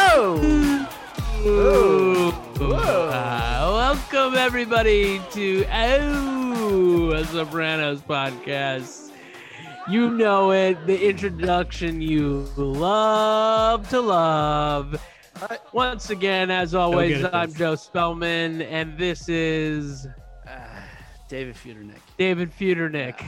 Oh. 0.00 0.84
Oh. 1.44 1.88
everybody 4.34 5.20
to 5.30 5.64
Oh, 5.70 7.10
a 7.12 7.24
Sopranos 7.26 8.00
podcast. 8.00 9.07
You 9.88 10.10
know 10.10 10.50
it, 10.52 10.86
the 10.86 11.08
introduction 11.08 12.02
you 12.02 12.46
love 12.56 13.88
to 13.88 14.00
love. 14.00 15.00
Once 15.72 16.10
again, 16.10 16.50
as 16.50 16.74
always, 16.74 17.16
good 17.16 17.24
at 17.26 17.34
I'm 17.34 17.48
this. 17.48 17.58
Joe 17.58 17.74
Spellman, 17.74 18.60
and 18.62 18.98
this 18.98 19.28
is 19.30 20.06
David 21.28 21.54
Feudernick. 21.54 22.00
David 22.18 22.52
Feudernick, 22.58 23.22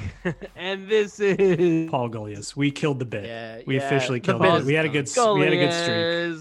and 0.56 0.86
this 0.88 1.18
is 1.20 1.88
Paul 1.90 2.10
Golias. 2.10 2.54
We 2.56 2.70
killed 2.70 2.98
the 2.98 3.04
bit. 3.06 3.24
Yeah, 3.24 3.60
we 3.66 3.76
yeah, 3.78 3.86
officially 3.86 4.18
the 4.18 4.26
killed 4.26 4.42
bit 4.42 4.54
it. 4.54 4.60
is 4.60 4.66
We 4.66 4.74
had 4.74 4.84
a 4.84 4.88
good 4.90 5.08
s- 5.08 5.16
we 5.18 5.40
had 5.42 5.52
a 5.52 5.56
good 5.56 5.72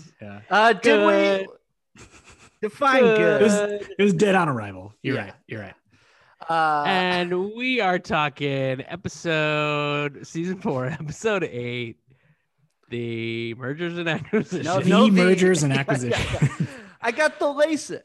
streak. 0.01 0.13
Yeah. 0.21 0.41
Uh, 0.49 0.73
did 0.73 0.81
Good. 0.83 1.47
we 1.47 1.97
define 2.61 3.05
It 3.05 3.17
good? 3.17 3.41
was 3.41 3.53
it 3.55 3.99
was 4.03 4.13
dead 4.13 4.35
on 4.35 4.49
arrival. 4.49 4.93
You're 5.01 5.15
Yeah. 5.15 5.21
right. 5.23 5.33
You're 5.47 5.61
right. 5.61 5.73
Uh, 6.49 6.83
and 6.87 7.53
we 7.55 7.79
are 7.79 7.99
talking 7.99 8.83
episode 8.87 10.25
season 10.25 10.59
four, 10.59 10.85
episode 10.99 11.43
eight, 11.43 11.97
the 12.89 13.53
mergers 13.53 13.97
and 13.99 14.09
acquisitions. 14.09 14.65
no, 14.65 14.79
The 14.81 14.89
no, 14.89 15.07
mergers 15.09 15.61
and 15.61 15.71
yeah, 15.73 15.79
acquisitions. 15.79 16.27
yeah, 16.41 16.47
yeah. 16.59 16.65
I 17.01 17.11
got 17.11 17.37
the 17.37 17.45
LASIK. 17.45 18.01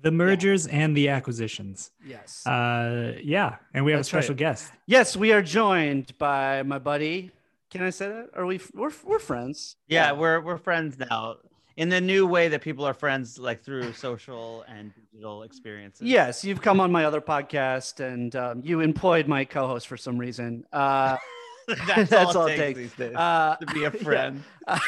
The 0.00 0.12
mergers 0.12 0.66
and 0.68 0.96
the 0.96 1.08
acquisitions. 1.08 1.90
Yes. 2.06 2.46
Uh 2.46 3.14
yeah, 3.22 3.56
and 3.74 3.84
we 3.84 3.90
have 3.92 3.98
That's 3.98 4.08
a 4.08 4.10
special 4.10 4.32
right. 4.34 4.38
guest. 4.38 4.72
yes, 4.86 5.16
we 5.16 5.32
are 5.32 5.42
joined 5.42 6.16
by 6.18 6.62
my 6.62 6.78
buddy. 6.78 7.32
Can 7.70 7.82
I 7.82 7.90
say 7.90 8.08
that? 8.08 8.30
Are 8.34 8.46
we? 8.46 8.60
We're 8.72 8.92
we're 9.04 9.18
friends. 9.18 9.76
Yeah, 9.88 10.12
we're 10.12 10.40
we're 10.40 10.56
friends 10.56 10.98
now 10.98 11.36
in 11.76 11.88
the 11.88 12.00
new 12.00 12.26
way 12.26 12.48
that 12.48 12.62
people 12.62 12.84
are 12.84 12.94
friends, 12.94 13.38
like 13.38 13.62
through 13.62 13.92
social 13.92 14.64
and 14.68 14.92
digital 15.12 15.42
experiences. 15.42 16.06
Yes, 16.06 16.44
you've 16.44 16.60
come 16.62 16.80
on 16.80 16.90
my 16.92 17.04
other 17.04 17.20
podcast, 17.20 18.00
and 18.00 18.34
um, 18.36 18.62
you 18.64 18.80
employed 18.80 19.26
my 19.28 19.44
co-host 19.44 19.86
for 19.88 19.96
some 19.96 20.18
reason. 20.18 20.64
Uh, 20.72 21.16
that's, 21.86 22.10
That's 22.10 22.34
all 22.36 22.42
all 22.42 22.46
it 22.48 22.54
it 22.54 22.56
takes 22.56 22.78
takes. 22.78 22.96
these 22.96 23.08
days 23.08 23.16
uh, 23.16 23.56
to 23.60 23.66
be 23.66 23.80
a 23.80 23.82
yeah. 23.92 24.02
friend. 24.02 24.42
uh, 24.66 24.78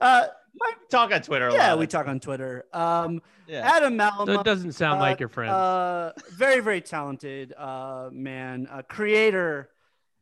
uh, 0.00 0.26
my, 0.58 0.72
Talk 0.90 1.12
on 1.12 1.20
Twitter. 1.22 1.48
A 1.48 1.52
yeah, 1.52 1.70
lot. 1.70 1.78
we 1.78 1.86
talk 1.86 2.06
on 2.08 2.20
Twitter. 2.20 2.64
Um, 2.72 3.22
Yeah. 3.46 3.70
Adam 3.76 3.96
Malamut. 3.98 4.26
so 4.26 4.40
it 4.40 4.44
doesn't 4.44 4.72
sound 4.72 5.00
like 5.00 5.20
your 5.20 5.28
friend. 5.28 5.50
Uh, 5.50 6.12
very, 6.32 6.60
very 6.60 6.80
talented 6.80 7.52
uh, 7.56 8.08
man, 8.12 8.66
uh, 8.70 8.82
creator 8.88 9.68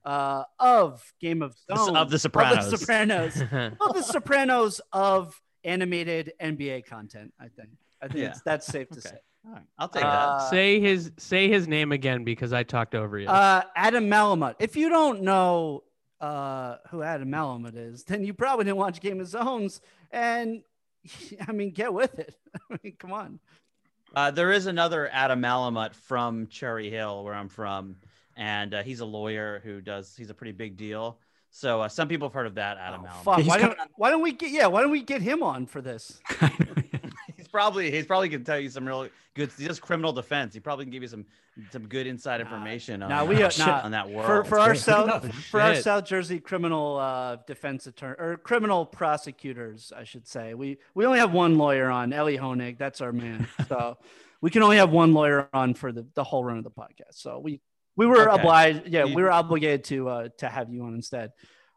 uh, 0.05 0.45
of 0.59 1.03
Game 1.21 1.43
of 1.43 1.55
Thrones, 1.69 1.97
of 1.97 2.11
The 2.11 2.19
Sopranos. 2.19 2.65
of 2.67 2.71
the 2.71 2.79
Sopranos, 2.79 3.41
of 3.81 3.95
the 3.95 4.03
Sopranos 4.03 4.81
of 4.93 5.41
animated 5.65 6.33
NBA 6.41 6.87
content. 6.87 7.33
I 7.41 7.49
think. 7.49 7.71
I 8.03 8.07
think 8.09 8.19
Yeah. 8.21 8.25
it's- 8.27 8.43
that's 8.45 8.67
safe 8.67 8.89
to 8.89 8.99
Okay. 8.99 9.09
say. 9.11 9.19
All 9.47 9.53
right, 9.55 9.63
I'll 9.79 9.89
take 9.89 10.05
Uh, 10.05 10.39
say 10.51 10.81
his 10.81 11.13
say 11.17 11.49
his 11.49 11.67
name 11.67 11.93
again 11.93 12.25
because 12.25 12.53
I 12.53 12.63
talked 12.63 12.95
over 12.95 13.19
you. 13.19 13.27
Uh, 13.29 13.63
Adam 13.75 14.07
Malamut. 14.09 14.55
If 14.59 14.77
you 14.77 14.89
don't 14.91 15.23
know 15.23 15.85
uh, 16.21 16.77
who 16.91 17.03
Adam 17.03 17.31
Malamut 17.31 17.75
is, 17.75 18.05
then 18.05 18.23
you 18.23 18.35
probably 18.35 18.67
didn't 18.67 18.77
watch 18.77 19.01
Game 19.01 19.21
of 19.21 19.27
Zones. 19.27 19.81
And 20.11 20.63
I 21.49 21.53
mean, 21.53 21.71
get 21.71 21.95
with 21.95 22.19
it. 22.19 22.35
I 22.71 22.79
mean, 22.83 22.97
come 22.99 23.13
on. 23.15 23.41
Uh, 24.15 24.31
there 24.31 24.53
is 24.53 24.67
another 24.67 25.09
Adam 25.13 25.41
Malamut 25.41 25.95
from 25.95 26.47
Cherry 26.49 26.91
Hill, 26.91 27.25
where 27.25 27.33
I'm 27.33 27.49
from, 27.49 27.97
and 28.37 28.75
uh, 28.75 28.83
he's 28.83 29.01
a 29.01 29.07
lawyer 29.07 29.61
who 29.65 29.81
does. 29.81 30.15
He's 30.15 30.29
a 30.29 30.35
pretty 30.35 30.53
big 30.53 30.77
deal. 30.77 31.19
So 31.51 31.83
uh, 31.83 31.89
some 31.89 32.09
people 32.09 32.29
have 32.29 32.35
heard 32.35 32.47
of 32.47 32.55
that 32.55 32.79
Adam 32.79 33.05
Oh, 33.05 33.13
fuck. 33.23 33.45
Why 33.45 33.59
don't, 33.59 33.71
kinda- 33.77 33.89
why 33.97 34.11
don't 34.11 34.23
we 34.23 34.33
get 34.33 34.51
yeah? 34.51 34.67
Why 34.67 34.83
don't 34.83 34.91
we 34.91 35.03
get 35.03 35.21
him 35.23 35.43
on 35.43 35.67
for 35.67 35.81
this? 35.81 36.21
He's 37.37 37.49
probably 37.49 37.91
he's 37.91 38.07
probably 38.07 38.29
gonna 38.29 38.45
tell 38.45 38.59
you 38.61 38.69
some 38.69 38.87
real 38.87 39.09
good. 39.35 39.51
He 39.59 39.67
does 39.67 39.81
criminal 39.81 40.13
defense. 40.13 40.53
He 40.55 40.61
probably 40.61 40.85
can 40.85 40.93
give 40.93 41.03
you 41.03 41.09
some 41.09 41.25
some 41.73 41.89
good 41.89 42.07
inside 42.07 42.41
information 42.41 43.03
on, 43.03 43.09
Now 43.09 43.25
we 43.25 43.43
are 43.43 43.47
uh, 43.47 43.53
nah, 43.59 43.81
on 43.83 43.91
that 43.93 44.09
world. 44.11 44.27
for 44.27 44.45
for 44.45 44.59
our. 44.59 44.75
South 44.75 45.35
for 45.51 45.61
our. 45.61 45.75
South 45.75 46.05
Jersey 46.05 46.39
criminal 46.39 46.99
uh, 46.99 47.37
defense 47.47 47.87
attorney 47.87 48.17
or 48.19 48.37
criminal 48.37 48.85
prosecutors, 48.87 49.93
I 49.97 50.05
should 50.05 50.29
say. 50.29 50.55
We 50.55 50.79
we 50.95 51.07
only 51.07 51.19
have 51.19 51.33
one 51.33 51.57
lawyer 51.59 51.89
on, 51.91 52.13
Elie 52.13 52.39
Honig. 52.39 52.79
That's 52.79 53.01
our 53.01 53.13
man. 53.13 53.49
So 53.69 53.97
we 54.41 54.51
can 54.51 54.63
only 54.63 54.77
have 54.77 54.91
one 54.91 55.13
lawyer 55.15 55.49
on 55.53 55.75
for 55.75 55.93
the, 55.93 56.07
the 56.15 56.25
whole 56.25 56.45
run 56.45 56.59
of 56.59 56.65
the 56.65 56.71
podcast. 56.71 57.15
So 57.15 57.39
we 57.39 57.61
we 57.97 58.07
were 58.07 58.29
Okay. 58.29 58.41
obliged, 58.41 58.87
yeah, 58.87 59.05
we 59.05 59.23
were 59.23 59.31
obligated 59.33 59.85
to 59.85 60.09
uh, 60.09 60.29
to 60.39 60.49
have 60.49 60.73
you 60.73 60.83
on 60.85 60.95
instead. 60.95 61.33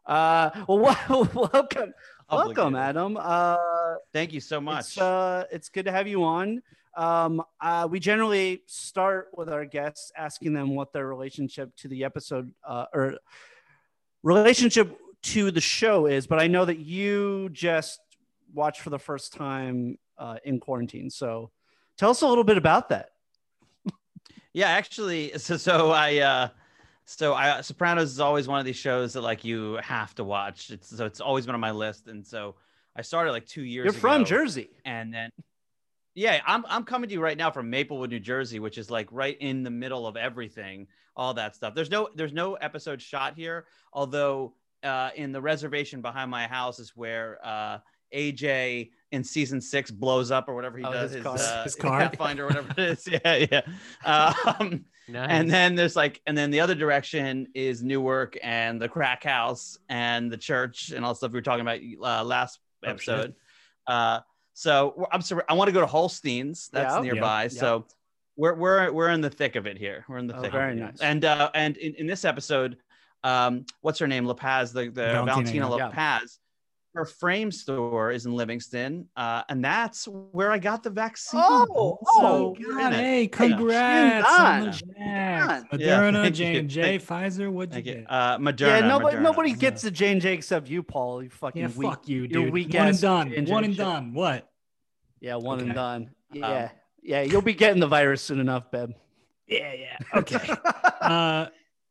Uh, 0.06 0.50
well, 0.68 0.96
welcome, 1.34 1.92
welcome, 2.30 2.76
Adam. 2.76 3.16
Uh, 3.18 3.56
Thank 4.12 4.32
you 4.32 4.40
so 4.40 4.60
much. 4.60 4.80
it's, 4.80 4.98
uh, 4.98 5.44
it's 5.50 5.68
good 5.68 5.86
to 5.86 5.92
have 5.92 6.06
you 6.06 6.24
on. 6.24 6.62
Um, 6.96 7.42
uh, 7.60 7.88
we 7.90 7.98
generally 7.98 8.62
start 8.66 9.28
with 9.36 9.48
our 9.48 9.64
guests 9.64 10.12
asking 10.16 10.52
them 10.52 10.74
what 10.76 10.92
their 10.92 11.06
relationship 11.08 11.74
to 11.78 11.88
the 11.88 12.04
episode 12.04 12.52
uh, 12.66 12.86
or 12.94 13.18
relationship 14.22 14.96
to 15.22 15.50
the 15.50 15.60
show 15.60 16.06
is, 16.06 16.26
but 16.26 16.38
I 16.38 16.46
know 16.46 16.64
that 16.64 16.78
you 16.78 17.48
just 17.50 17.98
watched 18.52 18.80
for 18.80 18.90
the 18.90 18.98
first 18.98 19.32
time 19.32 19.98
uh, 20.18 20.36
in 20.44 20.60
quarantine. 20.60 21.10
So 21.10 21.50
tell 21.96 22.10
us 22.10 22.22
a 22.22 22.28
little 22.28 22.44
bit 22.44 22.58
about 22.58 22.90
that. 22.90 23.10
Yeah, 24.54 24.68
actually, 24.68 25.32
so 25.38 25.56
so 25.58 25.90
I 25.90 26.18
uh 26.18 26.48
so 27.04 27.34
I 27.34 27.60
Sopranos 27.60 28.10
is 28.10 28.20
always 28.20 28.48
one 28.48 28.58
of 28.58 28.64
these 28.64 28.76
shows 28.76 29.12
that 29.12 29.20
like 29.20 29.44
you 29.44 29.78
have 29.82 30.14
to 30.14 30.24
watch. 30.24 30.70
It's 30.70 30.96
so 30.96 31.04
it's 31.04 31.20
always 31.20 31.44
been 31.44 31.54
on 31.54 31.60
my 31.60 31.72
list, 31.72 32.06
and 32.06 32.26
so 32.26 32.54
I 32.96 33.02
started 33.02 33.32
like 33.32 33.46
two 33.46 33.62
years. 33.62 33.84
You're 33.84 33.92
from 33.92 34.24
Jersey. 34.24 34.70
and 34.86 35.12
then 35.12 35.30
yeah, 36.14 36.40
I'm 36.46 36.64
I'm 36.68 36.84
coming 36.84 37.08
to 37.08 37.14
you 37.14 37.20
right 37.20 37.36
now 37.36 37.50
from 37.50 37.68
Maplewood, 37.68 38.10
New 38.10 38.20
Jersey, 38.20 38.60
which 38.60 38.78
is 38.78 38.90
like 38.90 39.08
right 39.10 39.36
in 39.40 39.64
the 39.64 39.70
middle 39.70 40.06
of 40.06 40.16
everything, 40.16 40.86
all 41.16 41.34
that 41.34 41.56
stuff. 41.56 41.74
There's 41.74 41.90
no 41.90 42.08
there's 42.14 42.32
no 42.32 42.54
episode 42.54 43.02
shot 43.02 43.34
here, 43.36 43.66
although 43.92 44.54
uh, 44.84 45.10
in 45.16 45.32
the 45.32 45.40
reservation 45.40 46.00
behind 46.00 46.30
my 46.30 46.46
house 46.46 46.78
is 46.78 46.92
where 46.94 47.38
uh, 47.44 47.78
AJ 48.14 48.90
in 49.14 49.24
season 49.24 49.60
six 49.60 49.90
blows 49.90 50.30
up 50.30 50.48
or 50.48 50.54
whatever 50.54 50.76
he 50.78 50.84
Oh, 50.84 50.92
does 50.92 51.12
his 51.12 51.16
his, 51.16 51.22
car. 51.24 51.38
uh, 51.38 51.64
His 51.64 51.74
car? 51.74 52.00
Pathfinder 52.00 52.44
or 52.44 52.46
whatever 52.48 52.68
it 52.76 52.78
is. 52.78 53.08
Yeah, 53.24 53.46
yeah. 53.50 53.60
Um, 54.04 54.84
Nice. 55.08 55.28
and 55.30 55.50
then 55.50 55.74
there's 55.74 55.96
like, 55.96 56.20
and 56.26 56.36
then 56.36 56.50
the 56.50 56.60
other 56.60 56.74
direction 56.74 57.48
is 57.54 57.82
Newark 57.82 58.36
and 58.42 58.80
the 58.80 58.88
crack 58.88 59.22
house 59.24 59.78
and 59.88 60.30
the 60.30 60.36
church 60.38 60.90
and 60.90 61.04
all 61.04 61.12
the 61.12 61.16
stuff 61.16 61.30
we 61.32 61.38
were 61.38 61.42
talking 61.42 61.60
about 61.62 61.80
uh, 62.02 62.24
last 62.24 62.58
Oh, 62.86 62.90
episode. 62.90 63.34
uh, 63.86 64.20
So 64.54 65.06
I'm 65.12 65.20
sorry. 65.22 65.42
I 65.48 65.54
want 65.54 65.68
to 65.68 65.72
go 65.72 65.80
to 65.80 65.86
Holsten's. 65.86 66.68
That's 66.72 66.94
Yeah. 66.94 67.00
nearby. 67.00 67.42
Yeah. 67.44 67.48
So 67.48 67.86
we're 68.36 68.54
we're 68.54 68.92
we're 68.92 69.10
in 69.10 69.20
the 69.20 69.30
thick 69.30 69.56
of 69.56 69.66
it 69.66 69.78
here. 69.78 70.04
We're 70.08 70.18
in 70.18 70.26
the 70.26 70.36
Oh, 70.36 70.42
thick. 70.42 70.52
very 70.52 70.72
of 70.72 70.78
it. 70.78 70.80
nice. 70.82 71.00
And 71.00 71.24
uh, 71.24 71.50
and 71.54 71.76
in, 71.76 71.94
in 71.94 72.06
this 72.06 72.24
episode, 72.24 72.76
um, 73.22 73.64
what's 73.80 73.98
her 74.00 74.06
name? 74.06 74.24
La 74.26 74.34
Paz, 74.34 74.72
the 74.72 74.84
the 74.84 74.90
Valentina, 74.90 75.24
Valentina 75.34 75.70
La 75.70 75.76
yeah. 75.76 75.88
Paz. 75.90 76.38
Her 76.94 77.04
frame 77.04 77.50
store 77.50 78.12
is 78.12 78.24
in 78.24 78.34
Livingston, 78.34 79.08
uh, 79.16 79.42
and 79.48 79.64
that's 79.64 80.06
where 80.06 80.52
I 80.52 80.58
got 80.58 80.84
the 80.84 80.90
vaccine. 80.90 81.40
Oh, 81.42 81.98
So 82.06 82.06
oh, 82.20 82.56
we're 82.56 82.76
God, 82.76 82.92
hey, 82.92 83.26
congrats 83.26 84.28
Chin 84.28 84.46
on 84.46 84.60
the 84.60 84.82
Yeah, 84.96 85.62
Moderna, 85.72 86.22
thank 86.22 86.34
J 86.36 86.56
and 86.56 86.70
J, 86.70 86.98
Pfizer. 87.00 87.50
What'd 87.50 87.74
you 87.74 87.82
Thank 87.82 87.86
you. 87.86 87.94
get? 88.02 88.06
Uh, 88.08 88.38
Moderna. 88.38 88.60
yeah, 88.60 88.80
nobody 88.86 89.16
Moderna. 89.16 89.22
nobody 89.22 89.52
gets 89.54 89.82
the 89.82 89.90
J 89.90 90.12
and 90.12 90.20
J 90.20 90.34
except 90.34 90.68
you, 90.68 90.84
Paul. 90.84 91.24
You 91.24 91.30
fucking 91.30 91.62
yeah, 91.62 91.68
weak. 91.76 91.90
fuck 91.90 92.08
you, 92.08 92.18
you're 92.20 92.44
dude. 92.44 92.52
weak 92.52 92.72
One 92.72 92.86
and 92.86 93.00
done. 93.00 93.30
J&J 93.30 93.52
One 93.52 93.64
and 93.64 93.74
shit. 93.74 93.84
done. 93.84 94.14
What? 94.14 94.48
Yeah, 95.18 95.34
one 95.34 95.58
and 95.62 95.74
done. 95.74 96.10
Yeah, 96.32 96.70
yeah, 97.02 97.22
you'll 97.22 97.42
be 97.42 97.54
getting 97.54 97.80
the 97.80 97.88
virus 97.88 98.22
soon 98.22 98.38
enough, 98.38 98.70
Beb. 98.70 98.92
Yeah, 99.48 99.72
yeah. 99.74 99.98
Okay. 100.14 100.38
uh, 101.00 101.46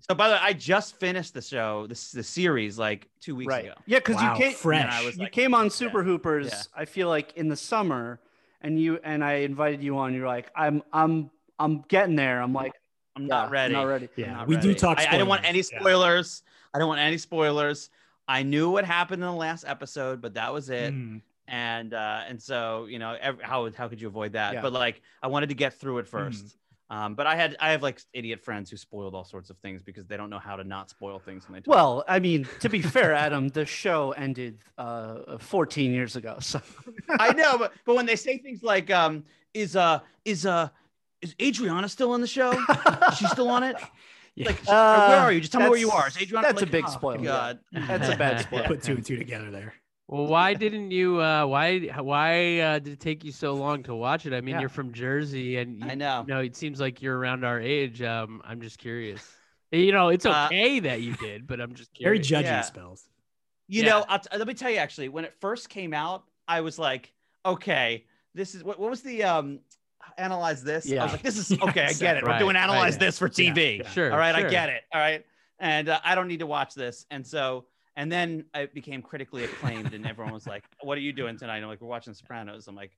So 0.07 0.13
by 0.13 0.27
the 0.27 0.33
way, 0.35 0.39
I 0.41 0.53
just 0.53 0.97
finished 0.99 1.33
the 1.33 1.41
show, 1.41 1.87
this 1.87 2.11
the 2.11 2.23
series 2.23 2.77
like 2.77 3.07
two 3.21 3.35
weeks 3.35 3.49
right. 3.49 3.65
ago. 3.65 3.73
Yeah, 3.85 3.99
because 3.99 4.17
Wow, 4.17 4.33
you 4.35 4.43
came 4.43 4.53
fresh. 4.53 4.81
And 4.81 4.91
I 4.91 5.05
was 5.05 5.15
you 5.15 5.23
like, 5.23 5.31
came 5.31 5.53
on 5.53 5.69
Super 5.69 6.03
Hoopers. 6.03 6.47
yeah. 6.47 6.61
I 6.75 6.85
feel 6.85 7.07
like 7.07 7.33
in 7.37 7.47
the 7.47 7.55
summer, 7.55 8.19
and 8.61 8.79
you 8.79 8.99
and 9.03 9.23
I 9.23 9.35
invited 9.35 9.81
you 9.81 9.97
on. 9.97 10.13
You're 10.13 10.27
like, 10.27 10.51
I'm 10.55 10.83
I'm 10.91 11.31
I'm 11.57 11.83
getting 11.87 12.15
there. 12.17 12.41
I'm 12.41 12.51
like, 12.53 12.73
I'm 13.15 13.23
yeah, 13.23 13.27
not 13.29 13.51
ready. 13.51 13.73
Not 13.73 13.83
ready. 13.87 14.09
yeah, 14.17 14.33
not 14.33 14.47
we 14.47 14.57
do 14.57 14.73
talk. 14.73 14.99
I, 14.99 15.07
I 15.15 15.17
don't 15.17 15.27
want 15.29 15.41
spoilers. 15.45 15.49
any 15.49 15.57
Yeah. 15.59 15.79
spoilers. 15.79 16.43
I 16.73 16.79
don't 16.79 16.87
want 16.89 16.99
any 17.01 17.17
spoilers. 17.17 17.89
I 18.27 18.43
knew 18.43 18.69
what 18.71 18.83
happened 18.85 19.21
in 19.21 19.27
the 19.29 19.33
last 19.35 19.63
episode, 19.67 20.21
but 20.21 20.33
that 20.33 20.51
was 20.53 20.69
it. 20.69 20.93
Mm. 20.93 21.21
And 21.47 21.93
uh, 21.93 22.21
and 22.27 22.41
so 22.41 22.87
you 22.89 22.99
know, 22.99 23.15
ev 23.21 23.39
how 23.41 23.69
how 23.71 23.87
could 23.87 24.01
you 24.01 24.07
avoid 24.07 24.33
that? 24.33 24.53
Yeah. 24.55 24.61
But 24.61 24.73
like, 24.73 25.01
I 25.21 25.27
wanted 25.27 25.49
to 25.49 25.55
get 25.55 25.73
through 25.75 25.99
it 25.99 26.07
Hmm. 26.09 26.17
1st 26.17 26.55
Um, 26.93 27.15
but 27.15 27.25
I 27.25 27.35
had 27.35 27.55
I 27.59 27.71
have 27.71 27.81
like 27.81 27.99
idiot 28.13 28.39
friends 28.39 28.69
who 28.69 28.77
spoiled 28.77 29.15
all 29.15 29.23
sorts 29.23 29.49
of 29.49 29.57
things 29.57 29.81
because 29.81 30.05
they 30.05 30.15
don't 30.15 30.29
know 30.29 30.37
how 30.37 30.55
to 30.55 30.63
not 30.63 30.91
spoil 30.91 31.17
things 31.17 31.47
when 31.47 31.55
they 31.55 31.61
talk. 31.61 31.73
Well, 31.73 32.03
I 32.07 32.19
mean, 32.19 32.47
to 32.59 32.69
be 32.69 32.83
fair, 32.83 33.13
Adam, 33.13 33.49
the 33.49 33.65
show 33.65 34.11
ended 34.11 34.59
uh 34.77 35.39
14 35.39 35.91
years 35.91 36.15
ago. 36.15 36.37
So 36.39 36.61
I 37.09 37.33
know, 37.33 37.57
but 37.57 37.73
but 37.85 37.95
when 37.95 38.05
they 38.05 38.15
say 38.15 38.37
things 38.37 38.61
like 38.61 38.91
um 38.91 39.23
is 39.55 39.75
uh 39.75 40.01
is 40.23 40.45
uh 40.45 40.69
is 41.21 41.33
Adriana 41.41 41.89
still 41.89 42.11
on 42.11 42.21
the 42.21 42.27
show? 42.27 42.51
Is 42.51 43.17
she 43.17 43.25
still 43.27 43.49
on 43.49 43.63
it? 43.63 43.75
Yeah. 44.35 44.47
Like, 44.47 44.61
Uh, 44.67 45.05
where 45.09 45.19
are 45.19 45.31
you? 45.31 45.41
Just 45.41 45.51
tell 45.51 45.61
me 45.61 45.69
where 45.69 45.77
you 45.77 45.91
are. 45.91 46.09
that's- 46.09 46.15
Is 46.15 46.23
Adriana? 46.23 46.47
that's 46.47 46.63
a 46.63 46.65
big 46.65 46.85
oh, 46.87 46.89
spoiler, 46.89 47.19
yeah. 47.19 47.23
God. 47.23 47.59
That's 47.71 48.09
a 48.09 48.15
bad 48.17 48.39
spoiler. 48.47 48.65
Put 48.65 48.81
two 48.81 48.93
and 48.93 49.05
two 49.05 49.15
together 49.15 49.51
there. 49.51 49.75
Well, 50.13 50.27
why 50.27 50.53
didn't 50.53 50.91
you? 50.91 51.19
Uh, 51.19 51.45
why 51.47 51.79
why 51.99 52.59
uh, 52.59 52.77
did 52.79 52.93
it 52.93 52.99
take 52.99 53.23
you 53.23 53.31
so 53.31 53.53
long 53.55 53.81
to 53.83 53.95
watch 53.95 54.27
it? 54.27 54.33
I 54.33 54.41
mean, 54.41 54.53
Yeah. 54.53 54.59
you're 54.59 54.69
from 54.69 54.93
Jersey, 54.93 55.57
and 55.57 55.79
you, 55.79 55.87
I 55.89 55.95
know. 55.95 56.23
You 56.27 56.33
know, 56.35 56.39
it 56.41 56.55
seems 56.55 56.79
like 56.79 57.01
you're 57.01 57.17
around 57.17 57.43
our 57.43 57.59
age. 57.59 57.99
Um, 58.03 58.39
I'm 58.45 58.61
just 58.61 58.77
curious. 58.77 59.27
You 59.71 59.91
know, 59.91 60.09
it's 60.09 60.27
Uh, 60.27 60.45
okay 60.45 60.79
that 60.81 61.01
you 61.01 61.13
did, 61.15 61.47
but 61.47 61.59
I'm 61.59 61.73
just 61.73 61.89
Very 61.99 62.19
curious. 62.19 62.45
judgy 62.45 62.51
Yeah. 62.51 62.61
spells. 62.61 63.09
You 63.67 63.81
Yeah. 63.81 63.89
know, 63.89 64.05
I'll 64.07 64.19
t- 64.19 64.37
let 64.37 64.45
me 64.47 64.53
tell 64.53 64.69
you 64.69 64.77
actually, 64.77 65.09
when 65.09 65.25
it 65.25 65.33
first 65.41 65.67
came 65.69 65.95
out, 65.95 66.25
I 66.47 66.61
was 66.61 66.77
like, 66.77 67.11
okay, 67.43 68.05
this 68.35 68.53
is 68.53 68.63
what, 68.63 68.77
what 68.79 68.91
was 68.91 69.01
the 69.01 69.23
um 69.23 69.61
analyze 70.19 70.63
this? 70.63 70.85
Yeah. 70.85 71.01
I 71.01 71.03
was 71.05 71.13
like, 71.13 71.23
this 71.23 71.37
is 71.39 71.49
Yeah, 71.57 71.63
okay, 71.69 71.85
I 71.85 71.93
get 71.93 72.17
it. 72.17 72.23
We're 72.23 72.37
doing 72.37 72.55
analyze 72.55 72.93
yeah. 72.93 72.99
this 72.99 73.17
for 73.17 73.29
TV. 73.29 73.79
yeah. 73.79 73.89
Sure. 73.89 74.11
All 74.11 74.19
right, 74.19 74.35
I 74.35 74.47
get 74.47 74.69
it. 74.69 74.83
All 74.93 75.01
right. 75.01 75.25
And 75.57 75.89
uh, 75.89 75.99
I 76.03 76.13
don't 76.13 76.27
need 76.27 76.41
to 76.41 76.45
watch 76.45 76.75
this. 76.75 77.07
And 77.09 77.25
so, 77.25 77.65
and 77.95 78.11
then 78.11 78.45
it 78.55 78.73
became 78.73 79.01
critically 79.01 79.43
acclaimed, 79.43 79.93
and 79.93 80.05
everyone 80.07 80.33
was 80.33 80.47
like, 80.47 80.63
"What 80.81 80.97
are 80.97 81.01
you 81.01 81.13
doing 81.13 81.37
tonight?" 81.37 81.57
I'm 81.57 81.67
like, 81.67 81.81
"We're 81.81 81.87
watching 81.87 82.13
Sopranos." 82.13 82.67
I'm 82.67 82.75
like, 82.75 82.97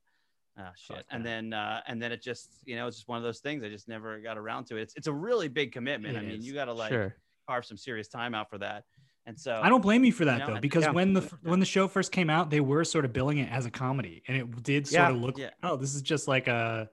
"Ah, 0.57 0.71
shit." 0.75 1.05
And 1.11 1.25
then, 1.25 1.53
uh, 1.53 1.81
and 1.87 2.01
then 2.01 2.11
it 2.11 2.21
just, 2.21 2.49
you 2.65 2.75
know, 2.75 2.87
it's 2.87 2.97
just 2.97 3.07
one 3.07 3.17
of 3.17 3.23
those 3.23 3.39
things. 3.39 3.63
I 3.63 3.69
just 3.69 3.87
never 3.87 4.19
got 4.19 4.37
around 4.37 4.65
to 4.67 4.77
it. 4.77 4.83
It's, 4.83 4.93
it's 4.95 5.07
a 5.07 5.13
really 5.13 5.47
big 5.47 5.71
commitment. 5.71 6.15
It 6.15 6.19
I 6.19 6.23
mean, 6.23 6.39
is. 6.39 6.45
you 6.47 6.53
got 6.53 6.65
to 6.65 6.73
like 6.73 6.91
Sure. 6.91 7.15
carve 7.47 7.65
some 7.65 7.77
serious 7.77 8.07
time 8.07 8.33
out 8.33 8.49
for 8.49 8.57
that. 8.59 8.85
And 9.27 9.39
so, 9.39 9.59
I 9.61 9.69
don't 9.69 9.81
blame 9.81 10.03
you 10.05 10.11
for 10.11 10.25
that 10.25 10.37
know, 10.39 10.53
though, 10.53 10.59
because 10.59 10.83
Yeah. 10.83 10.91
when 10.91 11.13
the 11.13 11.21
Yeah. 11.21 11.49
when 11.49 11.59
the 11.59 11.65
show 11.65 11.87
first 11.87 12.11
came 12.11 12.29
out, 12.29 12.51
they 12.51 12.61
were 12.61 12.83
sort 12.83 13.05
of 13.05 13.11
billing 13.13 13.39
it 13.39 13.51
as 13.51 13.65
a 13.65 13.71
comedy, 13.71 14.21
and 14.27 14.37
it 14.37 14.63
did 14.63 14.87
sort 14.87 15.01
Yeah. 15.01 15.09
of 15.09 15.17
look, 15.17 15.37
Yeah. 15.37 15.49
oh, 15.63 15.75
this 15.77 15.95
is 15.95 16.03
just 16.03 16.27
like 16.27 16.47
a, 16.47 16.87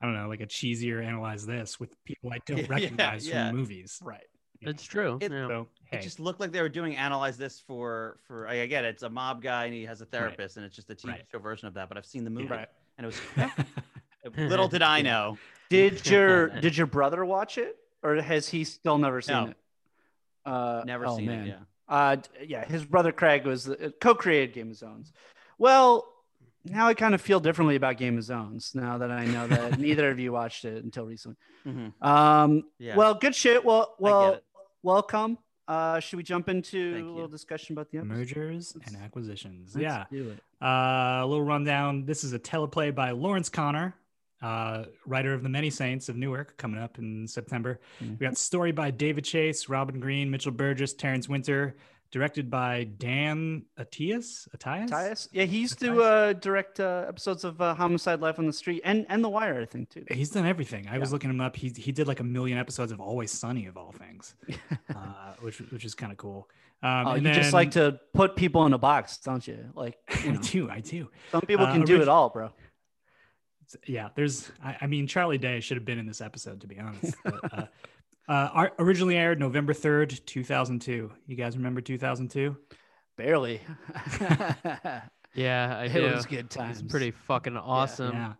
I 0.00 0.06
don't 0.06 0.14
know, 0.14 0.28
like 0.28 0.40
a 0.40 0.46
cheesier 0.46 1.04
analyze 1.04 1.44
this 1.44 1.80
with 1.80 1.90
people 2.04 2.32
I 2.32 2.38
don't 2.46 2.68
recognize 2.70 3.26
yeah. 3.26 3.48
from 3.48 3.56
movies. 3.56 3.98
right. 4.04 4.22
That's 4.62 4.84
true. 4.84 5.18
It- 5.20 5.30
So 5.32 5.68
hey, 5.90 5.98
it 5.98 6.02
just 6.02 6.20
looked 6.20 6.40
like 6.40 6.52
they 6.52 6.62
were 6.62 6.68
doing 6.68 6.96
analyze 6.96 7.36
this 7.36 7.60
for 7.60 8.18
for 8.26 8.46
I 8.48 8.66
get 8.66 8.84
it. 8.84 8.88
It's 8.88 9.02
a 9.02 9.10
mob 9.10 9.42
guy 9.42 9.64
and 9.66 9.74
he 9.74 9.84
has 9.84 10.00
a 10.00 10.06
therapist 10.06 10.56
and 10.56 10.64
it's 10.66 10.74
just 10.76 10.90
a 10.90 10.94
TV 10.94 11.08
Right. 11.08 11.24
show 11.30 11.38
version 11.38 11.68
of 11.68 11.74
that. 11.74 11.88
But 11.88 11.98
I've 11.98 12.06
seen 12.06 12.24
the 12.24 12.30
movie 12.30 12.48
Right. 12.48 12.68
and 12.98 13.04
it 13.04 13.06
was 13.06 13.20
little 14.50 14.68
did 14.68 14.82
I 14.82 15.02
know. 15.02 15.38
Did 15.70 16.06
your 16.10 16.48
did 16.48 16.76
your 16.76 16.86
brother 16.86 17.24
watch 17.24 17.58
it, 17.58 17.76
or 18.02 18.16
has 18.16 18.48
he 18.48 18.64
still 18.64 18.98
never 18.98 19.20
seen 19.20 19.36
No. 19.36 19.46
it? 19.50 19.56
Uh, 20.46 20.82
Never 20.86 21.06
oh, 21.06 21.16
seen 21.16 21.26
man. 21.26 21.44
it. 21.44 21.48
Yeah. 21.48 21.56
Uh, 21.88 22.16
yeah, 22.46 22.64
his 22.64 22.84
brother 22.84 23.12
Craig 23.12 23.44
was 23.46 23.64
the, 23.64 23.92
co-created 24.00 24.54
Game 24.54 24.70
of 24.70 24.76
Zones. 24.76 25.12
Well, 25.58 26.06
now 26.64 26.86
I 26.86 26.94
kind 26.94 27.14
of 27.14 27.20
feel 27.20 27.40
differently 27.40 27.76
about 27.76 27.96
Game 27.98 28.16
of 28.18 28.24
Zones 28.24 28.72
now 28.74 28.98
that 28.98 29.10
I 29.10 29.24
know 29.26 29.46
that 29.46 29.78
neither 29.78 30.10
of 30.10 30.18
you 30.18 30.32
watched 30.32 30.64
it 30.64 30.82
until 30.84 31.06
recently. 31.06 31.36
Mhm. 31.66 31.92
Um, 32.02 32.64
Yeah. 32.78 32.96
well, 32.96 33.14
good 33.14 33.34
shit. 33.34 33.64
Well, 33.64 33.94
well, 33.98 34.40
welcome. 34.82 35.38
Uh, 35.68 36.00
should 36.00 36.16
we 36.16 36.22
jump 36.22 36.48
into 36.48 36.92
Thank 36.94 37.04
a 37.04 37.08
you. 37.08 37.12
little 37.14 37.28
discussion 37.28 37.74
about 37.74 37.90
the 37.90 37.98
episode? 37.98 38.14
mergers 38.16 38.72
and 38.74 38.82
Let's- 38.94 39.04
acquisitions. 39.04 39.74
Let's 39.74 39.82
yeah. 39.82 40.04
do 40.10 40.30
it. 40.30 40.40
Uh, 40.64 41.20
a 41.22 41.26
little 41.26 41.44
rundown. 41.44 42.04
This 42.06 42.24
is 42.24 42.32
a 42.32 42.38
teleplay 42.38 42.94
by 42.94 43.10
Lawrence 43.10 43.50
Konner, 43.50 43.94
uh, 44.40 44.84
writer 45.04 45.34
of 45.34 45.42
The 45.42 45.48
Many 45.50 45.68
Saints 45.68 46.08
of 46.08 46.16
Newark, 46.16 46.56
coming 46.56 46.80
up 46.80 46.98
in 46.98 47.28
September. 47.28 47.80
Mhm. 48.00 48.10
We 48.18 48.26
got 48.26 48.38
story 48.38 48.72
by 48.72 48.90
David 48.90 49.24
Chase, 49.24 49.68
Robin 49.68 50.00
Green, 50.00 50.30
Mitchell 50.30 50.52
Burgess, 50.52 50.94
Terrence 50.94 51.28
Winter, 51.28 51.76
directed 52.10 52.50
by 52.50 52.84
Dan 52.84 53.64
Attias. 53.78 54.48
Attias? 54.56 54.88
Attias. 54.90 55.28
Yeah, 55.32 55.44
he 55.44 55.58
used 55.60 55.78
to 55.80 56.02
uh, 56.02 56.32
direct 56.34 56.80
uh, 56.80 57.04
episodes 57.08 57.44
of 57.44 57.60
uh, 57.60 57.74
Homicide: 57.74 58.20
Life 58.20 58.38
on 58.38 58.46
the 58.46 58.52
Street 58.52 58.82
and 58.84 59.04
and 59.08 59.22
The 59.22 59.28
Wire, 59.28 59.60
I 59.60 59.66
think 59.66 59.90
too. 59.90 60.04
He's 60.10 60.30
done 60.30 60.46
everything. 60.46 60.88
I 60.88 60.98
was 60.98 61.12
looking 61.12 61.30
him 61.30 61.40
up. 61.40 61.56
He 61.56 61.68
he 61.70 61.92
did 61.92 62.06
like 62.08 62.20
a 62.20 62.24
million 62.24 62.58
episodes 62.58 62.92
of 62.92 63.00
Always 63.00 63.30
Sunny 63.30 63.66
of 63.66 63.76
all 63.76 63.92
things, 63.92 64.34
uh, 64.94 65.34
which 65.40 65.58
which 65.70 65.84
is 65.84 65.94
kind 65.94 66.12
of 66.12 66.18
cool. 66.18 66.48
Um, 66.82 67.06
Oh, 67.08 67.10
and 67.12 67.26
you 67.26 67.32
just 67.32 67.52
like 67.52 67.72
to 67.72 67.98
put 68.14 68.36
people 68.36 68.64
in 68.66 68.72
a 68.72 68.78
box, 68.78 69.18
don't 69.18 69.46
you? 69.46 69.64
Like 69.74 69.96
you 70.24 70.30
I 70.30 70.32
know, 70.34 70.40
do. 70.42 70.70
I 70.70 70.80
do. 70.80 71.10
some 71.32 71.40
people 71.42 71.66
Uh, 71.66 71.72
can 71.72 71.82
do 71.84 72.00
it 72.00 72.08
all, 72.08 72.28
bro. 72.30 72.50
yeah 73.86 74.08
there's 74.14 74.50
I, 74.64 74.76
I 74.80 74.86
mean 74.86 75.06
charlie 75.06 75.36
day 75.36 75.60
should 75.60 75.76
have 75.76 75.84
been 75.84 75.98
in 75.98 76.06
this 76.06 76.22
episode 76.22 76.62
to 76.62 76.66
be 76.66 76.78
honest 76.78 77.14
but, 77.22 77.68
uh, 78.28 78.68
originally 78.78 79.16
aired 79.16 79.40
november 79.40 79.72
3rd 79.72 80.24
2002 80.24 81.10
you 81.26 81.36
guys 81.36 81.56
remember 81.56 81.80
2002 81.80 82.56
Barely. 83.16 83.60
Yeah, 85.34 85.76
I 85.76 85.84
it 85.84 85.92
do. 85.92 86.14
was 86.14 86.24
good 86.26 86.50
times. 86.50 86.80
It's 86.80 86.90
pretty 86.90 87.10
fucking 87.10 87.56
awesome. 87.56 88.12
yeah 88.14 88.32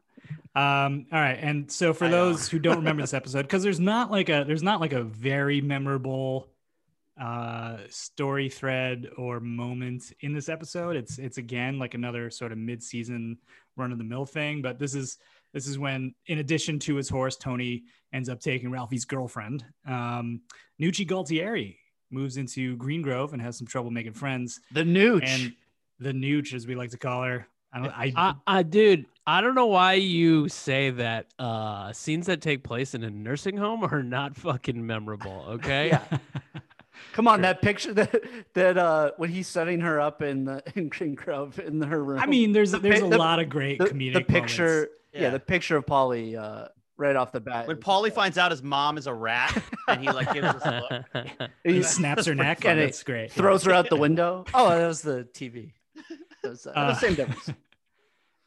um 0.55 1.07
all 1.13 1.21
right 1.21 1.39
and 1.41 1.71
so 1.71 1.93
for 1.95 2.07
I 2.07 2.11
those 2.11 2.49
who 2.49 2.59
don't 2.59 2.77
remember 2.79 3.03
this 3.03 3.15
episode 3.23 3.43
because 3.43 3.63
there's 3.63 3.79
not 3.81 4.11
like 4.11 4.29
a 4.29 4.45
there's 4.47 4.63
not 4.63 4.81
like 4.81 4.93
a 4.93 5.03
very 5.03 5.61
memorable 5.61 6.49
uh 7.21 7.79
story 7.89 8.49
thread 8.49 9.09
or 9.17 9.41
moment 9.41 10.13
in 10.21 10.33
this 10.33 10.49
episode 10.49 10.97
it's 10.97 11.19
it's 11.19 11.39
again 11.39 11.79
like 11.79 11.95
another 11.95 12.31
sort 12.31 12.53
of 12.53 12.59
mid-season 12.59 13.39
run 13.77 13.93
of 13.93 13.99
the 13.99 14.05
mill 14.05 14.27
thing 14.27 14.61
but 14.63 14.79
this 14.79 14.95
is 14.95 15.19
this 15.53 15.67
is 15.67 15.79
when 15.79 16.15
in 16.27 16.39
addition 16.39 16.79
to 16.79 16.97
his 16.97 17.09
horse 17.09 17.37
tony 17.37 17.85
ends 18.13 18.29
up 18.29 18.41
taking 18.41 18.71
ralphie's 18.71 19.05
girlfriend 19.05 19.65
um 19.87 20.41
nucci 20.81 21.07
gualtieri 21.07 21.77
moves 22.11 22.37
into 22.37 22.77
green 22.77 23.03
grove 23.03 23.33
and 23.33 23.43
has 23.43 23.57
some 23.59 23.67
trouble 23.67 23.91
making 23.91 24.13
friends 24.15 24.61
The 24.73 24.83
nooch. 24.83 25.25
and 25.27 25.55
the 26.01 26.13
nooch 26.13 26.55
as 26.55 26.67
we 26.67 26.75
like 26.75 26.91
to 26.91 26.99
call 26.99 27.23
her 27.25 27.47
i 27.73 27.79
don't 27.79 27.93
i, 27.99 28.13
I, 28.17 28.35
I, 28.47 28.63
dude, 28.63 29.05
I 29.27 29.43
don't 29.43 29.55
know 29.55 29.67
why 29.67 29.93
you 29.93 30.49
say 30.49 30.89
that 30.89 31.27
uh, 31.39 31.93
scenes 31.93 32.25
that 32.29 32.41
take 32.41 32.65
place 32.65 32.95
in 32.95 33.05
a 33.05 33.11
nursing 33.11 33.59
home 33.59 33.85
are 33.85 34.03
not 34.03 34.37
fucking 34.39 34.87
memorable. 34.87 35.45
Okay. 35.51 35.89
Yeah. 36.11 36.19
Come 37.13 37.29
on, 37.29 37.37
Sure. 37.39 37.43
that 37.43 37.61
picture 37.61 37.93
that 37.93 38.23
that 38.55 38.79
uh 38.79 39.11
when 39.19 39.29
he's 39.29 39.47
setting 39.47 39.81
her 39.81 40.01
up 40.01 40.23
in 40.23 40.45
the 40.47 40.63
in 40.77 40.89
Green 40.89 41.15
Grove 41.15 41.59
in 41.59 41.83
her 41.83 42.03
room. 42.03 42.19
I 42.21 42.25
mean 42.27 42.53
there's 42.53 42.71
The 42.73 42.79
there's 42.79 42.97
pic- 43.01 43.05
a 43.05 43.09
the- 43.11 43.19
lot 43.19 43.39
of 43.39 43.51
great 43.51 43.79
the, 43.81 43.85
comedic 43.85 44.15
the 44.15 44.21
picture, 44.23 44.65
moments. 44.65 44.93
yeah. 45.13 45.21
Yeah. 45.23 45.31
the 45.31 45.41
picture 45.41 45.77
of 45.77 45.85
Paulie 45.85 46.37
uh, 46.39 46.69
right 46.99 47.17
off 47.17 47.33
the 47.33 47.41
bat. 47.41 47.67
When 47.67 47.79
Paulie 47.79 48.13
finds 48.13 48.37
out 48.37 48.51
his 48.51 48.63
mom 48.63 48.99
is 48.99 49.07
a 49.07 49.15
rat 49.15 49.57
and 49.89 50.03
he 50.03 50.11
like 50.11 50.33
gives 50.35 50.47
us 50.49 50.63
a 50.65 51.05
look. 51.15 51.51
he 51.65 51.73
he 51.75 51.83
snaps 51.83 52.27
her 52.27 52.35
neck 52.35 52.65
and 52.67 52.79
it's 52.79 53.03
great 53.03 53.33
throws 53.33 53.63
her 53.65 53.73
out 53.73 53.89
the 53.89 53.97
window. 53.97 54.45
Oh, 54.55 54.69
that 54.69 54.87
was 54.87 55.01
the 55.01 55.27
TV. 55.33 55.73
That 56.43 56.51
was, 56.51 56.67
uh, 56.67 56.71
Uh, 56.71 56.95
same 56.95 57.15
difference. 57.15 57.51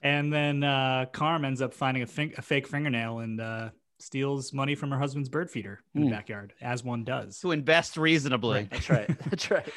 And 0.03 0.33
then 0.33 0.63
uh, 0.63 1.05
Carm 1.13 1.45
ends 1.45 1.61
up 1.61 1.75
finding 1.75 2.01
a, 2.01 2.07
fin- 2.07 2.33
a 2.35 2.41
fake 2.41 2.67
fingernail 2.67 3.19
and 3.19 3.39
uh, 3.39 3.69
steals 3.99 4.51
money 4.51 4.73
from 4.73 4.89
her 4.89 4.97
husband's 4.97 5.29
bird 5.29 5.51
feeder 5.51 5.79
in 5.93 6.01
Hmm. 6.01 6.07
the 6.09 6.15
backyard, 6.15 6.53
as 6.59 6.83
one 6.83 7.03
does. 7.03 7.39
To 7.41 7.51
invest 7.51 7.97
reasonably. 7.97 8.67
That's 8.71 8.89
right. 8.89 9.07
That's 9.29 9.51
right. 9.51 9.69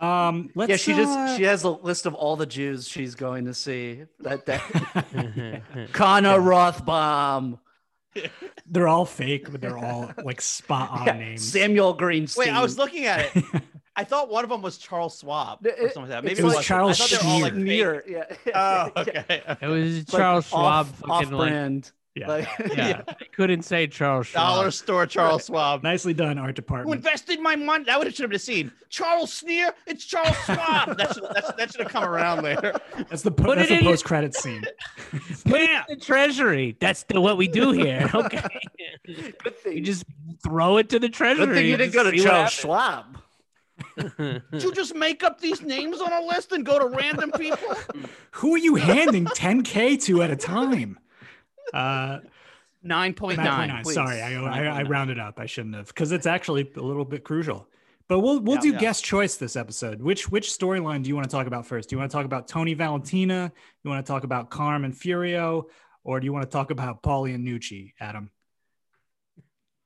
Um, 0.00 0.50
let's. 0.54 0.70
yeah, 0.70 0.76
she 0.76 0.92
uh, 0.92 0.96
just 0.98 1.36
she 1.38 1.42
has 1.42 1.64
a 1.64 1.70
list 1.70 2.06
of 2.06 2.14
all 2.14 2.36
the 2.36 2.46
Jews 2.46 2.86
she's 2.86 3.16
going 3.16 3.46
to 3.46 3.52
see. 3.54 4.04
That 4.20 4.46
that 4.46 4.60
Connor 5.92 6.38
Rothbaum, 6.38 7.58
they're 8.66 8.88
all 8.88 9.04
fake, 9.04 9.50
but 9.50 9.60
they're 9.60 9.78
all 9.78 10.10
like 10.24 10.40
spot 10.40 10.90
on 10.90 11.06
yeah, 11.06 11.12
names. 11.12 11.42
Samuel 11.50 11.96
Greenstein. 11.96 12.38
Wait, 12.38 12.50
I 12.50 12.62
was 12.62 12.78
looking 12.78 13.04
at 13.06 13.34
it. 13.36 13.44
I 13.96 14.04
thought 14.04 14.30
one 14.30 14.44
of 14.44 14.50
them 14.50 14.62
was 14.62 14.78
Charles 14.78 15.18
Schwab 15.18 15.66
or 15.66 15.70
It- 15.70 15.92
something 15.92 16.02
like 16.02 16.22
that. 16.22 16.24
it's 16.24 16.38
Maybe 16.38 16.44
was 16.44 16.54
wasn't. 16.54 16.66
Charles 16.66 17.00
I 17.00 17.04
thought 17.06 17.20
they 17.20 17.26
were 17.26 17.32
all 17.32 17.40
like 17.40 17.54
fake. 17.54 18.04
Yeah. 18.46 18.52
Oh, 18.54 18.90
okay. 19.00 19.42
It 19.60 19.66
was 19.66 19.98
It's 19.98 20.12
like 20.12 20.20
Charles 20.20 20.46
Schwab. 20.48 20.62
off, 20.86 20.98
fucking 20.98 21.30
like, 21.32 21.50
brand. 21.50 21.92
Yeah. 22.18 22.28
Like, 22.28 22.48
yeah, 22.76 23.02
I 23.08 23.24
couldn't 23.32 23.62
say 23.62 23.86
Charles 23.86 24.28
Schwab. 24.28 24.56
Dollar 24.56 24.70
store 24.70 25.06
Charles 25.06 25.46
Schwab. 25.46 25.82
Nicely 25.82 26.14
done, 26.14 26.38
art 26.38 26.56
department. 26.56 26.88
Who 26.88 26.94
invested 26.94 27.40
my 27.40 27.56
money? 27.56 27.84
That 27.84 27.98
would 27.98 28.06
have 28.06 28.14
should 28.14 28.24
have 28.24 28.30
been 28.30 28.36
a 28.36 28.40
scene. 28.40 28.72
Charles 28.88 29.32
Sneer. 29.32 29.72
It's 29.86 30.04
Charles 30.04 30.36
Schwab. 30.44 30.96
That 30.98 31.14
should, 31.14 31.24
that's, 31.34 31.52
that 31.52 31.72
should 31.72 31.82
have 31.82 31.90
come 31.90 32.04
around 32.04 32.42
there. 32.42 32.80
That's 33.08 33.22
the 33.22 33.30
po- 33.30 33.44
Put 33.44 33.58
that's 33.58 33.70
it 33.70 33.74
the 33.74 33.80
in 33.80 33.84
post 33.84 34.04
credit 34.04 34.34
scene. 34.34 34.64
Put 35.44 35.60
it 35.60 35.70
in 35.70 35.82
the 35.88 35.96
treasury. 35.96 36.76
That's 36.80 37.04
the, 37.04 37.20
what 37.20 37.36
we 37.36 37.46
do 37.46 37.72
here. 37.72 38.10
Okay. 38.12 38.42
Good 39.06 39.56
thing 39.58 39.76
you 39.76 39.82
just 39.82 40.04
throw 40.42 40.78
it 40.78 40.88
to 40.90 40.98
the 40.98 41.08
treasury. 41.08 41.46
Good 41.46 41.54
thing 41.54 41.66
you 41.66 41.76
didn't 41.76 41.94
go 41.94 42.10
to 42.10 42.16
Charles 42.16 42.52
Schwab. 42.52 43.18
Did 43.96 44.42
you 44.62 44.72
just 44.74 44.94
make 44.94 45.22
up 45.22 45.40
these 45.40 45.62
names 45.62 46.00
on 46.00 46.12
a 46.12 46.20
list 46.26 46.52
and 46.52 46.64
go 46.64 46.78
to 46.78 46.86
random 46.86 47.30
people? 47.32 47.76
Who 48.32 48.54
are 48.54 48.58
you 48.58 48.74
handing 48.74 49.26
10k 49.26 50.02
to 50.04 50.22
at 50.22 50.30
a 50.30 50.36
time? 50.36 50.98
Uh, 51.72 52.18
9.9. 52.84 53.36
9.9. 53.36 53.86
Sorry, 53.92 54.20
I, 54.22 54.34
I, 54.34 54.80
I 54.80 54.82
rounded 54.82 55.18
up. 55.18 55.38
I 55.40 55.46
shouldn't 55.46 55.74
have 55.74 55.88
because 55.88 56.12
it's 56.12 56.26
actually 56.26 56.70
a 56.76 56.80
little 56.80 57.04
bit 57.04 57.24
crucial. 57.24 57.66
But 58.08 58.20
we'll 58.20 58.40
we'll 58.40 58.56
Yeah, 58.56 58.62
do 58.62 58.68
yeah. 58.70 58.78
guest 58.78 59.04
choice 59.04 59.36
this 59.36 59.54
episode. 59.56 60.00
Which 60.00 60.30
which 60.30 60.48
storyline 60.48 61.02
do 61.02 61.08
you 61.08 61.14
want 61.14 61.28
to 61.28 61.30
talk 61.30 61.46
about 61.46 61.66
first? 61.66 61.88
Do 61.90 61.94
you 61.96 61.98
want 61.98 62.10
to 62.10 62.16
talk 62.16 62.24
about 62.24 62.48
Tony 62.48 62.72
Valentina? 62.74 63.52
You 63.84 63.90
want 63.90 64.04
to 64.06 64.10
talk 64.10 64.24
about 64.24 64.48
Carmen 64.48 64.92
Furio, 64.92 65.64
or 66.04 66.18
do 66.20 66.24
you 66.24 66.32
want 66.32 66.44
to 66.44 66.50
talk 66.50 66.70
about 66.70 67.02
Paulie 67.02 67.34
and 67.34 67.46
Nucci? 67.46 67.92
Adam. 68.00 68.30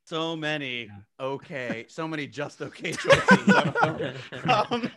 So 0.05 0.37
many 0.37 0.91
okay, 1.19 1.87
so 1.89 2.07
many 2.07 2.27
just 2.27 2.61
okay 2.61 2.93
choices. 2.93 3.49
um, 4.49 4.91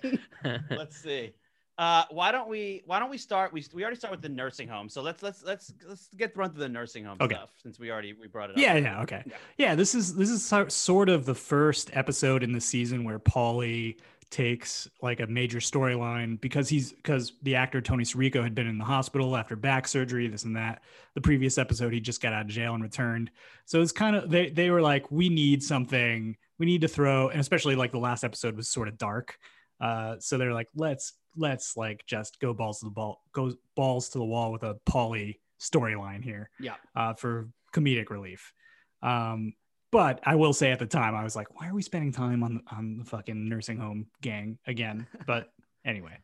let's 0.71 0.97
see. 0.97 1.31
Uh, 1.77 2.03
why 2.09 2.31
don't 2.31 2.47
we 2.47 2.83
why 2.85 2.99
don't 2.99 3.09
we 3.09 3.17
start? 3.17 3.51
We 3.51 3.65
we 3.73 3.83
already 3.83 3.97
start 3.97 4.11
with 4.11 4.21
the 4.21 4.29
nursing 4.29 4.67
home. 4.67 4.87
So 4.87 5.01
let's 5.01 5.21
let's 5.21 5.43
let's 5.43 5.73
let's 5.87 6.07
get 6.15 6.35
run 6.37 6.51
through 6.51 6.61
the 6.61 6.69
nursing 6.69 7.03
home 7.03 7.17
Okay. 7.19 7.35
stuff 7.35 7.49
since 7.61 7.79
we 7.79 7.91
already 7.91 8.13
we 8.13 8.27
brought 8.27 8.49
it 8.49 8.53
up. 8.53 8.61
Yeah, 8.61 8.75
yeah, 8.75 9.01
okay. 9.01 9.23
Yeah. 9.25 9.35
Yeah, 9.57 9.75
this 9.75 9.93
is 9.93 10.15
this 10.15 10.29
is 10.29 10.45
sort 10.73 11.09
of 11.09 11.25
the 11.25 11.35
first 11.35 11.89
episode 11.93 12.43
in 12.43 12.53
the 12.53 12.61
season 12.61 13.03
where 13.03 13.19
Paulie 13.19 13.97
takes 14.31 14.89
like 15.01 15.19
a 15.19 15.27
major 15.27 15.59
storyline 15.59 16.39
because 16.41 16.67
he's 16.69 16.93
because 16.93 17.33
the 17.43 17.55
actor 17.55 17.81
Tony 17.81 18.03
Sirico 18.03 18.41
had 18.41 18.55
been 18.55 18.67
in 18.67 18.77
the 18.77 18.85
hospital 18.85 19.35
after 19.35 19.55
back 19.55 19.87
surgery, 19.87 20.27
this 20.27 20.43
and 20.43 20.55
that. 20.55 20.81
The 21.13 21.21
previous 21.21 21.57
episode, 21.57 21.93
he 21.93 21.99
just 21.99 22.21
got 22.21 22.33
out 22.33 22.41
of 22.41 22.47
jail 22.47 22.73
and 22.73 22.83
returned. 22.83 23.31
So 23.65 23.81
it's 23.81 23.91
kind 23.91 24.15
of 24.15 24.29
they 24.29 24.49
they 24.49 24.69
were 24.69 24.81
like, 24.81 25.11
we 25.11 25.27
need 25.29 25.61
something, 25.61 26.37
we 26.57 26.65
need 26.65 26.81
to 26.81 26.87
throw, 26.87 27.29
and 27.29 27.39
especially 27.41 27.75
like 27.75 27.91
the 27.91 27.99
last 27.99 28.23
episode 28.23 28.55
was 28.55 28.69
sort 28.69 28.87
of 28.87 28.97
dark. 28.97 29.37
Uh, 29.79 30.15
so 30.19 30.37
they're 30.37 30.53
like, 30.53 30.67
let's 30.75 31.13
let's 31.37 31.75
like 31.75 32.03
just 32.07 32.39
go 32.39 32.53
balls 32.53 32.79
to 32.79 32.85
the 32.85 32.91
ball, 32.91 33.21
go 33.33 33.53
balls 33.75 34.09
to 34.09 34.17
the 34.19 34.23
wall 34.25 34.51
with 34.51 34.63
a 34.63 34.75
Paulie 34.89 35.35
storyline 35.61 36.23
here 36.23 36.49
Yeah. 36.59 36.75
uh, 36.95 37.13
for 37.13 37.49
comedic 37.73 38.09
relief. 38.09 38.53
Um, 39.01 39.53
but 39.91 40.19
I 40.23 40.35
will 40.35 40.53
say 40.53 40.71
at 40.71 40.79
the 40.79 40.85
time, 40.85 41.13
I 41.15 41.23
was 41.23 41.35
like, 41.35 41.59
why 41.59 41.67
are 41.69 41.73
we 41.73 41.81
spending 41.81 42.11
time 42.11 42.43
on 42.43 42.61
on 42.71 42.97
the 42.97 43.05
fucking 43.05 43.47
nursing 43.49 43.77
home 43.77 44.07
gang 44.21 44.57
again? 44.67 45.07
But 45.27 45.49
anyway, 45.85 46.17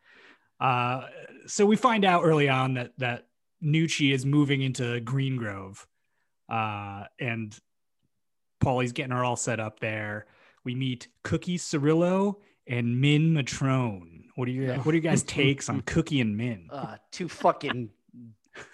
uh, 0.59 1.07
so 1.45 1.65
we 1.65 1.75
find 1.75 2.05
out 2.05 2.23
early 2.23 2.47
on 2.49 2.73
that 2.75 2.91
that 2.99 3.27
Nucci 3.63 4.13
is 4.13 4.25
moving 4.25 4.61
into 4.61 4.99
Green 5.01 5.35
Grove, 5.37 5.85
uh, 6.49 7.03
and 7.19 7.57
Paulie's 8.63 8.91
getting 8.91 9.11
her 9.11 9.23
all 9.23 9.35
set 9.35 9.59
up 9.59 9.79
there. 9.79 10.25
We 10.63 10.75
meet 10.75 11.07
Cookie 11.23 11.57
Cirillo 11.57 12.37
and 12.67 12.99
Min 13.01 13.33
Matrone. 13.33 14.23
What 14.35 14.47
are 14.47 14.51
your 14.51 14.75
what 14.77 14.93
are 14.93 14.95
you 14.95 15.01
guys 15.01 15.23
takes 15.39 15.69
on 15.69 15.81
Cookie 15.81 16.21
and 16.21 16.35
Min? 16.37 16.67
Uh, 16.71 16.97
two 17.11 17.27
fucking 17.29 17.89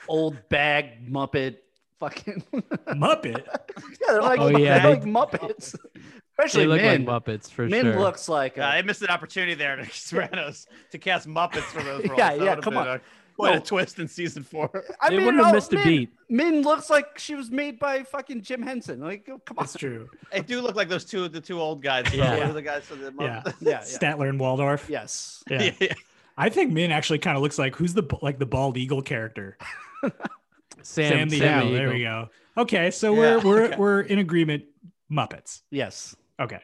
old 0.08 0.38
bag 0.50 1.10
Muppet 1.12 1.58
fucking. 2.00 2.44
Muppet. 2.89 3.46
yeah, 3.46 4.08
they're 4.08 4.22
like, 4.22 4.39
Oh, 4.39 4.48
yeah, 4.50 4.79
they're 4.79 4.96
they- 4.96 5.12
like 5.12 5.32
Muppets. 5.32 5.75
They 5.94 6.44
Especially 6.44 6.67
look 6.67 6.82
Min. 6.82 7.03
like 7.06 7.24
Muppets 7.25 7.50
for 7.50 7.63
Min 7.67 7.82
sure. 7.82 7.94
Min 7.94 8.00
looks 8.00 8.29
like. 8.29 8.58
Yeah, 8.58 8.67
A, 8.72 8.77
I 8.77 8.82
missed 8.84 9.01
an 9.01 9.08
opportunity 9.10 9.56
there 9.56 9.75
to 9.75 9.86
Sopranos 9.91 10.67
to 10.91 11.00
cast 11.00 11.27
Muppets 11.27 11.62
for 11.63 11.82
those 11.82 12.06
roles. 12.08 12.17
Yeah, 12.20 12.36
That 12.36 12.44
yeah, 12.46 12.56
come 12.58 12.77
on. 12.77 12.88
a- 12.88 13.01
quite 13.38 13.51
No. 13.53 13.58
a 13.58 13.62
twist 13.62 14.00
in 14.00 14.08
season 14.08 14.44
four. 14.44 14.70
I 15.01 15.10
They 15.10 15.17
mean, 15.17 15.25
wouldn't 15.27 15.44
have 15.44 15.53
no, 15.53 15.58
missed 15.58 15.74
a 15.74 15.84
beat. 15.84 16.10
Min 16.29 16.62
looks 16.63 16.89
like 16.89 17.17
she 17.17 17.36
was 17.36 17.50
made 17.51 17.79
by 17.79 18.03
fucking 18.03 18.41
Jim 18.41 18.62
Henson. 18.62 19.00
Like, 19.00 19.27
oh, 19.32 19.39
come 19.46 19.58
on. 19.60 19.63
That's 19.65 19.75
true. 19.77 20.10
They 20.32 20.41
do 20.41 20.60
look 20.62 20.75
like 20.75 20.89
those 20.89 21.06
two, 21.06 21.27
the 21.29 21.39
two 21.39 21.62
old 21.62 21.82
guys. 21.82 22.08
From, 22.10 22.20
Yeah. 22.20 22.51
The 22.51 22.62
guys 22.62 22.84
from 22.84 23.00
the 23.00 23.13
Yeah. 23.20 23.41
Muppets? 23.46 23.53
Yeah, 23.62 23.70
yeah. 23.72 23.79
Statler 23.82 24.27
and 24.29 24.39
Waldorf. 24.39 24.89
Yes. 24.89 25.44
Yeah. 25.50 25.72
yeah. 25.79 25.94
I 26.38 26.50
think 26.50 26.72
Min 26.74 26.91
actually 26.91 27.20
kind 27.20 27.38
of 27.38 27.41
looks 27.44 27.58
like 27.58 27.75
who's 27.75 27.94
the 27.94 28.03
like 28.22 28.38
the 28.39 28.46
bald 28.46 28.77
eagle 28.77 29.01
character? 29.01 29.58
Sam, 30.84 31.29
the 31.29 31.39
Sam 31.39 31.63
Eagle. 31.63 31.74
There 31.74 31.89
we 31.89 32.01
go. 32.03 32.29
Okay, 32.58 32.91
so 32.91 33.13
Yeah, 33.13 33.38
we're 33.38 33.39
we're 33.44 33.63
okay. 33.65 33.75
we're 33.77 34.01
in 34.01 34.20
agreement. 34.20 34.63
Muppets. 35.12 35.62
Yes. 35.72 36.15
Okay, 36.39 36.60
good. 36.60 36.62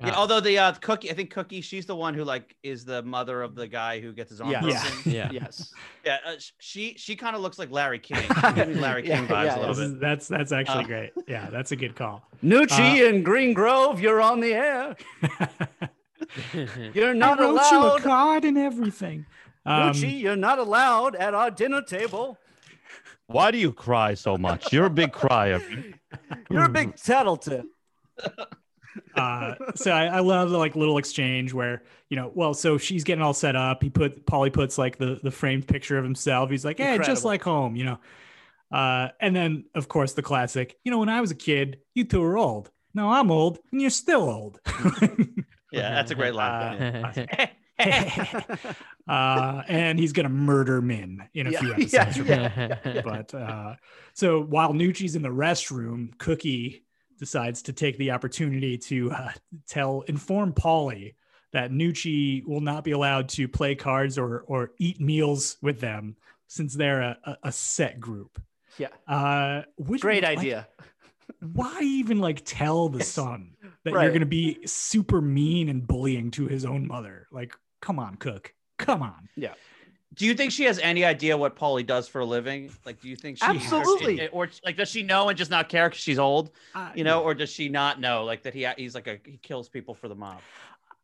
Yeah, 0.00 0.14
although 0.14 0.38
the 0.38 0.56
uh, 0.58 0.72
cookie, 0.74 1.10
I 1.10 1.14
think 1.14 1.30
Cookie, 1.30 1.60
she's 1.60 1.84
the 1.84 1.96
one 1.96 2.14
who 2.14 2.22
like 2.22 2.54
is 2.62 2.84
the 2.84 3.02
mother 3.02 3.42
of 3.42 3.56
the 3.56 3.66
guy 3.66 3.98
who 4.00 4.12
gets 4.12 4.30
his 4.30 4.40
arm 4.40 4.52
Yeah. 4.52 4.60
broken. 4.60 4.80
Yeah. 5.12 5.30
Yes. 5.32 5.72
Yeah, 6.04 6.18
uh, 6.24 6.34
she 6.60 6.94
she 6.96 7.16
kind 7.16 7.34
of 7.34 7.42
looks 7.42 7.58
like 7.58 7.70
Larry 7.72 7.98
King. 8.08 8.18
She 8.22 8.52
gives 8.52 8.78
Larry 8.78 9.08
Yeah, 9.08 9.16
King 9.18 9.26
vibes 9.26 9.44
yeah, 9.46 9.56
a 9.56 9.60
little 9.60 9.74
bit. 9.74 9.84
is- 9.94 9.98
that's 10.00 10.28
that's 10.28 10.52
actually 10.52 10.84
Uh, 10.84 10.86
great. 10.86 11.10
Yeah, 11.26 11.50
that's 11.50 11.72
a 11.72 11.76
good 11.76 11.96
call. 11.96 12.22
Nucci 12.44 13.08
and 13.08 13.24
Green 13.24 13.52
Grove, 13.54 13.98
you're 14.00 14.20
on 14.20 14.38
the 14.38 14.54
air. 14.54 14.96
You're 16.94 17.14
not 17.14 17.38
I 17.40 17.42
wrote 17.42 17.50
you 17.70 17.76
a 17.78 17.80
allowed. 17.80 18.02
card 18.02 18.44
and 18.44 18.58
everything. 18.58 19.24
Um, 19.64 19.92
Nucci, 19.92 20.20
you're 20.20 20.36
not 20.36 20.58
allowed 20.58 21.14
at 21.16 21.32
our 21.34 21.50
dinner 21.50 21.80
table. 21.82 22.38
Why 23.26 23.50
do 23.50 23.58
you 23.58 23.72
cry 23.72 24.14
so 24.14 24.36
much? 24.36 24.72
You're 24.72 24.86
a 24.86 24.90
big 24.90 25.12
crier. 25.12 25.60
You're 26.50 26.64
a 26.64 26.68
big 26.68 26.96
tattletale. 27.02 27.64
Uh, 29.14 29.54
so 29.74 29.90
I, 29.90 30.06
I 30.06 30.20
love 30.20 30.50
the 30.50 30.58
like 30.58 30.76
little 30.76 30.98
exchange 30.98 31.52
where 31.52 31.82
you 32.08 32.16
know, 32.16 32.30
well, 32.34 32.54
so 32.54 32.78
she's 32.78 33.04
getting 33.04 33.22
all 33.22 33.34
set 33.34 33.56
up. 33.56 33.82
He 33.82 33.90
put 33.90 34.26
Paulie 34.26 34.52
puts 34.52 34.78
like 34.78 34.98
the 34.98 35.20
the 35.22 35.30
framed 35.30 35.66
picture 35.68 35.98
of 35.98 36.04
himself. 36.04 36.50
He's 36.50 36.64
like, 36.64 36.78
hey, 36.78 36.98
just 36.98 37.24
like 37.24 37.42
home, 37.42 37.76
you 37.76 37.84
know. 37.84 37.98
Uh, 38.70 39.08
and 39.20 39.34
then 39.34 39.64
of 39.74 39.88
course 39.88 40.12
the 40.12 40.22
classic, 40.22 40.78
you 40.84 40.90
know, 40.90 40.98
when 40.98 41.08
I 41.08 41.20
was 41.20 41.30
a 41.30 41.34
kid, 41.36 41.80
you 41.94 42.04
two 42.04 42.20
were 42.20 42.36
old. 42.36 42.70
Now 42.94 43.12
I'm 43.12 43.30
old, 43.30 43.58
and 43.72 43.80
you're 43.80 43.90
still 43.90 44.22
old. 44.28 44.60
Yeah, 45.70 45.90
that's 45.90 46.10
a 46.10 46.14
great 46.14 46.34
line. 46.34 47.04
uh, 47.78 49.62
and 49.68 49.98
he's 49.98 50.12
gonna 50.12 50.28
murder 50.28 50.80
Min 50.80 51.28
in 51.34 51.46
a 51.46 51.50
Yeah, 51.50 51.58
few 51.60 51.68
yeah, 51.92 52.04
episodes. 52.04 52.16
from 52.16 52.26
now. 52.26 53.02
But 53.04 53.34
uh, 53.34 53.74
so 54.14 54.42
while 54.42 54.72
Nucci's 54.72 55.14
in 55.16 55.22
the 55.22 55.28
restroom, 55.28 56.16
Cookie 56.18 56.84
decides 57.18 57.62
to 57.62 57.72
take 57.72 57.98
the 57.98 58.10
opportunity 58.10 58.78
to 58.78 59.10
uh, 59.12 59.32
tell, 59.66 60.02
inform 60.02 60.52
Paulie 60.52 61.14
that 61.52 61.70
Nucci 61.70 62.44
will 62.46 62.60
not 62.60 62.84
be 62.84 62.92
allowed 62.92 63.28
to 63.30 63.48
play 63.48 63.74
cards 63.74 64.18
or 64.18 64.40
or 64.46 64.72
eat 64.78 65.00
meals 65.00 65.56
with 65.62 65.80
them 65.80 66.16
since 66.46 66.74
they're 66.74 67.00
a, 67.00 67.38
a, 67.42 67.52
set 67.52 68.00
group. 68.00 68.40
Yeah. 68.78 68.88
Uh, 69.06 69.62
which 69.76 70.02
Great 70.02 70.22
like, 70.22 70.38
idea. 70.38 70.68
why 71.40 71.80
even 71.82 72.18
like 72.20 72.42
tell 72.44 72.88
the 72.88 73.04
son 73.04 73.54
that 73.84 73.92
you're 73.92 74.08
going 74.08 74.20
to 74.20 74.26
be 74.26 74.58
super 74.66 75.20
mean 75.20 75.68
and 75.68 75.86
bullying 75.86 76.30
to 76.32 76.46
his 76.46 76.64
own 76.64 76.86
mother? 76.86 77.26
Like, 77.30 77.54
come 77.80 77.98
on, 77.98 78.16
Cook. 78.16 78.54
Come 78.78 79.02
on. 79.02 79.28
Do 80.18 80.26
you 80.26 80.34
think 80.34 80.50
she 80.52 80.64
has 80.64 80.78
any 80.80 81.04
idea 81.04 81.36
what 81.36 81.54
Paulie 81.56 81.86
does 81.86 82.08
for 82.08 82.20
a 82.20 82.24
living? 82.24 82.70
Like, 82.84 83.00
do 83.00 83.08
you 83.08 83.14
think 83.16 83.38
she 83.38 83.44
Absolutely. 83.44 84.26
or, 84.28 84.46
or 84.46 84.50
like 84.64 84.76
does 84.76 84.88
she 84.88 85.02
know 85.04 85.28
and 85.28 85.38
just 85.38 85.50
not 85.50 85.68
care 85.68 85.88
because 85.88 86.02
she's 86.02 86.18
old? 86.18 86.50
Uh, 86.74 86.90
You 86.94 87.04
know, 87.04 87.22
or 87.22 87.34
does 87.34 87.50
she 87.50 87.68
not 87.68 88.00
know 88.00 88.24
like 88.24 88.42
that 88.42 88.52
he 88.52 88.66
he's 88.76 88.94
like 88.94 89.06
a 89.06 89.18
he 89.24 89.38
kills 89.38 89.68
people 89.68 89.94
for 89.94 90.08
the 90.08 90.14
mob? 90.16 90.40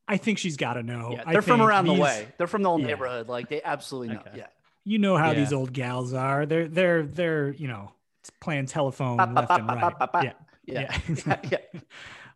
I 0.08 0.16
think 0.16 0.38
she's 0.38 0.56
got 0.56 0.74
to 0.74 0.82
know. 0.82 1.12
Yeah, 1.12 1.24
they're 1.32 1.42
from 1.42 1.62
around 1.62 1.86
the 1.86 1.94
way. 1.94 2.26
They're 2.36 2.46
from 2.48 2.62
the 2.62 2.68
old 2.70 2.80
Yeah. 2.82 2.88
neighborhood. 2.88 3.28
Like 3.28 3.48
they 3.48 3.62
absolutely 3.62 4.14
know. 4.14 4.20
Okay. 4.20 4.32
Yeah. 4.38 4.46
You 4.84 4.98
know 4.98 5.16
how 5.16 5.30
Yeah. 5.30 5.38
these 5.38 5.52
old 5.52 5.72
gals 5.72 6.12
are. 6.12 6.44
They're 6.44 6.68
they're 6.68 7.04
they're 7.04 7.52
you 7.52 7.68
know 7.68 7.92
playing 8.40 8.66
telephone 8.66 9.16
Ba, 9.16 9.26
ba, 9.28 9.32
left 9.40 9.48
ba, 9.48 9.54
and 9.54 9.66
ba, 9.68 9.74
right. 9.74 9.98
ba, 9.98 10.10
ba. 10.12 10.20
Yeah. 10.24 10.32
Yeah. 10.66 10.98
Yeah. 11.26 11.40
yeah. 11.50 11.80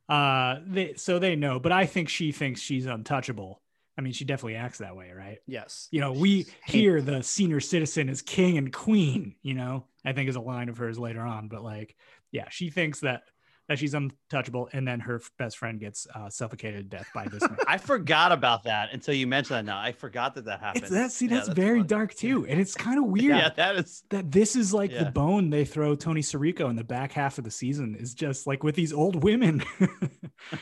Uh, 0.09 0.61
they 0.67 0.95
so 0.95 1.19
they 1.19 1.37
know, 1.37 1.61
but 1.61 1.71
I 1.71 1.85
think 1.85 2.09
she 2.09 2.33
thinks 2.33 2.63
she's 2.63 2.87
untouchable. 2.87 3.61
I 3.99 4.01
mean, 4.01 4.13
she 4.13 4.25
definitely 4.25 4.55
acts 4.55 4.79
that 4.79 4.95
way, 4.95 5.11
right? 5.11 5.39
Yes. 5.47 5.89
You 5.91 6.01
know, 6.01 6.13
we 6.13 6.47
hear 6.67 7.03
the 7.03 7.21
senior 7.21 7.59
citizen 7.59 8.09
is 8.09 8.23
king 8.23 8.57
and 8.57 8.73
queen. 8.73 9.35
You 9.43 9.55
know, 9.55 9.87
I 10.05 10.13
think 10.13 10.29
is 10.29 10.37
a 10.37 10.41
line 10.41 10.69
of 10.69 10.79
hers 10.79 11.01
later 11.01 11.21
on. 11.21 11.49
But 11.49 11.65
like, 11.65 11.97
yeah, 12.31 12.49
she 12.49 12.71
thinks 12.71 13.01
that 13.01 13.23
that 13.69 13.79
she's 13.79 13.95
untouchable, 13.95 14.69
and 14.73 14.89
then 14.89 14.99
her 15.01 15.17
f- 15.17 15.31
best 15.39 15.59
friend 15.59 15.79
gets 15.79 16.07
uh, 16.15 16.29
suffocated 16.31 16.91
to 16.91 16.97
death 16.97 17.09
by 17.15 17.27
this 17.29 17.43
man. 17.43 17.57
I 17.69 17.77
forgot 17.79 18.33
about 18.33 18.63
that 18.65 18.93
until 18.93 19.15
you 19.15 19.27
mentioned 19.27 19.59
that. 19.59 19.65
Now 19.67 19.79
I 19.79 19.93
forgot 19.93 20.35
that 20.37 20.47
that 20.47 20.61
happened. 20.61 20.85
It's 20.85 20.93
that 20.93 21.13
see, 21.13 21.27
Yeah, 21.27 21.35
that's, 21.37 21.49
very 21.49 21.81
fun. 21.81 21.87
dark 21.87 22.15
too, 22.15 22.47
and 22.47 22.59
it's 22.61 22.75
kind 22.75 22.99
of 22.99 23.05
weird 23.11 23.37
Yeah, 23.37 23.51
that 23.57 23.77
is. 23.77 24.03
that 24.11 24.31
this 24.33 24.57
is 24.57 24.73
like 24.73 24.91
the 24.91 25.11
bone 25.13 25.51
they 25.51 25.65
throw 25.65 25.95
Tony 25.95 26.23
Sirico 26.23 26.71
in 26.71 26.77
the 26.77 26.85
back 26.85 27.13
half 27.13 27.37
of 27.39 27.45
the 27.45 27.51
season 27.51 27.95
is 27.99 28.15
just 28.15 28.47
like 28.47 28.63
with 28.63 28.75
these 28.75 28.93
old 28.93 29.23
women. 29.23 29.63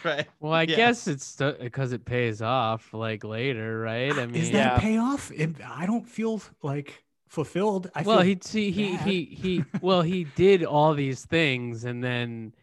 Right. 0.02 0.26
Well, 0.40 0.52
I 0.52 0.62
Yeah. 0.62 0.76
guess 0.76 1.06
it's 1.06 1.36
because 1.60 1.92
it 1.92 2.04
pays 2.06 2.40
off 2.42 2.92
like 2.94 3.22
later, 3.24 3.78
right? 3.78 4.10
I 4.18 4.26
mean, 4.26 4.34
is 4.34 4.50
that 4.52 4.78
a 4.78 4.80
payoff? 4.80 5.30
It, 5.30 5.56
I 5.64 5.84
don't 5.86 6.08
feel 6.08 6.40
like 6.62 7.04
fulfilled. 7.28 7.90
I 7.94 8.02
well, 8.02 8.18
feel 8.18 8.26
he 8.26 8.38
see 8.40 8.70
he 8.70 8.96
he 8.96 9.24
he 9.26 9.64
well 9.82 10.02
he 10.02 10.24
did 10.24 10.64
all 10.64 10.94
these 10.94 11.24
things 11.26 11.84
and 11.84 12.02
then 12.02 12.54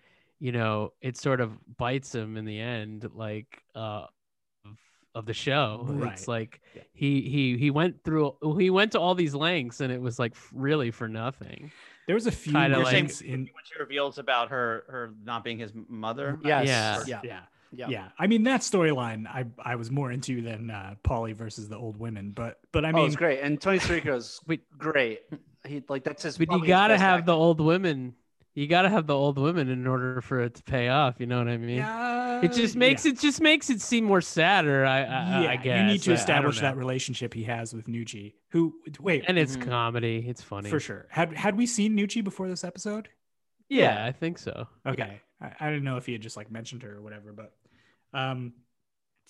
you 0.44 0.52
know 0.52 0.92
it 1.00 1.16
sort 1.16 1.40
of 1.40 1.58
bites 1.78 2.14
him 2.14 2.36
in 2.36 2.44
the 2.44 2.60
end 2.60 3.10
like 3.16 3.64
uh 3.76 4.06
of, 4.66 4.78
of 5.16 5.26
the 5.26 5.34
show 5.34 5.86
Right. 5.88 6.12
it's 6.12 6.28
like 6.28 6.60
he 6.92 7.22
he 7.22 7.58
he 7.58 7.72
went 7.72 8.04
through 8.04 8.36
he 8.60 8.70
went 8.70 8.92
to 8.92 9.00
all 9.00 9.16
these 9.16 9.34
lengths 9.34 9.80
and 9.80 9.90
it 9.90 10.02
was 10.02 10.20
like 10.20 10.36
really 10.52 10.92
for 10.92 11.08
nothing 11.08 11.72
there 12.08 12.16
was 12.16 12.28
a 12.28 12.32
few 12.32 12.52
kinda 12.52 12.78
like- 12.80 13.22
in 13.22 13.40
when 13.40 13.64
she 13.64 13.80
reveals 13.80 14.18
about 14.18 14.50
her 14.50 14.84
her 14.90 15.14
not 15.24 15.46
being 15.46 15.58
his 15.58 15.72
mother. 15.88 16.38
Yes. 16.44 16.68
Yeah. 16.68 17.04
Yeah. 17.08 17.22
yeah. 17.24 17.40
Yeah. 17.76 17.88
Yeah, 17.90 18.10
I 18.20 18.28
mean 18.28 18.44
that 18.44 18.62
storyline 18.62 19.26
I 19.26 19.46
I 19.64 19.78
was 19.78 19.90
more 19.90 20.12
into 20.12 20.44
than 20.44 20.70
uh, 20.70 20.94
Paulie 21.04 21.36
versus 21.36 21.70
the 21.70 21.76
old 21.78 21.98
women, 21.98 22.32
but 22.32 22.60
but 22.72 22.86
I 22.86 22.90
oh, 22.90 22.98
mean 22.98 23.06
it's 23.08 23.16
great. 23.16 23.40
And 23.40 23.60
Tony 23.60 23.80
Sirico's 23.80 24.40
great. 24.78 25.22
He 25.66 25.82
like 25.90 26.04
that's 26.04 26.22
his. 26.22 26.38
but 26.38 26.52
you 26.52 26.68
gotta 26.68 27.00
have 27.00 27.20
acting. 27.20 27.26
the 27.26 27.36
old 27.36 27.60
women 27.62 28.14
you 28.56 28.68
gotta 28.68 28.90
have 28.90 29.08
the 29.08 29.16
old 29.16 29.38
women 29.40 29.70
in 29.70 29.88
order 29.88 30.22
for 30.22 30.40
it 30.42 30.56
to 30.56 30.64
pay 30.64 30.88
off 30.90 31.16
you 31.20 31.26
know 31.26 31.38
what 31.40 31.48
i 31.48 31.58
mean 31.58 31.78
yeah, 31.78 32.42
it 32.42 32.54
just 32.54 32.76
makes 32.76 33.06
yeah. 33.06 33.12
it 33.12 33.20
just 33.20 33.42
makes 33.42 33.70
it 33.70 33.82
seem 33.82 34.04
more 34.04 34.22
sadder 34.22 34.86
i 34.86 35.00
i, 35.00 35.42
yeah, 35.44 35.50
I 35.52 35.56
guess 35.56 35.80
you 35.80 35.84
need 35.94 36.02
to 36.04 36.12
I- 36.12 36.14
I 36.14 36.16
don't 36.16 36.20
establish 36.22 36.60
that 36.62 36.78
relationship 36.78 37.34
he 37.34 37.44
has 37.46 37.74
with 37.74 37.88
Nucci. 37.88 38.34
Who 38.52 38.76
wait 39.00 39.24
and 39.28 39.38
it's 39.38 39.58
Mhm. 39.58 39.68
comedy 39.68 40.26
it's 40.28 40.42
funny 40.42 40.70
for 40.70 40.80
sure 40.80 41.08
had 41.10 41.34
had 41.36 41.58
we 41.58 41.66
seen 41.66 41.98
Nucci 41.98 42.24
before 42.24 42.48
this 42.48 42.64
episode? 42.64 43.10
yeah 43.70 44.06
i 44.06 44.12
think 44.12 44.38
so 44.38 44.68
Okay, 44.86 45.22
I, 45.42 45.52
I 45.60 45.70
didn't 45.70 45.84
know 45.86 45.98
if 45.98 46.06
he 46.06 46.12
had 46.14 46.22
just 46.22 46.38
like 46.38 46.52
mentioned 46.52 46.84
her 46.84 46.96
or 46.98 47.02
whatever, 47.02 47.34
but 47.34 47.54
um, 48.14 48.54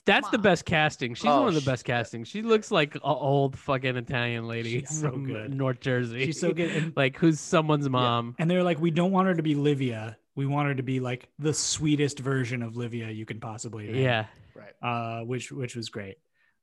That's 0.05 0.29
the 0.29 0.37
best 0.37 0.65
casting. 0.65 1.13
She's 1.15 1.25
Oh, 1.29 1.39
one 1.41 1.47
of 1.49 1.53
the 1.55 1.61
sh- 1.61 1.65
best 1.65 1.85
casting. 1.85 2.23
She 2.25 2.41
looks 2.41 2.71
like 2.71 2.95
an 2.95 3.01
old 3.03 3.57
fucking 3.57 3.95
Italian 3.95 4.47
lady 4.47 4.79
She's 4.81 4.89
so 5.01 5.11
from 5.11 5.25
good. 5.25 5.53
North 5.53 5.79
Jersey. 5.79 6.25
she's 6.25 6.39
so 6.39 6.51
good. 6.51 6.71
And, 6.71 6.93
like 6.97 7.17
who's 7.17 7.39
someone's 7.39 7.87
mom. 7.89 8.35
and 8.39 8.49
they're 8.51 8.63
like, 8.63 8.79
we 8.79 8.91
don't 8.91 9.11
want 9.11 9.27
her 9.27 9.33
to 9.35 9.43
be 9.43 9.55
Livia. 9.55 10.17
We 10.35 10.45
want 10.45 10.67
her 10.67 10.75
to 10.75 10.83
be 10.83 10.99
like 10.99 11.29
the 11.39 11.53
sweetest 11.53 12.19
version 12.19 12.63
of 12.63 12.75
Livia 12.75 13.09
you 13.11 13.25
can 13.25 13.39
possibly. 13.39 13.87
name. 13.87 13.95
Yeah. 14.03 14.25
Right. 14.55 14.73
uh, 14.81 15.23
which 15.25 15.51
which 15.51 15.75
was 15.75 15.89
great. 15.89 16.17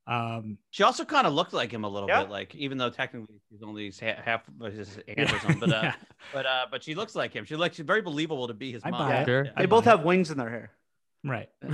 Um, 0.07 0.59
She 0.71 0.83
also 0.83 1.05
kind 1.05 1.27
of 1.27 1.33
looked 1.35 1.53
like 1.53 1.71
him 1.73 1.85
a 1.85 1.89
little 1.89 2.09
Yeah. 2.09 2.23
bit, 2.23 2.31
like 2.31 2.55
even 2.57 2.79
though 2.79 2.91
technically 2.91 3.41
she's 3.49 3.63
only 3.63 3.93
ha- 4.01 4.21
half 4.25 4.43
of 4.61 4.73
his 4.73 4.99
hand 5.09 5.31
or 5.31 5.39
something, 5.39 5.61
but 5.61 5.71
uh, 5.73 5.81
yeah. 5.85 5.95
but 6.33 6.47
uh, 6.47 6.67
but 6.71 6.83
she 6.83 6.95
looks 6.95 7.15
like 7.15 7.33
him. 7.33 7.45
She 7.45 7.55
looks 7.57 7.77
she's 7.77 7.87
very 7.87 8.03
believable 8.03 8.49
to 8.49 8.55
be 8.55 8.73
his 8.73 8.83
I 8.85 8.91
mom. 8.91 9.09
buy 9.09 9.17
it. 9.23 9.27
Sure. 9.27 9.45
Yeah. 9.45 9.51
They 9.57 9.67
both 9.67 9.85
have 9.85 10.03
wings 10.05 10.31
in 10.31 10.39
their 10.39 10.51
hair. 10.51 10.73
Right. 11.25 11.49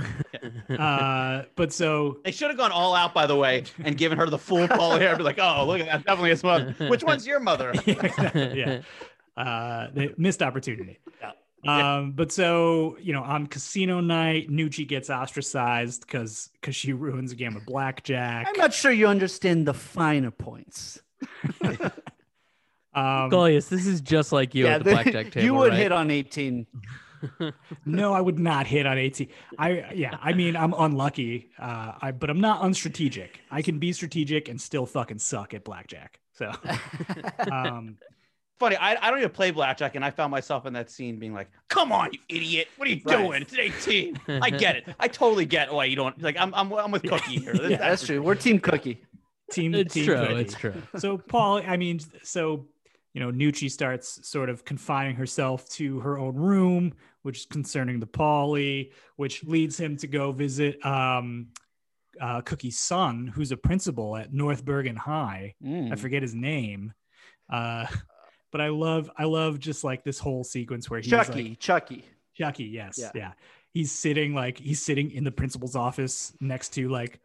Uh, 0.69 1.43
but 1.55 1.71
so 1.71 2.19
They 2.23 2.31
should 2.31 2.49
have 2.49 2.57
gone 2.57 2.71
all 2.71 2.93
out, 2.93 3.13
by 3.13 3.25
the 3.25 3.35
way, 3.35 3.63
and 3.83 3.97
given 3.97 4.17
her 4.17 4.27
the 4.29 4.37
full 4.37 4.67
ball 4.77 4.97
hair. 4.99 5.15
Be 5.15 5.23
like, 5.23 5.39
oh, 5.39 5.65
look 5.65 5.79
at 5.79 5.85
that, 5.87 6.05
definitely 6.05 6.31
a 6.31 6.39
mother. 6.45 6.75
Which 6.89 7.03
one's 7.03 7.25
your 7.25 7.39
mother? 7.39 7.73
yeah, 7.85 8.81
uh, 9.37 9.87
they 9.93 10.13
missed 10.17 10.43
opportunity. 10.43 10.99
Um, 11.65 12.11
but 12.11 12.31
so 12.31 12.97
you 13.01 13.13
know, 13.13 13.23
on 13.23 13.47
casino 13.47 13.99
night, 14.01 14.49
Nucci 14.49 14.87
gets 14.87 15.09
ostracized 15.09 16.01
because 16.01 16.49
because 16.59 16.75
she 16.75 16.93
ruins 16.93 17.31
a 17.31 17.35
game 17.35 17.55
of 17.55 17.65
blackjack. 17.65 18.47
I'm 18.49 18.57
not 18.57 18.73
sure 18.73 18.91
you 18.91 19.07
understand 19.07 19.65
the 19.67 19.73
finer 19.73 20.31
points. 20.31 21.01
Um, 22.93 23.29
Goliath, 23.29 23.69
this 23.69 23.85
is 23.85 24.01
just 24.01 24.31
like 24.31 24.55
you 24.55 24.65
at 24.65 24.79
the 24.79 24.85
the- 24.85 24.91
blackjack 24.91 25.31
table. 25.31 25.45
you 25.45 25.53
would 25.53 25.69
right? 25.69 25.79
hit 25.79 25.91
on 25.91 26.09
18. 26.09 26.65
No, 27.85 28.13
I 28.13 28.21
would 28.21 28.39
not 28.39 28.67
hit 28.67 28.85
on 28.85 28.97
18. 28.97 29.27
I 29.57 29.91
yeah, 29.93 30.17
I 30.21 30.33
mean 30.33 30.55
I'm 30.55 30.73
unlucky, 30.77 31.49
uh, 31.59 31.93
I 32.01 32.11
but 32.11 32.29
I'm 32.29 32.41
not 32.41 32.61
unstrategic. 32.61 33.29
I 33.51 33.61
can 33.61 33.79
be 33.79 33.93
strategic 33.93 34.49
and 34.49 34.59
still 34.59 34.85
fucking 34.85 35.19
suck 35.19 35.53
at 35.53 35.63
blackjack. 35.63 36.19
So 36.33 36.51
um, 37.51 37.97
Funny, 38.59 38.75
I, 38.75 38.95
I 39.05 39.11
don't 39.11 39.19
even 39.19 39.29
play 39.29 39.51
blackjack, 39.51 39.93
and 39.93 40.03
I 40.03 40.09
found 40.09 40.31
myself 40.31 40.65
in 40.65 40.73
that 40.73 40.89
scene 40.89 41.19
being 41.19 41.31
like, 41.33 41.47
"Come 41.67 41.91
on, 41.91 42.09
you 42.11 42.19
idiot! 42.27 42.67
What 42.77 42.87
are 42.87 42.91
you 42.91 43.01
Right. 43.05 43.17
doing? 43.17 43.41
It's 43.43 43.53
18. 43.87 44.19
I 44.41 44.49
get 44.49 44.75
it. 44.77 44.85
I 44.99 45.07
totally 45.07 45.45
get 45.45 45.71
why 45.71 45.85
you 45.85 45.95
don't 45.95 46.19
like. 46.19 46.37
I'm 46.39 46.55
I'm, 46.55 46.73
I'm 46.73 46.89
with 46.91 47.03
Cookie 47.03 47.37
here. 47.39 47.53
Yeah, 47.69 47.77
That's 47.77 48.03
true. 48.03 48.19
We're 48.19 48.33
Team 48.33 48.59
Cookie. 48.59 49.03
team 49.51 49.75
It's 49.75 49.93
team 49.93 50.05
true. 50.05 50.17
cookie. 50.17 50.33
It's 50.41 50.55
true. 50.55 50.73
so 50.97 51.19
Paul, 51.19 51.61
I 51.67 51.77
mean, 51.77 51.99
so 52.23 52.65
you 53.17 53.23
know, 53.23 53.31
Nucci 53.31 53.67
starts 53.71 54.29
sort 54.29 54.47
of 54.47 54.63
confining 54.63 55.15
herself 55.15 55.67
to 55.69 55.99
her 56.01 56.19
own 56.19 56.35
room, 56.35 56.93
which 57.23 57.39
is 57.39 57.45
concerning 57.47 57.99
the 57.99 58.05
Paulie, 58.05 58.91
which 59.15 59.43
leads 59.43 59.75
him 59.79 59.97
to 59.97 60.05
go 60.05 60.31
visit 60.31 60.85
um, 60.85 61.47
uh, 62.21 62.41
Cookie's 62.41 62.77
son, 62.77 63.25
who's 63.25 63.51
a 63.51 63.57
principal 63.57 64.15
at 64.15 64.31
North 64.31 64.63
Bergen 64.63 64.95
High. 64.95 65.55
I 65.63 65.65
Mm. 65.67 65.97
forget 65.97 66.21
his 66.21 66.35
name, 66.35 66.93
uh, 67.51 67.87
but 68.51 68.61
I 68.61 68.67
love, 68.69 69.09
I 69.17 69.23
love 69.23 69.57
just 69.57 69.83
like 69.83 70.03
this 70.03 70.19
whole 70.19 70.43
sequence 70.43 70.87
where 70.87 70.99
he's 70.99 71.09
Chucky. 71.09 71.49
like, 71.49 71.59
Chucky. 71.59 72.05
Chucky, 72.35 72.65
yes, 72.65 72.99
Yeah. 73.01 73.09
yeah. 73.15 73.31
He's 73.73 73.91
sitting 73.91 74.35
like 74.35 74.59
he's 74.59 74.83
sitting 74.83 75.09
in 75.09 75.23
the 75.23 75.31
principal's 75.31 75.75
office 75.75 76.33
next 76.39 76.69
to 76.75 76.87
like 76.87 77.19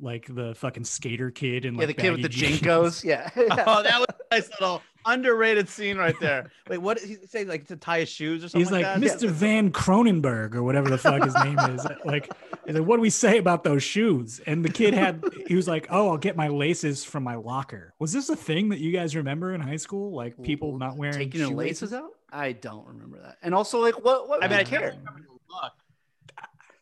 like 0.00 0.26
the 0.32 0.54
fucking 0.54 0.84
skater 0.84 1.30
kid 1.32 1.64
and 1.64 1.76
Yeah, 1.76 1.86
like 1.86 1.96
the 1.96 2.02
kid 2.02 2.10
with 2.12 2.22
the 2.22 2.28
baggy 2.28 2.58
jeans. 2.58 2.60
JNCOs. 2.60 3.04
Yeah. 3.04 3.28
Oh, 3.66 3.82
that 3.82 3.98
was 3.98 4.06
a 4.08 4.34
nice 4.34 4.48
little 4.60 4.82
underrated 5.06 5.68
scene 5.68 5.96
right 5.96 6.18
there. 6.20 6.50
Wait, 6.68 6.78
what 6.78 6.98
did 6.98 7.08
he 7.08 7.16
say? 7.26 7.44
Like 7.44 7.66
to 7.68 7.76
tie 7.76 8.00
his 8.00 8.08
shoes 8.08 8.44
or 8.44 8.48
something 8.48 8.60
He's 8.60 8.70
like, 8.72 8.84
that? 8.84 8.98
Mr. 9.00 9.28
Van 9.30 9.70
Cronenberg 9.72 10.54
or 10.54 10.62
whatever 10.62 10.88
the 10.90 10.98
fuck 10.98 11.22
his 11.24 11.34
name 11.36 11.58
is. 11.58 11.86
Like, 12.04 12.30
he's 12.66 12.76
like, 12.76 12.86
what 12.86 12.96
do 12.96 13.02
we 13.02 13.10
say 13.10 13.38
about 13.38 13.64
those 13.64 13.82
shoes? 13.82 14.40
And 14.46 14.64
the 14.64 14.68
kid 14.68 14.92
had, 14.94 15.22
he 15.46 15.54
was 15.54 15.66
like, 15.68 15.86
oh, 15.90 16.10
I'll 16.10 16.16
get 16.18 16.36
my 16.36 16.48
laces 16.48 17.04
from 17.04 17.22
my 17.22 17.36
locker. 17.36 17.94
Was 17.98 18.12
this 18.12 18.28
a 18.28 18.36
thing 18.36 18.68
that 18.70 18.78
you 18.80 18.92
guys 18.92 19.14
remember 19.16 19.54
in 19.54 19.60
high 19.60 19.76
school? 19.76 20.14
Like 20.14 20.40
people 20.42 20.76
not 20.78 20.96
wearing 20.96 21.16
Taking 21.18 21.40
the 21.40 21.46
shoelaces? 21.48 21.82
laces 21.82 21.92
out? 21.92 22.10
I 22.30 22.52
don't 22.52 22.86
remember 22.86 23.20
that. 23.22 23.36
And 23.42 23.54
also, 23.54 23.80
like, 23.80 24.02
what? 24.04 24.28
What 24.28 24.42
I 24.42 24.48
mean, 24.48 24.56
you 24.56 24.60
I 24.60 24.64
care? 24.64 24.80
can't 24.80 24.98
remember 24.98 25.20
the 25.22 25.54
look, 25.54 25.72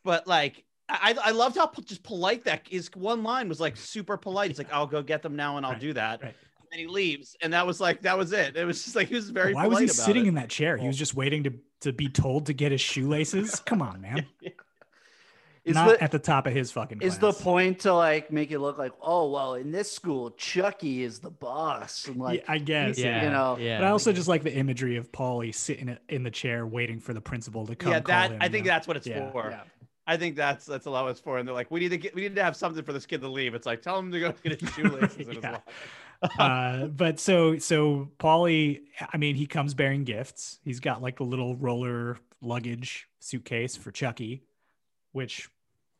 but 0.04 0.26
like, 0.26 0.64
I 0.88 1.14
I 1.22 1.30
loved 1.32 1.56
how 1.56 1.66
po- 1.66 1.82
just 1.82 2.02
polite 2.02 2.44
that 2.44 2.62
is. 2.70 2.90
one 2.94 3.22
line 3.22 3.48
was 3.48 3.60
like 3.60 3.76
super 3.76 4.16
polite. 4.16 4.50
It's 4.50 4.58
like, 4.58 4.72
I'll 4.72 4.86
go 4.86 5.02
get 5.02 5.22
them 5.22 5.36
now 5.36 5.56
and 5.56 5.66
I'll 5.66 5.72
Right, 5.72 5.80
do 5.80 5.92
that. 5.94 6.22
right. 6.22 6.34
And 6.70 6.78
then 6.78 6.86
he 6.86 6.92
leaves, 6.92 7.36
and 7.42 7.52
that 7.52 7.66
was 7.66 7.80
like 7.80 8.02
that 8.02 8.16
was 8.16 8.32
it. 8.32 8.56
It 8.56 8.64
was 8.64 8.84
just 8.84 8.94
like 8.94 9.08
he 9.08 9.14
was 9.14 9.30
very. 9.30 9.54
Why 9.54 9.66
was 9.66 9.78
he 9.78 9.86
about 9.86 9.96
sitting 9.96 10.26
it. 10.26 10.28
in 10.28 10.34
that 10.34 10.48
chair? 10.48 10.76
He 10.76 10.86
was 10.86 10.96
just 10.96 11.14
waiting 11.14 11.42
to, 11.44 11.52
to 11.80 11.92
be 11.92 12.08
told 12.08 12.46
to 12.46 12.52
get 12.52 12.70
his 12.70 12.80
shoelaces. 12.80 13.60
Come 13.66 13.82
on, 13.82 14.00
man. 14.00 14.26
Is 15.64 15.74
not 15.74 15.88
the, 15.88 16.02
at 16.02 16.10
the 16.10 16.18
top 16.18 16.46
of 16.46 16.54
his 16.54 16.72
fucking 16.72 17.02
is 17.02 17.18
the 17.18 17.32
point 17.32 17.80
to 17.80 17.92
like 17.92 18.32
make 18.32 18.50
it 18.50 18.60
look 18.60 18.78
like, 18.78 18.92
oh 19.02 19.30
well, 19.30 19.54
in 19.54 19.72
this 19.72 19.90
school, 19.92 20.30
Chucky 20.30 21.02
is 21.02 21.18
the 21.18 21.30
boss, 21.30 22.06
and 22.06 22.16
like, 22.16 22.40
yeah, 22.40 22.52
I 22.52 22.58
guess. 22.58 22.98
Yeah. 22.98 23.24
you 23.24 23.30
know, 23.30 23.58
yeah. 23.58 23.78
But 23.78 23.86
I 23.86 23.90
also 23.90 24.12
just 24.12 24.26
like 24.28 24.42
the 24.42 24.54
imagery 24.54 24.96
of 24.96 25.12
Paulie 25.12 25.54
sitting 25.54 25.98
in 26.08 26.22
the 26.22 26.30
chair 26.30 26.66
waiting 26.66 26.98
for 26.98 27.12
the 27.12 27.20
principal 27.20 27.66
to 27.66 27.76
come. 27.76 27.92
Yeah, 27.92 28.00
that 28.00 28.30
him, 28.30 28.38
I 28.40 28.48
think 28.48 28.64
know? 28.64 28.70
that's 28.70 28.86
what 28.88 28.96
it's 28.96 29.06
Yeah, 29.06 29.30
for. 29.32 29.50
yeah. 29.50 29.62
I 30.06 30.16
think 30.16 30.34
that's 30.34 30.66
that's 30.66 30.86
a 30.86 30.90
lot 30.90 31.04
what 31.04 31.10
it's 31.10 31.20
for. 31.20 31.38
And 31.38 31.46
they're 31.46 31.54
like, 31.54 31.70
we 31.70 31.78
need 31.78 31.90
to 31.90 31.98
get 31.98 32.14
we 32.14 32.22
need 32.22 32.34
to 32.36 32.42
have 32.42 32.56
something 32.56 32.82
for 32.82 32.92
this 32.92 33.06
kid 33.06 33.20
to 33.20 33.28
leave. 33.28 33.54
It's 33.54 33.66
like 33.66 33.82
tell 33.82 33.98
him 33.98 34.10
to 34.12 34.18
go 34.18 34.34
get 34.42 34.60
his 34.60 34.70
shoelaces 34.74 35.28
in 35.28 35.34
his 35.34 35.38
Yeah. 35.42 35.58
Locker. 36.22 36.42
uh, 36.42 36.86
but 36.88 37.18
so 37.20 37.58
so 37.58 38.10
Paulie, 38.18 38.80
I 39.12 39.16
mean, 39.16 39.34
he 39.36 39.46
comes 39.46 39.74
bearing 39.74 40.04
gifts. 40.04 40.58
He's 40.64 40.80
got 40.80 41.02
like 41.02 41.20
a 41.20 41.24
little 41.24 41.56
roller 41.56 42.18
luggage 42.42 43.08
suitcase 43.20 43.76
for 43.76 43.90
Chucky, 43.90 44.42
which 45.12 45.48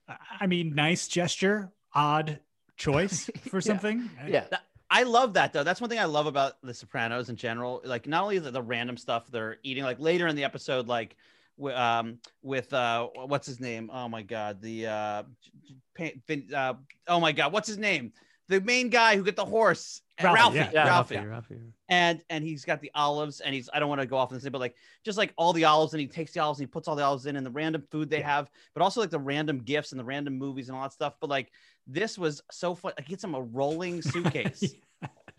I- 0.09 0.17
I 0.41 0.47
mean, 0.47 0.75
nice 0.75 1.09
gesture, 1.09 1.71
odd 1.95 2.41
choice 2.77 3.31
for 3.49 3.57
Yeah. 3.59 3.61
something. 3.61 4.11
yeah. 4.27 4.47
I 4.93 5.05
love 5.05 5.35
that 5.35 5.53
though. 5.53 5.63
That's 5.63 5.81
one 5.81 5.89
thing 5.89 6.01
I 6.01 6.05
love 6.07 6.27
about 6.27 6.55
The 6.63 6.75
Sopranos 6.75 7.29
in 7.29 7.37
general. 7.37 7.81
Like 7.85 8.09
not 8.09 8.23
only 8.25 8.41
the, 8.41 8.51
the 8.51 8.63
random 8.63 8.97
stuff 8.97 9.31
they're 9.31 9.59
eating, 9.63 9.85
like 9.85 10.01
later 10.01 10.27
in 10.27 10.35
the 10.35 10.43
episode, 10.43 10.89
like 10.89 11.17
wi- 11.57 11.77
um 11.77 12.19
with 12.43 12.73
uh 12.75 13.07
what's 13.15 13.47
his 13.47 13.61
name? 13.61 13.89
Oh 13.95 14.09
my 14.09 14.23
god, 14.23 14.61
the 14.61 14.87
uh, 14.89 15.23
j- 15.43 15.51
j- 15.69 15.77
pa- 16.15 16.21
Vin- 16.27 16.53
uh 16.53 16.75
oh 17.07 17.21
my 17.21 17.31
god, 17.31 17.53
what's 17.53 17.69
his 17.69 17.79
name? 17.79 18.13
The 18.51 18.61
main 18.61 18.89
guy 18.91 19.17
who 19.17 19.23
got 19.23 19.37
the 19.37 19.45
horse, 19.45 20.03
Ralphie, 20.21 20.35
Ralphie, 20.35 20.57
yeah, 20.59 20.71
yeah, 20.75 20.85
Ralphie. 20.89 21.15
Ralphie, 21.17 21.29
Ralphie. 21.29 21.73
and 21.89 22.21
and 22.29 22.43
he's 22.43 22.65
got 22.65 22.81
the 22.81 22.91
olives 22.97 23.41
and 23.41 23.55
he's 23.55 23.71
I 23.73 23.79
don't 23.79 23.89
want 23.89 24.01
to 24.01 24.07
go 24.09 24.17
off 24.17 24.33
on 24.33 24.39
this, 24.39 24.49
but 24.49 24.61
like 24.61 24.75
just 25.05 25.17
like 25.17 25.33
all 25.37 25.53
the 25.53 25.65
olives 25.65 25.95
and 25.95 26.01
he 26.01 26.09
takes 26.09 26.33
the 26.33 26.41
olives 26.41 26.59
and 26.59 26.69
he 26.69 26.71
puts 26.71 26.89
all 26.89 26.97
the 26.97 27.05
olives 27.05 27.27
in 27.27 27.37
and 27.37 27.47
the 27.47 27.51
random 27.51 27.85
food 27.93 28.11
they 28.11 28.21
have, 28.21 28.51
but 28.75 28.83
also 28.83 29.01
like 29.01 29.11
the 29.11 29.19
random 29.21 29.61
gifts 29.61 29.93
and 29.93 30.01
the 30.01 30.05
random 30.05 30.37
movies 30.37 30.69
and 30.69 30.77
all 30.77 30.83
that 30.83 30.93
stuff. 30.93 31.15
But 31.21 31.31
like 31.31 31.53
this 31.87 32.19
was 32.19 32.43
so 32.51 32.75
fun. 32.75 32.93
Like 32.99 33.07
gets 33.07 33.23
him 33.23 33.37
a 33.37 33.41
rolling 33.41 34.03
suitcase 34.03 34.75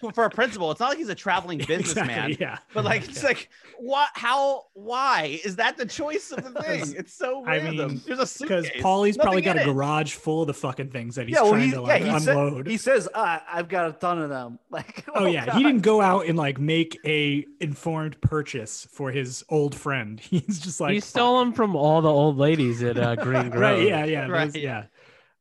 for 0.13 0.25
a 0.25 0.29
principal. 0.29 0.71
It's 0.71 0.79
not 0.79 0.89
like 0.89 0.97
he's 0.97 1.09
a 1.09 1.15
traveling 1.15 1.57
businessman. 1.67 2.31
Exactly, 2.31 2.37
yeah. 2.39 2.57
But 2.73 2.85
like, 2.85 3.07
it's 3.07 3.23
like, 3.23 3.49
what? 3.77 4.09
How? 4.13 4.65
Why 4.73 5.39
is 5.43 5.57
that 5.57 5.77
the 5.77 5.85
choice 5.85 6.31
of 6.31 6.43
the 6.43 6.51
thing? 6.63 6.93
It's 6.97 7.13
so 7.13 7.43
I 7.45 7.57
random. 7.57 7.87
mean, 7.93 8.01
There's 8.05 8.19
a 8.19 8.43
Because. 8.43 8.69
Paulie's 8.81 9.17
probably 9.17 9.41
got 9.41 9.57
a 9.57 9.61
it. 9.61 9.65
garage 9.65 10.13
full 10.13 10.41
of 10.41 10.47
the 10.47 10.53
fucking 10.53 10.89
things 10.89 11.15
that 11.15 11.27
he's 11.27 11.35
yeah, 11.35 11.41
well, 11.43 11.51
trying 11.51 11.63
he's, 11.63 11.73
to 11.73 11.79
yeah, 11.81 11.87
like 11.87 12.03
he, 12.03 12.19
said- 12.19 12.37
unload. 12.37 12.67
he 12.67 12.77
says, 12.77 13.09
ah, 13.13 13.43
I've 13.51 13.69
got 13.69 13.89
a 13.89 13.93
ton 13.93 14.21
of 14.21 14.29
them. 14.29 14.59
Like, 14.69 15.05
oh 15.13 15.25
yeah, 15.25 15.45
God. 15.45 15.55
he 15.57 15.63
didn't 15.63 15.81
go 15.81 16.01
out 16.01 16.25
and 16.27 16.37
like 16.37 16.59
make 16.59 16.97
a 17.05 17.45
informed 17.59 18.19
purchase 18.21 18.87
for 18.91 19.11
his 19.11 19.43
old 19.49 19.75
friend. 19.75 20.19
He's 20.19 20.59
just 20.59 20.79
like 20.79 20.93
he 20.93 20.99
stole 21.01 21.39
them 21.39 21.53
from 21.53 21.75
all 21.75 22.01
the 22.01 22.09
old 22.09 22.37
ladies 22.37 22.81
at 22.83 22.97
uh, 22.97 23.15
Green 23.15 23.49
Grove. 23.49 23.61
right 23.61 23.81
yeah 23.87 24.05
yeah 24.05 24.27
Right. 24.27 24.55
yeah 24.55 24.85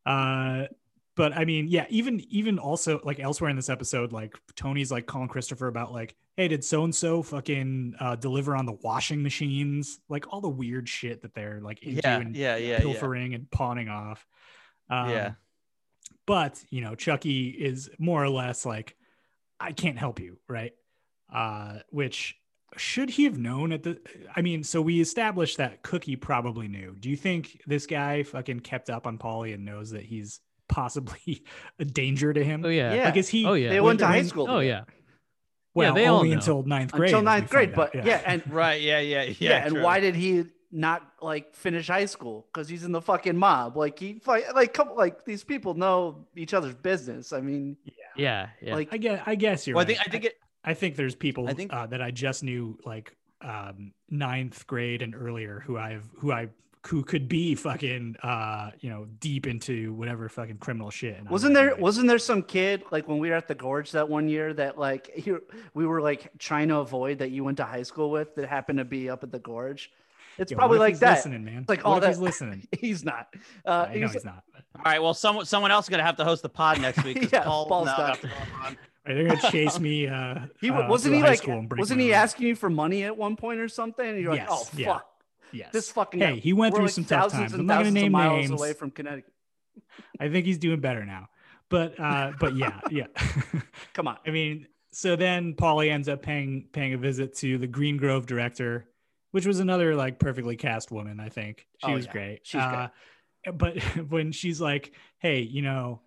uh 0.07 0.67
but 1.17 1.37
i 1.37 1.45
mean 1.45 1.67
yeah 1.69 1.87
even 1.91 2.21
even 2.31 2.59
also 2.59 3.01
like 3.05 3.19
elsewhere 3.21 3.51
in 3.51 3.57
this 3.57 3.69
episode 3.69 4.13
like 4.13 4.39
tony's 4.57 4.91
like 4.93 5.07
calling 5.07 5.29
christopher 5.29 5.67
about 5.67 5.93
like 5.93 6.15
hey 6.37 6.49
did 6.49 6.65
so 6.65 6.85
and 6.85 6.95
so 6.95 7.23
fucking 7.23 7.95
uh 8.01 8.15
deliver 8.17 8.55
on 8.57 8.67
the 8.67 8.77
washing 8.83 9.23
machines 9.23 9.99
like 10.09 10.33
all 10.33 10.41
the 10.41 10.49
weird 10.49 10.89
shit 10.89 11.23
that 11.23 11.35
they're 11.35 11.61
like 11.63 11.83
into 11.83 12.01
Yeah, 12.05 12.19
and 12.19 12.37
yeah, 12.37 12.57
yeah, 12.57 12.69
yeah. 12.73 12.79
pilfering 12.81 13.35
and 13.35 13.51
pawning 13.51 13.89
off 13.89 14.27
um, 14.89 15.11
Yeah. 15.11 15.33
but 16.27 16.63
you 16.71 16.81
know 16.81 16.95
chucky 16.95 17.49
is 17.49 17.91
more 17.99 18.23
or 18.23 18.31
less 18.31 18.65
like 18.65 18.97
i 19.59 19.73
can't 19.73 19.99
help 19.99 20.21
you 20.21 20.39
right 20.49 20.73
uh 21.33 21.79
which 21.91 22.37
should 22.77 23.11
he 23.11 23.25
have 23.25 23.37
known 23.37 23.73
at 23.73 23.83
the 23.83 24.01
i 24.37 24.41
mean 24.43 24.63
so 24.63 24.81
we 24.81 25.01
established 25.01 25.57
that 25.59 25.83
cookie 25.83 26.15
probably 26.17 26.69
knew 26.69 26.95
do 27.01 27.11
you 27.11 27.17
think 27.17 27.61
this 27.67 27.85
guy 27.87 28.23
fucking 28.23 28.61
kept 28.61 28.89
up 28.89 29.09
on 29.09 29.19
Paulie 29.19 29.53
and 29.55 29.65
knows 29.65 29.91
that 29.91 30.05
he's 30.05 30.39
possibly 30.71 31.45
a 31.79 31.85
danger 31.85 32.33
to 32.33 32.43
him 32.43 32.65
Oh 32.65 32.69
yeah. 32.71 32.95
Yeah. 32.95 33.05
like 33.05 33.17
is 33.17 33.29
he 33.29 33.45
Oh 33.45 33.53
yeah. 33.53 33.69
They 33.71 33.81
went 33.81 33.99
to 33.99 34.07
high 34.07 34.23
school. 34.23 34.47
Oh 34.49 34.61
yeah. 34.61 34.85
well 35.75 35.93
they 35.95 36.07
all 36.07 36.19
only 36.19 36.31
know. 36.31 36.37
until 36.37 36.63
ninth 36.63 36.93
grade 36.93 37.11
Until 37.11 37.23
ninth 37.23 37.51
grade. 37.51 37.75
But 37.75 37.95
yeah, 37.95 38.23
and 38.25 38.43
Right. 38.53 38.81
Yeah. 38.81 39.01
Yeah. 39.01 39.23
Yeah. 39.25 39.35
yeah, 39.39 39.65
and 39.65 39.75
true. 39.75 39.83
why 39.83 40.01
did 40.01 40.15
he 40.15 40.45
not 40.73 41.03
like 41.21 41.55
finish 41.55 41.89
high 41.89 42.07
school? 42.07 42.47
Because 42.53 42.69
he's 42.69 42.85
in 42.85 42.93
the 42.93 43.01
fucking 43.03 43.37
mob. 43.37 43.77
Like 43.77 43.99
he 43.99 44.21
fight 44.21 44.45
like 44.55 44.73
couple 44.73 44.97
like 44.97 45.25
these 45.25 45.45
people 45.45 45.75
know 45.75 46.27
each 46.37 46.55
other's 46.55 46.75
business. 46.75 47.33
I 47.33 47.41
mean, 47.41 47.77
Yeah. 48.17 48.49
Yeah. 48.63 48.75
like 48.75 48.89
i 48.93 48.97
guess 48.97 49.23
i 49.27 49.35
guess 49.35 49.67
you're 49.67 49.77
Well, 49.77 49.85
I 49.85 49.89
right. 49.89 49.97
think 49.97 50.09
I 50.09 50.11
think 50.11 50.25
it. 50.25 50.35
I 50.63 50.75
think 50.75 50.97
there's 50.97 51.15
people 51.15 51.49
I 51.49 51.55
think- 51.55 51.73
uh, 51.73 51.87
that 51.87 52.01
I 52.03 52.11
just 52.11 52.43
knew 52.45 52.79
like 52.85 53.17
um, 53.43 53.93
ninth 54.11 54.67
grade 54.67 55.01
and 55.03 55.15
earlier 55.15 55.61
who 55.67 55.79
I've 55.79 56.07
who 56.19 56.31
I 56.31 56.49
who 56.87 57.03
could 57.05 57.29
be 57.29 57.55
fucking 57.55 58.17
uh 58.23 58.71
you 58.81 58.89
know 58.89 59.07
deep 59.21 59.47
into 59.47 59.93
whatever 59.93 60.29
fucking 60.31 60.57
criminal 60.57 60.91
shit. 60.91 61.19
and 61.19 61.29
wasn't 61.29 61.53
there 61.53 61.71
know. 61.77 61.83
wasn't 61.83 62.09
there 62.09 62.19
some 62.19 62.43
kid 62.43 62.83
like 62.91 63.07
when 63.07 63.19
we 63.19 63.29
were 63.29 63.37
at 63.37 63.47
the 63.49 63.55
gorge 63.55 63.93
that 63.93 64.09
one 64.09 64.29
year 64.29 64.55
that 64.55 64.79
like 64.79 65.11
he, 65.15 65.33
we 65.75 65.87
were 65.87 66.01
like 66.01 66.31
trying 66.39 66.69
to 66.69 66.77
avoid 66.77 67.19
that 67.19 67.31
you 67.31 67.45
went 67.45 67.59
to 67.59 67.65
high 67.65 67.83
school 67.83 68.11
with 68.11 68.35
that 68.37 68.49
happened 68.49 68.79
to 68.79 68.85
be 68.85 69.11
up 69.11 69.23
at 69.23 69.31
the 69.31 69.39
gorge. 69.39 69.91
It's 70.39 70.51
Yo, 70.53 70.57
probably 70.57 70.79
what 70.79 70.85
if 70.85 70.87
like 70.87 70.93
he's 70.95 71.01
that. 71.01 71.15
Listening, 71.17 71.45
man. 71.45 71.65
like 71.69 71.85
all 71.85 71.97
if 71.97 72.01
that- 72.03 72.09
he's 72.09 72.19
listening. 72.19 72.67
He's 72.79 73.05
not. 73.05 73.29
Uh, 73.67 73.87
I 73.91 73.95
know 73.97 74.07
he's, 74.07 74.13
he's 74.15 74.25
not. 74.25 74.43
but- 74.55 74.63
All 74.77 74.83
right. 74.91 75.03
Well, 75.03 75.13
someone 75.13 75.45
someone 75.45 75.71
else 75.71 75.85
is 75.85 75.89
gonna 75.91 76.03
have 76.05 76.17
to 76.17 76.25
host 76.25 76.43
the 76.43 76.49
pod 76.49 76.81
next 76.81 77.05
week. 77.05 77.29
Yeah, 77.33 77.43
Paul 77.45 77.67
Paul's 77.67 77.87
now 77.87 77.97
not. 77.99 78.09
has 78.11 78.19
to 78.21 78.27
go 78.29 78.33
on. 78.65 78.77
Right, 79.07 79.15
they're 79.15 79.27
gonna 79.29 79.51
chase 79.51 79.79
me. 79.79 80.07
Uh, 80.07 80.47
he 80.63 80.71
uh, 80.71 80.89
wasn't 80.89 81.11
through 81.11 81.17
he 81.17 81.21
high 81.21 81.29
like 81.31 81.39
school 81.43 81.59
and 81.59 81.69
break 81.69 81.79
wasn't 81.81 82.01
he 82.01 82.15
asking 82.15 82.47
you 82.47 82.55
for 82.55 82.71
money 82.71 83.03
at 83.05 83.15
one 83.15 83.37
point 83.37 83.61
or 83.61 83.69
something? 83.69 84.07
And 84.07 84.19
you're 84.19 84.31
like, 84.33 84.47
oh 84.49 84.61
Yes, 84.61 84.71
yeah. 84.75 84.87
fuck, 84.95 85.10
Yes. 85.53 85.73
this 85.73 85.91
fucking 85.91 86.21
Hey, 86.21 86.35
guy- 86.35 86.39
he 86.41 86.53
went 86.53 86.73
we're 86.73 86.79
through 86.79 86.87
like 86.87 86.95
some 86.95 87.05
tough 87.05 87.33
times. 87.33 87.53
I'm 87.53 87.67
not 87.67 87.79
gonna 87.79 87.91
name 87.91 88.13
miles 88.13 88.49
names. 88.49 88.51
away 88.61 88.73
from 88.73 88.91
Connecticut. 88.91 89.33
I 90.19 90.29
think 90.29 90.47
he's 90.47 90.59
doing 90.59 90.81
better 90.81 91.05
now. 91.05 91.29
But 91.69 91.99
uh, 92.01 92.33
but 92.41 92.57
yeah, 92.57 92.81
yeah. 92.91 93.07
Come 93.95 94.09
on. 94.09 94.19
I 94.27 94.31
mean, 94.31 94.67
so 94.93 95.15
then 95.17 95.55
Paulie 95.55 95.91
ends 95.91 96.09
up 96.09 96.23
paying 96.23 96.69
paying 96.73 96.95
a 96.95 96.99
visit 96.99 97.35
to 97.37 97.59
the 97.59 97.67
Green 97.67 97.97
Grove 97.97 98.27
director, 98.27 98.89
which 99.31 99.47
was 99.47 99.61
another 99.61 99.95
like 99.95 100.19
perfectly 100.19 100.57
cast 100.57 100.91
woman. 100.91 101.21
I 101.21 101.29
think 101.29 101.67
she 101.85 101.91
Oh, 101.91 101.95
was 101.95 102.07
yeah. 102.07 102.13
great. 102.13 102.41
She's 102.43 102.61
uh, 102.61 102.89
But 103.55 103.79
when 104.11 104.33
she's 104.33 104.61
like, 104.61 104.93
"Hey, 105.19 105.41
you 105.43 105.63
know, 105.63 106.03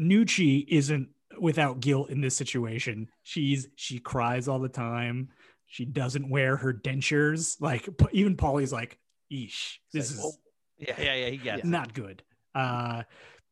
Nucci 0.00 0.64
isn't 0.68 1.08
without 1.40 1.80
guilt 1.80 2.10
in 2.10 2.20
this 2.20 2.36
situation. 2.36 3.08
She's 3.22 3.68
she 3.76 3.98
cries 3.98 4.48
all 4.48 4.58
the 4.58 4.68
time. 4.68 5.30
She 5.72 5.86
doesn't 5.86 6.28
wear 6.28 6.58
her 6.58 6.74
dentures. 6.74 7.58
Like 7.58 7.88
even 8.12 8.36
Paulie's 8.36 8.74
like, 8.74 8.98
"Eesh, 9.32 9.78
this 9.90 10.10
like, 10.10 10.18
is." 10.18 10.20
"Whoa." 10.22 10.32
Yeah. 10.76 10.94
Yeah. 10.98 11.14
Yeah. 11.14 11.30
He 11.30 11.36
gets. 11.38 11.64
it. 11.64 11.66
not 11.66 11.94
good. 11.94 12.22
Uh, 12.54 13.04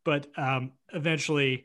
but 0.04 0.26
um, 0.36 0.72
eventually 0.92 1.64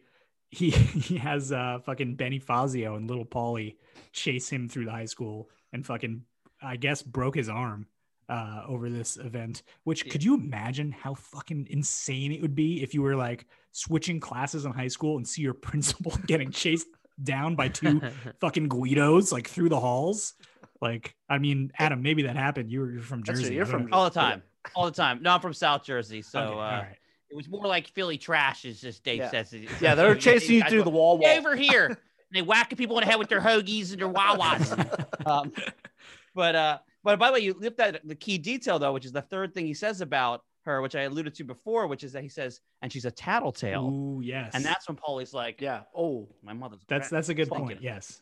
he 0.50 0.70
he 0.70 1.18
has 1.18 1.52
uh, 1.52 1.80
fucking 1.86 2.16
Benny 2.16 2.40
Fazio 2.40 2.96
and 2.96 3.10
little 3.10 3.26
Paulie 3.26 3.76
chase 4.14 4.48
him 4.48 4.70
through 4.70 4.86
the 4.86 4.92
high 4.92 5.06
school 5.06 5.50
and 5.74 5.86
fucking 5.86 6.22
I 6.62 6.78
guess 6.78 7.02
broke 7.02 7.36
his 7.36 7.50
arm 7.50 7.88
uh, 8.30 8.64
over 8.66 8.90
this 8.90 9.18
event. 9.18 9.62
Which 9.84 10.10
could 10.10 10.24
you 10.24 10.36
imagine 10.36 10.94
how 10.94 11.16
fucking 11.16 11.68
insane 11.70 12.32
it 12.32 12.42
would 12.42 12.56
be 12.56 12.82
if 12.82 12.94
you 12.94 13.02
were 13.02 13.18
like 13.18 13.46
switching 13.74 14.22
classes 14.22 14.64
in 14.64 14.72
high 14.72 14.88
school 14.88 15.18
and 15.18 15.28
see 15.28 15.42
your 15.42 15.54
principal 15.70 16.14
getting 16.28 16.50
chased 16.50 16.88
down 17.24 17.56
by 17.56 17.68
two 17.70 18.02
fucking 18.40 18.68
Guidos 18.70 19.32
like 19.32 19.48
through 19.48 19.70
the 19.70 19.80
halls? 19.80 20.34
Like, 20.82 21.16
I 21.30 21.38
mean, 21.38 21.72
Adam, 21.80 22.02
maybe 22.02 22.24
that 22.24 22.36
happened. 22.36 22.70
You 22.72 22.82
were 22.82 22.92
you're 22.92 23.02
from 23.02 23.22
That's 23.22 23.38
right, 23.38 23.44
Jersey. 23.44 23.56
you're 23.56 23.66
from 23.66 23.90
all 23.92 24.04
the 24.06 24.10
time. 24.10 24.44
All 24.76 24.86
the 24.86 24.92
time. 24.92 25.22
No, 25.22 25.32
I'm 25.32 25.40
from 25.42 25.54
South 25.54 25.84
Jersey, 25.84 26.22
so 26.22 26.40
Okay, 26.40 26.48
uh, 26.48 26.52
all 26.54 26.60
right. 26.60 26.98
it 27.30 27.36
was 27.36 27.48
more 27.48 27.66
like 27.66 27.88
Philly 27.88 28.18
trash. 28.18 28.66
Is 28.66 28.82
just 28.82 29.04
Dave 29.04 29.20
Yeah. 29.20 29.32
says. 29.32 29.54
it- 29.54 29.70
Yeah, 29.82 29.96
they're 29.96 30.16
chasing 30.16 30.56
you 30.58 30.64
through 30.64 30.80
go, 30.80 30.84
the 30.86 30.90
wall 30.90 31.18
wall. 31.18 31.30
over 31.38 31.56
here. 31.56 31.86
And 31.88 31.98
they 32.34 32.42
whacking 32.42 32.78
people 32.78 32.98
in 33.00 33.06
the 33.06 33.10
head 33.12 33.20
with 33.20 33.30
their 33.30 33.42
hoagies 33.42 33.92
and 33.92 34.02
their 34.02 34.10
wawas. 34.12 35.26
um, 35.26 35.52
but 36.34 36.56
uh, 36.56 36.78
but 37.04 37.20
by 37.20 37.28
the 37.28 37.34
way, 37.36 37.40
you 37.40 37.54
lift 37.58 37.78
that 37.78 38.02
the 38.04 38.16
key 38.16 38.38
detail 38.38 38.78
though, 38.80 38.92
which 38.94 39.06
is 39.06 39.12
the 39.12 39.22
third 39.22 39.54
thing 39.54 39.66
he 39.66 39.74
says 39.74 40.02
about 40.02 40.42
her, 40.66 40.82
which 40.82 40.96
I 40.96 41.02
alluded 41.02 41.36
to 41.36 41.44
before, 41.44 41.88
which 41.88 42.04
is 42.04 42.14
that 42.14 42.24
he 42.24 42.30
says, 42.30 42.60
and 42.82 42.92
she's 42.92 43.06
a 43.06 43.12
tattletale, 43.12 43.86
Ooh, 43.88 44.22
yes. 44.22 44.52
and 44.54 44.64
that's 44.66 44.88
when 44.88 44.98
Paulie's 44.98 45.34
like, 45.34 45.62
Yeah. 45.62 45.82
Oh, 45.96 46.28
my 46.44 46.54
mother's. 46.54 46.82
That's 46.88 47.06
rat." 47.06 47.12
that's 47.12 47.30
a 47.30 47.34
good 47.34 47.50
Thinking. 47.50 47.66
point. 47.68 47.82
Yes. 47.82 48.22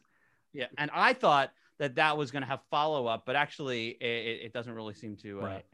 Yeah, 0.53 0.67
and 0.77 0.91
I 0.93 1.13
thought 1.13 1.51
that 1.79 1.95
that 1.95 2.15
was 2.17 2.29
going 2.31 2.43
to 2.43 2.47
have 2.47 2.59
follow 2.69 3.07
up, 3.07 3.25
but 3.25 3.35
actually, 3.35 3.87
it, 3.89 4.05
it 4.05 4.41
it 4.45 4.53
doesn't 4.53 4.73
really 4.73 4.93
seem 4.93 5.15
to 5.17 5.41
uh, 5.41 5.45
Right. 5.45 5.65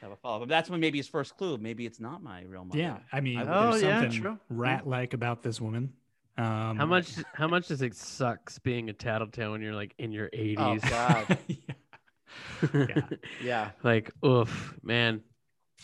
have 0.00 0.12
a 0.12 0.16
follow 0.16 0.42
up. 0.44 0.48
That's 0.48 0.70
when 0.70 0.78
maybe 0.80 0.98
his 0.98 1.08
first 1.08 1.36
clue. 1.36 1.58
Maybe 1.58 1.84
it's 1.86 1.98
not 1.98 2.22
my 2.22 2.42
real 2.42 2.64
mother. 2.64 2.78
Yeah. 2.78 2.98
I 3.12 3.20
mean, 3.20 3.38
I 3.38 3.42
would- 3.42 3.50
Oh, 3.52 3.70
there's 3.72 3.82
yeah, 3.82 4.00
something 4.02 4.22
true. 4.22 4.38
rat-like 4.48 5.12
about 5.14 5.42
this 5.42 5.60
woman. 5.60 5.92
Um, 6.36 6.76
How 6.76 6.86
much? 6.86 7.14
How 7.34 7.48
much 7.48 7.66
does 7.66 7.82
it 7.82 7.96
sucks 7.96 8.60
being 8.60 8.88
a 8.90 8.92
tattletale 8.92 9.50
when 9.52 9.60
you're 9.60 9.74
like 9.74 9.92
in 9.98 10.12
your 10.12 10.28
80s? 10.28 10.54
oh 10.58 10.76
80s? 10.78 10.88
God. 10.90 11.38
yeah. 12.62 13.16
Yeah. 13.42 13.70
like, 13.82 14.12
oof, 14.24 14.74
man. 14.82 15.22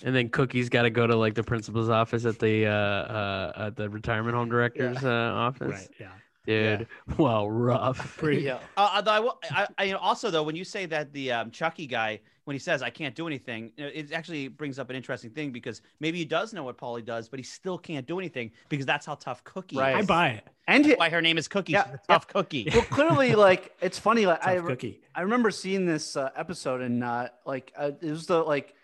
And 0.03 0.15
then 0.15 0.29
Cookie's 0.29 0.69
got 0.69 0.83
to 0.83 0.91
go 0.91 1.07
to 1.07 1.17
like 1.17 1.35
the 1.35 1.45
principal's 1.45 1.89
office 1.89 2.25
at 2.25 2.39
the 2.39 2.67
uh, 2.67 2.71
uh 2.71 3.53
at 3.57 3.77
the 3.77 3.89
retirement 3.89 4.35
home 4.35 4.49
director's 4.49 5.05
uh, 5.05 5.09
office. 5.09 5.71
Right. 5.71 5.89
Yeah. 6.01 6.09
Dude, 6.47 6.89
well, 7.17 7.49
rough. 7.49 8.17
Pretty. 8.19 8.43
Yeah. 8.43 8.59
Uh, 8.77 8.91
although 8.97 9.11
I, 9.13 9.21
will, 9.21 9.39
I, 9.51 9.67
I 9.79 9.93
also 9.93 10.31
though 10.31 10.43
when 10.43 10.57
you 10.57 10.65
say 10.65 10.85
that 10.87 11.13
the 11.13 11.33
um, 11.33 11.51
Chucky 11.51 11.87
guy 11.87 12.21
when 12.45 12.55
he 12.55 12.59
says 12.59 12.83
I 12.83 12.91
can't 12.91 13.15
do 13.15 13.27
anything, 13.27 13.73
you 13.77 13.85
know, 13.85 13.91
it 13.95 14.13
actually 14.13 14.49
brings 14.49 14.79
up 14.79 14.91
an 14.91 14.97
interesting 14.97 15.31
thing 15.31 15.51
because 15.51 15.81
maybe 16.01 16.19
he 16.19 16.25
does 16.25 16.53
know 16.53 16.63
what 16.63 16.77
Paulie 16.77 17.05
does, 17.05 17.29
but 17.29 17.39
he 17.39 17.43
still 17.43 17.79
can't 17.79 18.07
do 18.07 18.19
anything 18.19 18.51
because 18.69 18.85
that's 18.85 19.07
how 19.07 19.15
tough 19.15 19.43
Cookie 19.45 19.79
Right. 19.79 19.97
I 19.97 20.03
buy 20.03 20.29
it. 20.31 20.49
And 20.67 20.85
he, 20.85 20.93
Why 20.95 21.09
her 21.09 21.23
name 21.23 21.39
is 21.39 21.49
Cookie? 21.49 21.73
Yeah, 21.73 21.85
She's 21.85 21.95
a 21.95 22.13
tough 22.13 22.27
cookie. 22.27 22.69
well, 22.73 22.83
clearly, 22.83 23.35
like 23.37 23.75
it's 23.81 23.99
funny. 23.99 24.27
Like 24.27 24.45
I, 24.47 24.57
Tough 24.57 24.67
cookie. 24.67 25.01
I 25.15 25.23
remember 25.23 25.51
seeing 25.51 25.87
this 25.87 26.17
uh, 26.17 26.31
episode 26.37 26.81
and 26.81 27.03
uh, 27.03 27.29
like 27.47 27.73
uh, 27.77 27.93
it 28.01 28.11
was 28.11 28.27
the 28.27 28.43
like 28.43 28.75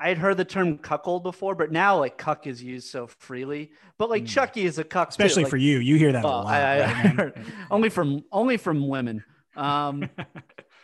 I 0.00 0.08
had 0.08 0.18
heard 0.18 0.36
the 0.36 0.44
term 0.44 0.78
cuckold 0.78 1.22
before, 1.24 1.54
but 1.54 1.72
now 1.72 1.98
like 1.98 2.16
cuck 2.18 2.46
is 2.46 2.62
used 2.62 2.88
so 2.88 3.06
freely. 3.08 3.72
But 3.98 4.10
like 4.10 4.26
Chucky 4.26 4.64
is 4.64 4.78
a 4.78 4.84
cuck, 4.84 5.08
Especially 5.10 5.42
like- 5.44 5.50
for 5.50 5.56
you. 5.56 5.78
You 5.78 5.96
hear 5.96 6.12
that 6.12 6.24
a 6.24 6.26
Well, 6.28 6.44
lot. 6.44 6.54
I, 6.54 6.60
I, 6.60 6.80
right, 6.80 7.04
man? 7.04 7.16
heard- 7.16 7.44
only 7.70 7.88
from 7.88 8.24
only 8.30 8.56
from 8.56 8.86
women. 8.88 9.24
Um, 9.56 10.08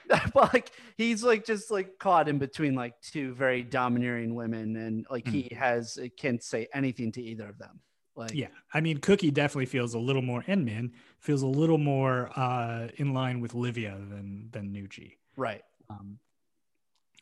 but 0.35 0.53
like 0.53 0.71
he's 0.99 1.25
like 1.25 1.47
just 1.47 1.71
like 1.71 1.99
caught 1.99 2.29
in 2.29 2.39
between 2.39 2.75
like 2.75 2.95
two 3.01 3.33
very 3.35 3.63
domineering 3.63 4.35
women, 4.35 4.77
and 4.77 5.07
like 5.11 5.27
he 5.27 5.49
has 5.57 5.97
uh, 6.03 6.09
can't 6.19 6.43
say 6.43 6.67
anything 6.75 7.11
to 7.13 7.23
either 7.23 7.49
of 7.49 7.57
them. 7.59 7.81
Like 8.17 8.33
Yeah, 8.35 8.49
I 8.73 8.81
mean, 8.81 8.99
Cookie 8.99 9.31
definitely 9.31 9.67
feels 9.67 9.95
a 9.95 9.99
little 9.99 10.23
more, 10.23 10.45
and 10.47 10.65
Min 10.65 10.93
feels 11.21 11.43
a 11.43 11.47
little 11.47 11.79
more 11.79 12.31
uh, 12.39 12.89
in 12.97 13.15
line 13.15 13.41
with 13.41 13.55
Livia 13.55 13.93
than 14.11 14.49
than 14.53 14.73
Nucci. 14.73 15.13
right. 15.37 15.63
Um, 15.91 16.19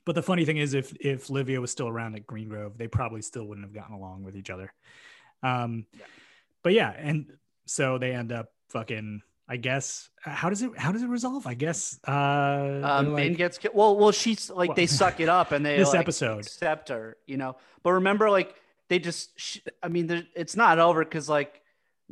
but 0.05 0.15
the 0.15 0.23
funny 0.23 0.45
thing 0.45 0.57
is, 0.57 0.75
if 0.75 0.95
if 1.01 1.31
Livia 1.31 1.61
was 1.61 1.71
still 1.71 1.89
around 1.89 2.15
at 2.17 2.27
Green 2.27 2.49
Grove, 2.49 2.77
they 2.79 2.89
probably 2.89 3.23
still 3.23 3.45
wouldn't 3.47 3.67
have 3.67 3.75
gotten 3.75 3.95
along 3.95 4.25
with 4.25 4.37
each 4.37 4.51
other. 4.51 4.73
Um, 5.43 5.87
But 6.63 6.73
yeah, 6.75 6.93
and 6.97 7.27
so 7.67 7.99
they 7.99 8.13
end 8.13 8.33
up 8.33 8.53
fucking. 8.71 9.23
I 9.49 9.57
guess 9.57 10.09
how 10.21 10.49
does 10.49 10.63
it 10.63 10.71
how 10.79 10.93
does 10.93 11.03
it 11.03 11.09
resolve? 11.09 11.47
I 11.47 11.55
guess 11.55 11.99
uh, 12.09 12.81
Um, 12.83 13.07
they're 13.07 13.15
Min 13.17 13.35
gets 13.35 13.59
ki- 13.59 13.69
well. 13.75 13.97
Well, 13.99 14.13
she's 14.13 14.49
like 14.49 14.69
Well, 14.69 14.77
they 14.77 14.87
suck 14.87 15.21
it 15.21 15.29
up 15.29 15.53
and 15.53 15.67
they 15.67 15.77
this 15.79 15.89
like, 15.91 16.01
episode. 16.01 16.39
accept 16.41 16.89
her, 16.89 17.17
you 17.27 17.37
know. 17.37 17.57
But 17.83 17.93
remember, 17.93 18.31
like 18.31 18.55
they 18.89 18.99
just, 18.99 19.39
sh- 19.39 19.59
I 19.83 19.89
mean, 19.89 20.27
it's 20.37 20.57
not 20.57 20.79
over 20.79 21.05
because 21.05 21.29
like 21.29 21.61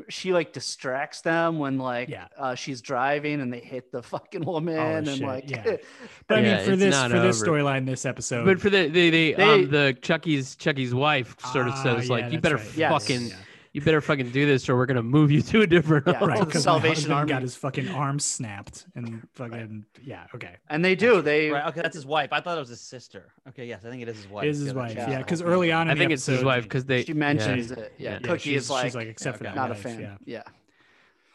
she 0.08 0.32
like 0.32 0.52
distracts 0.52 1.20
them 1.20 1.58
when 1.58 1.78
like 1.78 2.08
Yeah. 2.08 2.26
uh, 2.38 2.54
she's 2.54 2.80
driving 2.80 3.40
and 3.40 3.52
they 3.52 3.60
hit 3.60 3.92
the 3.92 4.02
fucking 4.02 4.44
woman 4.44 4.76
and 4.78 5.08
shit, 5.08 5.20
like 5.26 5.50
yeah. 5.50 5.76
But 6.26 6.38
I 6.38 6.40
Yeah, 6.42 6.56
mean, 6.58 6.64
for 6.70 6.76
this 6.76 6.90
not 6.94 7.10
for 7.10 7.20
this 7.20 7.42
storyline, 7.42 7.86
this 7.86 8.04
episode, 8.06 8.44
But 8.46 8.60
for 8.60 8.70
the 8.70 8.88
the, 8.88 9.10
the 9.10 9.32
They- 9.34 9.42
um 9.42 9.70
the 9.70 9.96
Chucky's 10.00 10.56
Chucky's 10.56 10.94
wife 10.94 11.34
sort 11.52 11.66
of 11.68 11.74
Ah, 11.74 11.82
says 11.82 12.08
yeah, 12.08 12.14
like 12.14 12.32
you 12.32 12.40
better 12.40 12.56
right. 12.56 12.76
Yes. 12.76 12.90
fucking 12.92 13.26
Yeah. 13.28 13.34
You 13.72 13.80
better 13.80 14.00
fucking 14.00 14.30
do 14.30 14.46
this 14.46 14.68
or 14.68 14.76
we're 14.76 14.86
gonna 14.86 15.02
move 15.02 15.30
you 15.30 15.42
to 15.52 15.62
a 15.62 15.66
different 15.66 16.06
Yeah. 16.06 16.24
right 16.24 16.38
the 16.40 16.44
because 16.46 16.64
Salvation 16.64 17.12
Army. 17.12 17.28
got 17.28 17.42
his 17.42 17.54
fucking 17.56 17.88
arm 17.88 18.18
snapped 18.18 18.86
and 18.94 19.26
fucking 19.34 19.86
yeah, 20.02 20.26
okay. 20.34 20.56
and 20.68 20.84
they 20.84 20.94
do 20.94 21.22
they 21.22 21.50
Right. 21.50 21.66
Okay, 21.68 21.80
that's 21.82 21.94
his 21.94 22.06
wife. 22.06 22.32
I 22.32 22.40
thought 22.40 22.56
it 22.56 22.60
was 22.60 22.68
his 22.70 22.80
sister. 22.80 23.32
Okay, 23.48 23.66
yes, 23.66 23.84
I 23.84 23.90
think 23.90 24.02
it 24.02 24.08
is 24.08 24.16
his 24.16 24.28
wife. 24.28 24.44
It 24.44 24.48
is 24.50 24.58
his 24.60 24.74
wife, 24.74 24.94
yeah, 24.96 25.18
because 25.18 25.40
early 25.42 25.70
on, 25.72 25.82
in 25.86 25.90
I 25.92 25.94
the 25.94 25.98
think 26.00 26.12
it's 26.12 26.26
his 26.26 26.42
wife 26.42 26.64
because 26.64 26.84
they 26.84 27.04
she 27.04 27.12
mentions 27.12 27.70
yeah. 27.70 27.76
it 27.78 27.92
yeah, 27.98 28.10
Yeah, 28.12 28.18
cookie 28.18 28.50
she's- 28.50 28.64
is 28.64 28.70
like 28.70 28.84
she's 28.86 28.94
like 28.96 29.08
except 29.08 29.38
for 29.38 29.44
okay. 29.44 29.54
that 29.54 29.60
not 29.60 29.70
a 29.70 29.74
fan 29.74 30.00
Yeah. 30.00 30.16
yeah 30.24 30.42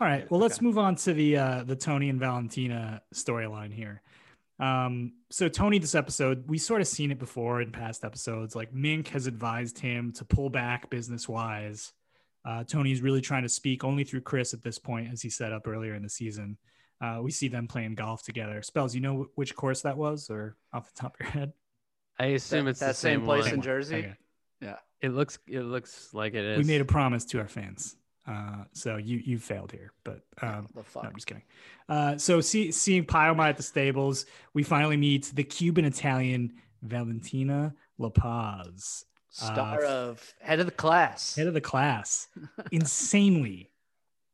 All 0.02 0.08
right. 0.08 0.30
Well, 0.30 0.39
let's 0.41 0.62
move 0.62 0.78
on 0.78 0.95
to 0.98 1.13
the 1.13 1.38
uh, 1.38 1.63
the 1.63 1.76
Tony 1.76 2.10
and 2.10 2.19
Valentina 2.19 3.02
storyline 3.13 3.71
here. 3.74 4.02
Um, 4.60 5.13
so 5.32 5.48
Tony, 5.50 5.80
this 5.80 5.95
episode, 5.95 6.45
we 6.50 6.58
sort 6.58 6.80
of 6.82 6.88
seen 6.88 7.12
it 7.12 7.19
before 7.19 7.62
in 7.62 7.71
past 7.71 8.04
episodes. 8.06 8.56
Like 8.56 8.74
Mink 8.74 9.10
has 9.10 9.28
advised 9.28 9.80
him 9.80 10.12
to 10.13 10.26
pull 10.26 10.50
back 10.50 10.89
business 10.89 11.28
wise. 11.30 11.93
Uh, 12.45 12.63
Tony's 12.63 13.01
really 13.01 13.21
trying 13.21 13.43
to 13.43 13.49
speak 13.49 13.84
only 13.84 14.03
through 14.03 14.21
Chris 14.21 14.53
at 14.53 14.62
this 14.63 14.77
point, 14.77 15.12
as 15.12 15.21
he 15.21 15.29
set 15.29 15.51
up 15.51 15.67
earlier 15.67 15.95
in 15.95 16.03
the 16.03 16.10
season. 16.10 16.58
Uh, 17.01 17.19
we 17.21 17.31
see 17.31 17.47
them 17.47 17.67
playing 17.67 17.95
golf 17.95 18.23
together. 18.23 18.62
Spells, 18.62 18.93
you 18.95 19.01
know 19.01 19.23
wh- 19.23 19.38
which 19.38 19.55
course 19.55 19.81
that 19.81 19.97
was, 19.97 20.29
or 20.29 20.55
off 20.71 20.93
the 20.93 20.99
top 21.01 21.15
of 21.15 21.19
your 21.25 21.29
head? 21.29 21.53
I 22.19 22.27
assume 22.27 22.65
That- 22.65 22.71
it's 22.71 22.79
that 22.79 22.88
the 22.89 22.93
same 22.93 23.19
same, 23.19 23.25
place 23.25 23.45
one. 23.45 23.53
in 23.55 23.62
Jersey? 23.62 23.95
Okay. 23.97 24.15
It 25.01 25.10
looks 25.10 25.38
it 25.47 25.60
looks 25.62 26.13
like 26.13 26.34
it 26.34 26.43
is. 26.43 26.58
We 26.58 26.63
made 26.63 26.81
a 26.81 26.86
promise 26.86 27.25
to 27.25 27.39
our 27.39 27.47
fans. 27.47 27.95
Uh, 28.25 28.63
so 28.71 28.95
you 28.95 29.17
you 29.17 29.38
failed 29.38 29.71
here, 29.71 29.91
but 30.03 30.21
um, 30.41 30.67
the 30.73 30.84
No, 30.95 31.01
I'm 31.10 31.13
just 31.13 31.27
kidding. 31.27 31.43
Uh, 31.88 32.17
so 32.17 32.41
see, 32.41 32.71
seeing 32.71 33.05
Pie-O-My 33.05 33.49
at 33.49 33.58
the 33.58 33.62
stables, 33.62 34.25
we 34.55 34.63
finally 34.63 34.97
meet 34.97 35.31
the 35.36 35.43
Cuban 35.43 35.86
Italian 35.86 36.53
Valentina 36.81 37.75
La 37.99 38.10
Paz, 38.10 39.05
star 39.36 39.84
uh, 39.84 39.89
of 39.89 40.34
head 40.41 40.60
of 40.60 40.65
the 40.65 40.71
class 40.71 41.36
head 41.36 41.48
of 41.48 41.54
the 41.54 41.62
class, 41.62 42.28
insanely 42.71 43.71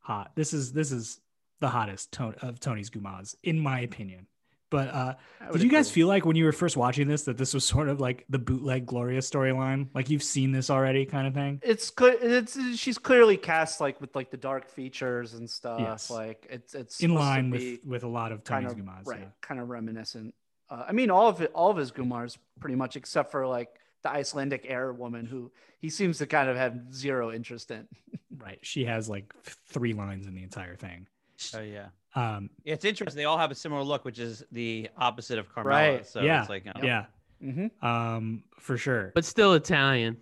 hot. 0.00 0.32
This 0.34 0.52
is 0.52 0.72
this 0.72 0.92
is 0.92 1.20
the 1.60 1.68
hottest 1.68 2.12
to- 2.12 2.34
of 2.42 2.60
Tony's 2.60 2.90
Gumas, 2.90 3.34
in 3.42 3.58
my 3.58 3.80
opinion. 3.80 4.26
But 4.70 4.88
uh, 4.88 5.14
did 5.52 5.62
you 5.62 5.68
guys 5.68 5.88
agree. 5.90 6.00
feel 6.00 6.08
like 6.08 6.24
when 6.24 6.34
you 6.34 6.46
were 6.46 6.52
first 6.52 6.78
watching 6.78 7.06
this 7.06 7.24
that 7.24 7.36
this 7.36 7.52
was 7.52 7.62
sort 7.62 7.90
of 7.90 8.00
like 8.00 8.24
the 8.30 8.38
bootleg 8.38 8.86
Gloria 8.86 9.20
storyline, 9.20 9.88
like 9.94 10.08
you've 10.08 10.22
seen 10.22 10.50
this 10.50 10.70
already, 10.70 11.04
kind 11.04 11.26
of 11.26 11.34
thing? 11.34 11.60
it's 11.62 11.90
clear 11.90 12.16
it's 12.18 12.58
she's 12.78 12.96
clearly 12.96 13.36
cast 13.36 13.80
like 13.82 14.00
with 14.00 14.16
like 14.16 14.30
the 14.30 14.36
dark 14.38 14.70
features 14.70 15.34
and 15.34 15.48
stuff 15.50 15.78
Yes. 15.78 16.08
like 16.10 16.46
it's 16.48 16.74
it's 16.74 17.00
In 17.00 17.12
line 17.14 17.50
with 17.50 17.84
with 17.84 18.02
a 18.04 18.08
lot 18.08 18.32
of 18.32 18.44
kind 18.44 18.66
Tony's 18.66 18.80
of 18.80 18.86
Gumas. 18.86 19.06
right 19.06 19.20
yeah. 19.20 19.26
kind 19.42 19.60
of 19.60 19.68
reminiscent 19.68 20.34
uh, 20.70 20.84
i 20.88 20.92
mean 20.92 21.10
all 21.10 21.28
of 21.28 21.42
it 21.42 21.50
all 21.54 21.70
of 21.70 21.76
his 21.76 21.92
gumars 21.92 22.38
pretty 22.58 22.76
much 22.76 22.96
except 22.96 23.30
for 23.30 23.46
like 23.46 23.68
the 24.02 24.10
icelandic 24.10 24.64
air 24.68 24.92
woman 24.92 25.26
who 25.26 25.50
he 25.80 25.88
seems 25.90 26.18
to 26.18 26.26
kind 26.26 26.48
of 26.48 26.56
have 26.56 26.92
zero 26.92 27.32
interest 27.32 27.70
in 27.70 27.86
Right. 28.38 28.58
She 28.62 28.84
has 28.86 29.08
like 29.08 29.32
three 29.66 29.92
lines 29.92 30.26
in 30.26 30.34
the 30.34 30.42
entire 30.42 30.74
thing. 30.74 31.06
Oh 31.54 31.60
yeah. 31.60 31.86
Um, 32.14 32.50
it's 32.64 32.84
interesting. 32.84 33.16
They 33.16 33.24
all 33.24 33.38
have 33.38 33.50
a 33.50 33.54
similar 33.54 33.82
look, 33.82 34.04
which 34.04 34.18
is 34.18 34.44
the 34.52 34.88
opposite 34.96 35.38
of 35.38 35.48
Carmela. 35.52 35.92
Right. 35.94 36.06
So 36.06 36.20
yeah. 36.22 36.40
it's 36.40 36.48
like, 36.50 36.64
you 36.64 36.72
know, 36.74 36.80
Yeah. 36.82 37.04
mm-hmm. 37.42 37.86
Um, 37.86 38.42
for 38.58 38.76
sure. 38.76 39.12
but 39.14 39.24
still 39.24 39.54
Italian. 39.54 40.16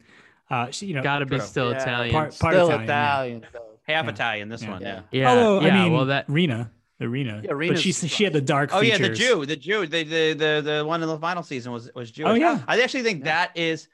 uh, 0.50 0.70
she, 0.70 0.86
you 0.86 0.94
know, 0.94 1.02
Got 1.02 1.20
to 1.20 1.26
be 1.26 1.38
still 1.40 1.70
Yeah. 1.70 1.80
Italian. 1.82 2.12
part, 2.12 2.38
part 2.38 2.54
still 2.54 2.66
Italian. 2.70 2.84
italian, 2.84 3.46
yeah. 3.52 3.94
half 3.94 4.04
Yeah. 4.04 4.10
Italian. 4.10 4.48
This 4.48 4.62
Yeah. 4.62 4.70
one, 4.70 4.82
yeah. 4.82 4.88
Yeah. 4.88 5.02
yeah, 5.20 5.28
Although, 5.30 5.60
yeah. 5.66 5.74
I 5.74 5.82
mean, 5.84 5.92
well, 5.92 6.06
that 6.06 6.24
Rena, 6.28 6.70
the 7.00 7.08
Rena. 7.08 7.40
Yeah, 7.42 7.54
but 7.54 7.78
she 7.78 7.92
she 7.92 8.24
had 8.24 8.34
the 8.34 8.42
dark 8.42 8.70
Oh 8.74 8.82
yeah, 8.82 8.98
the 8.98 9.08
Jew, 9.08 9.46
the 9.46 9.56
Jew, 9.56 9.86
the 9.86 10.04
the 10.04 10.32
the 10.34 10.62
the 10.62 10.84
one 10.84 11.02
in 11.02 11.08
the 11.08 11.18
final 11.18 11.42
season 11.42 11.72
was 11.72 11.90
was 11.94 12.10
Jewish. 12.10 12.30
Oh, 12.30 12.34
yeah. 12.34 12.62
I 12.68 12.80
actually 12.82 13.02
think 13.02 13.24
that 13.24 13.56
is 13.56 13.88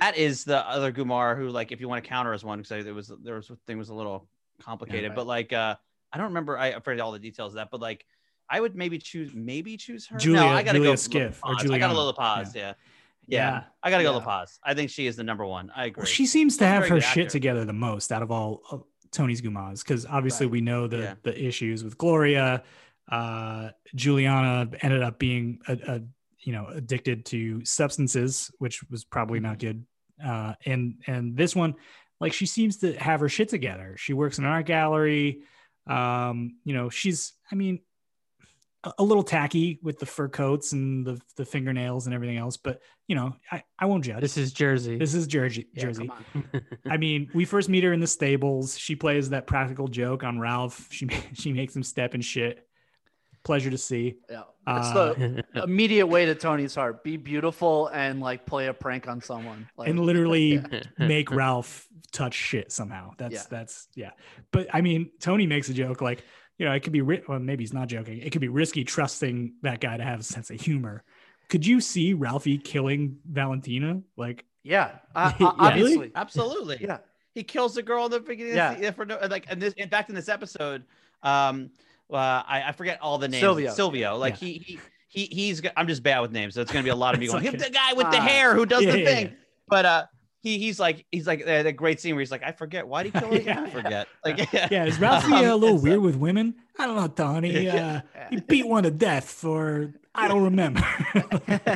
that 0.00 0.16
is 0.16 0.42
the 0.42 0.68
other 0.68 0.92
Gumar 0.92 1.36
who 1.36 1.48
like 1.50 1.70
if 1.70 1.80
you 1.80 1.88
want 1.88 2.02
to 2.02 2.08
counter 2.08 2.32
as 2.34 2.44
one 2.44 2.60
because 2.60 2.84
there 2.84 2.92
was 2.92 3.12
there 3.22 3.36
was 3.36 3.50
thing 3.68 3.78
was 3.78 3.90
a 3.90 3.94
little 3.94 4.28
complicated, 4.60 5.10
right. 5.10 5.16
but 5.16 5.26
like 5.28 5.52
uh 5.52 5.76
I 6.12 6.18
don't 6.18 6.26
remember 6.26 6.58
I 6.58 6.72
I 6.72 6.80
forget 6.80 7.00
all 7.00 7.12
the 7.12 7.20
details 7.20 7.52
of 7.52 7.56
that, 7.56 7.70
but 7.70 7.80
like 7.80 8.04
I 8.50 8.60
would 8.60 8.74
maybe 8.74 8.98
choose 8.98 9.32
maybe 9.32 9.76
choose 9.76 10.08
her. 10.08 10.18
Julia- 10.18 10.40
no, 10.40 10.48
I 10.48 10.64
gotta 10.64 10.78
Julia 10.78 10.92
go 10.92 10.96
Skiff 10.96 11.40
or 11.44 11.52
La 11.52 11.58
Paz. 11.58 11.70
I 11.70 11.78
got 11.78 11.90
a 11.90 11.94
little 11.94 12.12
pause, 12.12 12.46
Paz. 12.48 12.54
Yeah. 12.56 12.72
yeah, 13.28 13.50
Yeah. 13.50 13.64
I 13.84 13.90
gotta 13.90 14.02
go 14.02 14.10
La 14.10 14.18
Yeah. 14.18 14.24
Paz. 14.24 14.58
I 14.64 14.74
think 14.74 14.90
she 14.90 15.06
is 15.06 15.14
the 15.14 15.22
number 15.22 15.46
one. 15.46 15.70
I 15.76 15.84
agree. 15.86 16.00
Well, 16.00 16.06
she 16.06 16.26
seems 16.26 16.56
to 16.56 16.64
She's 16.64 16.68
have 16.68 16.88
her 16.88 17.00
shit 17.00 17.28
together 17.28 17.64
the 17.64 17.72
most 17.72 18.10
out 18.10 18.22
of 18.22 18.32
all 18.32 18.62
of 18.72 18.82
Tony's 19.12 19.40
Gumas 19.42 19.82
because 19.82 20.06
obviously 20.06 20.46
Right. 20.46 20.52
we 20.52 20.60
know 20.60 20.86
the 20.86 20.98
Yeah. 20.98 21.14
the 21.22 21.44
issues 21.46 21.84
with 21.84 21.96
Gloria. 21.98 22.62
Uh, 23.10 23.70
Julianna 23.94 24.70
ended 24.82 25.02
up 25.02 25.18
being 25.18 25.60
a, 25.66 25.72
a 25.86 26.00
you 26.40 26.52
know 26.52 26.66
addicted 26.66 27.24
to 27.26 27.64
substances, 27.64 28.50
which 28.58 28.82
was 28.90 29.04
probably 29.04 29.40
not 29.40 29.58
good. 29.58 29.84
Uh, 30.24 30.54
and 30.66 31.02
and 31.06 31.36
this 31.36 31.54
one, 31.56 31.74
like 32.20 32.32
she 32.32 32.46
seems 32.46 32.78
to 32.78 32.92
have 32.98 33.20
her 33.20 33.28
shit 33.28 33.48
together. 33.48 33.96
She 33.96 34.12
works 34.12 34.38
in 34.38 34.44
an 34.44 34.50
art 34.50 34.66
gallery. 34.66 35.42
Um, 35.86 36.58
you 36.64 36.74
know, 36.74 36.90
she's 36.90 37.32
I 37.50 37.54
mean 37.54 37.80
a, 38.84 38.92
a 38.98 39.04
little 39.04 39.22
tacky 39.22 39.78
with 39.82 39.98
the 39.98 40.06
fur 40.06 40.28
coats 40.28 40.72
and 40.72 41.06
the 41.06 41.20
the 41.36 41.44
fingernails 41.46 42.06
and 42.06 42.14
everything 42.14 42.36
else, 42.36 42.56
but 42.56 42.80
you 43.08 43.14
know, 43.16 43.34
I, 43.50 43.64
I 43.78 43.86
won't 43.86 44.04
judge. 44.04 44.20
this 44.20 44.36
is 44.36 44.52
Jersey. 44.52 44.96
This 44.98 45.14
is 45.14 45.26
Jersey. 45.26 45.66
Yeah, 45.72 45.82
Jersey. 45.84 46.10
I 46.88 46.96
mean, 46.98 47.30
we 47.34 47.44
first 47.44 47.68
meet 47.68 47.82
her 47.84 47.92
in 47.92 48.00
the 48.00 48.06
stables. 48.06 48.78
She 48.78 48.94
plays 48.94 49.30
that 49.30 49.46
practical 49.46 49.88
joke 49.88 50.22
on 50.24 50.38
Ralph. 50.38 50.88
She 50.92 51.08
she 51.32 51.52
makes 51.52 51.74
him 51.74 51.82
step 51.82 52.14
and 52.14 52.24
shit. 52.24 52.64
Pleasure 53.44 53.70
to 53.70 53.78
see. 53.78 54.16
yeah 54.28 54.42
it's 54.66 54.88
Uh, 54.88 55.14
the 55.16 55.44
immediate 55.64 56.06
way 56.06 56.26
to 56.26 56.34
tony's 56.34 56.74
heart 56.74 57.02
be 57.02 57.16
beautiful 57.16 57.86
and 57.86 58.20
like 58.20 58.44
play 58.44 58.66
a 58.66 58.74
prank 58.74 59.08
on 59.08 59.22
someone 59.22 59.66
like, 59.78 59.88
and 59.88 59.98
literally 59.98 60.62
make 60.98 61.30
Ralph 61.30 61.86
touch 62.12 62.34
shit 62.34 62.70
somehow. 62.72 63.12
That's 63.16 63.34
Yeah. 63.34 63.42
that's 63.48 63.88
yeah. 63.94 64.10
But 64.52 64.66
I 64.74 64.82
mean, 64.82 65.10
Tony 65.20 65.46
makes 65.46 65.70
a 65.70 65.72
joke 65.72 66.02
like, 66.02 66.24
you 66.58 66.66
know, 66.66 66.72
it 66.72 66.80
could 66.80 66.92
be 66.92 67.00
ri- 67.00 67.22
well, 67.26 67.38
maybe 67.38 67.62
he's 67.62 67.72
not 67.72 67.88
joking. 67.88 68.18
It 68.18 68.32
could 68.32 68.42
be 68.42 68.48
risky 68.48 68.84
trusting 68.84 69.54
that 69.62 69.80
guy 69.80 69.96
to 69.96 70.04
have 70.04 70.20
a 70.20 70.24
sense 70.24 70.50
of 70.50 70.60
humor. 70.60 71.02
Could 71.48 71.66
you 71.66 71.80
see 71.80 72.14
Ralphie 72.14 72.58
killing 72.58 73.18
Valentina? 73.30 74.00
Like, 74.16 74.44
yeah, 74.62 74.98
uh, 75.14 75.32
Yeah. 75.40 75.46
uh, 75.46 75.52
obviously 75.58 76.12
Absolutely. 76.14 76.78
yeah 76.80 76.98
he 77.34 77.42
kills 77.44 77.74
the 77.74 77.82
girl 77.82 78.06
in 78.06 78.10
the 78.10 78.20
beginning. 78.20 78.56
Yeah. 78.56 78.76
Yeah. 78.78 78.90
For 78.90 79.04
no, 79.06 79.16
like, 79.30 79.46
and 79.48 79.62
this, 79.62 79.72
in 79.74 79.88
fact, 79.88 80.08
in 80.08 80.14
this 80.16 80.28
episode, 80.28 80.82
um, 81.22 81.70
uh, 82.12 82.16
I, 82.16 82.64
I 82.66 82.72
forget 82.72 82.98
all 83.00 83.16
the 83.18 83.28
names. 83.28 83.40
Silvio. 83.42 83.70
Silvio. 83.72 84.16
Like 84.16 84.40
Yeah. 84.42 84.48
he, 84.48 84.58
he, 84.58 84.80
he, 85.08 85.24
he's. 85.26 85.60
g- 85.60 85.68
I'm 85.76 85.86
just 85.86 86.02
bad 86.02 86.18
with 86.20 86.32
names, 86.32 86.54
so 86.54 86.60
it's 86.62 86.72
gonna 86.72 86.82
be 86.82 86.90
a 86.90 86.96
lot 86.96 87.14
of 87.14 87.20
me 87.20 87.26
It's 87.26 87.32
going. 87.34 87.46
okay. 87.46 87.56
"Him, 87.56 87.60
The 87.62 87.70
guy 87.70 87.92
with 87.92 88.10
the 88.10 88.16
Ah. 88.18 88.22
hair 88.22 88.54
who 88.54 88.66
does 88.66 88.82
Yeah, 88.82 88.90
the 88.92 88.98
yeah, 89.00 89.04
thing. 89.06 89.26
yeah. 89.26 89.32
But 89.68 89.84
uh, 89.86 90.06
he, 90.40 90.58
he's 90.58 90.78
like, 90.78 91.04
he's 91.10 91.26
like 91.26 91.46
uh, 91.46 91.62
the 91.64 91.72
great 91.72 92.00
scene 92.00 92.14
where 92.14 92.20
he's 92.20 92.30
like, 92.30 92.42
I 92.44 92.52
forget. 92.52 92.86
Why 92.86 93.02
did 93.02 93.14
he 93.14 93.20
kill 93.20 93.28
her? 93.32 93.36
again? 93.36 93.58
I 93.58 93.64
Yeah. 93.66 93.70
forget. 93.70 94.08
Like, 94.24 94.52
yeah. 94.52 94.68
yeah, 94.70 94.84
is 94.84 94.98
Ralphie 95.00 95.32
Um, 95.32 95.44
a 95.44 95.56
little 95.56 95.78
so- 95.78 95.84
weird 95.84 96.00
with 96.00 96.16
women? 96.16 96.54
I 96.78 96.86
don't 96.86 96.96
know, 96.96 97.08
Tony. 97.08 97.68
Uh, 97.68 98.00
he 98.30 98.40
beat 98.40 98.66
one 98.66 98.84
to 98.84 98.90
death 98.90 99.28
for 99.28 99.92
I 100.14 100.28
don't 100.28 100.44
remember. 100.44 100.80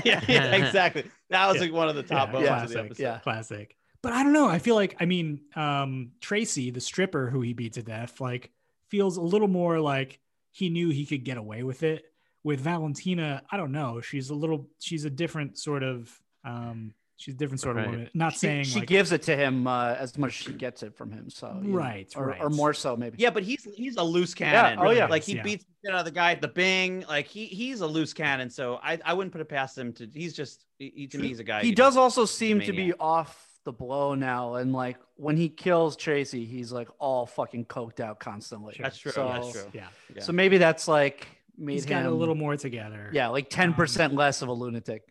yeah, 0.04 0.20
yeah, 0.28 0.54
exactly. 0.54 1.04
That 1.30 1.46
was 1.46 1.56
Yeah. 1.56 1.62
like 1.62 1.72
one 1.72 1.88
of 1.88 1.96
the 1.96 2.02
top 2.02 2.28
Yeah, 2.28 2.32
moments 2.34 2.50
of 2.50 2.56
classic. 2.58 2.74
the 2.74 2.80
episode. 2.84 3.02
Yeah. 3.02 3.18
classic. 3.18 3.76
But 4.02 4.12
I 4.12 4.22
don't 4.24 4.32
know. 4.32 4.48
I 4.48 4.58
feel 4.58 4.74
like 4.74 4.96
I 5.00 5.04
mean, 5.06 5.40
um, 5.56 6.12
Tracee, 6.20 6.70
the 6.70 6.80
stripper 6.80 7.30
who 7.30 7.40
he 7.40 7.52
beat 7.52 7.74
to 7.74 7.82
death, 7.82 8.20
like 8.20 8.50
feels 8.88 9.16
a 9.16 9.22
little 9.22 9.48
more 9.48 9.80
like 9.80 10.18
he 10.50 10.68
knew 10.70 10.90
he 10.90 11.06
could 11.06 11.24
get 11.24 11.36
away 11.36 11.62
with 11.62 11.82
it. 11.82 12.04
With 12.44 12.58
Valentina, 12.60 13.42
I 13.50 13.56
don't 13.56 13.70
know. 13.72 14.00
She's 14.00 14.30
a 14.30 14.34
little. 14.34 14.68
She's 14.80 15.04
a 15.04 15.10
different 15.10 15.56
sort 15.58 15.82
of. 15.84 16.10
Um, 16.44 16.94
she's 17.22 17.34
a 17.34 17.36
different 17.36 17.60
sort 17.60 17.76
Right. 17.76 17.84
of 17.86 17.90
woman. 17.92 18.10
Not 18.14 18.32
she, 18.32 18.38
saying 18.40 18.64
she 18.64 18.80
like, 18.80 18.88
gives 18.88 19.12
it 19.12 19.22
to 19.22 19.36
him 19.36 19.66
uh, 19.66 19.94
as 19.94 20.18
much 20.18 20.30
as 20.30 20.34
she 20.46 20.52
gets 20.52 20.82
it 20.82 20.96
from 20.96 21.12
him 21.12 21.30
so 21.30 21.60
you 21.62 21.72
Right, 21.72 22.12
or, 22.16 22.26
right. 22.28 22.40
or 22.40 22.50
more 22.50 22.74
so 22.74 22.96
maybe 22.96 23.16
Yeah, 23.18 23.30
but 23.30 23.42
he's 23.42 23.66
he's 23.74 23.96
a 23.96 24.02
loose 24.02 24.34
cannon. 24.34 24.78
Yeah, 24.78 24.84
oh, 24.84 24.90
yeah. 24.90 25.06
Like 25.06 25.22
he 25.22 25.36
Yeah. 25.36 25.42
beats 25.42 25.64
the 25.64 25.70
shit 25.88 25.94
out 25.94 26.00
of 26.00 26.04
the 26.04 26.10
guy 26.10 26.32
at 26.32 26.40
the 26.40 26.48
Bing. 26.48 27.04
Like 27.08 27.26
he 27.26 27.46
he's 27.46 27.80
a 27.80 27.86
loose 27.86 28.12
cannon. 28.12 28.50
So 28.50 28.80
I, 28.82 28.98
I 29.04 29.14
wouldn't 29.14 29.32
put 29.32 29.40
it 29.40 29.48
past 29.48 29.78
him 29.78 29.92
to. 29.94 30.08
He's 30.12 30.32
just 30.34 30.64
he, 30.78 30.92
he- 30.94 31.06
to 31.08 31.18
me 31.18 31.28
he's 31.28 31.38
a 31.40 31.44
guy. 31.44 31.62
he 31.62 31.72
does 31.72 31.94
just- 31.94 31.98
also 31.98 32.24
seem 32.24 32.60
to 32.60 32.72
be 32.72 32.92
off 32.94 33.48
the 33.64 33.72
blow 33.72 34.16
now 34.16 34.54
and 34.56 34.72
like 34.72 34.96
when 35.14 35.36
he 35.36 35.48
kills 35.48 35.94
tracy 35.96 36.44
he's 36.44 36.72
like 36.72 36.88
all 36.98 37.26
fucking 37.26 37.64
coked 37.66 38.00
out 38.00 38.18
constantly 38.18 38.74
That's 38.80 38.98
true. 38.98 39.12
so, 39.12 39.28
that's 39.28 39.52
true. 39.52 39.70
yeah, 39.72 39.86
Yeah. 40.16 40.22
so 40.22 40.32
maybe 40.32 40.58
that's 40.58 40.88
like 40.88 41.28
made 41.56 41.74
he's 41.74 41.84
him 41.84 41.90
got 42.02 42.06
a 42.06 42.10
little 42.10 42.34
more 42.34 42.56
together. 42.56 43.08
yeah 43.12 43.28
like 43.28 43.48
10% 43.50 44.14
less 44.14 44.42
of 44.42 44.48
a 44.48 44.52
lunatic 44.52 45.04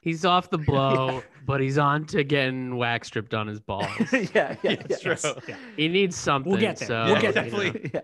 He's 0.00 0.24
off 0.24 0.50
the 0.50 0.58
blow, 0.70 1.22
but 1.44 1.60
he's 1.60 1.78
on 1.78 2.06
to 2.06 2.22
getting 2.24 2.76
wax 2.76 3.08
stripped 3.08 3.34
on 3.34 3.46
his 3.46 3.60
balls. 3.60 3.86
yeah 4.12 4.18
yeah, 4.22 4.28
Yeah, 4.34 4.56
yeah. 4.62 4.76
it's 4.88 5.02
true. 5.02 5.16
Yeah. 5.48 5.56
He 5.76 5.88
needs 5.88 6.16
something. 6.16 6.50
We'll 6.52 6.60
get 6.60 6.76
there. 6.78 6.88
So, 6.88 7.04
We'll 7.06 7.20
get 7.20 7.34
there. 7.34 7.46
you 7.46 7.50
know. 7.52 7.60
definitely. 7.62 7.90
yeah 7.94 8.00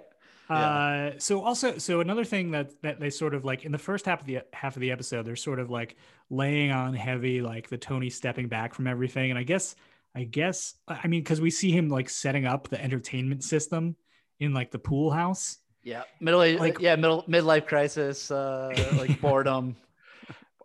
Uh, 0.54 1.12
so 1.18 1.42
also, 1.42 1.78
so 1.78 2.00
another 2.00 2.24
thing 2.24 2.50
that 2.50 2.70
that 2.82 3.00
they 3.00 3.08
sort 3.10 3.32
of 3.34 3.44
like 3.44 3.64
in 3.64 3.72
the 3.72 3.78
first 3.78 4.04
half 4.06 4.20
of 4.20 4.26
the 4.26 4.40
half 4.52 4.76
of 4.76 4.80
the 4.80 4.90
episode, 4.90 5.24
they're 5.24 5.36
sort 5.36 5.58
of 5.58 5.70
like 5.70 5.96
laying 6.30 6.70
on 6.70 6.92
heavy, 6.94 7.40
like 7.40 7.68
the 7.70 7.78
Tony 7.78 8.10
stepping 8.10 8.48
back 8.48 8.74
from 8.74 8.86
everything, 8.86 9.30
and 9.30 9.38
I 9.38 9.42
guess 9.44 9.74
I 10.14 10.24
guess 10.24 10.74
I 10.86 11.06
mean 11.08 11.22
because 11.22 11.40
we 11.40 11.50
see 11.50 11.70
him 11.72 11.88
like 11.88 12.10
setting 12.10 12.44
up 12.46 12.68
the 12.68 12.78
entertainment 12.82 13.42
system 13.42 13.96
in 14.38 14.52
like 14.52 14.70
the 14.70 14.78
pool 14.78 15.10
house. 15.10 15.58
Yeah, 15.82 16.02
middle 16.20 16.42
age, 16.42 16.58
Like- 16.60 16.78
yeah, 16.80 16.96
middle 16.96 17.22
midlife 17.24 17.66
crisis, 17.66 18.30
uh, 18.30 18.70
like 18.98 19.20
boredom. 19.20 19.76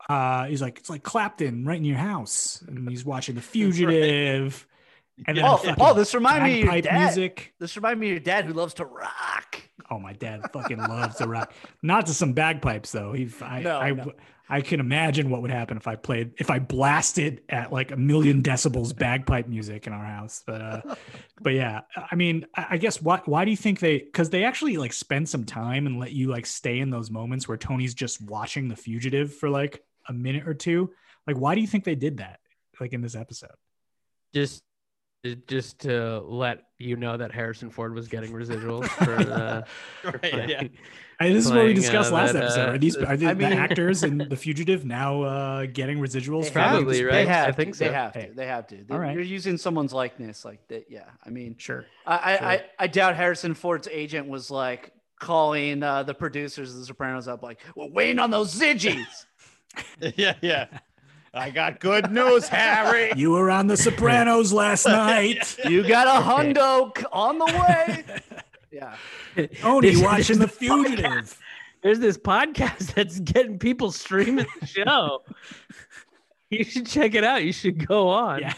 Uh, 0.10 0.46
he's 0.46 0.62
like 0.62 0.80
it's 0.80 0.90
like 0.90 1.04
Clapton 1.04 1.66
right 1.66 1.78
in 1.78 1.86
your 1.86 1.98
house, 1.98 2.64
and 2.68 2.90
he's 2.90 3.06
watching 3.06 3.36
The 3.36 3.42
Fugitive. 3.94 4.66
And 5.28 5.38
then 5.38 5.44
Oh, 5.46 5.60
Paul, 5.78 5.94
this 5.96 6.14
reminded 6.16 6.46
me 6.46 6.62
of 6.62 6.74
your 6.74 6.82
dad. 6.82 7.06
music. 7.06 7.54
This 7.60 7.76
reminded 7.76 8.00
me 8.00 8.08
of 8.08 8.12
your 8.12 8.20
dad 8.22 8.46
who 8.46 8.54
loves 8.54 8.74
to 8.76 8.86
rock. 8.86 9.62
Oh, 9.92 10.00
my 10.00 10.14
dad 10.14 10.42
fucking 10.54 10.78
loves 10.78 11.18
to 11.18 11.28
rock. 11.28 11.52
Not 11.84 12.06
to 12.08 12.14
some 12.14 12.32
bagpipes 12.34 12.92
though. 12.94 13.12
He, 13.14 13.30
I, 13.42 13.60
No, 13.62 13.78
I, 13.80 13.92
no. 13.92 14.14
I 14.52 14.62
can 14.62 14.80
imagine 14.80 15.30
what 15.30 15.42
would 15.42 15.52
happen 15.52 15.76
if 15.78 15.88
I 15.88 15.96
played, 15.96 16.32
if 16.38 16.50
I 16.50 16.60
blasted 16.60 17.42
at 17.50 17.72
like 17.74 17.92
a 17.92 17.98
million 17.98 18.42
decibels 18.42 18.96
bagpipe 18.98 19.48
music 19.48 19.88
in 19.88 19.94
our 19.94 20.06
house. 20.06 20.42
But, 20.48 20.62
uh, 20.62 20.96
but 21.42 21.54
yeah, 21.54 21.82
I 22.10 22.16
mean, 22.16 22.46
I 22.56 22.68
I 22.72 22.78
guess 22.78 23.02
why, 23.02 23.22
why 23.26 23.44
do 23.46 23.52
you 23.52 23.58
think 23.58 23.80
they? 23.80 24.00
Because 24.00 24.30
they 24.30 24.46
actually 24.46 24.78
like 24.78 24.94
spend 24.94 25.28
some 25.28 25.44
time 25.44 25.86
and 25.86 26.00
let 26.00 26.14
you 26.14 26.30
like 26.30 26.46
stay 26.46 26.80
in 26.80 26.90
those 26.92 27.12
moments 27.12 27.48
where 27.48 27.58
Tony's 27.58 27.94
just 27.94 28.22
watching 28.22 28.70
The 28.70 28.76
Fugitive 28.78 29.36
for 29.36 29.50
like 29.50 29.84
a 30.10 30.14
minute 30.14 30.46
or 30.48 30.54
two. 30.54 30.90
Like, 31.26 31.38
why 31.38 31.56
do 31.56 31.62
you 31.62 31.68
think 31.68 31.86
they 31.86 31.96
did 31.96 32.18
that? 32.18 32.40
Like 32.82 32.92
in 32.94 33.02
this 33.02 33.16
episode? 33.16 33.52
Just 34.34 34.64
just 35.48 35.80
to 35.80 36.20
let 36.22 36.64
you 36.78 36.96
know 36.96 37.18
that 37.18 37.34
Harrison 37.34 37.70
Ford 37.70 37.94
was 37.94 38.08
getting 38.08 38.32
residuals 38.32 38.88
for 39.04 39.16
uh, 39.16 39.62
Right, 40.06 40.20
yeah. 40.24 40.46
playing- 40.60 40.78
I, 41.22 41.28
this 41.34 41.44
is 41.46 41.52
what 41.52 41.56
we 41.66 41.74
playing, 41.74 41.78
uh, 41.78 41.82
discussed 41.82 42.12
last 42.14 42.32
that, 42.32 42.44
episode. 42.44 42.70
uh, 42.70 42.72
Are 42.72 42.78
these 42.78 42.96
are 42.96 43.18
the, 43.18 43.28
I 43.28 43.34
the 43.34 43.46
actors 43.48 44.04
in 44.04 44.18
The 44.30 44.38
Fugitive 44.38 44.86
now 44.86 45.22
uh, 45.24 45.66
getting 45.66 45.98
residuals? 46.00 46.44
They 46.44 46.48
for 46.48 46.54
Probably, 46.54 47.04
right? 47.04 47.12
They 47.12 47.26
have. 47.26 47.50
I 47.50 47.52
think 47.52 47.74
to. 47.74 47.80
They 47.80 47.88
so. 47.88 47.92
have 47.92 48.14
Hey. 48.14 48.28
to. 48.28 48.34
They 48.34 48.48
have 48.48 48.68
to. 48.68 48.76
They- 48.78 48.94
All 48.94 49.00
right. 49.02 49.14
You're 49.14 49.24
using 49.26 49.58
someone's 49.58 49.92
likeness, 49.92 50.46
like 50.46 50.66
that. 50.70 50.86
Yeah, 50.90 51.04
I 51.26 51.30
mean, 51.30 51.56
Sure. 51.58 51.86
I, 52.06 52.16
I, 52.16 52.38
Sure. 52.38 52.48
I, 52.48 52.64
I 52.80 52.88
doubt 52.88 53.18
Harrison 53.18 53.54
Ford's 53.56 53.90
agent 53.92 54.30
was 54.30 54.50
like 54.50 54.94
calling 55.20 55.84
uh, 55.84 56.04
the 56.04 56.14
producers 56.14 56.74
of 56.74 56.80
The 56.80 56.86
Sopranos 56.86 57.28
up, 57.28 57.44
like, 57.44 57.60
"We're 57.76 57.90
waiting 57.92 58.20
on 58.20 58.32
those 58.32 58.56
Ziggies." 58.58 59.26
yeah, 60.16 60.36
yeah. 60.42 60.68
I 61.34 61.50
got 61.52 61.80
good 61.80 62.12
news, 62.12 62.48
Harry. 62.48 63.12
You 63.16 63.32
were 63.32 63.52
on 63.52 63.68
The 63.68 63.78
Sopranos 63.78 64.52
last 64.52 64.86
night. 64.88 65.58
you 65.66 65.88
got 65.88 66.08
a 66.08 66.22
hundo 66.26 66.92
on 67.12 67.38
the 67.38 67.46
way. 67.46 68.04
Yeah. 68.72 68.96
Tony 69.60 69.92
This- 69.92 70.02
watching 70.02 70.40
The 70.40 70.48
this 70.48 70.56
Fugitive. 70.58 71.38
There's 71.82 72.00
this 72.00 72.18
podcast 72.18 72.94
that's 72.96 73.20
getting 73.22 73.58
people 73.58 73.92
streaming 73.92 74.48
the 74.60 74.66
show. 74.68 75.22
you 76.50 76.64
should 76.66 76.86
check 76.88 77.14
it 77.16 77.24
out. 77.24 77.44
You 77.46 77.54
should 77.54 77.88
go 77.88 78.10
on. 78.10 78.42
Yeah, 78.42 78.54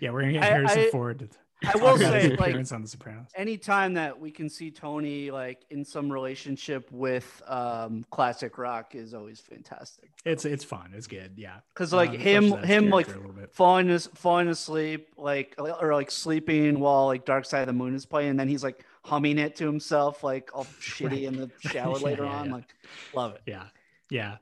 yeah, 0.00 0.10
we're 0.10 0.20
gonna 0.22 0.32
get 0.34 0.42
I- 0.42 0.46
Harrison 0.46 0.78
I- 0.80 0.90
Ford. 0.90 1.18
To 1.20 1.28
I 1.64 1.76
will 1.78 1.96
say, 1.96 2.28
like, 2.30 2.38
appearance 2.50 2.70
on 2.72 2.82
The 2.82 2.88
Sopranos. 2.88 3.28
anytime 3.34 3.94
that 3.94 4.20
we 4.20 4.30
can 4.30 4.48
see 4.50 4.70
Tony 4.70 5.30
like 5.30 5.64
in 5.70 5.84
some 5.86 6.12
relationship 6.12 6.90
with 6.92 7.42
um, 7.46 8.04
classic 8.10 8.58
rock 8.58 8.94
is 8.94 9.14
always 9.14 9.40
fantastic. 9.40 10.10
It's 10.24 10.44
it's 10.44 10.64
fun. 10.64 10.92
It's 10.94 11.06
good. 11.06 11.32
Yeah, 11.36 11.56
Because 11.72 11.92
like 11.94 12.10
Um, 12.10 12.16
him, 12.16 12.44
fleshes 12.44 12.52
out 12.52 12.60
his 12.60 12.68
him 12.68 12.90
like 12.90 13.06
character 13.06 13.24
a 13.24 13.26
little 13.28 13.40
bit. 13.42 13.52
falling 13.54 13.88
as 13.90 14.06
falling 14.08 14.48
asleep, 14.48 15.08
like 15.16 15.54
or 15.58 15.94
like 15.94 16.10
sleeping 16.10 16.78
while 16.78 17.06
like 17.06 17.24
Dark 17.24 17.46
Side 17.46 17.60
of 17.60 17.66
the 17.68 17.72
Moon 17.72 17.94
is 17.94 18.04
playing, 18.04 18.30
and 18.30 18.38
then 18.40 18.48
he's 18.48 18.62
like 18.62 18.84
humming 19.02 19.38
it 19.38 19.56
to 19.56 19.64
himself, 19.66 20.22
like 20.22 20.50
all 20.54 20.64
shitty 20.80 21.22
in 21.22 21.36
the 21.36 21.50
shower 21.70 21.96
Yeah, 21.98 22.04
later 22.04 22.24
yeah, 22.24 22.32
on. 22.32 22.46
yeah. 22.48 22.52
Like, 22.54 22.74
love 23.14 23.34
it. 23.34 23.40
Yeah, 23.46 23.64
yeah, 24.10 24.36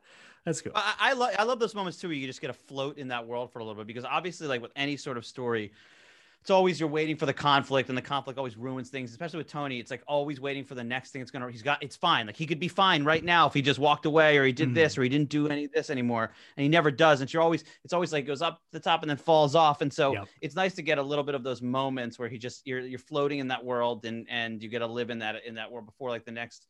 that's 0.44 0.61
good. 0.62 0.72
I, 0.74 0.94
I 0.98 1.12
love 1.12 1.31
I 1.38 1.44
love 1.44 1.61
those 1.61 1.77
moments 1.77 1.98
too 2.00 2.09
where 2.09 2.16
you 2.16 2.27
just 2.27 2.40
get 2.40 2.48
to 2.48 2.53
float 2.55 2.98
in 2.98 3.09
that 3.09 3.24
world 3.27 3.53
for 3.53 3.61
a 3.61 3.64
little 3.64 3.77
bit 3.81 3.87
because 3.87 4.05
obviously 4.05 4.48
like 4.48 4.62
with 4.62 4.72
any 4.74 4.96
sort 4.96 5.16
of 5.16 5.24
story, 5.24 5.70
it's 6.45 6.51
always 6.51 6.79
you're 6.79 6.91
waiting 6.91 7.17
for 7.17 7.25
the 7.25 7.33
conflict 7.33 7.89
and 7.89 7.97
the 7.97 8.03
conflict 8.03 8.37
always 8.37 8.55
ruins 8.55 8.91
things. 8.91 9.11
Especially 9.11 9.39
with 9.39 9.47
Tony, 9.47 9.81
it's 9.81 9.91
like 9.91 10.03
always 10.07 10.43
waiting 10.43 10.63
for 10.63 10.75
the 10.75 10.85
next 10.85 11.11
thing. 11.11 11.23
It's 11.23 11.31
gonna 11.31 11.51
he's 11.51 11.63
got 11.63 11.83
it's 11.83 11.97
fine. 11.97 12.27
Like 12.27 12.37
he 12.37 12.45
could 12.45 12.61
be 12.61 12.69
fine 12.69 13.03
right 13.03 13.25
now 13.25 13.47
if 13.47 13.55
he 13.55 13.63
just 13.63 13.79
walked 13.79 14.05
away 14.05 14.37
or 14.37 14.45
he 14.45 14.53
did 14.53 14.69
hmm. 14.69 14.75
this 14.75 14.99
or 14.99 15.03
he 15.03 15.09
didn't 15.09 15.31
do 15.31 15.49
any 15.49 15.65
of 15.65 15.73
this 15.73 15.89
anymore 15.89 16.33
and 16.59 16.63
he 16.63 16.69
never 16.69 16.91
does. 16.91 17.23
And 17.23 17.33
you're 17.33 17.43
always 17.43 17.65
it's 17.83 17.95
always 17.95 18.13
like 18.13 18.27
goes 18.27 18.43
up 18.43 18.61
the 18.73 18.79
top 18.79 19.01
and 19.01 19.09
then 19.09 19.17
falls 19.17 19.55
off. 19.55 19.81
And 19.81 19.91
so 19.91 20.13
Yep. 20.13 20.29
it's 20.43 20.55
nice 20.55 20.75
to 20.75 20.83
get 20.83 20.99
a 20.99 21.03
little 21.03 21.25
bit 21.25 21.35
of 21.35 21.45
those 21.45 21.63
moments 21.63 22.19
where 22.19 22.29
he 22.29 22.37
just 22.37 22.67
you're 22.67 22.81
you're 22.81 22.99
floating 22.99 23.39
in 23.39 23.49
that 23.49 23.65
world 23.65 24.05
and 24.05 24.27
and 24.29 24.63
you 24.63 24.69
get 24.69 24.81
to 24.81 24.87
live 24.87 25.09
in 25.09 25.21
that 25.21 25.47
in 25.47 25.55
that 25.55 25.73
world 25.73 25.87
before 25.87 26.11
like 26.11 26.27
the 26.27 26.31
next 26.31 26.67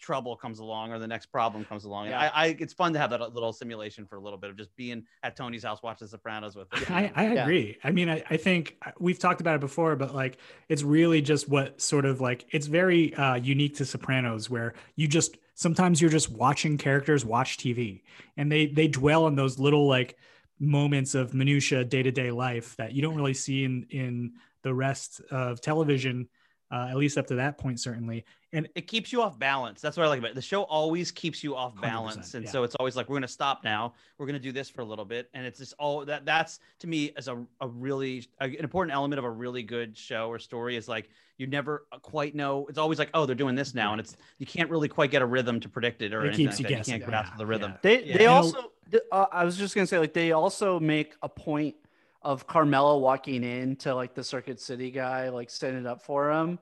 trouble 0.00 0.34
comes 0.34 0.58
along 0.58 0.92
or 0.92 0.98
the 0.98 1.06
next 1.06 1.26
problem 1.26 1.64
comes 1.64 1.84
along. 1.84 2.08
Yeah. 2.08 2.18
I, 2.20 2.46
I 2.46 2.56
it's 2.58 2.72
fun 2.72 2.92
to 2.94 2.98
have 2.98 3.10
that 3.10 3.20
little 3.34 3.52
simulation 3.52 4.06
for 4.06 4.16
a 4.16 4.20
little 4.20 4.38
bit 4.38 4.50
of 4.50 4.56
just 4.56 4.74
being 4.74 5.04
at 5.22 5.36
Tony's 5.36 5.62
house 5.62 5.82
watching 5.82 6.08
Sopranos 6.08 6.56
with. 6.56 6.72
him. 6.72 6.94
I, 6.94 7.12
I 7.14 7.32
Yeah. 7.34 7.42
agree. 7.42 7.76
I 7.84 7.90
mean, 7.90 8.08
I, 8.08 8.22
I 8.30 8.36
think 8.36 8.76
uh, 8.84 8.90
we've 8.98 9.18
talked 9.18 9.40
about 9.40 9.54
it 9.54 9.60
before, 9.60 9.94
but 9.96 10.14
like 10.14 10.38
it's 10.68 10.82
really 10.82 11.20
just 11.22 11.48
what 11.48 11.80
sort 11.80 12.04
of 12.04 12.20
like 12.20 12.46
it's 12.50 12.66
very 12.66 13.14
uh, 13.14 13.34
unique 13.36 13.76
to 13.76 13.84
Sopranos, 13.84 14.48
where 14.50 14.74
you 14.96 15.06
just 15.06 15.36
sometimes 15.54 16.00
you're 16.00 16.10
just 16.10 16.30
watching 16.30 16.78
characters 16.78 17.24
watch 17.24 17.58
TV, 17.58 18.02
and 18.36 18.50
they 18.50 18.66
they 18.66 18.88
dwell 18.88 19.24
on 19.26 19.36
those 19.36 19.58
little 19.58 19.86
like 19.86 20.16
moments 20.58 21.14
of 21.14 21.32
minutia 21.34 21.84
day 21.84 22.02
to 22.02 22.10
day 22.10 22.30
life 22.30 22.76
that 22.76 22.92
you 22.92 23.00
don't 23.02 23.14
really 23.14 23.34
see 23.34 23.64
in 23.64 23.86
in 23.90 24.32
the 24.62 24.74
rest 24.74 25.20
of 25.30 25.60
television, 25.60 26.28
uh, 26.70 26.88
at 26.90 26.96
least 26.96 27.18
up 27.18 27.26
to 27.28 27.34
that 27.36 27.58
point, 27.58 27.80
certainly. 27.80 28.24
And 28.52 28.68
it 28.74 28.88
keeps 28.88 29.12
you 29.12 29.22
off 29.22 29.38
balance. 29.38 29.80
That's 29.80 29.96
what 29.96 30.04
I 30.06 30.08
like 30.08 30.18
about 30.18 30.32
it. 30.32 30.34
The 30.34 30.42
show 30.42 30.62
always 30.64 31.12
keeps 31.12 31.42
you 31.44 31.54
off 31.54 31.80
balance. 31.80 32.34
And 32.34 32.44
yeah. 32.44 32.50
so 32.50 32.64
it's 32.64 32.74
always 32.76 32.96
like, 32.96 33.08
we're 33.08 33.14
going 33.14 33.22
to 33.22 33.28
stop 33.28 33.62
now. 33.62 33.94
We're 34.18 34.26
going 34.26 34.34
to 34.34 34.42
do 34.42 34.50
this 34.50 34.68
for 34.68 34.80
a 34.82 34.84
little 34.84 35.04
bit. 35.04 35.30
And 35.34 35.46
it's 35.46 35.58
just 35.60 35.72
all 35.78 36.04
that 36.04 36.24
that's 36.26 36.58
to 36.80 36.88
me 36.88 37.12
as 37.16 37.28
a, 37.28 37.44
a 37.60 37.68
really, 37.68 38.26
a- 38.40 38.44
an 38.46 38.56
important 38.56 38.92
element 38.92 39.18
of 39.20 39.24
a 39.24 39.30
really 39.30 39.62
good 39.62 39.96
show 39.96 40.28
or 40.28 40.40
story 40.40 40.74
is 40.76 40.88
like, 40.88 41.10
you 41.38 41.46
never 41.46 41.86
quite 42.02 42.34
know. 42.34 42.66
It's 42.68 42.78
always 42.78 42.98
like, 42.98 43.10
oh, 43.14 43.24
they're 43.24 43.36
doing 43.36 43.54
this 43.54 43.72
now. 43.72 43.92
And 43.92 44.00
it's, 44.00 44.16
you 44.38 44.46
can't 44.46 44.68
really 44.68 44.88
quite 44.88 45.10
get 45.12 45.22
a 45.22 45.26
rhythm 45.26 45.60
to 45.60 45.68
predict 45.68 46.02
it 46.02 46.12
or 46.12 46.22
It 46.24 46.28
anything 46.28 46.46
keeps 46.48 46.58
you 46.58 46.64
that. 46.64 46.68
guessing, 46.70 46.94
You 46.94 47.00
can't 47.00 47.08
grasp 47.10 47.32
yeah, 47.34 47.38
the 47.38 47.46
rhythm. 47.46 47.70
yeah. 47.72 47.78
They 47.82 48.04
Yeah. 48.04 48.18
they 48.18 48.26
also 48.26 48.72
uh, 49.12 49.26
I 49.30 49.44
was 49.44 49.56
just 49.56 49.74
gonna 49.76 49.86
say 49.86 49.98
like 50.00 50.12
they 50.12 50.32
also 50.32 50.80
make 50.80 51.14
a 51.22 51.28
point 51.28 51.76
of 52.22 52.46
Carmela 52.46 52.98
walking 52.98 53.42
in 53.44 53.76
to 53.76 53.94
like 53.94 54.14
the 54.14 54.24
Circuit 54.24 54.60
City 54.60 54.90
guy 54.90 55.28
like 55.30 55.50
setting 55.50 55.80
it 55.80 55.86
up 55.86 56.02
for 56.02 56.30
him 56.30 56.58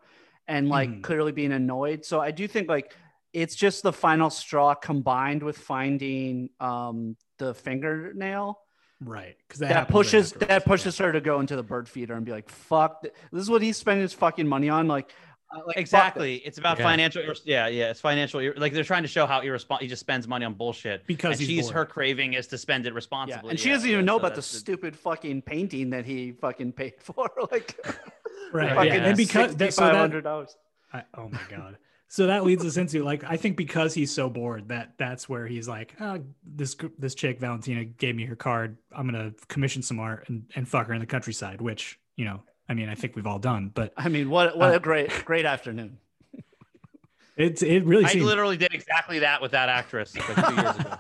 and 0.47 0.69
like 0.69 0.89
Mhm. 0.91 1.03
clearly 1.03 1.33
being 1.33 1.53
annoyed. 1.53 2.05
So 2.05 2.21
I 2.21 2.31
do 2.31 2.47
think 2.47 2.69
like 2.69 2.95
it's 3.33 3.55
just 3.55 3.83
the 3.83 3.93
final 3.93 4.31
straw 4.31 4.75
combined 4.75 5.43
with 5.43 5.59
finding 5.59 6.51
um 6.61 7.17
the 7.39 7.55
fingernail 7.55 8.59
right, 9.01 9.37
because 9.47 9.61
that, 9.61 9.89
pushes 9.89 10.33
that 10.33 10.65
pushes 10.65 10.99
her 10.99 11.13
to 11.13 11.21
go 11.21 11.39
into 11.41 11.55
the 11.55 11.63
bird 11.63 11.89
feeder 11.89 12.15
and 12.15 12.25
be 12.25 12.33
like 12.33 12.49
fuck 12.49 13.03
th- 13.03 13.15
this 13.31 13.43
is 13.43 13.51
what 13.51 13.63
he's 13.63 13.77
spending 13.77 14.03
his 14.03 14.13
fucking 14.15 14.47
money 14.49 14.69
on 14.69 14.89
like, 14.89 15.13
uh, 15.55 15.61
like 15.67 15.77
Exactly. 15.77 16.37
It's 16.37 16.59
about 16.59 16.79
Yeah. 16.79 16.85
financial. 16.85 17.23
Yeah, 17.45 17.69
yeah. 17.69 17.91
It's 17.91 18.01
financial. 18.01 18.41
Like 18.57 18.73
they're 18.73 18.85
trying 18.85 19.03
to 19.03 19.09
show 19.09 19.27
how 19.27 19.41
irresponsible. 19.41 19.83
He 19.85 19.89
just 19.89 20.01
spends 20.01 20.29
money 20.29 20.45
on 20.45 20.55
bullshit 20.55 21.07
Because 21.07 21.39
and 21.39 21.47
she's 21.49 21.65
bored. 21.67 21.75
her 21.75 21.87
craving 21.87 22.35
is 22.35 22.47
to 22.49 22.59
spend 22.59 22.87
it 22.87 22.91
Yeah, 22.91 22.95
responsibly. 22.95 23.51
and 23.51 23.59
she 23.61 23.69
Yeah, 23.69 23.75
doesn't 23.77 23.91
even 23.91 24.05
know 24.05 24.15
so 24.15 24.19
about 24.19 24.31
the 24.33 24.37
that's 24.37 24.47
stupid 24.47 24.97
fucking 24.97 25.43
painting 25.43 25.91
that 25.91 26.05
he 26.05 26.33
fucking 26.33 26.73
paid 26.73 26.95
for. 27.01 27.31
like, 27.51 27.79
right, 28.53 28.75
Fucking 28.75 28.93
yeah. 28.93 29.05
and 29.09 29.17
because 29.17 29.57
that's 29.57 29.77
so 29.77 29.85
that 29.87 30.23
dollars. 30.23 30.57
I, 30.93 31.05
oh 31.17 31.29
my 31.29 31.41
god. 31.51 31.77
So 32.11 32.27
that 32.29 32.45
leads 32.45 32.65
us 32.65 32.79
into 32.79 33.05
like 33.05 33.23
I 33.25 33.37
think 33.37 33.59
because 33.59 33.93
he's 33.93 34.11
so 34.11 34.31
bored 34.31 34.69
that 34.69 34.95
that's 34.97 35.29
where 35.29 35.47
he's 35.47 35.69
like, 35.69 35.95
oh, 36.01 36.23
this 36.43 36.75
this 36.99 37.15
chick 37.15 37.39
Valentina 37.39 37.85
gave 37.85 38.17
me 38.17 38.25
her 38.25 38.37
card. 38.37 38.79
I'm 38.97 39.05
gonna 39.07 39.33
commission 39.49 39.83
some 39.83 40.01
art 40.01 40.27
and, 40.29 40.45
and 40.57 40.67
fuck 40.67 40.87
her 40.87 40.95
in 40.95 41.01
the 41.01 41.07
countryside. 41.07 41.61
Which 41.61 41.99
you 42.17 42.25
know, 42.25 42.43
I 42.69 42.75
mean, 42.75 42.89
I 42.89 42.95
think 42.95 43.17
we've 43.17 43.27
all 43.27 43.39
done, 43.39 43.71
but 43.75 43.93
I 43.97 44.09
mean, 44.09 44.29
what 44.31 44.57
what 44.57 44.73
Uh, 44.73 44.77
a 44.77 44.81
great 44.81 45.25
great 45.25 45.47
afternoon. 45.47 45.99
it's 47.37 47.63
it 47.63 47.85
really 47.85 48.05
I 48.05 48.09
seems 48.09 48.25
literally 48.25 48.57
did 48.57 48.75
exactly 48.75 49.21
that 49.21 49.41
with 49.41 49.53
that 49.53 49.69
actress 49.69 50.15
like 50.17 50.49
two 50.49 50.55
years 50.55 50.77
ago. 50.77 50.97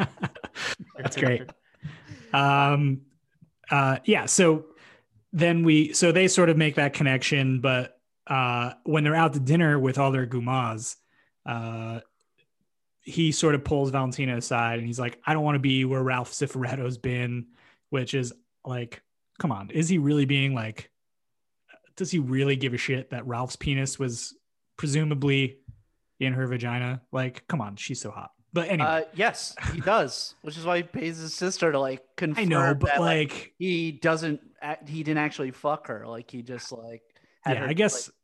that's 0.96 1.16
great. 1.16 1.42
Um, 2.32 3.02
uh, 3.70 3.98
yeah. 4.04 4.26
So 4.26 4.66
then 5.32 5.62
we 5.62 5.92
so 5.92 6.12
they 6.12 6.28
sort 6.28 6.48
of 6.48 6.56
make 6.56 6.76
that 6.76 6.94
connection, 6.94 7.60
but 7.60 7.98
uh, 8.26 8.72
when 8.84 9.04
they're 9.04 9.14
out 9.14 9.34
to 9.34 9.40
dinner 9.40 9.78
with 9.78 9.98
all 9.98 10.10
their 10.10 10.26
gumas, 10.26 10.96
uh, 11.46 12.00
he 13.02 13.32
sort 13.32 13.54
of 13.54 13.64
pulls 13.64 13.90
Valentina 13.90 14.36
aside 14.36 14.78
and 14.78 14.86
he's 14.86 14.98
like, 14.98 15.18
I 15.26 15.32
don't 15.32 15.44
want 15.44 15.54
to 15.56 15.60
be 15.60 15.84
where 15.84 16.02
Ralph 16.02 16.30
Cifaretto's 16.30 16.98
been, 16.98 17.46
which 17.88 18.12
is 18.12 18.34
like, 18.66 19.02
come 19.38 19.50
on, 19.50 19.70
is 19.70 19.88
he 19.88 19.96
really 19.96 20.26
being 20.26 20.54
like, 20.54 20.90
does 21.98 22.10
he 22.10 22.18
really 22.20 22.56
give 22.56 22.72
a 22.72 22.78
shit 22.78 23.10
that 23.10 23.26
Ralph's 23.26 23.56
penis 23.56 23.98
was 23.98 24.34
presumably 24.76 25.58
in 26.20 26.32
her 26.32 26.46
vagina? 26.46 27.02
Like, 27.12 27.46
come 27.48 27.60
on, 27.60 27.76
she's 27.76 28.00
so 28.00 28.10
hot. 28.10 28.30
But 28.52 28.68
anyway, 28.68 28.88
Uh, 28.88 29.02
yes, 29.14 29.54
he 29.74 29.80
does, 29.80 30.34
which 30.42 30.56
is 30.56 30.64
why 30.64 30.78
he 30.78 30.82
pays 30.84 31.18
his 31.18 31.34
sister 31.34 31.70
to 31.70 31.78
like 31.78 32.02
confirm. 32.16 32.42
I 32.42 32.46
know, 32.46 32.74
but 32.74 32.90
that, 32.90 33.00
like, 33.00 33.52
he 33.58 33.92
doesn't. 33.92 34.40
He 34.86 35.02
didn't 35.02 35.18
actually 35.18 35.50
fuck 35.50 35.88
her. 35.88 36.06
Like 36.06 36.30
he 36.30 36.42
just 36.42 36.72
like. 36.72 37.02
had 37.42 37.54
yeah, 37.56 37.60
her, 37.64 37.68
I 37.68 37.72
guess. 37.74 38.08
like, 38.08 38.14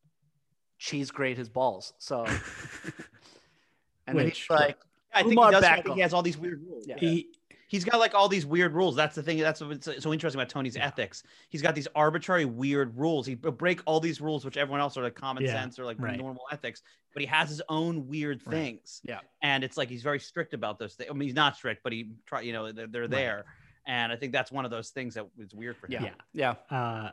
cheese 0.78 1.10
grate 1.10 1.36
his 1.36 1.48
balls. 1.48 1.92
So. 1.98 2.24
and 4.06 4.16
then 4.18 4.26
Which- 4.26 4.40
he's 4.40 4.50
like, 4.50 4.78
I 5.12 5.22
think 5.22 5.32
he 5.34 5.36
does. 5.36 5.54
I 5.56 5.60
back 5.60 5.84
think 5.84 5.96
he 5.96 6.00
has 6.00 6.14
all 6.14 6.22
these 6.22 6.38
weird 6.38 6.62
rules. 6.62 6.86
Yeah. 6.86 6.96
he 6.98 7.28
he's 7.74 7.84
got 7.84 7.98
like 7.98 8.14
all 8.14 8.28
these 8.28 8.46
weird 8.46 8.72
rules. 8.72 8.94
That's 8.94 9.16
the 9.16 9.22
thing. 9.22 9.38
That's 9.38 9.60
what's 9.60 9.86
so 10.02 10.12
interesting 10.12 10.40
about 10.40 10.48
Tony's 10.48 10.76
ethics. 10.76 11.24
He's 11.48 11.60
got 11.60 11.74
these 11.74 11.88
arbitrary 11.94 12.44
weird 12.44 12.96
rules. 12.96 13.26
He 13.26 13.34
break 13.34 13.80
all 13.84 13.98
these 13.98 14.20
rules, 14.20 14.44
which 14.44 14.56
everyone 14.56 14.80
else 14.80 14.96
are 14.96 15.02
like 15.02 15.14
common 15.16 15.42
Yeah, 15.44 15.52
sense 15.52 15.78
or 15.78 15.84
like 15.84 15.96
right. 16.00 16.16
normal 16.18 16.44
ethics, 16.52 16.82
but 17.12 17.20
he 17.20 17.26
has 17.26 17.48
his 17.48 17.60
own 17.68 18.06
weird 18.06 18.40
Right. 18.46 18.54
things. 18.54 19.00
Yeah. 19.04 19.18
and 19.42 19.64
it's 19.64 19.76
like 19.76 19.88
he's 19.88 20.02
very 20.02 20.20
strict 20.20 20.54
about 20.54 20.78
those 20.78 20.94
things. 20.94 21.10
I 21.10 21.14
mean, 21.14 21.28
he's 21.28 21.34
not 21.34 21.56
strict, 21.56 21.82
but 21.82 21.92
he 21.92 22.12
try. 22.26 22.40
You 22.42 22.52
know, 22.52 22.70
they're, 22.72 22.86
they're 22.86 23.08
there, 23.08 23.44
and 23.86 24.12
I 24.12 24.16
think 24.16 24.32
that's 24.32 24.52
one 24.52 24.64
of 24.64 24.70
those 24.70 24.90
things 24.90 25.14
that 25.14 25.26
was 25.36 25.52
weird 25.52 25.76
for 25.76 25.86
him. 25.88 26.04
Yeah. 26.32 26.54
Yeah. 26.70 26.76
Uh, 26.78 27.10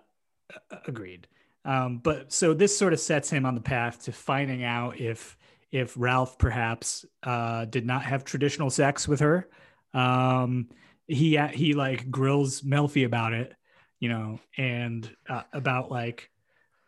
agreed. 0.86 1.28
Um, 1.66 1.98
but 2.00 2.32
so 2.34 2.54
this 2.54 2.78
sort 2.78 2.94
of 2.94 3.00
sets 3.00 3.30
him 3.30 3.46
on 3.46 3.56
the 3.56 3.62
path 3.62 4.04
to 4.06 4.12
finding 4.12 4.64
out 4.64 5.00
if 5.00 5.38
if 5.72 5.94
Ralph 5.96 6.38
perhaps 6.38 7.06
uh, 7.24 7.66
did 7.66 7.86
not 7.86 8.04
have 8.04 8.24
traditional 8.26 8.70
sex 8.70 9.08
with 9.08 9.22
her. 9.22 9.48
Um, 9.94 10.70
he 11.08 11.38
he 11.54 11.74
like 11.74 12.10
grills 12.10 12.62
Melfi 12.62 13.06
about 13.06 13.34
it, 13.34 13.54
you 14.00 14.10
know, 14.10 14.40
and 14.58 15.10
uh, 15.28 15.44
about 15.54 15.92
like, 15.92 16.30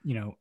you 0.04 0.16
know, 0.16 0.36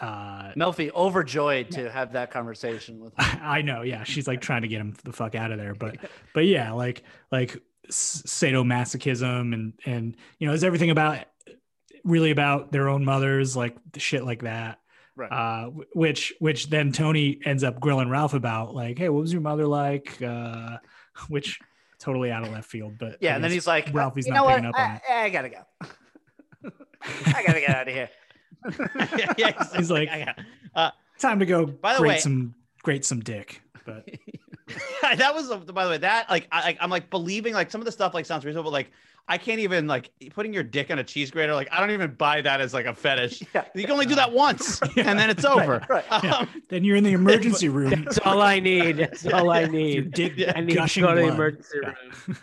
uh, 0.00 0.52
Melfi 0.54 0.92
overjoyed 0.92 1.72
to 1.72 1.90
have 1.90 2.12
that 2.12 2.30
conversation 2.30 3.00
with 3.00 3.12
him. 3.20 3.40
I 3.42 3.62
know, 3.62 3.82
yeah. 3.82 4.04
She's 4.04 4.26
like 4.26 4.40
trying 4.40 4.62
to 4.62 4.68
get 4.68 4.80
him 4.80 4.94
the 5.04 5.12
fuck 5.12 5.34
out 5.34 5.52
of 5.52 5.58
there, 5.58 5.74
but 5.74 5.96
but 6.34 6.46
yeah, 6.46 6.72
like 6.72 7.02
like 7.30 7.60
sadomasochism 7.90 9.54
and 9.54 9.72
and 9.84 10.16
you 10.38 10.46
know, 10.46 10.54
is 10.54 10.64
everything 10.64 10.90
about 10.90 11.24
really 12.04 12.30
about 12.30 12.72
their 12.72 12.88
own 12.88 13.04
mothers, 13.04 13.56
like 13.56 13.76
shit 13.96 14.24
like 14.24 14.42
that. 14.42 14.78
Right. 15.16 15.32
Uh, 15.32 15.70
which 15.94 16.32
which 16.38 16.70
then 16.70 16.92
Tony 16.92 17.40
ends 17.44 17.64
up 17.64 17.80
grilling 17.80 18.08
Ralph 18.08 18.34
about, 18.34 18.74
like, 18.74 18.98
hey, 18.98 19.08
what 19.08 19.20
was 19.20 19.32
your 19.32 19.42
mother 19.42 19.66
like? 19.66 20.20
Uh, 20.22 20.78
which 21.28 21.58
totally 21.98 22.30
out 22.30 22.44
of 22.46 22.52
left 22.52 22.68
field, 22.70 22.94
but 22.98 23.16
Yeah, 23.20 23.34
and 23.34 23.42
then 23.42 23.50
he's 23.50 23.66
like, 23.66 23.90
Ralphie's 23.92 24.26
you 24.26 24.32
not 24.32 24.40
know 24.40 24.44
what? 24.44 24.54
picking 24.56 24.66
up 24.66 24.78
on 24.78 24.90
it. 24.96 25.02
I, 25.10 25.24
I 25.24 25.28
gotta 25.30 25.48
go. 25.48 25.58
I 27.26 27.42
gotta 27.46 27.60
get 27.60 27.70
out 27.70 27.88
of 27.88 27.94
here. 27.94 28.08
yeah, 29.18 29.32
yeah, 29.38 29.68
He's 29.76 29.90
like- 29.90 30.08
I 30.08 30.24
got- 30.24 30.38
uh, 30.74 30.90
Time 31.18 31.38
to 31.40 31.46
go. 31.46 31.66
By 31.66 31.96
the 31.96 32.02
way- 32.02 32.18
some 32.18 32.54
grate 32.82 33.04
some 33.04 33.20
dick, 33.20 33.60
but 33.84 34.08
that 35.16 35.34
was 35.34 35.48
by 35.72 35.84
the 35.84 35.90
way 35.90 35.98
that 35.98 36.28
like 36.30 36.46
I, 36.52 36.76
I'm 36.80 36.90
like 36.90 37.10
believing 37.10 37.54
like 37.54 37.70
some 37.70 37.80
of 37.80 37.84
the 37.84 37.92
stuff 37.92 38.14
like 38.14 38.26
sounds 38.26 38.44
reasonable, 38.44 38.70
but 38.70 38.74
like 38.74 38.90
I 39.30 39.36
can't 39.36 39.60
even 39.60 39.86
like 39.86 40.10
putting 40.34 40.54
your 40.54 40.62
dick 40.62 40.90
on 40.90 40.98
a 40.98 41.04
cheese 41.04 41.30
grater. 41.30 41.54
Like 41.54 41.68
I 41.70 41.80
don't 41.80 41.90
even 41.90 42.14
buy 42.14 42.40
that 42.40 42.60
as 42.60 42.72
like 42.72 42.86
a 42.86 42.94
fetish. 42.94 43.42
Yeah. 43.54 43.64
You 43.74 43.82
can 43.82 43.92
only 43.92 44.06
do 44.06 44.14
that 44.14 44.32
once, 44.32 44.80
and 44.96 45.18
then 45.18 45.30
it's 45.30 45.44
over. 45.44 45.84
right. 45.88 46.04
yeah. 46.22 46.34
Um, 46.36 46.48
then 46.68 46.84
you're 46.84 46.96
in 46.96 47.04
the 47.04 47.12
emergency 47.12 47.68
room. 47.68 48.04
That's 48.04 48.18
all 48.18 48.40
I 48.42 48.58
need. 48.60 48.96
That's 48.98 49.26
all 49.26 49.50
I 49.50 49.60
Your 49.60 49.68
need. 49.70 50.12
dick 50.12 50.32
I 50.54 50.60
need 50.60 50.70
to 50.70 50.74
gushing 50.76 51.02
go 51.04 51.10
to 51.14 51.20
the 51.20 51.22
blood. 51.26 51.34
emergency 51.34 51.78
Yeah. 51.82 51.88
room. 52.26 52.36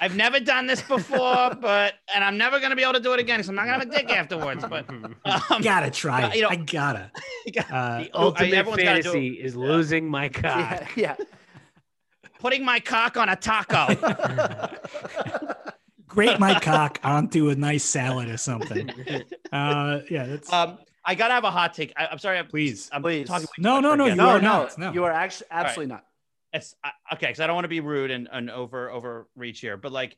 I've 0.00 0.14
never 0.16 0.40
done 0.40 0.66
this 0.66 0.82
before, 0.82 1.54
but 1.60 1.94
and 2.14 2.22
I'm 2.22 2.36
never 2.36 2.60
gonna 2.60 2.76
be 2.76 2.82
able 2.82 2.92
to 2.94 3.00
do 3.00 3.12
it 3.14 3.20
again, 3.20 3.38
because 3.38 3.48
I'm 3.48 3.54
not 3.54 3.66
gonna 3.66 3.78
have 3.78 3.88
a 3.88 3.90
dick 3.90 4.10
afterwards. 4.10 4.64
But 4.68 4.88
um, 4.90 5.16
gotta 5.62 5.90
try 5.90 6.28
it. 6.28 6.36
you 6.36 6.42
know- 6.42 6.48
I 6.50 6.56
gotta. 6.56 7.10
Uh, 7.70 7.98
The 8.02 8.10
ultimate 8.12 8.52
everyone's 8.54 8.82
gotta 8.82 9.02
fantasy 9.04 9.28
is 9.28 9.54
losing 9.56 10.08
my 10.10 10.28
cock. 10.28 10.88
Yeah, 10.96 11.14
yeah. 11.18 11.24
putting 12.40 12.64
my 12.64 12.80
cock 12.80 13.16
on 13.16 13.28
a 13.28 13.36
taco. 13.36 13.94
grate 16.08 16.38
my 16.40 16.58
cock 16.60 16.98
onto 17.04 17.50
a 17.50 17.54
nice 17.54 17.84
salad 17.84 18.28
or 18.28 18.36
something. 18.36 18.90
Uh, 19.52 20.00
yeah, 20.10 20.26
that's 20.26 20.52
um, 20.52 20.78
I 21.04 21.14
gotta 21.14 21.34
have 21.34 21.44
a 21.44 21.50
hot 21.50 21.72
take. 21.74 21.92
I, 21.96 22.06
I'm 22.08 22.18
sorry. 22.18 22.38
I'm, 22.38 22.48
Please. 22.48 22.90
I'm 22.92 23.00
Please. 23.02 23.28
talking. 23.28 23.44
way 23.46 23.52
No, 23.58 23.78
no, 23.80 23.94
no, 23.94 24.06
you 24.06 24.16
No, 24.16 24.28
are 24.30 24.40
no, 24.40 24.68
no. 24.76 24.92
you 24.92 25.04
are 25.04 25.12
actually 25.12 25.46
absolutely 25.50 25.94
not. 25.94 26.04
It's 26.52 26.74
I, 26.82 26.90
okay 27.14 27.26
because 27.26 27.40
I 27.40 27.46
don't 27.46 27.54
want 27.54 27.64
to 27.64 27.68
be 27.68 27.80
rude 27.80 28.10
and, 28.10 28.28
and 28.30 28.50
over 28.50 28.90
overreach 28.90 29.60
here, 29.60 29.76
but 29.76 29.92
like 29.92 30.16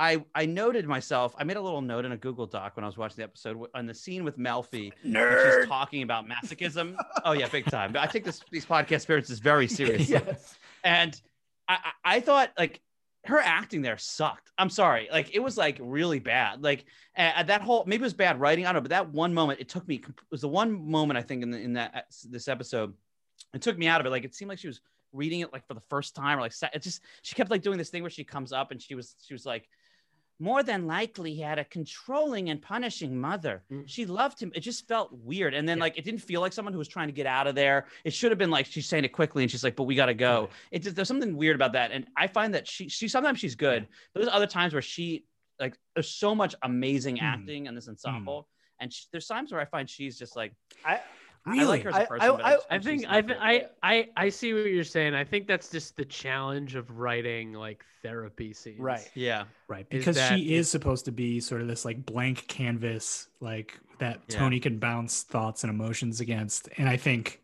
I 0.00 0.24
I 0.34 0.46
noted 0.46 0.86
myself. 0.86 1.34
I 1.38 1.44
made 1.44 1.56
a 1.56 1.60
little 1.60 1.82
note 1.82 2.04
in 2.04 2.12
a 2.12 2.16
Google 2.16 2.46
Doc 2.46 2.76
when 2.76 2.84
I 2.84 2.86
was 2.86 2.96
watching 2.96 3.16
the 3.16 3.24
episode 3.24 3.58
on 3.74 3.86
the 3.86 3.94
scene 3.94 4.24
with 4.24 4.38
Melfi. 4.38 4.92
Nerd. 5.06 5.60
She's 5.60 5.68
talking 5.68 6.02
about 6.02 6.26
masochism. 6.28 6.96
oh 7.24 7.32
yeah, 7.32 7.48
big 7.48 7.66
time. 7.66 7.92
But 7.92 8.02
I 8.02 8.06
take 8.06 8.24
this 8.24 8.40
these 8.50 8.64
podcast 8.64 9.02
spirits 9.02 9.30
is 9.30 9.40
very 9.40 9.68
serious. 9.68 10.08
yes. 10.08 10.56
And 10.84 11.20
I, 11.68 11.78
I 12.04 12.16
I 12.16 12.20
thought 12.20 12.50
like 12.58 12.80
her 13.26 13.38
acting 13.38 13.82
there 13.82 13.98
sucked. 13.98 14.50
I'm 14.56 14.70
sorry. 14.70 15.08
Like 15.12 15.34
it 15.34 15.40
was 15.40 15.58
like 15.58 15.78
really 15.80 16.18
bad. 16.18 16.62
Like 16.62 16.86
uh, 17.16 17.42
that 17.42 17.60
whole 17.60 17.84
maybe 17.86 18.00
it 18.00 18.04
was 18.04 18.14
bad 18.14 18.40
writing. 18.40 18.64
I 18.64 18.72
don't 18.72 18.76
know, 18.76 18.88
but 18.88 18.90
that 18.90 19.10
one 19.10 19.34
moment 19.34 19.60
it 19.60 19.68
took 19.68 19.86
me. 19.86 19.96
It 19.96 20.14
was 20.30 20.40
the 20.40 20.48
one 20.48 20.90
moment 20.90 21.18
I 21.18 21.22
think 21.22 21.42
in 21.42 21.50
the, 21.50 21.58
in 21.58 21.72
that 21.74 21.92
uh, 21.94 22.00
this 22.30 22.48
episode, 22.48 22.94
it 23.52 23.60
took 23.60 23.76
me 23.76 23.86
out 23.86 24.00
of 24.00 24.06
it. 24.06 24.10
Like 24.10 24.24
it 24.24 24.34
seemed 24.34 24.48
like 24.48 24.58
she 24.58 24.68
was 24.68 24.80
reading 25.12 25.40
it 25.40 25.52
like 25.52 25.66
for 25.66 25.74
the 25.74 25.82
first 25.90 26.14
time 26.14 26.38
or 26.38 26.42
like 26.42 26.52
it 26.74 26.82
just 26.82 27.00
she 27.22 27.34
kept 27.34 27.50
like 27.50 27.62
doing 27.62 27.78
this 27.78 27.90
thing 27.90 28.02
where 28.02 28.10
she 28.10 28.24
comes 28.24 28.52
up 28.52 28.70
and 28.70 28.80
she 28.80 28.94
was 28.94 29.16
she 29.26 29.34
was 29.34 29.44
like 29.46 29.68
more 30.42 30.62
than 30.62 30.86
likely 30.86 31.34
he 31.34 31.42
had 31.42 31.58
a 31.58 31.64
controlling 31.64 32.48
and 32.48 32.62
punishing 32.62 33.14
mother. 33.20 33.62
Mm. 33.70 33.82
She 33.86 34.06
loved 34.06 34.40
him. 34.40 34.50
It 34.54 34.60
just 34.60 34.88
felt 34.88 35.10
weird. 35.12 35.52
And 35.52 35.68
then 35.68 35.76
Yeah. 35.76 35.82
like 35.84 35.98
it 35.98 36.04
didn't 36.04 36.22
feel 36.22 36.40
like 36.40 36.54
someone 36.54 36.72
who 36.72 36.78
was 36.78 36.88
trying 36.88 37.08
to 37.08 37.12
get 37.12 37.26
out 37.26 37.46
of 37.46 37.54
there. 37.54 37.88
It 38.04 38.14
should 38.14 38.30
have 38.30 38.38
been 38.38 38.48
like 38.50 38.64
she's 38.64 38.86
saying 38.86 39.04
it 39.04 39.12
quickly 39.12 39.42
and 39.42 39.50
she's 39.50 39.62
like, 39.62 39.76
but 39.76 39.82
we 39.82 39.94
gotta 39.94 40.14
go. 40.14 40.48
It 40.70 40.78
just 40.82 40.96
there's 40.96 41.08
something 41.08 41.36
weird 41.36 41.56
about 41.56 41.74
that. 41.74 41.90
And 41.92 42.06
I 42.16 42.26
find 42.26 42.54
that 42.54 42.66
she 42.66 42.88
she 42.88 43.06
sometimes 43.06 43.38
she's 43.38 43.54
good, 43.54 43.86
but 44.14 44.20
there's 44.20 44.32
other 44.32 44.46
times 44.46 44.72
where 44.72 44.80
she 44.82 45.26
like 45.58 45.76
there's 45.94 46.08
so 46.08 46.34
much 46.34 46.54
amazing 46.62 47.16
Mm. 47.18 47.22
acting 47.22 47.66
in 47.66 47.74
this 47.74 47.86
ensemble. 47.88 48.48
And 48.80 48.90
she, 48.90 49.04
there's 49.12 49.26
times 49.26 49.52
where 49.52 49.60
I 49.60 49.66
find 49.66 49.90
she's 49.90 50.18
just 50.18 50.36
like 50.36 50.54
I, 50.86 51.00
I 51.46 51.64
like 51.64 51.82
her 51.84 51.90
as 51.90 51.96
a 51.96 52.00
I- 52.00 52.04
person. 52.06 52.28
I- 52.30 52.36
but 52.36 52.44
I- 52.44 52.52
just 52.54 52.66
I 52.70 52.78
think 52.78 53.04
I, 53.08 53.20
th- 53.22 53.38
I 53.40 53.66
I 53.82 54.08
I 54.16 54.28
see 54.28 54.52
what 54.54 54.66
you're 54.66 54.84
saying. 54.84 55.14
I 55.14 55.24
think 55.24 55.46
that's 55.46 55.70
just 55.70 55.96
the 55.96 56.04
challenge 56.04 56.74
of 56.74 56.98
writing 56.98 57.52
like 57.54 57.84
therapy 58.02 58.52
scenes. 58.52 58.78
Right. 58.80 59.10
yeah. 59.14 59.44
right 59.68 59.86
is 59.90 59.98
because 60.00 60.16
that 60.16 60.34
she 60.36 60.54
is 60.54 60.70
supposed 60.70 61.04
to 61.06 61.12
be 61.12 61.40
sort 61.40 61.60
of 61.62 61.68
this 61.68 61.84
like 61.84 62.04
blank 62.06 62.46
canvas, 62.48 63.28
like 63.40 63.78
that 63.98 64.20
Yeah. 64.28 64.38
Tony 64.38 64.60
can 64.60 64.78
bounce 64.78 65.22
thoughts 65.22 65.64
and 65.64 65.70
emotions 65.70 66.20
against. 66.20 66.68
And 66.78 66.88
I 66.88 66.96
think, 66.96 67.40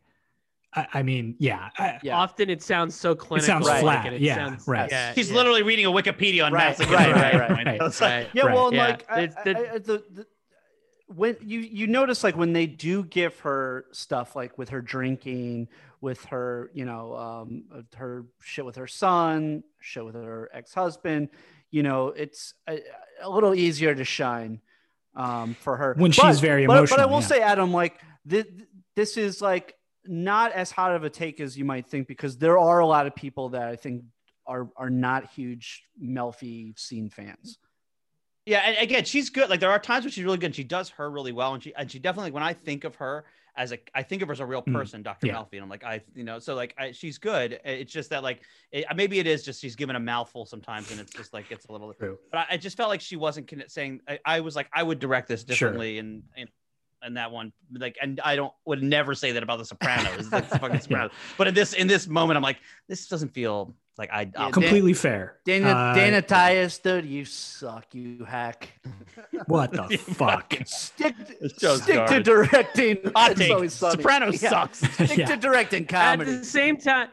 I, 0.74 0.86
I 0.94 1.02
mean, 1.02 1.34
yeah, 1.38 1.68
Yeah. 2.02 2.16
Often 2.18 2.48
it 2.50 2.62
sounds 2.62 2.94
so 2.94 3.14
clinical. 3.14 3.44
It 3.44 3.46
sounds 3.46 3.66
like, 3.66 3.80
flat, 3.82 4.06
and 4.06 4.14
it 4.14 4.20
yeah, 4.22 4.34
sounds- 4.36 4.66
right. 4.66 4.90
Yeah, 4.90 5.12
She's 5.14 5.30
yeah. 5.30 5.36
literally 5.36 5.62
reading 5.62 5.84
a 5.86 5.90
Wikipedia 5.90 6.44
on 6.46 6.52
Right, 6.54 6.74
masochism. 6.76 6.92
right, 6.94 7.14
right, 7.14 7.50
right. 7.50 7.66
Right. 7.66 7.80
Like- 8.00 8.28
Yeah, 8.32 8.46
Right. 8.46 8.54
well, 8.54 8.72
Yeah. 8.72 8.86
like 8.86 9.10
I, 9.10 9.26
the- 9.26 9.56
I- 9.70 9.74
I- 9.74 9.78
the, 9.78 10.04
the, 10.10 10.26
when 11.08 11.36
you 11.40 11.60
you 11.60 11.86
notice 11.86 12.24
like 12.24 12.36
when 12.36 12.52
they 12.52 12.66
do 12.66 13.04
give 13.04 13.38
her 13.40 13.84
stuff 13.92 14.34
like 14.34 14.58
with 14.58 14.70
her 14.70 14.80
drinking, 14.80 15.68
with 16.00 16.24
her 16.26 16.70
you 16.74 16.84
know 16.84 17.16
um, 17.16 17.64
her 17.94 18.26
shit 18.40 18.64
with 18.64 18.76
her 18.76 18.86
son, 18.86 19.62
shit 19.80 20.04
with 20.04 20.14
her 20.14 20.50
ex 20.52 20.74
husband, 20.74 21.28
you 21.70 21.82
know 21.82 22.08
it's 22.08 22.54
a, 22.68 22.80
a 23.22 23.30
little 23.30 23.54
easier 23.54 23.94
to 23.94 24.04
shine 24.04 24.60
um, 25.16 25.54
for 25.54 25.76
her 25.76 25.94
When 25.96 26.12
she's 26.12 26.40
very 26.40 26.66
but, 26.66 26.88
But 26.88 27.00
I 27.00 27.06
will 27.06 27.20
yeah. 27.20 27.26
say, 27.26 27.40
Adam, 27.40 27.72
like 27.72 28.00
this, 28.24 28.44
this 28.94 29.16
is 29.16 29.40
like 29.40 29.74
not 30.04 30.52
as 30.52 30.70
hot 30.70 30.94
of 30.94 31.04
a 31.04 31.10
take 31.10 31.40
as 31.40 31.56
you 31.56 31.64
might 31.64 31.86
think 31.86 32.06
because 32.06 32.36
there 32.36 32.58
are 32.58 32.80
a 32.80 32.86
lot 32.86 33.06
of 33.06 33.14
people 33.14 33.50
that 33.50 33.68
I 33.68 33.76
think 33.76 34.04
are 34.46 34.68
are 34.76 34.90
not 34.90 35.30
huge 35.30 35.84
Melfi 36.02 36.78
scene 36.78 37.10
fans. 37.10 37.58
Yeah, 38.46 38.60
and 38.60 38.78
again, 38.78 39.04
she's 39.04 39.28
good. 39.28 39.50
Like 39.50 39.58
there 39.60 39.70
are 39.72 39.78
times 39.78 40.04
when 40.04 40.12
she's 40.12 40.24
really 40.24 40.38
good. 40.38 40.46
And 40.46 40.54
she 40.54 40.64
does 40.64 40.88
her 40.90 41.10
really 41.10 41.32
well, 41.32 41.52
and 41.54 41.62
she 41.62 41.74
and 41.74 41.90
she 41.90 41.98
definitely. 41.98 42.30
When 42.30 42.44
I 42.44 42.52
think 42.52 42.84
of 42.84 42.94
her 42.96 43.24
as 43.56 43.72
a, 43.72 43.78
I 43.94 44.02
think 44.02 44.22
of 44.22 44.28
her 44.28 44.32
as 44.32 44.40
a 44.40 44.46
real 44.46 44.62
Mm, 44.62 44.72
person, 44.72 45.02
Dr. 45.02 45.26
yeah. 45.26 45.34
Melfi, 45.34 45.54
and 45.54 45.62
I'm 45.62 45.68
like, 45.68 45.82
I, 45.82 46.02
you 46.14 46.22
know, 46.24 46.38
so 46.38 46.54
like 46.54 46.74
I, 46.78 46.92
she's 46.92 47.18
good. 47.18 47.58
It's 47.64 47.92
just 47.92 48.10
that 48.10 48.22
like 48.22 48.42
it, 48.70 48.84
maybe 48.94 49.18
it 49.18 49.26
is 49.26 49.42
just 49.44 49.60
she's 49.60 49.74
given 49.74 49.96
a 49.96 50.00
mouthful 50.00 50.46
sometimes, 50.46 50.90
and 50.92 51.00
it's 51.00 51.12
just 51.12 51.34
like 51.34 51.48
gets 51.48 51.66
a 51.66 51.72
little. 51.72 51.92
True. 51.94 52.18
But 52.30 52.38
I, 52.38 52.46
I 52.52 52.56
just 52.56 52.76
felt 52.76 52.88
like 52.88 53.00
she 53.00 53.16
wasn't 53.16 53.48
con- 53.48 53.64
saying. 53.66 54.00
I, 54.06 54.20
I 54.24 54.40
was 54.40 54.54
like, 54.54 54.68
I 54.72 54.82
would 54.82 55.00
direct 55.00 55.26
this 55.28 55.40
Sure. 55.40 55.46
differently, 55.48 55.98
and 55.98 56.22
and. 56.36 56.48
And 57.02 57.18
that 57.18 57.30
one, 57.30 57.52
like, 57.72 57.96
and 58.00 58.20
I 58.24 58.36
don't 58.36 58.52
would 58.64 58.82
never 58.82 59.14
say 59.14 59.30
that 59.32 59.42
about 59.42 59.58
The 59.58 59.66
Sopranos. 59.66 60.18
It's 60.18 60.32
like 60.32 60.48
the 60.48 60.58
fucking 60.58 60.80
Sopranos. 60.80 61.12
But 61.36 61.46
in 61.46 61.54
this 61.54 61.74
in 61.74 61.86
this 61.86 62.08
moment, 62.08 62.38
I'm 62.38 62.42
like, 62.42 62.56
this 62.88 63.06
doesn't 63.06 63.28
feel 63.34 63.74
like 63.98 64.10
I. 64.12 64.30
Yeah, 64.34 64.50
completely 64.50 64.92
fair. 64.92 65.36
Dana 65.44 65.68
Uh, 65.70 65.94
Dan 65.94 66.22
Attias, 66.22 66.82
dude, 66.82 67.04
you 67.06 67.24
suck, 67.24 67.86
you 67.94 68.24
hack. 68.24 68.68
What 69.46 69.72
the 69.72 69.96
fuck? 69.98 70.54
Stick 70.66 71.14
This 71.40 71.52
show's 71.60 71.82
stick 71.82 72.06
to 72.06 72.22
directing. 72.22 72.98
Hot 73.14 73.36
take. 73.36 73.50
Always 73.52 73.80
Yeah. 73.82 74.48
sucks. 74.50 74.78
Stick 74.78 75.16
Yeah. 75.18 75.26
to 75.26 75.36
directing 75.36 75.86
comedy. 75.86 76.32
At 76.32 76.38
the 76.40 76.44
same 76.44 76.76
time, 76.76 77.08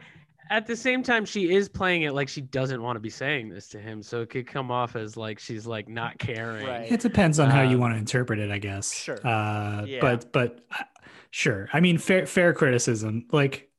at 0.50 0.66
the 0.66 0.76
same 0.76 1.02
time, 1.02 1.24
she 1.24 1.54
is 1.54 1.68
playing 1.68 2.02
it 2.02 2.12
like 2.12 2.28
she 2.28 2.40
doesn't 2.42 2.82
want 2.82 2.96
to 2.96 3.00
be 3.00 3.08
saying 3.10 3.48
this 3.48 3.68
to 3.68 3.78
him, 3.78 4.02
so 4.02 4.20
it 4.20 4.30
could 4.30 4.46
come 4.46 4.70
off 4.70 4.94
as 4.96 5.16
like 5.16 5.38
she's 5.38 5.66
like 5.66 5.88
not 5.88 6.18
caring. 6.18 6.66
Right. 6.66 6.90
It 6.92 7.00
depends 7.00 7.38
on 7.38 7.48
how 7.50 7.62
you 7.62 7.76
Uh, 7.76 7.80
want 7.80 7.94
to 7.94 7.98
interpret 7.98 8.38
it, 8.38 8.50
I 8.50 8.58
guess. 8.58 8.92
Sure. 8.92 9.18
Uh, 9.26 9.84
Yeah. 9.86 10.00
But 10.00 10.32
but 10.32 10.60
uh, 10.70 10.84
sure. 11.30 11.68
I 11.72 11.80
mean, 11.80 11.96
fair 11.98 12.26
fair 12.26 12.52
criticism. 12.52 13.26
Like 13.32 13.70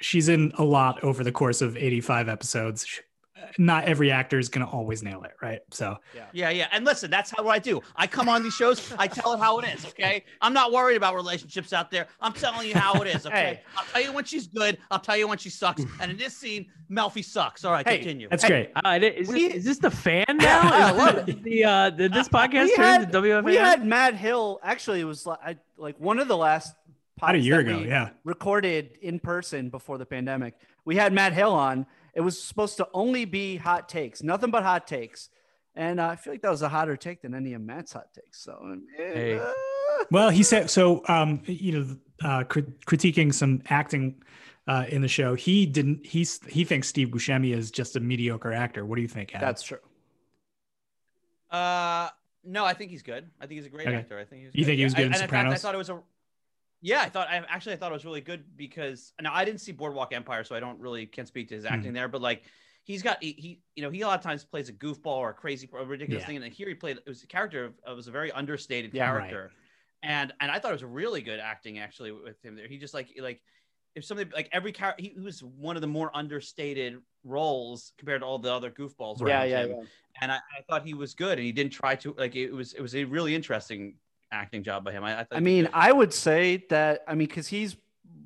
she's 0.00 0.28
in 0.28 0.52
a 0.58 0.64
lot 0.64 1.02
over 1.04 1.22
the 1.24 1.32
course 1.32 1.62
of 1.62 1.76
eighty 1.76 2.00
five 2.00 2.28
episodes. 2.28 2.86
Sh- 2.86 3.00
not 3.58 3.84
every 3.84 4.10
actor 4.10 4.38
is 4.38 4.48
going 4.48 4.66
to 4.66 4.70
always 4.70 5.02
nail 5.02 5.22
it, 5.22 5.30
right? 5.40 5.60
So 5.70 5.96
Yeah, 6.14 6.24
yeah. 6.32 6.50
Yeah. 6.50 6.66
And 6.72 6.84
listen, 6.84 7.10
that's 7.10 7.30
how 7.30 7.46
I 7.48 7.58
do. 7.58 7.80
I 7.94 8.06
come 8.06 8.28
on 8.28 8.42
these 8.42 8.54
shows, 8.54 8.92
I 8.98 9.06
tell 9.06 9.32
it 9.34 9.38
how 9.38 9.58
it 9.60 9.66
is, 9.68 9.86
okay? 9.86 10.24
I'm 10.42 10.52
not 10.52 10.72
worried 10.72 10.96
about 10.96 11.14
relationships 11.14 11.72
out 11.72 11.90
there. 11.90 12.08
I'm 12.20 12.32
telling 12.32 12.66
you 12.68 12.74
how 12.74 13.00
it 13.02 13.06
is, 13.14 13.24
okay? 13.24 13.36
Hey. 13.36 13.62
I'll 13.76 13.84
tell 13.84 14.02
you 14.02 14.12
when 14.12 14.24
she's 14.24 14.46
good, 14.48 14.78
I'll 14.90 14.98
tell 14.98 15.16
you 15.16 15.28
when 15.28 15.38
she 15.38 15.48
sucks. 15.48 15.82
And 16.00 16.10
in 16.10 16.16
this 16.18 16.36
scene, 16.36 16.66
Melfi 16.90 17.24
sucks. 17.24 17.64
All 17.64 17.72
right, 17.72 17.86
Hey, 17.86 17.98
continue. 17.98 18.28
that's 18.28 18.42
Hey, 18.42 18.48
great. 18.48 18.70
Uh, 18.84 18.98
is, 19.00 19.28
We- 19.28 19.46
this, 19.48 19.56
is 19.58 19.64
this 19.64 19.78
the 19.78 19.90
fan 19.92 20.24
now? 20.34 21.14
Is 21.14 21.26
this 21.26 21.36
the 21.42 21.64
uh, 21.64 21.90
did 21.90 22.12
this 22.12 22.28
podcast 22.28 22.64
we 22.64 22.76
turn 22.76 22.84
had, 22.84 23.12
to 23.12 23.20
WFAN? 23.22 23.44
we 23.44 23.54
had 23.56 23.86
Matt 23.86 24.16
Hill. 24.16 24.58
Actually, 24.62 25.00
it 25.00 25.04
was 25.04 25.24
like, 25.24 25.38
I, 25.44 25.56
like 25.78 25.98
one 26.00 26.18
of 26.18 26.26
the 26.28 26.36
last 26.36 26.74
About 27.18 27.34
a 27.34 27.38
year 27.38 27.60
ago, 27.60 27.78
yeah. 27.78 28.10
recorded 28.24 28.98
in 29.00 29.18
person 29.18 29.70
before 29.70 29.96
the 29.96 30.04
pandemic. 30.04 30.54
We 30.84 30.96
had 30.96 31.14
Matt 31.14 31.32
Hill 31.32 31.52
on. 31.52 31.86
It 32.14 32.20
was 32.20 32.40
supposed 32.40 32.76
to 32.76 32.88
only 32.92 33.24
be 33.24 33.56
hot 33.56 33.88
takes, 33.88 34.22
nothing 34.22 34.50
but 34.50 34.62
hot 34.62 34.86
takes. 34.86 35.30
And 35.74 35.98
uh, 35.98 36.08
I 36.08 36.16
feel 36.16 36.32
like 36.34 36.42
that 36.42 36.50
was 36.50 36.60
a 36.62 36.68
hotter 36.68 36.96
take 36.96 37.22
than 37.22 37.34
any 37.34 37.54
of 37.54 37.62
Matt's 37.62 37.92
hot 37.94 38.12
takes. 38.14 38.40
So, 38.42 38.78
Hey. 38.96 39.38
uh, 39.38 39.50
Well, 40.10 40.28
he 40.30 40.42
said 40.42 40.68
so. 40.70 41.02
Um, 41.08 41.40
you 41.46 41.72
know, 41.72 41.96
uh, 42.22 42.44
crit- 42.44 42.84
critiquing 42.86 43.32
some 43.32 43.62
acting 43.70 44.22
uh, 44.66 44.84
in 44.88 45.00
the 45.00 45.08
show, 45.08 45.34
he 45.34 45.64
didn't. 45.64 46.04
He's 46.04 46.40
he 46.46 46.64
thinks 46.64 46.86
Steve 46.88 47.08
Buscemi 47.08 47.54
is 47.54 47.70
just 47.70 47.96
a 47.96 48.00
mediocre 48.00 48.52
actor. 48.52 48.84
What 48.84 48.96
do 48.96 49.02
you 49.02 49.08
think? 49.08 49.34
Adam? 49.34 49.46
that's 49.46 49.62
true. 49.62 49.78
Uh, 51.50 52.08
no, 52.44 52.64
I 52.64 52.74
think 52.74 52.90
he's 52.90 53.02
good. 53.02 53.28
I 53.40 53.46
think 53.46 53.58
he's 53.58 53.66
a 53.66 53.70
great 53.70 53.86
Okay. 53.88 53.96
actor. 53.96 54.18
I 54.18 54.24
think 54.24 54.44
he's 54.44 54.50
You 54.54 54.64
think 54.66 54.78
he 54.78 54.84
was 54.84 54.94
I- 54.94 54.98
good 54.98 55.06
in 55.06 55.12
and 55.14 55.30
fact, 55.30 55.48
I 55.48 55.54
thought 55.56 55.74
it 55.74 55.78
was 55.78 55.90
a. 55.90 56.00
Yeah, 56.86 57.00
I 57.00 57.08
thought 57.08 57.26
I 57.28 57.38
actually 57.48 57.72
I 57.72 57.76
thought 57.78 57.90
it 57.90 57.94
was 57.94 58.04
really 58.04 58.20
good 58.20 58.56
because 58.56 59.12
now 59.20 59.34
I 59.34 59.44
didn't 59.44 59.60
see 59.60 59.72
Boardwalk 59.72 60.12
Empire, 60.12 60.44
so 60.44 60.54
I 60.54 60.60
don't 60.60 60.78
really 60.78 61.04
can't 61.04 61.26
speak 61.26 61.48
to 61.48 61.56
his 61.56 61.64
Hmm. 61.68 61.72
acting 61.72 61.92
there. 61.92 62.06
But 62.06 62.20
like, 62.22 62.44
he's 62.84 63.02
got 63.02 63.20
he, 63.20 63.32
he 63.32 63.62
you 63.74 63.82
know 63.82 63.90
he 63.90 64.02
a 64.02 64.06
lot 64.06 64.20
of 64.20 64.22
times 64.22 64.44
plays 64.44 64.68
a 64.68 64.72
goofball 64.72 65.06
or 65.16 65.30
a 65.30 65.34
crazy 65.34 65.68
or 65.72 65.80
a 65.80 65.84
ridiculous 65.84 66.22
Yeah. 66.22 66.26
thing, 66.26 66.36
and 66.36 66.52
here 66.52 66.68
he 66.68 66.74
played 66.76 66.98
it 66.98 67.08
was 67.08 67.24
a 67.24 67.26
character 67.26 67.64
of, 67.64 67.74
it 67.84 67.92
was 67.96 68.06
a 68.06 68.12
very 68.12 68.30
understated 68.30 68.92
Yeah, 68.92 69.10
right. 69.10 69.22
character, 69.22 69.52
and 70.04 70.32
and 70.38 70.48
I 70.48 70.60
thought 70.60 70.70
it 70.70 70.74
was 70.74 70.84
really 70.84 71.22
good 71.22 71.40
acting 71.40 71.80
actually 71.80 72.12
with 72.12 72.40
him 72.44 72.54
there. 72.54 72.68
He 72.68 72.78
just 72.78 72.94
like 72.94 73.12
like 73.20 73.42
if 73.96 74.04
something 74.04 74.30
like 74.32 74.48
every 74.52 74.70
character 74.70 75.02
he, 75.02 75.14
was 75.18 75.42
one 75.42 75.74
of 75.76 75.80
the 75.82 75.88
more 75.88 76.16
understated 76.16 77.00
roles 77.24 77.94
compared 77.98 78.20
to 78.20 78.26
all 78.26 78.38
the 78.38 78.52
other 78.52 78.70
goofballs. 78.70 79.26
Yeah, 79.26 79.44
yeah, 79.44 79.62
him 79.62 79.66
yeah. 79.66 79.84
and 80.22 80.30
I, 80.30 80.36
I 80.36 80.62
thought 80.68 80.86
he 80.86 80.94
was 80.94 81.14
good, 81.14 81.38
and 81.38 81.44
he 81.44 81.50
didn't 81.52 81.72
try 81.72 81.96
to 81.96 82.12
like 82.12 82.36
it 82.36 82.52
was 82.52 82.74
it 82.74 82.80
was 82.80 82.94
a 82.94 83.02
really 83.04 83.34
interesting 83.34 83.96
acting 84.30 84.62
job 84.62 84.84
by 84.84 84.92
him. 84.92 85.04
I, 85.04 85.20
I, 85.20 85.26
I 85.32 85.40
mean. 85.40 85.68
I 85.72 85.92
would 85.92 86.12
say 86.12 86.64
that 86.70 87.04
I 87.06 87.14
mean, 87.14 87.28
because 87.28 87.48
he's 87.48 87.76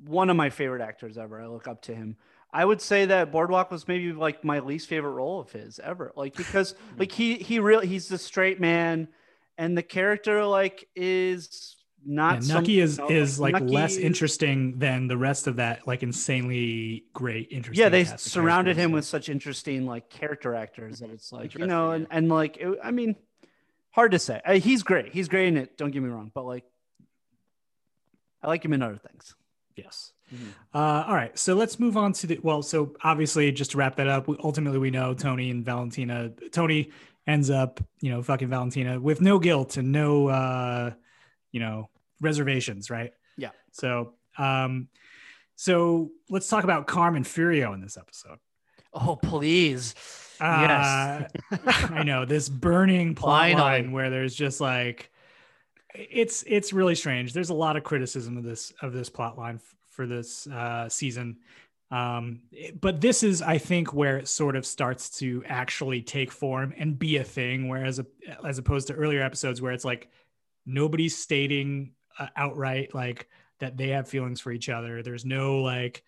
one 0.05 0.29
of 0.29 0.35
my 0.35 0.49
favorite 0.49 0.81
actors 0.81 1.17
ever. 1.17 1.41
I 1.41 1.47
look 1.47 1.67
up 1.67 1.81
to 1.83 1.95
him. 1.95 2.17
I 2.53 2.65
would 2.65 2.81
say 2.81 3.05
that 3.05 3.31
Boardwalk 3.31 3.71
was 3.71 3.87
maybe 3.87 4.11
like 4.11 4.43
my 4.43 4.59
least 4.59 4.87
favorite 4.87 5.11
role 5.11 5.39
of 5.39 5.51
his 5.51 5.79
ever. 5.79 6.11
Like 6.15 6.35
because 6.35 6.75
like 6.97 7.11
he 7.11 7.35
he 7.35 7.59
really 7.59 7.87
he's 7.87 8.07
the 8.07 8.17
straight 8.17 8.59
man, 8.59 9.07
and 9.57 9.77
the 9.77 9.83
character 9.83 10.45
like 10.45 10.87
is 10.95 11.77
not. 12.05 12.43
some- 12.43 12.57
Nucky 12.57 12.79
is 12.81 12.97
you 12.97 13.05
know, 13.05 13.09
is 13.09 13.39
like 13.39 13.53
Nucky 13.53 13.65
less 13.67 13.97
interesting 13.97 14.79
than 14.79 15.07
the 15.07 15.17
rest 15.17 15.47
of 15.47 15.57
that 15.57 15.87
like 15.87 16.03
insanely 16.03 17.05
great 17.13 17.47
interesting. 17.51 17.81
Yeah, 17.81 17.89
they 17.89 18.03
surrounded 18.03 18.75
him 18.75 18.91
with 18.91 19.05
such 19.05 19.29
interesting 19.29 19.85
like 19.85 20.09
character 20.09 20.53
actors 20.53 20.99
that 20.99 21.09
it's 21.09 21.31
like 21.31 21.55
you 21.55 21.65
know, 21.67 21.91
and, 21.91 22.07
and 22.11 22.27
like 22.27 22.57
it, 22.57 22.79
I 22.83 22.91
mean, 22.91 23.15
hard 23.91 24.11
to 24.11 24.19
say. 24.19 24.41
Uh, 24.45 24.53
he's 24.53 24.83
great. 24.83 25.13
He's 25.13 25.27
great 25.27 25.47
in 25.47 25.57
it. 25.57 25.77
Don't 25.77 25.91
get 25.91 26.01
me 26.01 26.09
wrong, 26.09 26.31
but 26.33 26.45
like, 26.45 26.63
I 28.41 28.47
like 28.47 28.65
him 28.65 28.73
in 28.73 28.81
other 28.81 28.97
things. 28.97 29.35
Yes. 29.75 30.13
Mm-hmm. 30.33 30.49
Uh, 30.73 31.03
all 31.07 31.15
right. 31.15 31.37
So 31.37 31.53
let's 31.53 31.79
move 31.79 31.97
on 31.97 32.13
to 32.13 32.27
the 32.27 32.39
well. 32.41 32.61
So 32.61 32.95
obviously, 33.03 33.51
just 33.51 33.71
to 33.71 33.77
wrap 33.77 33.95
that 33.97 34.07
up, 34.07 34.27
we, 34.27 34.37
ultimately 34.43 34.79
we 34.79 34.91
know 34.91 35.13
Tony 35.13 35.51
and 35.51 35.63
Valentina. 35.63 36.31
Tony 36.51 36.91
ends 37.27 37.49
up, 37.49 37.79
you 37.99 38.11
know, 38.11 38.23
fucking 38.23 38.47
Valentina 38.49 38.99
with 38.99 39.21
no 39.21 39.39
guilt 39.39 39.77
and 39.77 39.91
no, 39.91 40.27
uh, 40.27 40.91
you 41.51 41.59
know, 41.59 41.89
reservations, 42.19 42.89
right? 42.89 43.13
Yeah. 43.37 43.51
So, 43.71 44.13
um, 44.37 44.87
so 45.55 46.11
let's 46.29 46.47
talk 46.47 46.63
about 46.63 46.87
Carmen 46.87 47.23
Furio 47.23 47.73
in 47.73 47.81
this 47.81 47.97
episode. 47.97 48.39
Oh 48.93 49.15
please, 49.15 49.95
Uh, 50.41 51.27
I 51.65 52.03
know 52.03 52.25
this 52.25 52.49
burning 52.49 53.15
plot 53.15 53.51
line 53.51 53.91
where 53.91 54.09
there's 54.09 54.35
just 54.35 54.59
like 54.59 55.11
it's 55.93 56.43
it's 56.47 56.73
really 56.73 56.95
strange. 56.95 57.33
There's 57.33 57.49
a 57.49 57.55
lot 57.55 57.77
of 57.77 57.83
criticism 57.83 58.37
of 58.37 58.43
this 58.43 58.73
of 58.81 58.93
this 58.93 59.09
plot 59.09 59.37
line 59.37 59.55
f- 59.55 59.75
for 59.89 60.07
this 60.07 60.47
uh, 60.47 60.89
season. 60.89 61.37
Um, 61.91 62.43
but 62.79 63.01
this 63.01 63.21
is, 63.21 63.41
I 63.41 63.57
think, 63.57 63.93
where 63.93 64.17
it 64.17 64.29
sort 64.29 64.55
of 64.55 64.65
starts 64.65 65.09
to 65.19 65.43
actually 65.45 66.01
take 66.01 66.31
form 66.31 66.73
and 66.77 66.97
be 66.97 67.17
a 67.17 67.23
thing. 67.23 67.67
Whereas, 67.67 67.99
a, 67.99 68.05
as 68.47 68.57
opposed 68.57 68.87
to 68.87 68.93
earlier 68.93 69.21
episodes 69.21 69.61
where 69.61 69.73
it's 69.73 69.83
like 69.83 70.09
nobody's 70.65 71.17
stating 71.17 71.91
uh, 72.17 72.27
outright 72.37 72.95
like 72.95 73.27
that 73.59 73.75
they 73.75 73.89
have 73.89 74.07
feelings 74.07 74.39
for 74.39 74.51
each 74.51 74.69
other. 74.69 75.03
There's 75.03 75.25
no 75.25 75.61
like 75.61 76.03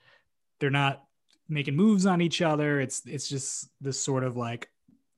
they're 0.59 0.69
not 0.69 1.03
making 1.49 1.75
moves 1.75 2.05
on 2.05 2.21
each 2.21 2.41
other. 2.41 2.79
It's 2.79 3.01
it's 3.05 3.27
just 3.27 3.69
this 3.81 3.99
sort 3.99 4.23
of 4.23 4.37
like 4.37 4.69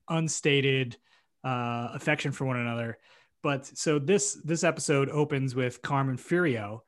unstated 0.08 0.96
uh, 1.44 1.88
affection 1.94 2.32
for 2.32 2.44
one 2.44 2.56
another. 2.56 2.98
But 3.42 3.66
so 3.66 3.98
this 3.98 4.34
this 4.44 4.64
episode 4.64 5.08
opens 5.08 5.54
with 5.54 5.82
Carmen 5.82 6.16
Furio, 6.16 6.80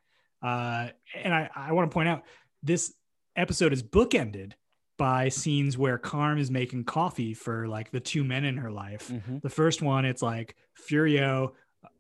uh, 0.43 0.89
and 1.15 1.33
I, 1.33 1.51
I 1.55 1.73
want 1.73 1.91
to 1.91 1.95
point 1.95 2.09
out 2.09 2.23
this 2.63 2.93
episode 3.37 3.73
is 3.73 3.83
bookended 3.83 4.53
by 4.97 5.29
scenes 5.29 5.79
where 5.79 5.97
Carm 5.97 6.39
is 6.39 6.51
making 6.51 6.83
coffee 6.85 7.33
for 7.33 7.69
like 7.69 7.93
the 7.93 8.01
two 8.01 8.25
men 8.25 8.45
in 8.45 8.57
her 8.57 8.71
life. 8.71 9.09
The 9.41 9.49
first 9.49 9.81
one, 9.81 10.05
it's 10.05 10.23
like 10.23 10.57
Furio, 10.91 11.53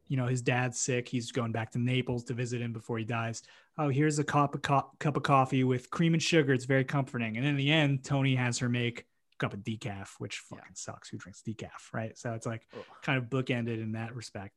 you 0.08 0.16
know, 0.16 0.26
his 0.26 0.42
dad's 0.42 0.80
sick. 0.80 1.08
He's 1.08 1.30
going 1.30 1.52
back 1.52 1.70
to 1.72 1.78
Naples 1.78 2.24
to 2.24 2.34
visit 2.34 2.60
him 2.60 2.72
before 2.72 2.98
he 2.98 3.04
dies. 3.04 3.42
Oh, 3.78 3.88
here's 3.88 4.18
a 4.18 4.24
cup 4.24 4.54
of, 4.54 4.62
co- 4.62 4.90
cup 4.98 5.16
of 5.16 5.22
coffee 5.22 5.62
with 5.64 5.88
cream 5.90 6.14
and 6.14 6.22
sugar. 6.22 6.52
It's 6.52 6.64
very 6.64 6.84
comforting. 6.84 7.36
And 7.36 7.46
in 7.46 7.56
the 7.56 7.70
end, 7.70 8.04
Tony 8.04 8.34
has 8.34 8.58
her 8.58 8.68
make 8.68 9.00
a 9.00 9.36
cup 9.38 9.52
of 9.54 9.60
decaf, 9.60 10.08
which 10.18 10.38
fucking 10.38 10.74
sucks. 10.74 11.08
Who 11.08 11.16
drinks 11.18 11.42
decaf, 11.46 11.92
right? 11.92 12.16
So 12.18 12.32
it's 12.32 12.46
like 12.46 12.66
kind 13.02 13.18
of 13.18 13.24
bookended 13.30 13.80
in 13.80 13.92
that 13.92 14.14
respect. 14.16 14.56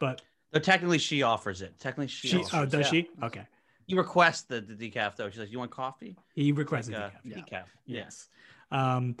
But 0.00 0.22
No, 0.54 0.60
technically 0.60 0.98
she 0.98 1.22
offers 1.22 1.60
it. 1.62 1.78
Technically 1.78 2.08
she. 2.08 2.28
she, 2.28 2.44
oh, 2.54 2.64
does 2.64 2.86
yeah. 2.86 2.90
she? 2.90 3.08
Okay. 3.22 3.46
He 3.86 3.94
requests 3.94 4.42
the, 4.42 4.60
the 4.60 4.74
decaf 4.74 5.16
though. 5.16 5.28
She's 5.28 5.40
like, 5.40 5.50
"You 5.50 5.58
want 5.58 5.70
coffee?" 5.70 6.16
He 6.34 6.52
requested 6.52 6.94
Like, 6.94 7.02
uh, 7.02 7.08
decaf. 7.08 7.12
yeah. 7.24 7.36
decaf. 7.36 7.64
Yeah. 7.84 7.98
Yes. 8.04 8.28
Um, 8.70 9.16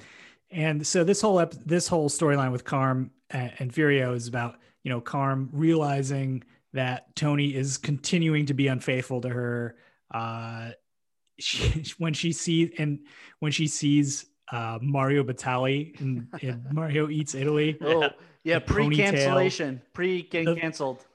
and 0.50 0.86
so 0.86 1.04
this 1.04 1.20
whole 1.20 1.40
ep- 1.40 1.52
this 1.66 1.88
whole 1.88 2.08
storyline 2.08 2.52
with 2.52 2.64
Carm 2.64 3.10
and, 3.30 3.52
and 3.58 3.72
Furio 3.72 4.14
is 4.14 4.28
about 4.28 4.56
you 4.82 4.90
know 4.90 5.00
Carm 5.00 5.50
realizing 5.52 6.42
that 6.72 7.14
Tony 7.14 7.54
is 7.54 7.78
continuing 7.78 8.46
to 8.46 8.54
be 8.54 8.68
unfaithful 8.68 9.20
to 9.22 9.28
her. 9.28 9.76
Uh, 10.12 10.70
she, 11.38 11.84
when 11.98 12.14
she 12.14 12.32
sees 12.32 12.70
and 12.78 13.00
when 13.40 13.52
she 13.52 13.66
sees 13.66 14.26
uh, 14.52 14.78
Mario 14.80 15.24
Batali 15.24 15.98
and, 16.00 16.28
in 16.40 16.64
Mario 16.72 17.08
Eats 17.08 17.34
Italy. 17.34 17.78
Oh, 17.80 18.10
yeah, 18.44 18.58
pre-cancellation, 18.58 19.80
pre 19.92 20.22
getting 20.22 20.56
canceled. 20.56 21.06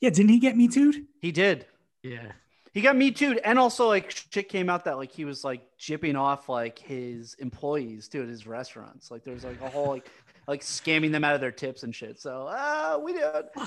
Yeah, 0.00 0.10
didn't 0.10 0.30
he 0.30 0.38
get 0.38 0.56
me 0.56 0.66
too? 0.66 1.06
He 1.20 1.30
did. 1.30 1.66
Yeah. 2.02 2.32
He 2.72 2.80
got 2.80 2.96
me 2.96 3.10
too, 3.10 3.38
and 3.44 3.58
also 3.58 3.88
like 3.88 4.10
shit 4.10 4.48
came 4.48 4.70
out 4.70 4.84
that 4.84 4.96
like 4.96 5.10
he 5.10 5.24
was 5.24 5.42
like 5.42 5.60
jipping 5.78 6.16
off 6.16 6.48
like 6.48 6.78
his 6.78 7.34
employees 7.34 8.06
too 8.08 8.22
at 8.22 8.28
his 8.28 8.46
restaurants. 8.46 9.10
Like 9.10 9.24
there 9.24 9.34
was 9.34 9.44
like 9.44 9.60
a 9.60 9.68
whole 9.68 9.88
like 9.88 10.08
like 10.50 10.62
scamming 10.62 11.12
them 11.12 11.22
out 11.24 11.34
of 11.34 11.40
their 11.40 11.52
tips 11.52 11.84
and 11.84 11.94
shit. 11.94 12.20
So 12.20 12.46
uh, 12.48 12.98
we 13.02 13.12
did. 13.12 13.22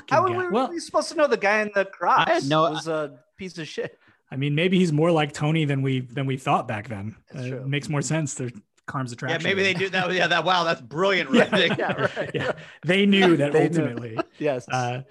How 0.10 0.22
were 0.24 0.38
we, 0.38 0.50
Well- 0.50 0.70
we 0.70 0.80
supposed 0.80 1.10
to 1.10 1.16
know 1.16 1.28
the 1.28 1.38
guy 1.38 1.62
in 1.62 1.72
the 1.74 1.86
cross 1.86 2.28
I 2.28 2.34
had 2.36 2.44
no- 2.46 2.64
was 2.72 2.88
a 2.88 3.18
piece 3.38 3.58
of 3.58 3.68
shit? 3.68 3.98
I 4.30 4.36
mean, 4.36 4.54
maybe 4.56 4.78
he's 4.80 4.92
more 4.92 5.12
like 5.12 5.32
Tony 5.32 5.64
than 5.66 5.82
we 5.82 6.02
than 6.02 6.26
we 6.26 6.38
thought 6.38 6.68
back 6.68 6.90
then. 6.90 7.16
That's 7.32 7.46
Uh, 7.46 7.50
true. 7.50 7.58
It 7.62 7.68
makes 7.68 7.88
more 7.90 8.02
sense. 8.02 8.34
They're 8.34 8.50
Carm's 8.86 9.16
Yeah, 9.22 9.38
maybe 9.42 9.64
they 9.64 9.74
do 9.74 9.88
that. 9.90 10.12
Yeah, 10.12 10.28
that. 10.28 10.44
Wow, 10.44 10.66
that's 10.66 10.82
brilliant. 10.82 11.30
Right? 11.32 11.78
Yeah, 11.80 11.94
right. 11.94 12.32
yeah, 12.34 12.52
they 12.86 13.06
knew 13.06 13.38
that 13.38 13.52
They 13.54 13.70
knew. 13.70 13.80
ultimately. 13.82 14.18
Yes. 14.40 14.68
Uh, 14.68 15.04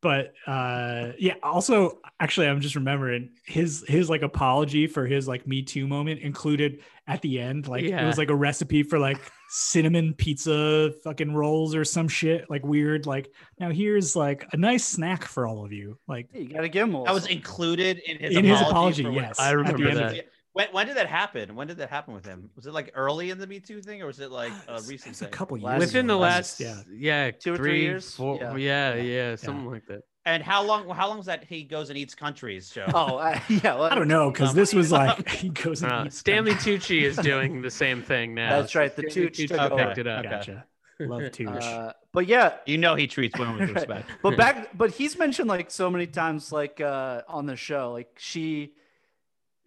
but 0.00 0.32
uh, 0.46 1.12
yeah, 1.18 1.34
also, 1.42 1.98
actually, 2.20 2.46
I'm 2.48 2.60
just 2.60 2.74
remembering 2.76 3.30
his 3.44 3.84
his 3.88 4.08
like 4.08 4.22
apology 4.22 4.86
for 4.86 5.06
his 5.06 5.26
like 5.26 5.46
Me 5.46 5.62
Too 5.62 5.86
moment 5.88 6.20
included 6.20 6.80
at 7.06 7.20
the 7.22 7.40
end. 7.40 7.66
Like 7.68 7.84
it 8.02 8.06
was 8.06 8.18
like 8.18 8.30
a 8.30 8.34
recipe 8.34 8.82
for 8.82 8.98
like 8.98 9.18
cinnamon 9.50 10.14
pizza 10.14 10.92
fucking 11.02 11.34
rolls 11.34 11.74
or 11.74 11.84
some 11.84 12.06
shit 12.06 12.48
like 12.50 12.64
weird. 12.64 13.06
Like 13.06 13.32
now 13.58 13.70
here's 13.70 14.14
like 14.14 14.46
a 14.52 14.56
nice 14.56 14.84
snack 14.84 15.24
for 15.24 15.46
all 15.46 15.64
of 15.64 15.72
you. 15.72 15.98
Like 16.06 16.28
you 16.34 16.48
got 16.48 16.60
to 16.60 16.68
give 16.68 16.86
him 16.88 16.94
a 16.94 17.04
That 17.04 17.14
was 17.14 17.26
included 17.26 17.98
in 18.06 18.18
his 18.18 18.36
In 18.36 18.44
his 18.44 18.60
apology. 18.60 18.70
apology, 18.70 19.02
for 19.04 19.10
what- 19.12 19.22
yes. 19.22 19.40
I 19.40 19.50
remember 19.52 19.88
end 19.88 19.98
of 19.98 20.10
that. 20.12 20.26
It. 20.48 20.54
When, 20.54 20.68
when 20.72 20.86
did 20.86 20.96
that 20.96 21.06
happen? 21.08 21.54
When 21.54 21.66
did 21.66 21.76
that 21.78 21.90
happen 21.90 22.14
with 22.14 22.24
him? 22.26 22.50
Was 22.56 22.66
it 22.66 22.72
like 22.72 22.90
early 22.94 23.30
in 23.30 23.38
the 23.38 23.46
Me 23.46 23.60
Too 23.60 23.80
thing, 23.80 24.02
or 24.02 24.06
was 24.06 24.20
it 24.20 24.30
like 24.30 24.52
a 24.68 24.80
recent 24.82 25.12
it's 25.12 25.20
a 25.22 25.24
thing? 25.24 25.32
couple 25.32 25.56
years 25.56 25.64
Last- 25.64 25.80
Within 25.80 26.06
the 26.06 26.14
ago. 26.14 26.20
last, 26.20 26.60
yeah. 26.60 26.80
yeah, 26.92 27.30
Two 27.30 27.54
or 27.54 27.56
three 27.56 27.70
three, 27.70 27.82
years? 27.82 28.14
four- 28.14 28.38
Yeah. 28.40 28.56
yeah, 28.56 28.94
yeah, 28.94 29.36
something 29.36 29.66
like 29.70 29.86
that. 29.86 30.00
And 30.24 30.42
how 30.42 30.62
long? 30.62 30.86
How 30.90 31.08
long 31.08 31.20
is 31.20 31.26
that? 31.26 31.44
He 31.44 31.62
goes 31.64 31.88
and 31.88 31.96
eats 31.98 32.14
countries 32.14 32.70
show. 32.70 32.84
Oh, 32.94 33.16
uh, 33.16 33.40
yeah. 33.48 33.76
well, 33.76 33.84
I 33.90 33.94
don't 33.94 34.08
know 34.08 34.30
because 34.30 34.52
this 34.52 34.74
was 34.74 34.92
like 34.92 35.26
he 35.42 35.48
goes 35.48 35.82
and 35.82 35.90
Uh, 35.90 36.02
eats 36.06 36.18
Stanley 36.18 36.52
them. 36.52 36.60
Tucci 36.60 37.02
is 37.02 37.16
doing 37.16 37.62
the 37.62 37.70
same 37.70 38.02
thing 38.02 38.34
now. 38.34 38.60
That's 38.60 38.74
right, 38.74 38.94
the 38.94 39.08
Stanley 39.10 39.30
Tucci 39.30 39.48
Tucci 39.48 39.68
took 39.68 39.78
picked 39.78 39.98
it 39.98 40.06
up. 40.06 40.24
Gotcha. 40.24 40.64
Love 41.00 41.22
Tucci. 41.22 41.62
Uh, 41.62 41.92
but 42.12 42.26
yeah, 42.26 42.54
You 42.66 42.76
know 42.76 42.94
he 42.96 43.06
treats 43.06 43.38
women 43.38 43.58
with 43.58 43.70
respect. 43.70 44.10
but 44.20 44.36
back, 44.36 44.76
but 44.76 44.90
he's 44.90 45.16
mentioned 45.16 45.48
like 45.48 45.70
so 45.70 45.88
many 45.88 46.06
times, 46.08 46.52
like 46.52 46.80
uh, 46.80 47.22
on 47.28 47.46
the 47.46 47.56
show, 47.56 47.92
like 47.92 48.10
she, 48.18 48.72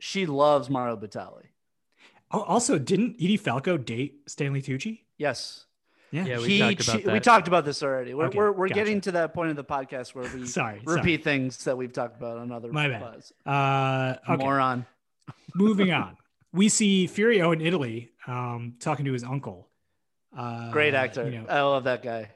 she 0.04 0.26
loves 0.26 0.68
Mario 0.70 0.98
Batali. 0.98 1.44
Oh, 2.32 2.42
also, 2.42 2.80
didn't 2.80 3.16
Edie 3.22 3.38
Falco 3.38 3.78
date 3.78 4.22
Stanley 4.28 4.62
Tucci? 4.62 5.02
Yes, 5.18 5.66
Yeah. 6.12 6.26
Yeah, 6.26 6.40
we 6.40 6.48
he, 6.48 6.60
talked 6.60 6.82
about 6.88 7.02
she- 7.02 7.08
we 7.10 7.20
talked 7.20 7.48
about 7.48 7.66
this 7.66 7.84
already. 7.84 8.14
We're 8.16 8.26
Okay, 8.26 8.38
we're, 8.38 8.52
we're 8.52 8.68
gotcha. 8.70 8.80
getting 8.80 9.02
to 9.02 9.12
that 9.14 9.34
point 9.34 9.52
of 9.52 9.56
the 9.58 9.64
podcast 9.64 10.16
where 10.16 10.28
we 10.34 10.48
Sorry, 10.60 10.82
repeat 10.86 11.24
things 11.24 11.64
that 11.66 11.78
we've 11.78 11.94
talked 11.94 12.18
about 12.18 12.38
on 12.38 12.52
other 12.52 12.72
My 12.72 12.88
bad. 12.88 13.02
pods. 13.02 13.34
Uh, 13.46 14.16
okay. 14.34 14.44
Moron. 14.44 14.86
Moving 15.56 15.92
on. 15.92 16.18
We 16.54 16.68
see 16.70 17.08
Furio 17.08 17.54
in 17.54 17.62
Italy 17.62 18.10
um, 18.28 18.74
talking 18.80 19.06
to 19.06 19.14
his 19.14 19.24
uncle. 19.24 19.68
Uh, 20.36 20.72
Great 20.72 20.94
actor. 20.94 21.30
you 21.30 21.40
know, 21.42 21.46
I 21.48 21.62
love 21.62 21.84
that 21.84 22.02
guy. 22.02 22.32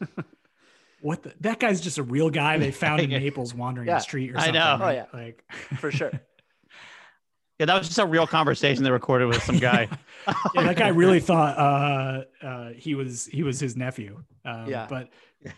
what 1.00 1.22
the, 1.22 1.34
that 1.40 1.58
guy's 1.60 1.80
just 1.80 1.98
a 1.98 2.02
real 2.02 2.30
guy 2.30 2.58
they 2.58 2.70
found 2.70 3.00
in 3.00 3.10
Naples 3.10 3.54
wandering 3.54 3.88
Yeah, 3.88 3.94
the 3.96 4.00
street 4.00 4.32
or 4.32 4.38
I 4.38 4.46
something. 4.46 4.54
know. 4.54 4.76
Oh, 4.80 4.84
right? 4.84 4.94
yeah. 5.12 5.18
Like 5.20 5.44
For 5.78 5.90
sure. 5.90 6.12
Yeah, 7.58 7.66
that 7.66 7.78
was 7.78 7.86
just 7.88 7.98
a 7.98 8.06
real 8.06 8.26
conversation 8.26 8.84
they 8.84 8.90
recorded 8.90 9.26
with 9.26 9.42
some 9.42 9.58
guy. 9.58 9.88
yeah, 10.54 10.62
that 10.64 10.76
guy 10.76 10.88
really 10.88 11.20
thought 11.20 11.56
uh, 11.56 12.24
uh, 12.46 12.70
he 12.76 12.94
was 12.94 13.26
he 13.26 13.42
was 13.42 13.58
his 13.58 13.76
nephew. 13.76 14.22
Um, 14.44 14.68
Yeah. 14.68 14.86
But 14.88 15.08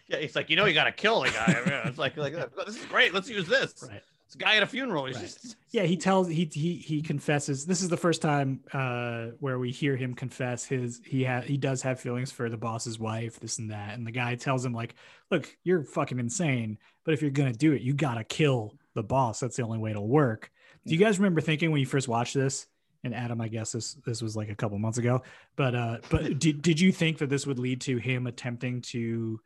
yeah, 0.06 0.18
he's 0.18 0.36
like, 0.36 0.48
you 0.50 0.56
know, 0.56 0.64
you 0.66 0.74
got 0.74 0.84
to 0.84 0.92
kill 0.92 1.22
the 1.22 1.30
guy. 1.30 1.44
I 1.46 1.68
mean, 1.68 1.80
it's 1.86 1.98
like, 1.98 2.16
like, 2.16 2.34
this 2.66 2.76
is 2.76 2.84
great. 2.86 3.14
Let's 3.14 3.28
use 3.28 3.48
this. 3.48 3.84
right. 3.88 4.02
This 4.26 4.34
guy 4.36 4.56
at 4.56 4.62
a 4.62 4.66
funeral. 4.66 5.06
He's 5.06 5.16
Right. 5.16 5.22
just 5.24 5.56
Yeah, 5.70 5.84
he 5.84 5.96
tells 5.96 6.28
he 6.28 6.44
he 6.52 6.74
he 6.76 7.00
confesses. 7.00 7.64
This 7.64 7.80
is 7.82 7.88
the 7.88 7.96
first 7.96 8.20
time 8.22 8.60
uh 8.74 9.28
where 9.40 9.58
we 9.58 9.70
hear 9.72 9.96
him 9.96 10.12
confess 10.14 10.64
his 10.66 11.00
he 11.04 11.24
ha- 11.24 11.40
he 11.40 11.56
does 11.56 11.80
have 11.82 11.98
feelings 11.98 12.30
for 12.30 12.50
the 12.50 12.56
boss's 12.58 12.98
wife, 12.98 13.40
this 13.40 13.58
and 13.58 13.70
that. 13.70 13.94
And 13.96 14.06
the 14.06 14.10
guy 14.12 14.34
tells 14.34 14.64
him 14.66 14.74
like, 14.74 14.94
"Look, 15.30 15.56
you're 15.64 15.82
fucking 15.82 16.18
insane, 16.18 16.76
but 17.04 17.14
if 17.14 17.22
you're 17.22 17.30
going 17.30 17.50
to 17.50 17.58
do 17.58 17.72
it, 17.72 17.80
you 17.80 17.94
got 17.94 18.14
to 18.16 18.24
kill 18.24 18.74
the 18.94 19.02
boss. 19.02 19.40
That's 19.40 19.56
the 19.56 19.62
only 19.62 19.78
way 19.78 19.90
it'll 19.92 20.06
work." 20.06 20.50
Do 20.88 20.94
you 20.94 20.98
guys 21.00 21.18
remember 21.18 21.40
thinking 21.40 21.70
when 21.70 21.80
you 21.80 21.86
first 21.86 22.08
watched 22.08 22.34
this? 22.34 22.66
And 23.04 23.14
Adam, 23.14 23.40
I 23.40 23.46
guess 23.48 23.72
this 23.72 23.94
this 24.04 24.20
was 24.22 24.34
like 24.36 24.48
a 24.48 24.54
couple 24.56 24.76
months 24.78 24.98
ago, 24.98 25.22
but 25.56 25.74
uh 25.74 25.98
but 26.10 26.38
did 26.40 26.62
did 26.62 26.80
you 26.80 26.90
think 26.92 27.18
that 27.18 27.28
this 27.30 27.46
would 27.46 27.58
lead 27.58 27.80
to 27.82 27.96
him 27.98 28.26
attempting 28.26 28.80
to 28.82 29.40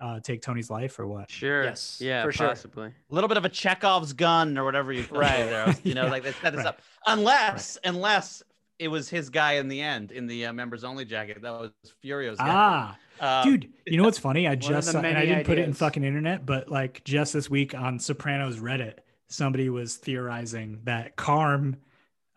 uh 0.00 0.18
take 0.20 0.42
Tony's 0.42 0.70
life 0.70 0.98
or 0.98 1.06
what? 1.06 1.30
Sure. 1.30 1.62
Yes, 1.64 2.00
Yeah, 2.02 2.24
for 2.24 2.32
sure. 2.32 2.48
possibly. 2.48 2.88
a 2.88 3.14
little 3.14 3.28
bit 3.28 3.36
of 3.36 3.44
a 3.44 3.48
Chekhov's 3.48 4.12
gun 4.12 4.58
or 4.58 4.64
whatever 4.64 4.92
you 4.92 5.04
Right. 5.10 5.44
there. 5.46 5.74
You 5.84 5.94
know, 5.94 6.04
Yeah. 6.06 6.10
like 6.10 6.24
they 6.24 6.32
set 6.32 6.52
this 6.52 6.58
Right. 6.64 6.66
up. 6.66 6.80
Unless, 7.06 7.78
unless 7.84 8.42
it 8.78 8.88
was 8.88 9.08
his 9.08 9.30
guy 9.30 9.52
in 9.54 9.68
the 9.68 9.80
end 9.80 10.10
in 10.12 10.26
the 10.26 10.46
uh, 10.46 10.52
members 10.52 10.82
only 10.84 11.04
jacket. 11.04 11.40
That 11.42 11.52
was 11.52 11.70
Furio's 12.04 12.38
guy. 12.38 12.44
Ah, 12.48 12.98
Uh, 13.20 13.44
dude 13.44 13.72
you 13.86 13.96
know 13.96 14.02
what's 14.04 14.18
funny 14.18 14.46
i 14.46 14.54
just 14.72 14.90
saw, 14.92 14.98
and 14.98 15.16
i 15.16 15.24
didn't 15.24 15.46
put 15.46 15.56
it 15.58 15.64
in 15.64 15.72
fucking 15.72 16.04
internet 16.04 16.44
but 16.44 16.68
like 16.68 17.02
just 17.04 17.32
this 17.32 17.48
week 17.48 17.72
on 17.74 17.98
sopranos 17.98 18.58
reddit 18.58 18.98
somebody 19.28 19.68
was 19.68 19.96
theorizing 19.96 20.80
that 20.84 21.16
carm 21.16 21.76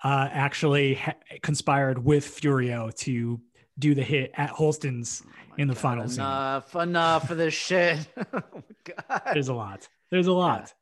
uh, 0.03 0.27
actually 0.31 0.95
ha- 0.95 1.13
conspired 1.41 2.03
with 2.03 2.25
furio 2.25 2.93
to 2.95 3.39
do 3.77 3.93
the 3.95 4.01
hit 4.03 4.31
at 4.35 4.49
holsten's 4.49 5.23
in 5.57 5.67
the 5.67 5.75
final 5.75 6.07
scene 6.07 6.19
Enough, 6.21 6.75
enough 6.75 7.31
of 7.31 7.37
this 7.37 7.53
shit. 7.53 8.07
oh 8.33 8.41
my 8.53 8.61
God. 9.09 9.21
there's 9.33 9.49
a 9.49 9.53
lot 9.53 9.87
there's 10.09 10.27
a 10.27 10.33
lot 10.33 10.73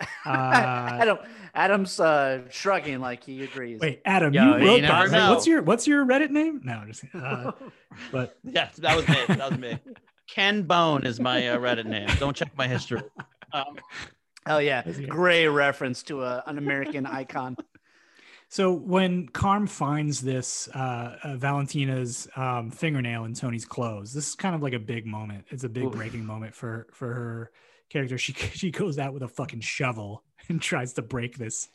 uh, 0.00 0.06
Adam, 0.28 1.18
Adam's 1.54 2.00
uh, 2.00 2.42
shrugging 2.50 2.98
like 3.00 3.22
he 3.24 3.42
agrees. 3.44 3.80
wait 3.80 4.02
adam 4.04 4.34
Yo, 4.34 4.42
you 4.42 4.48
you 4.62 4.66
wrote 4.70 4.80
never 4.82 5.08
that 5.08 5.18
right? 5.20 5.30
what's 5.30 5.46
your 5.46 5.62
what's 5.62 5.86
your 5.86 6.04
reddit 6.04 6.30
name 6.30 6.60
no 6.64 6.82
just 6.86 7.04
uh, 7.14 7.52
but 8.12 8.36
Yeah, 8.42 8.68
that 8.78 8.96
was 8.96 9.08
me. 9.08 9.16
That 9.28 9.50
was 9.50 9.58
me. 9.60 9.78
Ken 10.28 10.62
Bone 10.62 11.04
is 11.04 11.20
my 11.20 11.48
uh, 11.48 11.58
Reddit 11.58 11.84
name. 11.84 12.08
Don't 12.18 12.34
check 12.34 12.50
my 12.56 12.66
history. 12.66 13.02
Um, 13.52 13.76
Oh 14.46 14.58
yeah, 14.58 14.82
gray 15.08 15.46
reference 15.48 16.02
to 16.04 16.22
a, 16.22 16.42
an 16.46 16.58
American 16.58 17.06
icon. 17.06 17.56
So 18.54 18.72
when 18.72 19.26
Carm 19.26 19.66
finds 19.66 20.20
this 20.20 20.68
uh, 20.68 21.16
uh, 21.24 21.36
Valentina's 21.36 22.28
um, 22.36 22.70
fingernail 22.70 23.24
in 23.24 23.34
Tony's 23.34 23.64
clothes, 23.64 24.12
this 24.12 24.28
is 24.28 24.34
kind 24.36 24.54
of 24.54 24.62
like 24.62 24.74
a 24.74 24.78
big 24.78 25.06
moment. 25.06 25.46
It's 25.48 25.64
a 25.64 25.68
big 25.68 25.90
breaking 25.90 26.24
moment 26.24 26.54
for 26.54 26.86
for 26.92 27.12
her 27.12 27.50
character. 27.90 28.16
She 28.16 28.32
she 28.52 28.70
goes 28.70 28.96
out 28.98 29.12
with 29.12 29.24
a 29.24 29.28
fucking 29.28 29.62
shovel 29.62 30.22
and 30.48 30.62
tries 30.62 30.92
to 30.92 31.02
break 31.02 31.36
this 31.36 31.68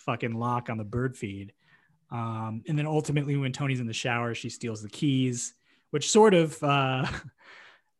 fucking 0.00 0.34
lock 0.34 0.68
on 0.68 0.76
the 0.76 0.84
bird 0.84 1.16
feed. 1.16 1.54
Um, 2.10 2.62
and 2.68 2.78
then 2.78 2.86
ultimately, 2.86 3.36
when 3.36 3.52
Tony's 3.52 3.80
in 3.80 3.86
the 3.86 3.94
shower, 3.94 4.34
she 4.34 4.50
steals 4.50 4.82
the 4.82 4.90
keys, 4.90 5.54
which 5.90 6.10
sort 6.10 6.34
of 6.34 6.62
uh, 6.62 7.06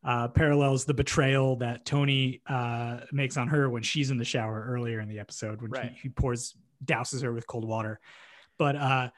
uh, 0.07 0.29
parallels 0.29 0.85
the 0.85 0.95
betrayal 0.95 1.57
that 1.57 1.85
Tony 1.85 2.41
uh, 2.47 3.01
makes 3.13 3.37
on 3.37 3.49
her 3.49 3.69
when 3.69 3.83
she's 3.83 4.11
in 4.11 4.19
the 4.19 4.25
shower 4.25 4.65
earlier 4.69 5.01
in 5.01 5.09
the 5.09 5.19
episode 5.19 5.61
when 5.61 5.73
Right. 5.73 5.91
he, 5.93 6.03
he 6.05 6.09
pours 6.09 6.55
douses 6.85 7.23
her 7.23 7.33
with 7.33 7.47
cold 7.47 7.65
water. 7.67 7.99
But 8.57 8.77
uh, 8.77 9.11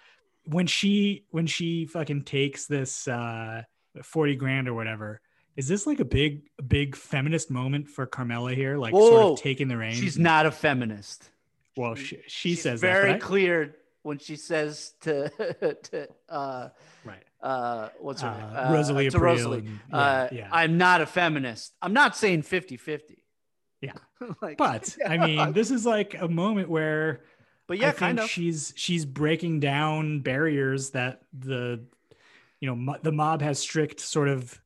when 0.44 0.66
she 0.66 1.26
when 1.30 1.46
she 1.46 1.84
fucking 1.84 2.22
takes 2.24 2.66
this 2.66 3.06
uh, 3.06 3.62
forty 4.02 4.34
grand 4.34 4.66
or 4.66 4.74
whatever, 4.74 5.20
is 5.56 5.68
this 5.68 5.86
like 5.86 6.00
a 6.00 6.04
big 6.06 6.48
big 6.66 6.96
feminist 6.96 7.50
moment 7.50 7.88
for 7.88 8.06
Carmela 8.06 8.54
here? 8.54 8.78
Like 8.78 8.94
sort 8.94 9.22
of 9.22 9.40
taking 9.40 9.68
the 9.68 9.76
reins. 9.76 9.98
She's 9.98 10.18
not 10.18 10.46
a 10.46 10.50
feminist. 10.50 11.30
Well, 11.76 11.94
she, 11.94 12.18
she 12.26 12.54
says 12.56 12.80
very 12.80 13.12
that, 13.12 13.20
clear 13.20 13.76
when 14.02 14.18
she 14.18 14.36
says 14.36 14.94
to 15.02 15.28
to 15.90 16.08
uh, 16.28 16.70
right? 17.04 17.22
Uh, 17.42 17.88
what's 18.00 18.22
her 18.22 18.30
name? 18.30 18.56
Uh, 18.56 18.72
Rosalie 18.72 19.10
to 19.10 19.18
Rosalie. 19.18 19.58
and- 19.58 19.80
yeah, 19.90 19.96
uh, 19.98 20.28
yeah. 20.32 20.48
I'm 20.50 20.78
not 20.78 21.00
a 21.00 21.06
feminist. 21.06 21.72
I'm 21.80 21.92
not 21.92 22.16
saying 22.16 22.42
50-50. 22.42 23.00
Yeah. 23.80 23.92
like, 24.42 24.56
But 24.58 24.96
I 25.08 25.18
mean, 25.18 25.52
this 25.52 25.70
is 25.70 25.86
like 25.86 26.16
a 26.20 26.28
moment 26.28 26.68
where 26.68 27.22
but 27.66 27.76
I 27.76 27.80
yeah, 27.80 27.86
think 27.90 27.98
kind 27.98 28.20
of. 28.20 28.30
she's 28.30 28.72
she's 28.76 29.04
breaking 29.04 29.60
down 29.60 30.20
barriers 30.20 30.90
that 30.90 31.20
the 31.38 31.84
you 32.60 32.66
know 32.68 32.74
mo- 32.74 32.98
the 33.02 33.12
mob 33.12 33.42
has 33.42 33.58
strict 33.58 34.00
sort 34.00 34.28
of 34.28 34.58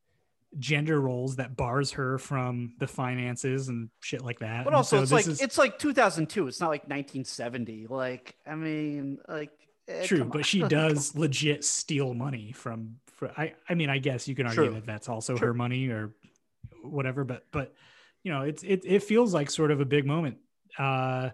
gender 0.58 1.00
roles 1.00 1.36
that 1.36 1.56
bars 1.56 1.92
her 1.92 2.18
from 2.18 2.74
the 2.78 2.86
finances 2.86 3.68
and 3.68 3.88
shit 4.00 4.22
like 4.22 4.38
that. 4.38 4.64
But 4.64 4.72
also, 4.74 4.98
so 4.98 5.02
it's 5.02 5.12
like 5.12 5.26
is 5.26 5.40
it's 5.42 5.58
like 5.58 5.78
2002. 5.78 6.46
It's 6.46 6.60
not 6.60 6.68
like 6.68 6.82
1970. 6.82 7.86
Like, 7.88 8.36
I 8.46 8.54
mean, 8.54 9.18
like 9.28 9.50
eh, 9.88 10.06
true, 10.06 10.24
but 10.24 10.44
she 10.46 10.62
does 10.68 11.14
legit 11.14 11.64
steal 11.64 12.14
money 12.14 12.52
from. 12.52 12.96
For, 13.06 13.30
I 13.36 13.54
I 13.68 13.74
mean, 13.74 13.90
I 13.90 13.98
guess 13.98 14.26
you 14.28 14.34
can 14.34 14.46
argue 14.46 14.64
True. 14.64 14.74
that 14.74 14.86
that's 14.86 15.08
also 15.08 15.36
True. 15.36 15.48
her 15.48 15.54
money 15.54 15.88
or 15.88 16.12
whatever. 16.82 17.24
But 17.24 17.44
but 17.52 17.74
you 18.24 18.32
know, 18.32 18.42
it's 18.42 18.62
it 18.62 18.82
it 18.84 19.02
feels 19.02 19.32
like 19.34 19.50
sort 19.50 19.70
of 19.70 19.80
a 19.80 19.84
big 19.84 20.06
moment. 20.06 20.38
Uh, 20.78 21.30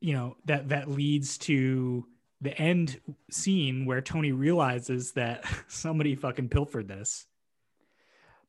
you 0.00 0.14
know 0.14 0.36
that 0.46 0.70
that 0.70 0.88
leads 0.90 1.38
to 1.38 2.06
the 2.40 2.56
end 2.58 3.00
scene 3.30 3.86
where 3.86 4.00
Tony 4.00 4.32
realizes 4.32 5.12
that 5.12 5.44
somebody 5.68 6.14
fucking 6.16 6.48
pilfered 6.48 6.88
this. 6.88 7.26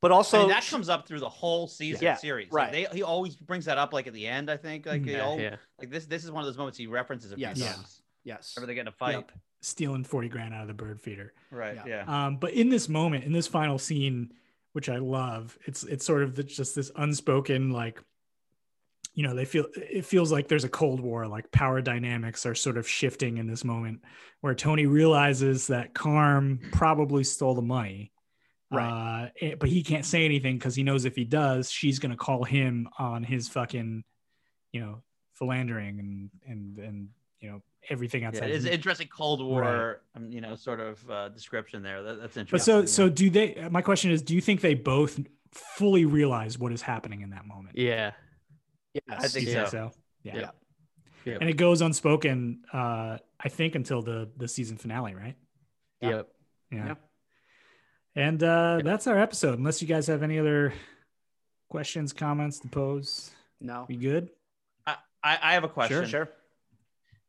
But 0.02 0.12
I 0.12 0.16
also, 0.16 0.40
mean, 0.40 0.50
that 0.50 0.66
comes 0.66 0.90
up 0.90 1.08
through 1.08 1.22
the 1.22 1.30
whole 1.30 1.66
season 1.68 2.04
Yeah, 2.04 2.16
series. 2.16 2.52
right. 2.52 2.74
Like 2.74 2.90
they, 2.92 2.98
he 2.98 3.04
always 3.04 3.38
brings 3.38 3.64
that 3.66 3.78
up 3.78 3.94
like 3.94 4.06
at 4.08 4.12
the 4.14 4.28
end. 4.28 4.50
I 4.52 4.58
think 4.58 4.86
like, 4.86 5.06
he 5.06 5.12
Yeah, 5.14 5.24
al- 5.24 5.40
yeah. 5.40 5.56
like 5.80 5.92
this. 5.92 6.06
This 6.08 6.26
is 6.26 6.32
one 6.32 6.42
of 6.44 6.48
those 6.48 6.58
moments 6.58 6.78
he 6.78 6.88
references 6.88 7.32
a 7.32 7.36
few 7.36 7.42
Yes. 7.44 7.58
Yeah. 7.58 7.72
times. 7.74 8.02
Yes, 8.24 8.54
Whenever 8.56 8.68
they 8.68 8.76
get 8.76 8.82
in 8.82 8.88
a 8.88 8.92
fight. 8.92 9.16
Yep. 9.16 9.32
Stealing 9.62 10.04
40 10.04 10.28
grand 10.28 10.54
out 10.54 10.62
of 10.64 10.68
the 10.68 10.74
bird 10.74 11.00
feeder. 11.00 11.34
Right. 11.50 11.76
Yeah. 11.76 12.04
Yeah. 12.06 12.26
Um, 12.26 12.38
but 12.38 12.54
in 12.54 12.70
this 12.70 12.90
moment, 12.90 13.24
in 13.24 13.32
this 13.32 13.48
final 13.48 13.78
scene, 13.78 14.34
which 14.74 14.90
I 14.90 14.98
love, 14.98 15.58
it's 15.66 15.84
it's 15.84 16.06
sort 16.06 16.24
of 16.24 16.36
the, 16.36 16.44
just 16.44 16.76
this 16.76 16.92
unspoken 16.96 17.72
like, 17.72 18.02
you 19.14 19.26
know, 19.26 19.36
they 19.36 19.46
feel 19.46 19.68
it 19.76 20.06
feels 20.06 20.32
like 20.32 20.48
there's 20.48 20.66
a 20.66 20.70
cold 20.70 21.00
war, 21.00 21.28
like 21.28 21.52
power 21.52 21.82
dynamics 21.82 22.46
are 22.46 22.56
sort 22.56 22.78
of 22.78 22.88
shifting 22.88 23.38
in 23.38 23.48
this 23.48 23.64
moment, 23.64 24.02
where 24.42 24.56
Tony 24.56 24.86
realizes 24.86 25.68
that 25.68 25.94
Carm 25.94 26.60
probably 26.72 27.24
stole 27.24 27.54
the 27.54 27.62
money, 27.62 28.12
Right. 28.74 29.26
Uh, 29.26 29.30
eh, 29.40 29.56
but 29.60 29.70
he 29.70 29.84
can't 29.84 30.06
say 30.06 30.26
anything 30.26 30.58
because 30.58 30.76
he 30.76 30.84
knows 30.84 31.06
if 31.06 31.16
he 31.16 31.26
does, 31.26 31.72
she's 31.72 32.00
gonna 32.00 32.18
call 32.18 32.44
him 32.44 32.90
on 32.98 33.24
his 33.24 33.48
fucking, 33.48 34.04
you 34.72 34.82
know, 34.82 35.04
philandering 35.36 36.00
and 36.00 36.30
and 36.48 36.80
and 36.80 37.10
you 37.40 37.52
know 37.52 37.62
everything 37.90 38.22
Yeah, 38.22 38.30
outside. 38.30 38.50
it's 38.50 38.66
his- 38.66 38.74
interesting 38.74 39.08
Cold 39.08 39.44
War, 39.44 40.02
um, 40.16 40.32
you 40.32 40.42
know, 40.42 40.56
sort 40.56 40.80
of 40.80 41.10
uh, 41.10 41.30
description 41.30 41.84
there. 41.84 42.02
That, 42.04 42.22
that's 42.22 42.38
interesting. 42.38 42.76
But 42.82 42.88
so 42.90 43.06
so 43.06 43.10
do 43.10 43.30
they? 43.30 43.68
My 43.70 43.82
question 43.82 44.12
is, 44.12 44.22
do 44.22 44.36
you 44.36 44.42
think 44.42 44.62
they 44.62 44.74
both 44.76 45.20
fully 45.52 46.06
realize 46.06 46.58
what 46.58 46.72
is 46.72 46.82
happening 46.82 47.22
in 47.22 47.30
that 47.32 47.46
moment? 47.46 47.78
Yeah. 47.78 48.12
yeah, 48.94 49.02
I 49.10 49.28
think 49.28 49.46
Do 49.46 49.52
you 49.52 49.68
so. 49.68 49.92
Yeah. 50.24 50.36
Yeah. 50.38 50.50
Yeah. 51.26 51.38
And 51.40 51.50
it 51.50 51.58
goes 51.58 51.82
unspoken, 51.82 52.64
uh, 52.74 53.18
I 53.40 53.50
think, 53.50 53.76
until 53.76 54.02
the 54.02 54.30
the 54.38 54.48
season 54.48 54.78
finale, 54.78 55.16
right? 55.16 55.36
Yep. 56.02 56.28
Yeah. 56.72 56.86
Yeah. 56.86 56.94
And 58.16 58.44
uh, 58.44 58.82
that's 58.84 59.08
our 59.08 59.18
episode. 59.18 59.58
Unless 59.58 59.82
you 59.82 59.88
guys 59.88 60.08
have 60.08 60.22
any 60.22 60.38
other 60.38 60.74
questions, 61.70 62.14
comments 62.14 62.60
to 62.60 62.68
pose? 62.68 63.32
No. 63.62 63.86
We 63.88 63.96
good? 63.96 64.30
I, 64.86 64.96
I 65.24 65.40
I 65.42 65.54
have 65.54 65.64
a 65.64 65.70
question. 65.70 66.06
Sure. 66.06 66.30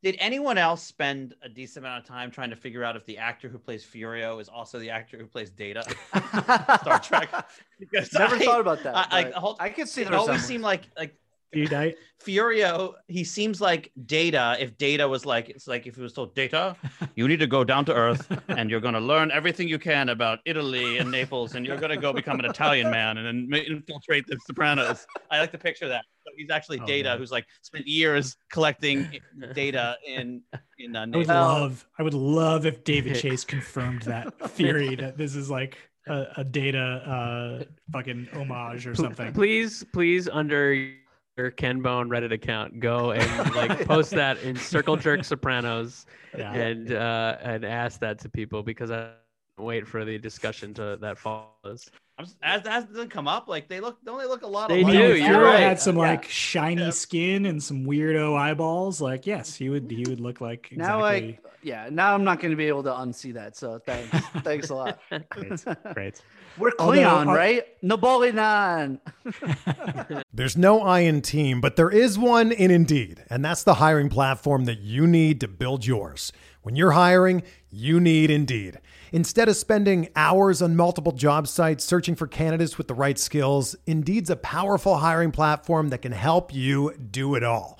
Did 0.05 0.17
anyone 0.19 0.59
else 0.59 0.83
spend 0.83 1.33
a 1.41 1.49
decent 1.49 1.83
amount 1.83 2.03
of 2.03 2.07
time 2.07 2.29
trying 2.29 2.51
to 2.51 2.55
figure 2.55 2.83
out 2.83 2.95
if 2.95 3.07
the 3.07 3.17
actor 3.17 3.49
who 3.49 3.57
plays 3.57 3.83
Furio 3.83 4.39
is 4.39 4.47
also 4.47 4.77
the 4.77 4.91
actor 4.91 5.17
who 5.17 5.25
plays 5.25 5.49
Data? 5.49 5.83
Star 6.83 6.99
Trek. 6.99 7.29
Because 7.79 8.13
Never 8.13 8.35
I- 8.35 8.45
thought 8.45 8.61
about 8.61 8.83
that. 8.83 8.95
I, 8.95 9.07
I, 9.09 9.23
the 9.23 9.55
I 9.59 9.69
could 9.69 9.89
see 9.89 10.03
it 10.03 10.13
always 10.13 10.45
seemed 10.45 10.63
like 10.63 10.83
like 10.95 11.15
Dude, 11.55 11.73
I 11.85 11.95
Furio. 12.21 12.95
He 13.07 13.23
seems 13.23 13.61
like 13.61 13.91
Data. 14.05 14.57
If 14.59 14.77
Data 14.77 15.07
was 15.07 15.25
like, 15.25 15.49
it's 15.49 15.67
like 15.67 15.87
if 15.87 15.95
he 15.95 16.01
was 16.01 16.13
told 16.13 16.35
Data, 16.35 16.75
you 17.15 17.27
need 17.27 17.39
to 17.39 17.47
go 17.47 17.63
down 17.63 17.85
to 17.85 17.93
Earth 17.93 18.27
and 18.49 18.69
you're 18.69 18.81
going 18.81 18.93
to 18.93 18.99
learn 18.99 19.31
everything 19.31 19.67
you 19.67 19.79
can 19.79 20.09
about 20.09 20.39
Italy 20.45 20.97
and 20.97 21.09
Naples, 21.09 21.55
and 21.55 21.65
you're 21.65 21.77
going 21.77 21.91
to 21.91 21.97
go 21.97 22.11
become 22.11 22.39
an 22.39 22.45
Italian 22.45 22.91
man 22.91 23.17
and 23.17 23.49
then 23.49 23.61
infiltrate 23.61 24.27
the 24.27 24.37
Sopranos. 24.45 25.07
I 25.31 25.39
like 25.39 25.51
to 25.53 25.57
picture 25.57 25.87
that. 25.87 26.03
So 26.25 26.31
he's 26.35 26.49
actually 26.49 26.79
Oh, 26.81 26.85
Data, 26.85 27.09
man. 27.09 27.19
who's 27.19 27.31
like 27.31 27.45
spent 27.61 27.87
years 27.87 28.35
collecting 28.51 29.07
data 29.53 29.95
in 30.05 30.41
in 30.77 30.95
uh, 30.95 31.05
I 31.13 31.17
would 31.17 31.27
love 31.27 31.85
I 31.99 32.03
would 32.03 32.13
love 32.13 32.65
if 32.65 32.83
David 32.83 33.15
Chase 33.15 33.45
confirmed 33.45 34.01
that 34.03 34.37
theory 34.51 34.95
that 34.95 35.17
this 35.17 35.35
is 35.35 35.49
like 35.49 35.77
a, 36.07 36.25
a 36.37 36.43
data 36.43 36.79
uh 36.79 37.63
fucking 37.91 38.27
homage 38.33 38.87
or 38.87 38.95
something. 38.95 39.31
Please, 39.33 39.85
please, 39.93 40.27
under 40.27 40.73
your 40.73 40.95
Ken 41.57 41.81
Bone 41.81 42.09
Reddit 42.09 42.31
account, 42.31 42.79
go 42.79 43.11
and 43.11 43.55
like 43.55 43.85
post 43.85 44.11
that 44.11 44.41
in 44.43 44.55
Circle 44.55 44.95
Jerk 44.97 45.23
Sopranos 45.25 46.05
Yeah. 46.37 46.53
and 46.53 46.91
uh, 46.93 47.37
and 47.41 47.65
ask 47.65 47.99
that 47.99 48.19
to 48.19 48.29
people 48.29 48.63
because 48.63 48.89
I 48.89 49.11
wait 49.57 49.85
for 49.87 50.05
the 50.05 50.17
discussion 50.17 50.73
to 50.75 50.97
that 51.01 51.17
follows. 51.17 51.89
I'm 52.17 52.23
s- 52.25 52.35
as 52.41 52.61
as 52.65 52.85
doesn't 52.85 53.09
come 53.09 53.27
up, 53.27 53.49
like 53.49 53.67
they 53.67 53.81
look, 53.81 53.97
don't 54.05 54.17
they 54.17 54.25
look 54.27 54.43
a 54.43 54.47
lot 54.47 54.69
They 54.69 54.77
I 54.79 54.81
alike? 54.83 54.93
do, 54.93 54.99
if 55.11 55.17
you're 55.19 55.27
Furio 55.39 55.43
right. 55.43 55.59
had 55.59 55.79
some 55.79 55.97
Yeah. 55.97 56.01
like 56.03 56.25
shiny 56.25 56.83
Yeah. 56.83 56.89
skin 56.91 57.45
and 57.45 57.61
some 57.61 57.85
weirdo 57.85 58.37
eyeballs, 58.37 59.01
like 59.01 59.27
yes, 59.27 59.53
he 59.55 59.69
would 59.69 59.91
he 59.91 60.05
would 60.07 60.21
look 60.21 60.39
like 60.39 60.69
Now 60.71 61.01
I, 61.01 61.15
exactly. 61.15 61.39
Yeah, 61.65 61.89
now 61.91 62.13
I'm 62.13 62.23
not 62.23 62.39
going 62.39 62.51
to 62.51 62.55
be 62.55 62.67
able 62.67 62.83
to 62.83 62.91
unsee 62.91 63.33
that. 63.33 63.57
So 63.57 63.79
thanks, 63.79 64.15
thanks 64.43 64.69
a 64.69 64.75
lot. 64.75 64.99
Great. 65.29 65.65
Great. 65.93 66.21
We're 66.59 66.71
Klingon, 66.71 67.25
right? 67.25 67.65
Napoleon. 67.81 69.01
There's 70.33 70.55
no 70.55 70.81
I 70.81 70.99
in 70.99 71.21
team, 71.21 71.59
but 71.59 71.75
there 71.75 71.89
is 71.89 72.17
one 72.19 72.51
in 72.51 72.71
Indeed, 72.71 73.25
and 73.29 73.43
that's 73.43 73.63
the 73.63 73.73
hiring 73.73 74.09
platform 74.09 74.65
that 74.65 74.79
you 74.79 75.07
need 75.07 75.41
to 75.41 75.47
build 75.47 75.85
yours. 75.85 76.31
When 76.61 76.75
you're 76.75 76.91
hiring, 76.91 77.43
you 77.71 77.99
need 77.99 78.29
Indeed. 78.29 78.79
Instead 79.11 79.49
of 79.49 79.57
spending 79.57 80.09
hours 80.15 80.61
on 80.61 80.75
multiple 80.75 81.11
job 81.11 81.47
sites 81.47 81.83
searching 81.83 82.15
for 82.15 82.27
candidates 82.27 82.77
with 82.77 82.87
the 82.87 82.93
right 82.93 83.17
skills, 83.17 83.75
Indeed's 83.85 84.29
a 84.29 84.35
powerful 84.35 84.97
hiring 84.97 85.31
platform 85.31 85.89
that 85.89 86.03
can 86.03 86.11
help 86.11 86.53
you 86.53 86.93
do 86.95 87.35
it 87.35 87.43
all. 87.43 87.79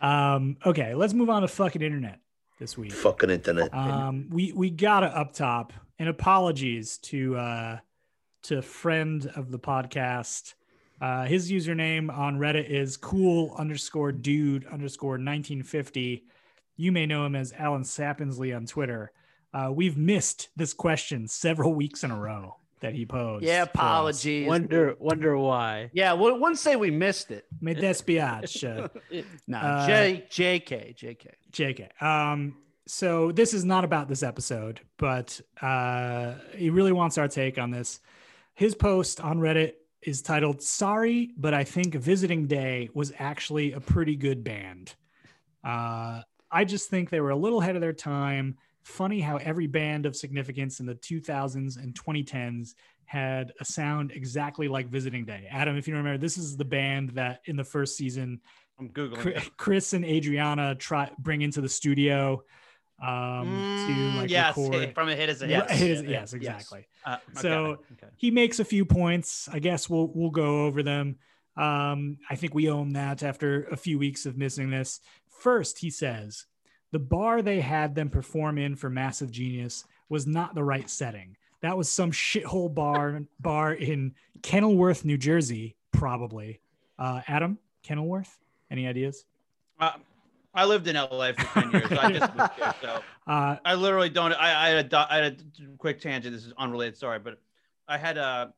Um, 0.00 0.56
okay, 0.64 0.94
let's 0.94 1.14
move 1.14 1.30
on 1.30 1.42
to 1.42 1.48
fucking 1.48 1.82
internet 1.82 2.20
this 2.58 2.76
week. 2.76 2.92
Fucking 2.92 3.30
internet. 3.30 3.72
Um, 3.74 4.28
we 4.30 4.52
we 4.52 4.70
gotta 4.70 5.06
up 5.06 5.32
top, 5.32 5.72
and 5.98 6.08
apologies 6.08 6.98
to 6.98 7.36
uh 7.36 7.78
to 8.44 8.62
friend 8.62 9.30
of 9.34 9.50
the 9.50 9.58
podcast. 9.58 10.54
Uh, 11.00 11.24
his 11.24 11.50
username 11.50 12.16
on 12.16 12.38
Reddit 12.38 12.68
is 12.68 12.96
cool 12.96 13.54
underscore 13.56 14.10
dude 14.10 14.66
underscore 14.66 15.12
1950. 15.12 16.24
You 16.76 16.92
may 16.92 17.06
know 17.06 17.24
him 17.24 17.36
as 17.36 17.52
Alan 17.52 17.82
Sepinwall 17.82 18.56
on 18.56 18.66
Twitter. 18.66 19.12
Uh, 19.54 19.70
we've 19.72 19.96
missed 19.96 20.48
this 20.56 20.74
question 20.74 21.26
several 21.26 21.74
weeks 21.74 22.04
in 22.04 22.10
a 22.10 22.18
row 22.18 22.57
that 22.80 22.94
he 22.94 23.04
posed. 23.06 23.44
Yeah, 23.44 23.64
for 23.64 23.70
apologies. 23.70 24.46
Wonder, 24.48 24.96
wonder 24.98 25.36
why. 25.38 25.90
Yeah, 25.92 26.12
well, 26.14 26.38
wouldn't 26.38 26.58
say 26.58 26.76
we 26.76 26.90
missed 26.90 27.30
it. 27.30 27.46
Me 27.60 27.74
despiace. 27.74 28.62
No, 29.46 29.58
Uh, 29.58 29.86
J, 29.86 30.26
JK, 30.30 30.96
JK. 30.96 31.26
JK. 31.52 32.02
Um, 32.02 32.56
so 32.86 33.32
this 33.32 33.52
is 33.54 33.64
not 33.64 33.84
about 33.84 34.08
this 34.08 34.22
episode, 34.22 34.80
but 34.96 35.40
uh, 35.60 36.34
he 36.56 36.70
really 36.70 36.92
wants 36.92 37.18
our 37.18 37.28
take 37.28 37.58
on 37.58 37.70
this. 37.70 38.00
His 38.54 38.74
post 38.74 39.20
on 39.20 39.38
Reddit 39.38 39.74
is 40.02 40.22
titled 40.22 40.62
"Sorry, 40.62 41.30
but 41.36 41.52
I 41.54 41.64
think 41.64 41.94
Visiting 41.94 42.46
Day 42.46 42.88
was 42.94 43.12
actually 43.18 43.72
a 43.72 43.80
pretty 43.80 44.16
good 44.16 44.42
band." 44.42 44.94
Uh, 45.62 46.22
I 46.50 46.64
just 46.64 46.88
think 46.88 47.10
they 47.10 47.20
were 47.20 47.30
a 47.30 47.36
little 47.36 47.60
ahead 47.60 47.74
of 47.76 47.82
their 47.82 47.92
time. 47.92 48.56
Funny 48.88 49.20
how 49.20 49.36
every 49.36 49.66
band 49.66 50.06
of 50.06 50.16
significance 50.16 50.80
in 50.80 50.86
the 50.86 50.94
2000s 50.94 51.76
and 51.76 51.94
2010s 51.94 52.74
had 53.04 53.52
a 53.60 53.64
sound 53.64 54.12
exactly 54.12 54.66
like 54.66 54.88
Visiting 54.88 55.26
Day. 55.26 55.46
Adam, 55.50 55.76
if 55.76 55.86
you 55.86 55.94
remember, 55.94 56.16
this 56.18 56.38
is 56.38 56.56
the 56.56 56.64
band 56.64 57.10
that 57.10 57.42
in 57.44 57.54
the 57.54 57.64
first 57.64 57.98
season 57.98 58.40
I'm 58.78 58.88
googling. 58.88 59.50
Chris 59.58 59.92
and 59.92 60.06
Adriana 60.06 60.74
try 60.74 61.10
bring 61.18 61.42
into 61.42 61.60
the 61.60 61.68
studio 61.68 62.42
um 63.00 63.46
to 63.86 63.92
Mm, 63.92 64.16
like 64.16 64.30
yes, 64.30 64.56
record. 64.56 64.74
hit- 64.74 64.94
from 64.94 65.08
a 65.10 65.14
hit 65.14 65.28
is 65.28 65.42
a 65.42 65.48
yes. 65.48 65.80
it 65.82 65.90
is- 65.90 66.02
Yeah, 66.02 66.08
yes, 66.10 66.32
exactly. 66.32 66.88
Uh, 67.04 67.18
okay, 67.30 67.40
So, 67.42 67.64
okay. 67.92 68.08
He 68.16 68.30
makes 68.30 68.58
a 68.58 68.64
few 68.64 68.84
points. 68.86 69.48
I 69.52 69.58
guess 69.58 69.88
we'll 69.90 70.10
we'll 70.14 70.30
go 70.30 70.64
over 70.64 70.82
them. 70.82 71.16
Um, 71.56 72.16
I 72.30 72.36
think 72.36 72.54
we 72.54 72.70
own 72.70 72.94
that 72.94 73.22
after 73.22 73.64
a 73.64 73.76
few 73.76 73.98
weeks 73.98 74.24
of 74.24 74.38
missing 74.38 74.70
this. 74.70 75.00
First, 75.28 75.78
he 75.78 75.90
says 75.90 76.46
the 76.90 76.98
bar 76.98 77.42
they 77.42 77.60
had 77.60 77.94
them 77.94 78.08
perform 78.08 78.58
in 78.58 78.76
for 78.76 78.88
Massive 78.90 79.30
Genius 79.30 79.84
was 80.08 80.26
not 80.26 80.54
the 80.54 80.64
right 80.64 80.88
setting. 80.88 81.36
That 81.60 81.76
was 81.76 81.90
some 81.90 82.12
shithole 82.12 82.72
bar 82.72 83.22
bar 83.40 83.74
in 83.74 84.14
Kenilworth, 84.42 85.04
New 85.04 85.18
Jersey, 85.18 85.76
probably. 85.92 86.60
Uh, 86.98 87.20
Adam, 87.26 87.58
Kenilworth, 87.82 88.38
any 88.70 88.86
ideas? 88.86 89.24
Uh, 89.78 89.92
I 90.54 90.64
lived 90.64 90.88
in 90.88 90.96
LA 90.96 91.32
for 91.32 91.60
10 91.60 91.70
years. 91.70 91.92
I 91.92 92.12
just 92.12 92.34
moved 92.34 92.52
here, 92.54 92.74
so 92.80 93.00
Uh, 93.28 93.56
I 93.62 93.74
literally 93.74 94.08
don't. 94.08 94.32
I, 94.32 94.68
I, 94.68 94.70
had 94.70 94.90
a, 94.90 95.06
had 95.10 95.24
a 95.24 95.76
quick 95.76 96.00
tangent. 96.00 96.34
This 96.34 96.46
is 96.46 96.54
unrelated 96.56 96.96
story, 96.96 97.18
but 97.18 97.38
I 97.86 97.98
had 97.98 98.16
a. 98.16 98.54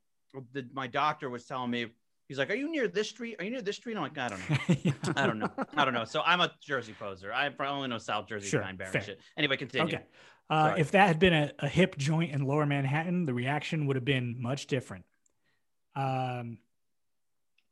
The, 0.53 0.65
my 0.73 0.87
doctor 0.87 1.29
was 1.29 1.45
telling 1.45 1.73
me 1.73 1.87
he's 2.31 2.39
like, 2.39 2.49
"Are 2.49 2.55
you 2.55 2.71
near 2.71 2.87
this 2.87 3.09
street? 3.09 3.35
Are 3.41 3.45
you 3.45 3.51
near 3.51 3.61
this 3.61 3.75
street?" 3.75 3.97
I'm 3.97 4.03
like, 4.03 4.17
"I 4.17 4.29
don't 4.29 4.39
know. 4.49 4.93
I 5.17 5.27
don't 5.27 5.41
know. 5.41 5.51
I 5.77 5.85
don't 5.85 5.93
know." 5.93 6.05
So 6.05 6.23
I'm 6.25 6.41
a 6.41 6.53
Jersey 6.63 6.95
poser. 6.97 7.33
I 7.33 7.51
only 7.67 7.89
know 7.89 7.99
South 7.99 8.29
Jersey, 8.29 8.49
Sure, 8.49 8.63
Pine 8.63 8.77
Barren 8.77 8.93
shit. 9.03 9.21
Anyway, 9.37 9.57
continue. 9.57 9.97
Okay. 9.97 10.05
Uh, 10.49 10.75
if 10.79 10.93
that 10.93 11.09
had 11.09 11.19
been 11.19 11.33
a, 11.33 11.53
a 11.59 11.69
hip 11.69 11.97
joint 11.99 12.33
in 12.33 12.45
lower 12.45 12.67
Manhattan, 12.67 13.27
the 13.27 13.35
reaction 13.35 13.87
would 13.87 13.97
have 13.97 14.05
been 14.05 14.37
much 14.39 14.69
different. 14.69 15.05
Um, 15.97 16.59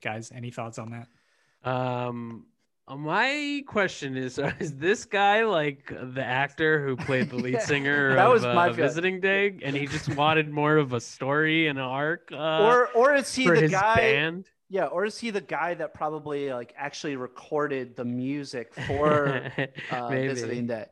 guys, 0.03 0.33
any 0.35 0.51
thoughts 0.51 0.79
on 0.79 0.91
that? 0.91 1.69
Um, 1.71 2.47
my 2.97 3.63
question 3.67 4.17
is: 4.17 4.39
Is 4.61 4.77
this 4.77 5.05
guy 5.05 5.45
like 5.45 5.89
the 5.89 6.25
actor 6.25 6.85
who 6.85 6.97
played 6.97 7.31
the 7.31 7.37
lead 7.37 7.55
Yeah, 7.55 7.67
singer 7.69 8.17
that 8.17 8.27
of 8.27 8.31
was 8.31 8.49
my 8.53 8.69
uh, 8.69 8.73
Visiting 8.73 9.21
Day, 9.21 9.59
and 9.63 9.77
he 9.77 9.87
just 9.87 10.09
wanted 10.09 10.51
more 10.51 10.77
of 10.77 10.93
a 10.93 11.01
story 11.01 11.67
and 11.69 11.79
an 11.79 11.85
arc? 11.85 12.31
Uh, 12.33 12.37
or 12.57 12.89
or 12.89 13.15
is 13.15 13.35
he 13.35 13.51
the 13.51 13.63
guy? 13.63 14.01
band? 14.01 14.47
Yeah, 14.71 14.87
or 14.87 15.05
is 15.07 15.19
he 15.19 15.31
the 15.31 15.41
guy 15.41 15.75
that 15.75 15.95
probably 15.95 16.53
like 16.53 16.75
actually 16.77 17.17
recorded 17.17 17.97
the 17.97 18.05
music 18.05 18.75
for 18.75 19.49
uh, 19.89 20.19
Visiting 20.19 20.67
Day? 20.67 20.87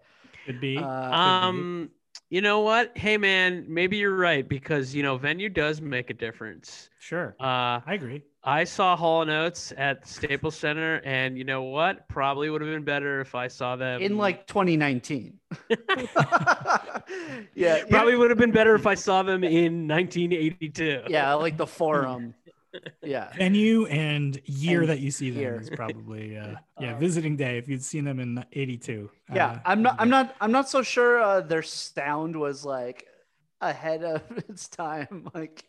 Could 0.45 0.61
be. 0.61 0.79
Uh, 0.79 1.17
Um, 1.17 1.91
you 2.29 2.41
know 2.41 2.61
what? 2.61 2.97
Hey, 2.97 3.17
man, 3.17 3.65
maybe 3.69 3.97
you're 3.97 4.17
right 4.17 4.49
because 4.49 4.95
you 4.95 5.03
know 5.03 5.17
venue 5.17 5.49
does 5.49 5.81
make 5.81 6.11
a 6.11 6.15
difference. 6.15 6.91
sure. 6.99 7.37
Uh, 7.41 7.81
I 7.87 7.95
agree. 7.95 8.23
I 8.43 8.63
saw 8.63 8.97
Hall 8.97 9.23
and 9.23 9.31
Oates 9.31 9.73
at 9.77 10.07
Staples 10.07 10.57
Center, 10.57 11.01
and 11.05 11.37
you 11.37 11.43
know 11.45 11.65
what? 11.65 12.09
Probably 12.09 12.49
would 12.49 12.61
have 12.61 12.71
been 12.71 12.85
better 12.85 13.21
if 13.21 13.35
I 13.35 13.49
saw 13.49 13.75
them 13.75 14.01
in 14.01 14.17
like 14.17 14.47
2019. 14.47 15.39
yeah, 17.55 17.85
Probably 17.91 18.17
would 18.17 18.31
have 18.31 18.39
been 18.39 18.53
better 18.53 18.75
if 18.77 18.87
I 18.87 18.95
saw 18.95 19.25
them 19.25 19.43
in 19.43 19.89
1982. 19.89 21.03
yeah, 21.09 21.35
like 21.35 21.57
the 21.57 21.67
forum. 21.67 22.35
Yeah, 23.03 23.33
Venue 23.37 23.87
and 23.87 24.41
year 24.47 24.81
And 24.81 24.89
that 24.91 25.01
you 25.01 25.11
see 25.11 25.31
them 25.31 25.41
year. 25.41 25.61
is 25.61 25.71
probably 25.71 26.37
uh, 26.37 26.57
yeah 26.81 26.95
Uh, 26.95 26.99
visiting 26.99 27.37
day 27.37 27.59
if 27.59 27.69
you'd 27.69 27.85
seen 27.85 28.05
them 28.05 28.19
in 28.21 28.45
'82. 28.53 29.11
yeah. 29.35 29.61
I'm 29.65 29.83
not. 29.83 29.97
I'm 29.99 30.09
not. 30.11 30.35
I'm 30.41 30.53
not 30.53 30.69
so 30.69 30.83
sure. 30.83 31.21
Uh, 31.21 31.41
their 31.41 31.63
sound 31.63 32.37
was 32.37 32.65
like 32.65 33.07
ahead 33.61 34.03
of 34.05 34.23
its 34.49 34.69
time. 34.69 35.29
Like 35.35 35.65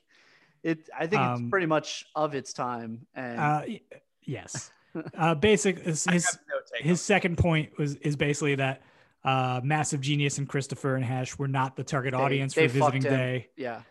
it. 0.64 0.90
I 0.98 1.08
think 1.08 1.22
it's 1.22 1.40
Um, 1.42 1.50
pretty 1.50 1.68
much 1.68 2.06
of 2.16 2.36
its 2.36 2.54
time. 2.54 3.06
And 3.16 3.40
Uh, 3.40 3.62
yes. 4.24 4.72
Uh, 5.16 5.36
basic 5.36 5.80
his 5.80 6.08
I 6.10 6.14
his, 6.14 6.26
have 6.26 6.40
no 6.50 6.56
his 6.90 7.02
second 7.02 7.38
point 7.38 7.78
was 7.78 7.96
is 7.98 8.16
basically 8.16 8.56
that 8.56 8.82
uh, 9.24 9.62
massive 9.64 10.02
genius 10.02 10.38
and 10.40 10.48
Christopher 10.50 10.96
and 10.96 11.06
hesh 11.06 11.38
were 11.38 11.48
not 11.48 11.76
the 11.76 11.84
target 11.84 12.14
They- 12.14 12.20
audience 12.20 12.54
they 12.56 12.68
for 12.68 12.80
visiting 12.80 13.02
day 13.04 13.10
day. 13.10 13.48
yeah, 13.58 13.82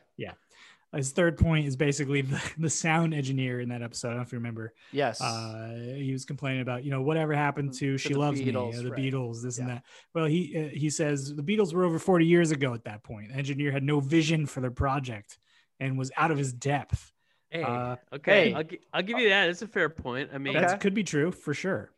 His 0.96 1.12
third 1.12 1.36
point 1.38 1.66
is 1.66 1.76
basically 1.76 2.22
the, 2.22 2.42
the 2.58 2.70
sound 2.70 3.14
engineer 3.14 3.60
in 3.60 3.68
that 3.68 3.82
episode. 3.82 4.08
I 4.08 4.10
don't 4.10 4.16
know 4.18 4.22
if 4.22 4.32
you 4.32 4.38
remember. 4.38 4.72
yes, 4.92 5.20
Uh, 5.20 5.94
he 5.96 6.12
was 6.12 6.24
complaining 6.24 6.62
about 6.62 6.84
you 6.84 6.90
know 6.90 7.02
whatever 7.02 7.34
happened 7.34 7.74
to 7.74 7.96
She 7.98 8.14
the 8.14 8.18
Loves 8.18 8.40
Me, 8.40 8.52
Beatles, 8.52 8.78
uh, 8.78 8.82
the 8.82 8.90
right. 8.90 9.00
Beatles, 9.00 9.42
this 9.42 9.58
and 9.58 9.68
that. 9.68 9.82
Well, 10.14 10.24
he 10.26 10.56
uh, 10.56 10.68
he 10.76 10.90
says 10.90 11.34
the 11.34 11.42
Beatles 11.42 11.72
were 11.74 11.84
over 11.84 11.98
40 11.98 12.24
years 12.26 12.50
ago 12.50 12.74
at 12.74 12.84
that 12.84 13.02
point. 13.02 13.28
The 13.28 13.34
engineer 13.36 13.70
had 13.72 13.82
no 13.82 14.00
vision 14.00 14.46
for 14.46 14.60
their 14.60 14.70
project 14.70 15.38
and 15.78 15.98
was 15.98 16.10
out 16.16 16.30
of 16.30 16.38
his 16.38 16.52
depth. 16.52 17.12
Hey, 17.50 17.62
Uh, 17.62 17.96
okay, 18.14 18.48
hey. 18.50 18.54
I'll, 18.54 18.64
gi- 18.64 18.80
I'll 18.92 19.02
give 19.02 19.18
you 19.18 19.28
that. 19.28 19.48
It's 19.50 19.62
a 19.62 19.68
fair 19.68 19.88
point. 19.88 20.30
I 20.34 20.38
mean, 20.38 20.56
Okay. 20.56 20.66
That 20.66 20.80
could 20.80 20.94
be 20.94 21.04
true 21.04 21.30
for 21.30 21.54
sure. 21.54 21.90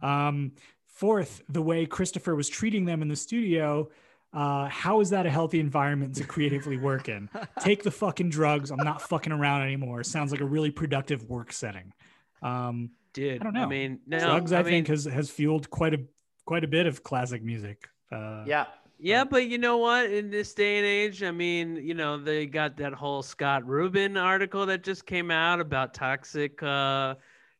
Um, 0.00 0.52
fourth, 0.86 1.42
the 1.48 1.60
way 1.62 1.86
Christopher 1.86 2.34
was 2.34 2.48
treating 2.48 2.84
them 2.84 3.02
in 3.02 3.08
the 3.08 3.16
studio. 3.16 3.90
Uh, 4.36 4.68
how 4.68 5.00
is 5.00 5.08
that 5.08 5.24
a 5.24 5.30
healthy 5.30 5.58
environment 5.58 6.14
to 6.14 6.24
creatively 6.24 6.76
work 6.76 7.08
in? 7.08 7.26
Take 7.60 7.82
the 7.82 7.90
fucking 7.90 8.28
drugs. 8.28 8.70
I'm 8.70 8.76
not 8.76 9.00
fucking 9.00 9.32
around 9.32 9.62
anymore. 9.62 10.04
Sounds 10.04 10.30
like 10.30 10.42
a 10.42 10.44
really 10.44 10.70
productive 10.70 11.24
work 11.24 11.54
setting. 11.54 11.90
Um, 12.42 12.90
dude, 13.14 13.40
I 13.40 13.44
don't 13.44 13.54
know. 13.54 13.66
mean, 13.66 14.00
no, 14.06 14.18
drugs, 14.20 14.52
I, 14.52 14.60
I, 14.60 14.62
think, 14.62 14.88
mean, 14.88 14.94
has 14.94 15.06
has 15.06 15.30
fueled 15.30 15.70
quite 15.70 15.94
a 15.94 16.00
quite 16.44 16.64
a 16.64 16.68
bit 16.68 16.86
of 16.86 17.02
classic 17.02 17.42
music. 17.42 17.88
Uh, 18.12 18.44
yeah. 18.46 18.66
yeah, 18.98 19.24
but 19.24 19.46
you 19.46 19.56
know 19.56 19.78
what? 19.78 20.10
In 20.10 20.28
this 20.28 20.52
day 20.52 20.76
and 20.76 20.86
age, 20.86 21.22
I 21.22 21.30
mean, 21.30 21.76
you 21.76 21.94
know, 21.94 22.18
they 22.18 22.44
got 22.44 22.76
that 22.76 22.92
whole 22.92 23.22
Scott 23.22 23.66
Rudin 23.66 24.18
article 24.18 24.66
that 24.66 24.84
just 24.84 25.06
came 25.06 25.30
out 25.30 25.60
about 25.60 25.94
toxic, 25.94 26.62
uh, 26.62 27.14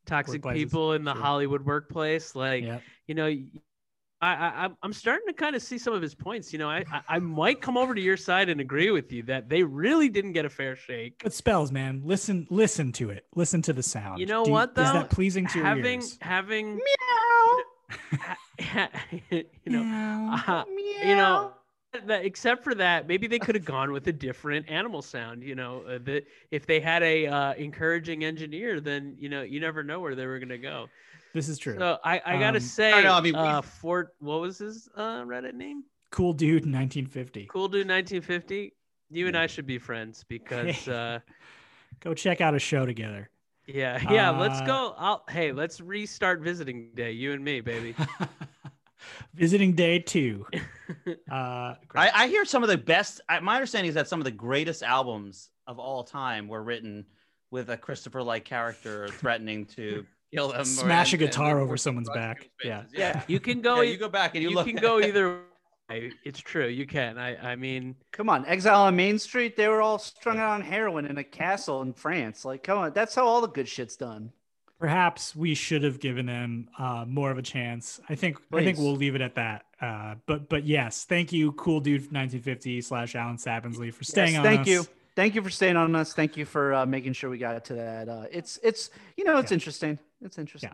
toxic 0.05 0.43
people 0.45 0.93
in 0.93 1.05
the 1.05 1.15
sure. 1.15 1.23
Hollywood 1.23 1.63
workplace. 1.63 2.37
Like, 2.37 2.65
Yep. 2.65 2.83
you 3.07 3.15
know, 3.15 3.35
I, 4.23 4.35
I 4.35 4.49
I'm- 4.63 4.77
I'm 4.83 4.93
starting 4.93 5.27
to 5.29 5.33
kind 5.35 5.55
of 5.55 5.63
see 5.63 5.77
some 5.79 5.93
of 5.93 6.01
his 6.01 6.15
points. 6.15 6.53
You 6.53 6.59
know, 6.59 6.71
I, 6.71 6.85
I 6.91 7.03
I 7.17 7.19
might 7.19 7.61
come 7.61 7.77
over 7.77 7.95
to 7.95 8.01
your 8.01 8.17
side 8.17 8.49
and 8.49 8.61
agree 8.61 8.91
with 8.91 9.13
you 9.13 9.23
that 9.25 9.49
they 9.49 9.63
really 9.63 10.09
didn't 10.09 10.33
get 10.33 10.45
a 10.45 10.51
fair 10.51 10.75
shake. 10.77 11.21
But 11.23 11.33
spells, 11.35 11.71
man. 11.71 12.01
Listen, 12.05 12.47
listen 12.51 12.93
to 12.93 13.11
it. 13.11 13.27
Listen 13.35 13.61
to 13.63 13.73
the 13.73 13.83
sound. 13.83 14.19
You 14.21 14.27
know 14.27 14.45
Do 14.45 14.53
what, 14.53 14.71
Is 14.71 14.75
though? 14.77 14.83
Is 14.85 14.93
that 14.93 15.11
pleasing 15.11 15.47
to 15.49 15.59
your 15.59 15.67
having 15.67 16.01
ears? 16.01 16.19
having 16.23 16.77
Meow. 16.77 17.59
you 19.31 19.45
know 19.67 19.85
Meow. 19.85 20.43
uh, 20.47 20.65
you 21.05 21.15
know 21.15 21.53
that, 22.07 22.25
except 22.25 22.65
for 22.65 22.75
that 22.75 23.07
maybe 23.07 23.27
they 23.27 23.39
could 23.39 23.55
have 23.55 23.65
gone 23.65 23.93
with 23.93 24.07
a 24.09 24.13
different 24.13 24.69
animal 24.69 25.03
sound 25.03 25.43
you 25.43 25.55
know 25.55 25.83
uh, 25.89 25.99
that 26.05 26.25
if 26.51 26.67
they 26.67 26.81
had 26.81 27.03
a 27.03 27.27
uh, 27.27 27.55
encouraging 27.55 28.25
engineer 28.25 28.81
then 28.81 29.15
you 29.19 29.29
know 29.29 29.43
you 29.43 29.61
never 29.61 29.83
know 29.83 30.01
where 30.01 30.15
they 30.15 30.27
were 30.27 30.39
going 30.39 30.49
to 30.49 30.59
go 30.59 30.87
this 31.37 31.49
is 31.49 31.59
true. 31.59 31.77
so 31.79 31.99
i 32.03 32.21
i 32.25 32.39
gotta 32.39 32.57
Um, 32.57 32.61
say 32.61 32.93
I 32.93 33.03
know, 33.03 33.13
I 33.13 33.21
mean, 33.21 33.35
uh 33.37 33.61
fort 33.63 34.15
what 34.19 34.41
was 34.41 34.59
his 34.59 34.89
uh 34.97 35.23
reddit 35.23 35.55
name 35.55 35.85
cool 36.11 36.33
dude, 36.33 36.65
1950. 36.65 37.47
cool 37.47 37.69
dude 37.69 37.87
1950 37.89 38.73
you 39.11 39.27
and 39.29 39.37
i 39.37 39.47
should 39.47 39.67
be 39.67 39.79
friends 39.79 40.25
because 40.29 40.89
uh 40.89 41.21
Go 42.01 42.13
check 42.15 42.41
out 42.41 42.55
a 42.55 42.59
show 42.59 42.85
together. 42.87 43.31
yeah 43.67 44.01
yeah 44.11 44.31
let's 44.31 44.61
Uh, 44.61 44.67
go 44.67 44.95
i'll 44.99 45.25
hey 45.29 45.53
let's 45.53 45.81
restart 45.81 46.41
visiting 46.41 46.91
day 46.95 47.13
you 47.13 47.33
and 47.33 47.43
me 47.45 47.61
baby 47.61 47.95
Visiting 49.35 49.73
day 49.75 49.99
two. 49.99 50.47
Uh, 51.31 51.75
I, 51.95 52.11
I 52.15 52.29
hear 52.29 52.45
some 52.45 52.63
of 52.63 52.69
the 52.69 52.79
best. 52.79 53.21
I, 53.29 53.41
my 53.41 53.57
understanding 53.57 53.89
is 53.89 53.95
that 53.97 54.09
some 54.09 54.21
of 54.21 54.25
the 54.25 54.31
greatest 54.31 54.83
albums 54.85 55.51
of 55.67 55.79
all 55.81 56.03
time 56.05 56.47
were 56.49 56.63
written 56.63 57.05
with 57.51 57.71
a 57.71 57.77
Christopher-like 57.77 58.45
character 58.45 59.09
threatening 59.09 59.67
to 59.77 60.07
kill 60.35 60.49
them, 60.49 60.61
or- 60.61 60.65
Smash 60.65 61.13
a 61.13 61.17
and- 61.17 61.23
and 61.23 61.31
guitar 61.31 61.59
over 61.61 61.77
someone's 61.77 62.11
back. 62.11 62.49
through 62.61 62.71
Yeah. 62.71 62.83
Yeah. 62.93 63.23
you 63.29 63.41
can 63.41 63.61
go 63.63 63.81
Yeah, 63.81 63.91
you 63.93 63.97
go 63.99 64.09
back 64.09 64.35
and 64.35 64.43
you, 64.43 64.51
you 64.51 64.55
look. 64.57 64.67
can 64.67 64.77
go 64.77 65.01
either 65.01 65.41
way. 65.91 66.13
It's 66.25 66.41
true. 66.41 66.67
You 66.67 66.87
can. 66.87 67.17
I 67.19 67.53
I 67.53 67.57
mean, 67.57 67.95
Come 68.13 68.29
on, 68.29 68.45
Exile 68.47 68.83
on 68.83 68.97
Main 68.97 69.19
Street. 69.19 69.57
They 69.57 69.69
were 69.69 69.81
all 69.83 69.99
strung 69.99 70.39
out 70.39 70.51
on 70.51 70.61
heroin 70.63 71.07
in 71.07 71.17
a 71.19 71.25
castle 71.25 71.83
in 71.83 71.93
France. 71.93 72.45
Like, 72.45 72.63
come 72.65 72.79
on, 72.79 72.93
that's 72.93 73.15
how 73.15 73.27
all 73.27 73.41
the 73.41 73.49
good 73.49 73.69
shit's 73.69 73.97
done. 73.97 74.33
perhaps 74.79 75.35
we 75.35 75.55
should 75.55 75.83
have 75.83 75.99
given 76.01 76.27
them 76.27 76.69
uh, 76.79 77.05
more 77.09 77.31
of 77.31 77.39
a 77.39 77.43
chance. 77.43 77.99
I 78.11 78.15
think 78.15 78.39
I 78.53 78.63
think 78.65 78.79
we'll 78.79 78.97
leave 78.97 79.15
it 79.15 79.21
at 79.23 79.37
that. 79.37 79.65
Uh, 79.81 80.17
but 80.27 80.49
but 80.49 80.65
yes, 80.67 81.05
thank 81.05 81.33
you, 81.33 81.53
cool 81.53 81.81
dude 81.81 82.01
1950 82.13 82.81
slash 82.83 83.15
Alan 83.15 83.37
Sepinwall 83.37 83.93
for 83.95 84.05
staying 84.05 84.33
Yes, 84.33 84.39
on. 84.39 84.45
thank 84.45 84.61
us. 84.63 84.67
you, 84.67 84.85
thank 85.17 85.35
you 85.35 85.43
for 85.43 85.51
staying 85.51 85.77
on 85.77 85.97
us. 85.97 86.13
Thank 86.15 86.37
you 86.37 86.45
for 86.45 86.73
uh, 86.75 86.87
making 86.87 87.15
sure 87.15 87.29
we 87.31 87.39
got 87.39 87.65
to 87.65 87.75
that. 87.75 88.09
Uh, 88.09 88.25
it's 88.31 88.59
it's 88.63 88.91
you 89.17 89.25
know 89.25 89.39
it's 89.39 89.51
Yeah. 89.51 89.55
interesting. 89.57 89.99
It's 90.21 90.39
interesting. 90.39 90.71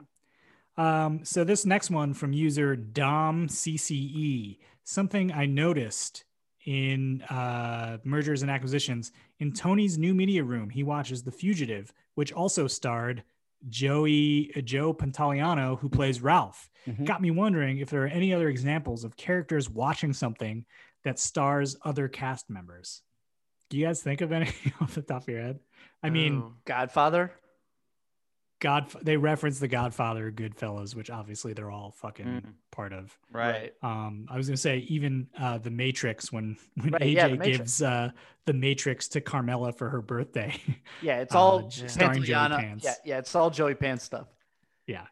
Um, 0.76 1.24
so 1.24 1.44
this 1.44 1.64
next 1.66 1.90
one 1.90 2.14
from 2.14 2.32
user 2.32 2.76
Dom 2.76 3.46
CCE, 3.48 4.58
something 4.84 5.30
I 5.32 5.46
noticed 5.46 6.24
in 6.64 7.22
uh, 7.22 7.98
mergers 8.04 8.42
and 8.42 8.50
acquisitions 8.50 9.12
in 9.40 9.52
Tony's 9.52 9.98
new 9.98 10.14
media 10.14 10.44
room. 10.44 10.70
He 10.70 10.82
watches 10.82 11.22
The 11.22 11.32
Fugitive, 11.32 11.92
which 12.14 12.32
also 12.32 12.66
starred 12.68 13.22
Joey 13.68 14.50
uh, 14.56 14.60
Joe 14.60 14.94
Pantoliano, 14.94 15.78
who 15.78 15.88
plays 15.88 16.20
Ralph. 16.22 16.70
Mhm. 16.88 17.04
Got 17.04 17.20
me 17.20 17.30
wondering 17.30 17.78
if 17.78 17.90
there 17.90 18.04
are 18.04 18.08
any 18.08 18.32
other 18.32 18.48
examples 18.48 19.04
of 19.04 19.16
characters 19.16 19.68
watching 19.68 20.12
something 20.12 20.64
that 21.04 21.18
stars 21.18 21.76
other 21.82 22.08
cast 22.08 22.48
members. 22.48 23.02
Do 23.72 23.78
you 23.78 23.86
guys 23.86 24.02
think 24.02 24.20
of 24.20 24.32
any 24.32 24.50
off 24.82 24.94
the 24.94 25.00
top 25.00 25.22
of 25.22 25.28
your 25.28 25.40
head? 25.40 25.58
I 26.02 26.10
mean, 26.10 26.42
oh. 26.44 26.52
Godfather. 26.66 27.32
God, 28.60 28.92
they 29.02 29.16
reference 29.16 29.58
the 29.60 29.66
Godfather, 29.66 30.30
Goodfellas, 30.30 30.94
which 30.94 31.08
obviously 31.08 31.54
they're 31.54 31.70
all 31.70 31.90
fucking 31.92 32.26
Mm. 32.26 32.52
part 32.70 32.92
of. 32.92 33.16
right. 33.32 33.72
Um, 33.82 34.26
I 34.30 34.36
was 34.36 34.46
gonna 34.46 34.58
say 34.58 34.80
even 34.88 35.26
uh, 35.38 35.56
the 35.56 35.70
Matrix 35.70 36.30
when 36.30 36.58
when 36.76 36.90
Right, 36.92 37.00
AJ 37.02 37.14
yeah, 37.14 37.28
The 37.28 37.36
gives 37.38 37.80
uh, 37.82 38.10
the 38.44 38.52
Matrix 38.52 39.08
to 39.08 39.22
Carmela 39.22 39.72
for 39.72 39.88
her 39.88 40.02
birthday. 40.02 40.54
Yeah, 41.00 41.20
it's 41.20 41.34
Uh, 41.34 41.38
all 41.40 41.62
j- 41.68 41.88
starring 41.88 42.22
Joey 42.24 42.48
Pants. 42.50 42.84
Yeah, 42.84 42.94
yeah, 43.06 43.18
it's 43.20 43.34
all 43.34 43.48
Joey 43.48 43.74
Pants 43.74 44.04
stuff. 44.04 44.28
yeah. 44.86 45.06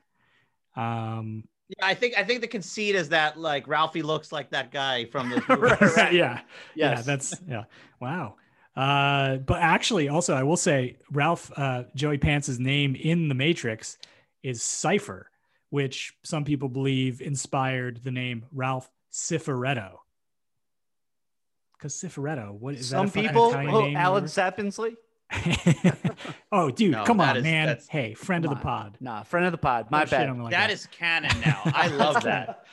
Um, 0.77 1.45
Yeah, 1.71 1.87
I 1.87 1.95
think 1.95 2.19
I 2.19 2.25
think 2.25 2.43
the 2.43 2.47
conceit 2.47 2.95
is 2.95 3.09
that 3.09 3.39
like 3.39 3.67
Ralphie 3.67 4.03
looks 4.03 4.31
like 4.33 4.51
that 4.51 4.71
guy 4.71 5.07
from 5.07 5.31
the 5.31 5.41
Right, 5.49 5.81
right. 5.97 6.13
yeah. 6.13 6.43
Yeah. 6.75 7.01
That's 7.01 7.35
yeah. 7.49 7.65
Wow. 8.01 8.37
Uh, 8.81 9.37
but 9.37 9.61
actually, 9.61 10.09
also, 10.09 10.35
I 10.35 10.43
will 10.43 10.57
say 10.57 10.97
Ralph 11.12 11.53
uh, 11.57 11.85
Joey 11.95 12.16
Pants's 12.16 12.59
name 12.59 12.95
in 12.95 13.28
the 13.28 13.35
Matrix 13.35 13.99
is 14.43 14.62
Cipher, 14.62 15.31
which 15.68 16.14
some 16.22 16.45
people 16.45 16.70
believe 16.70 17.20
inspired 17.20 18.01
the 18.03 18.11
name 18.11 18.47
Ralph 18.53 18.91
Cifaretto. 19.12 19.99
Because 21.76 21.95
Cifaretto, 21.95 22.53
what 22.53 22.74
is 22.74 22.89
Some 22.89 23.07
that? 23.07 23.12
Some 23.12 23.22
people, 23.22 23.43
oh, 23.55 23.61
name 23.61 23.68
or 23.97 23.99
Alan 23.99 24.22
whatever? 24.24 24.53
Sepinwall. 24.70 24.97
oh, 26.53 26.70
dude, 26.70 26.93
No, 26.93 27.05
come 27.05 27.20
on, 27.20 27.37
is- 27.37 27.43
man. 27.43 27.78
Hey, 27.91 28.14
friend 28.14 28.47
of 28.47 28.51
the 28.51 28.57
on. 28.57 28.62
pod. 28.62 28.97
Nah, 29.01 29.22
friend 29.24 29.45
of 29.45 29.53
the 29.53 29.59
pod. 29.59 29.91
My 29.91 30.01
Don't 30.01 30.09
shit 30.09 30.18
bad. 30.20 30.28
on 30.31 30.39
me 30.45 30.51
that 30.51 30.70
is 30.70 30.87
canon 30.87 31.39
now. 31.41 31.61
I 31.66 31.89
love 31.89 32.22
that. 32.24 32.64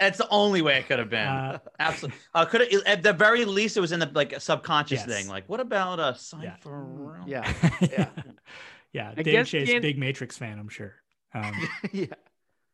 That's 0.00 0.16
the 0.18 0.26
only 0.30 0.62
way 0.62 0.78
it 0.78 0.86
could 0.86 0.98
have 0.98 1.10
been. 1.10 1.26
Uh, 1.26 1.58
Absolutely. 1.78 2.18
Uh, 2.34 2.44
could 2.46 2.62
it, 2.62 2.82
at 2.86 3.02
the 3.02 3.12
very 3.12 3.44
least, 3.44 3.76
it 3.76 3.80
was 3.80 3.92
in 3.92 4.00
the 4.00 4.10
like 4.14 4.32
a 4.32 4.40
subconscious 4.40 5.00
Yes. 5.00 5.08
thing. 5.08 5.28
Like, 5.28 5.46
what 5.48 5.60
about 5.60 6.00
a 6.00 6.02
Yeah. 6.42 6.54
cipher? 6.56 7.20
Yeah, 7.26 7.52
yeah, 7.82 8.08
yeah. 8.92 9.10
I 9.16 9.22
Dave 9.22 9.24
guess 9.32 9.48
Chase, 9.50 9.68
Dan- 9.68 9.82
big 9.82 9.98
Matrix 9.98 10.38
fan, 10.38 10.58
I'm 10.58 10.70
sure. 10.70 10.94
Um, 11.34 11.52
yeah. 11.92 12.06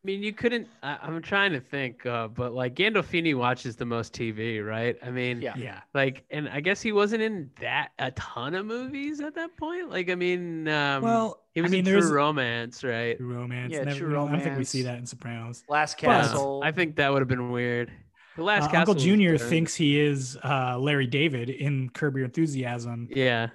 I 0.06 0.08
mean, 0.08 0.22
you 0.22 0.32
couldn't. 0.32 0.68
I, 0.84 0.98
I'm 1.02 1.20
trying 1.20 1.50
to 1.50 1.58
think, 1.58 2.06
uh, 2.06 2.28
but 2.28 2.52
like 2.54 2.76
Gandolfini 2.76 3.34
watches 3.36 3.74
the 3.74 3.86
most 3.86 4.12
TV, 4.12 4.64
right? 4.64 4.96
I 5.02 5.10
mean, 5.10 5.42
Yeah. 5.42 5.54
yeah. 5.56 5.80
like, 5.94 6.22
and 6.30 6.48
I 6.48 6.60
guess 6.60 6.80
he 6.80 6.92
wasn't 6.92 7.22
in 7.22 7.50
that 7.60 7.88
a 7.98 8.12
ton 8.12 8.54
of 8.54 8.66
movies 8.66 9.18
at 9.18 9.34
that 9.34 9.56
point. 9.56 9.90
Like, 9.90 10.08
I 10.08 10.14
mean, 10.14 10.68
um, 10.68 11.02
Well, 11.02 11.42
he 11.54 11.60
I 11.60 11.64
mean, 11.64 11.80
in 11.80 11.84
there's 11.84 12.06
True 12.06 12.14
Romance, 12.18 12.84
right? 12.84 13.16
True 13.16 13.34
romance. 13.34 13.72
Yeah, 13.72 13.82
Never, 13.82 13.98
True 13.98 14.06
we 14.10 14.14
don't- 14.14 14.28
I 14.28 14.32
don't 14.34 14.40
think 14.42 14.58
we 14.58 14.64
see 14.64 14.82
that 14.82 14.96
in 14.96 15.06
Sopranos. 15.06 15.64
Last 15.68 16.00
Yeah, 16.00 16.20
Castle. 16.20 16.60
I 16.62 16.70
think 16.70 16.94
that 16.94 17.12
would 17.12 17.20
have 17.20 17.28
been 17.28 17.50
weird. 17.50 17.90
The 18.36 18.44
last 18.44 18.66
Uh, 18.66 18.66
Castle 18.68 18.78
Uncle 18.92 18.94
Junior 18.94 19.36
thinks 19.38 19.74
he 19.74 19.98
is 19.98 20.38
uh, 20.44 20.78
Larry 20.78 21.08
David 21.08 21.50
in 21.50 21.88
Curb 21.88 22.14
Your 22.14 22.26
Enthusiasm, 22.26 23.08
Yeah, 23.10 23.48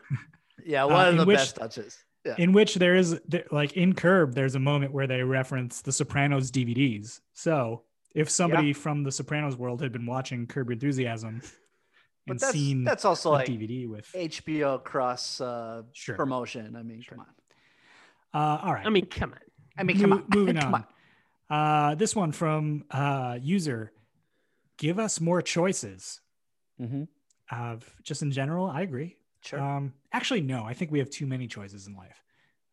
yeah, 0.65 0.83
uh, 0.83 0.87
one 0.89 1.07
of 1.07 1.15
the 1.17 1.23
which- 1.25 1.37
best 1.37 1.55
touches. 1.55 2.03
Yeah. 2.25 2.35
in 2.37 2.51
which 2.53 2.75
there 2.75 2.95
is 2.95 3.19
like 3.51 3.73
in 3.73 3.93
Curb, 3.93 4.35
there's 4.35 4.53
a 4.55 4.59
moment 4.59 4.93
where 4.93 5.07
they 5.07 5.23
reference 5.23 5.81
the 5.81 5.91
Sopranos 5.91 6.51
DVDs. 6.51 7.19
So 7.33 7.83
if 8.13 8.29
somebody 8.29 8.73
from 8.73 9.03
the 9.03 9.11
Sopranos 9.11 9.55
world 9.57 9.81
had 9.81 9.91
been 9.91 10.05
watching 10.05 10.45
Curb 10.45 10.69
Enthusiasm, 10.69 11.41
But 12.27 12.33
and 12.33 12.39
that's 12.39 12.51
seen 12.53 12.83
that's 12.83 13.05
also 13.05 13.29
a 13.29 13.31
like 13.31 13.47
DVD 13.47 13.87
with. 13.89 14.07
HBO 14.13 14.83
cross 14.83 15.41
uh, 15.41 15.81
Sure. 15.93 16.15
promotion. 16.15 16.75
I 16.75 16.83
mean, 16.83 17.01
Sure. 17.01 17.17
come 17.17 17.25
on. 17.25 18.39
Uh, 18.41 18.61
all 18.65 18.73
right. 18.73 18.85
I 18.85 18.89
mean, 18.91 19.07
come 19.07 19.31
on. 19.33 19.39
I 19.77 19.83
mean, 19.83 19.99
come 19.99 20.09
Mo- 20.11 20.15
on. 20.17 20.25
Moving 20.35 20.57
come 20.57 20.75
on. 20.75 20.85
Uh, 21.49 21.95
this 21.95 22.15
one 22.15 22.31
from 22.31 22.85
uh, 22.91 23.39
user. 23.41 23.91
Give 24.77 24.99
us 24.99 25.19
more 25.19 25.41
choices. 25.41 26.21
Mhm. 26.79 27.07
Of 27.51 27.91
just 28.03 28.21
in 28.21 28.31
general, 28.31 28.67
I 28.67 28.81
agree. 28.81 29.17
Sure. 29.43 29.59
Um, 29.59 29.93
actually, 30.13 30.41
no. 30.41 30.63
I 30.65 30.73
think 30.73 30.91
we 30.91 30.99
have 30.99 31.09
too 31.09 31.25
many 31.27 31.47
choices 31.47 31.87
in 31.87 31.95
life. 31.95 32.23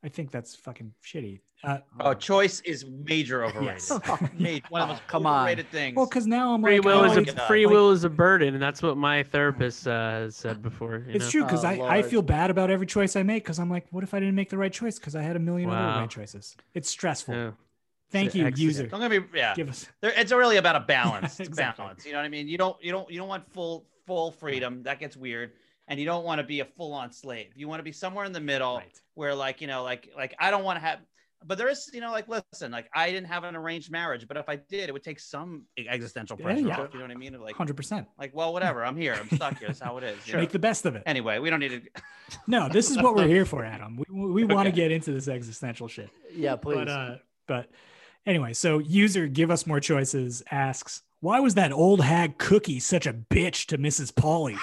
I 0.04 0.08
think 0.08 0.30
that's 0.30 0.54
fucking 0.54 0.92
shitty. 1.04 1.40
Uh, 1.64 1.78
Oh, 1.98 2.14
choice 2.14 2.60
is 2.60 2.84
major 2.86 3.44
overrated. 3.44 3.82
Yes. 3.90 4.30
Major- 4.38 4.64
one 4.68 4.82
of 4.82 4.88
the 4.88 4.94
most 4.94 5.06
Come 5.08 5.26
on. 5.26 5.56
things. 5.72 5.96
well, 5.96 6.06
because 6.06 6.24
now 6.24 6.54
I'm 6.54 6.62
Free 6.62 6.76
like, 6.78 6.84
will 6.84 6.98
oh, 7.00 7.04
is 7.04 7.16
a 7.16 7.20
it's- 7.22 7.46
free 7.48 7.66
like- 7.66 7.74
will 7.74 7.90
is 7.90 8.04
a 8.04 8.08
burden, 8.08 8.54
and 8.54 8.62
that's 8.62 8.80
what 8.80 8.96
my 8.96 9.24
therapist 9.24 9.88
uh, 9.88 10.10
has 10.10 10.36
said 10.36 10.62
before. 10.70 10.98
you 10.98 11.14
It's 11.14 11.24
know? 11.24 11.30
true 11.32 11.42
because 11.44 11.64
Oh, 11.64 11.68
I, 11.68 11.96
I 11.96 12.02
feel 12.02 12.22
bad 12.22 12.50
about 12.50 12.70
every 12.70 12.86
choice 12.86 13.16
I 13.16 13.24
make 13.24 13.42
because 13.42 13.58
I'm 13.58 13.68
like, 13.70 13.86
what 13.90 14.04
if 14.04 14.14
I 14.14 14.20
didn't 14.20 14.36
make 14.36 14.50
the 14.50 14.58
right 14.58 14.72
choice? 14.72 15.00
Because 15.00 15.16
I 15.16 15.22
had 15.22 15.34
a 15.34 15.40
million 15.40 15.68
other 15.68 16.00
right 16.02 16.08
choices. 16.10 16.56
It's 16.74 16.88
stressful. 16.88 17.34
Yeah. 17.34 17.50
Thank 18.12 18.36
you, 18.36 18.42
Excellent. 18.46 18.58
user. 18.58 18.86
Don't 18.86 19.00
get 19.00 19.10
me. 19.10 19.20
Yeah, 19.34 19.54
Give 19.56 19.68
us. 19.68 19.86
there, 20.00 20.12
it's 20.16 20.30
really 20.32 20.58
about 20.58 20.76
a 20.76 20.80
balance. 20.86 21.40
Exactly. 21.40 21.82
balance. 21.82 22.06
You 22.06 22.12
know 22.12 22.18
what 22.18 22.24
I 22.24 22.28
mean? 22.28 22.46
You 22.46 22.56
don't 22.56 22.76
you 22.82 22.92
don't 22.92 23.10
you 23.10 23.18
don't 23.18 23.28
want 23.28 23.52
full 23.52 23.84
full 24.06 24.30
freedom. 24.30 24.84
That 24.84 25.00
gets 25.00 25.16
weird. 25.16 25.52
And 25.88 25.98
you 25.98 26.06
don't 26.06 26.24
want 26.24 26.38
to 26.38 26.44
be 26.44 26.60
a 26.60 26.64
full 26.64 26.92
on 26.92 27.10
slave. 27.10 27.52
You 27.56 27.66
want 27.66 27.80
to 27.80 27.84
be 27.84 27.92
somewhere 27.92 28.24
in 28.24 28.32
the 28.32 28.40
middle 28.40 28.76
Right. 28.76 29.00
where 29.14 29.34
like, 29.34 29.60
you 29.60 29.66
know, 29.66 29.82
like 29.82 30.10
like 30.16 30.34
I 30.38 30.50
don't 30.50 30.64
want 30.64 30.76
to 30.76 30.84
have 30.84 31.00
but 31.46 31.56
there 31.56 31.68
is, 31.68 31.88
you 31.92 32.00
know, 32.00 32.10
like 32.10 32.26
listen, 32.28 32.72
like 32.72 32.88
I 32.92 33.10
didn't 33.10 33.28
have 33.28 33.44
an 33.44 33.54
arranged 33.54 33.90
marriage, 33.90 34.26
but 34.26 34.36
if 34.36 34.48
I 34.48 34.56
did, 34.56 34.88
it 34.88 34.92
would 34.92 35.04
take 35.04 35.20
some 35.20 35.64
existential 35.78 36.36
pressure 36.36 36.66
yeah. 36.66 36.80
off. 36.80 36.92
You 36.92 36.98
know 36.98 37.04
what 37.04 37.12
I 37.12 37.16
mean? 37.16 37.40
Like 37.40 37.54
Hundred 37.54 37.76
percent. 37.76 38.08
like, 38.18 38.34
well, 38.34 38.52
whatever. 38.52 38.84
I'm 38.84 38.96
here. 38.96 39.16
I'm 39.18 39.30
stuck 39.30 39.58
here. 39.58 39.68
That's 39.68 39.80
how 39.80 39.96
it 39.98 40.04
is. 40.04 40.26
you 40.26 40.32
know? 40.34 40.40
Make 40.40 40.50
the 40.50 40.58
best 40.58 40.84
of 40.84 40.96
it. 40.96 41.04
Anyway, 41.06 41.38
we 41.38 41.48
don't 41.50 41.60
need 41.60 41.68
to 41.70 42.02
No, 42.46 42.68
this 42.68 42.90
is 42.90 42.96
what 43.00 43.14
we're 43.14 43.28
here 43.28 43.44
for, 43.44 43.64
Adam. 43.64 43.96
We, 44.08 44.26
we 44.26 44.44
want 44.44 44.66
to 44.66 44.72
get 44.72 44.90
into 44.90 45.12
this 45.12 45.28
existential 45.28 45.88
shit. 45.88 46.10
yeah, 46.34 46.56
please. 46.56 46.76
But 46.76 46.88
uh, 46.88 47.16
but 47.46 47.70
anyway, 48.26 48.52
so 48.52 48.78
user 48.78 49.28
give 49.28 49.50
us 49.50 49.66
more 49.66 49.80
choices 49.80 50.42
asks, 50.50 51.02
why 51.20 51.40
was 51.40 51.54
that 51.54 51.72
old 51.72 52.00
hag 52.00 52.38
cookie 52.38 52.80
such 52.80 53.06
a 53.06 53.12
bitch 53.12 53.66
to 53.66 53.78
Mrs. 53.78 54.12
Paulie? 54.12 54.58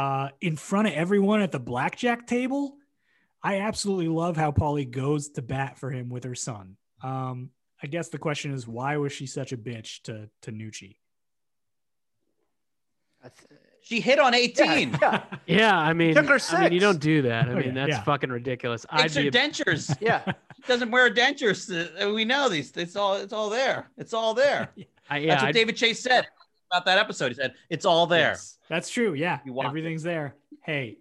Uh, 0.00 0.28
in 0.40 0.56
front 0.56 0.88
of 0.88 0.94
everyone 0.94 1.42
at 1.42 1.52
the 1.52 1.58
blackjack 1.60 2.26
table. 2.26 2.76
I 3.42 3.60
absolutely 3.60 4.08
love 4.08 4.36
how 4.36 4.50
Paulie 4.52 4.90
goes 4.90 5.30
to 5.30 5.42
bat 5.42 5.78
for 5.78 5.90
him 5.90 6.08
with 6.10 6.24
her 6.24 6.34
son. 6.34 6.76
Um, 7.02 7.50
I 7.82 7.86
guess 7.86 8.08
the 8.08 8.18
question 8.18 8.52
is, 8.52 8.68
why 8.68 8.96
was 8.98 9.12
she 9.12 9.26
such 9.26 9.52
a 9.52 9.56
bitch 9.56 10.02
to 10.02 10.28
to 10.42 10.52
Nucci? 10.52 10.96
She 13.82 14.00
hit 14.00 14.18
on 14.18 14.34
18. 14.34 14.66
yeah, 14.66 14.96
yeah, 15.00 15.22
Yeah, 15.46 15.78
I 15.78 15.92
mean, 15.94 16.14
Took 16.14 16.26
her 16.26 16.38
I 16.50 16.64
mean, 16.64 16.72
you 16.72 16.80
don't 16.80 17.00
do 17.00 17.22
that. 17.22 17.48
I 17.48 17.52
Oh, 17.52 17.56
mean, 17.56 17.74
that's 17.74 17.90
yeah. 17.90 18.02
fucking 18.02 18.30
ridiculous. 18.30 18.84
I'd 18.90 19.02
Takes 19.02 19.14
her 19.16 19.22
be 19.22 19.30
dentures. 19.30 19.96
yeah. 20.00 20.22
She 20.56 20.62
doesn't 20.68 20.90
wear 20.90 21.12
dentures. 21.12 21.60
Uh, 21.70 22.12
We 22.12 22.24
know 22.24 22.48
these. 22.48 22.72
It's 22.76 22.94
all. 22.96 23.16
It's 23.16 23.32
all 23.32 23.48
there. 23.50 23.90
It's 23.96 24.12
all 24.14 24.34
there. 24.34 24.70
I, 25.10 25.18
yeah, 25.18 25.28
That's 25.28 25.42
what 25.42 25.48
I'd- 25.48 25.58
David 25.58 25.76
Chase 25.76 26.00
said 26.00 26.26
about 26.70 26.84
that 26.86 26.98
episode. 26.98 27.28
He 27.28 27.34
said 27.34 27.54
it's 27.68 27.84
all 27.84 28.06
there. 28.06 28.30
Yes, 28.30 28.58
that's 28.68 28.88
true. 28.88 29.14
Yeah, 29.14 29.38
You 29.44 29.52
want 29.52 29.66
it. 29.66 29.70
everything's 29.70 30.02
there. 30.02 30.34
Hey, 30.62 30.98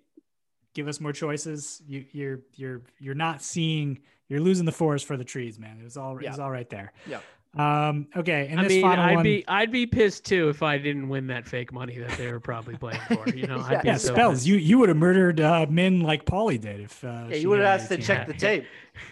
give 0.73 0.87
us 0.87 0.99
more 0.99 1.13
choices. 1.13 1.81
You, 1.87 2.05
you're 2.11 2.39
you're 2.55 2.81
you're 2.99 3.15
not 3.15 3.41
seeing. 3.41 3.99
You're 4.27 4.39
losing 4.41 4.65
the 4.65 4.71
forest 4.71 5.05
for 5.07 5.17
the 5.17 5.23
trees, 5.23 5.57
man. 5.57 5.81
It's 5.83 5.97
all 5.97 6.17
it's 6.17 6.37
Yeah. 6.37 6.43
all 6.43 6.51
right 6.51 6.69
there. 6.69 6.93
Yeah. 7.07 7.19
Um. 7.57 8.07
Okay. 8.15 8.47
And 8.51 8.59
I 8.59 8.63
this 8.63 8.73
mean, 8.73 8.81
final 8.83 9.03
I'd 9.05 9.15
one. 9.15 9.23
be 9.23 9.43
I'd 9.47 9.71
be 9.71 9.87
pissed 9.87 10.23
too 10.23 10.49
if 10.49 10.61
I 10.61 10.77
didn't 10.77 11.09
win 11.09 11.25
that 11.27 11.47
fake 11.47 11.73
money 11.73 11.97
that 11.97 12.15
they 12.15 12.31
were 12.31 12.39
probably 12.39 12.77
playing 12.77 13.01
for. 13.07 13.27
You 13.29 13.47
know, 13.47 13.59
I'd 13.59 13.81
be 13.81 13.87
yeah, 13.87 13.97
so 13.97 14.13
spells. 14.13 14.35
pissed. 14.35 14.45
You 14.47 14.55
you 14.57 14.77
would 14.77 14.89
have 14.89 14.97
murdered 14.99 15.41
uh, 15.41 15.65
Minn 15.67 16.01
like 16.01 16.25
Paulie 16.25 16.61
did 16.61 16.79
if. 16.81 17.03
Uh, 17.03 17.25
Yeah, 17.29 17.37
you 17.37 17.49
would 17.49 17.59
have 17.59 17.79
asked 17.81 17.89
to 17.89 17.97
check 17.97 18.27
the 18.27 18.33
tape. 18.35 18.65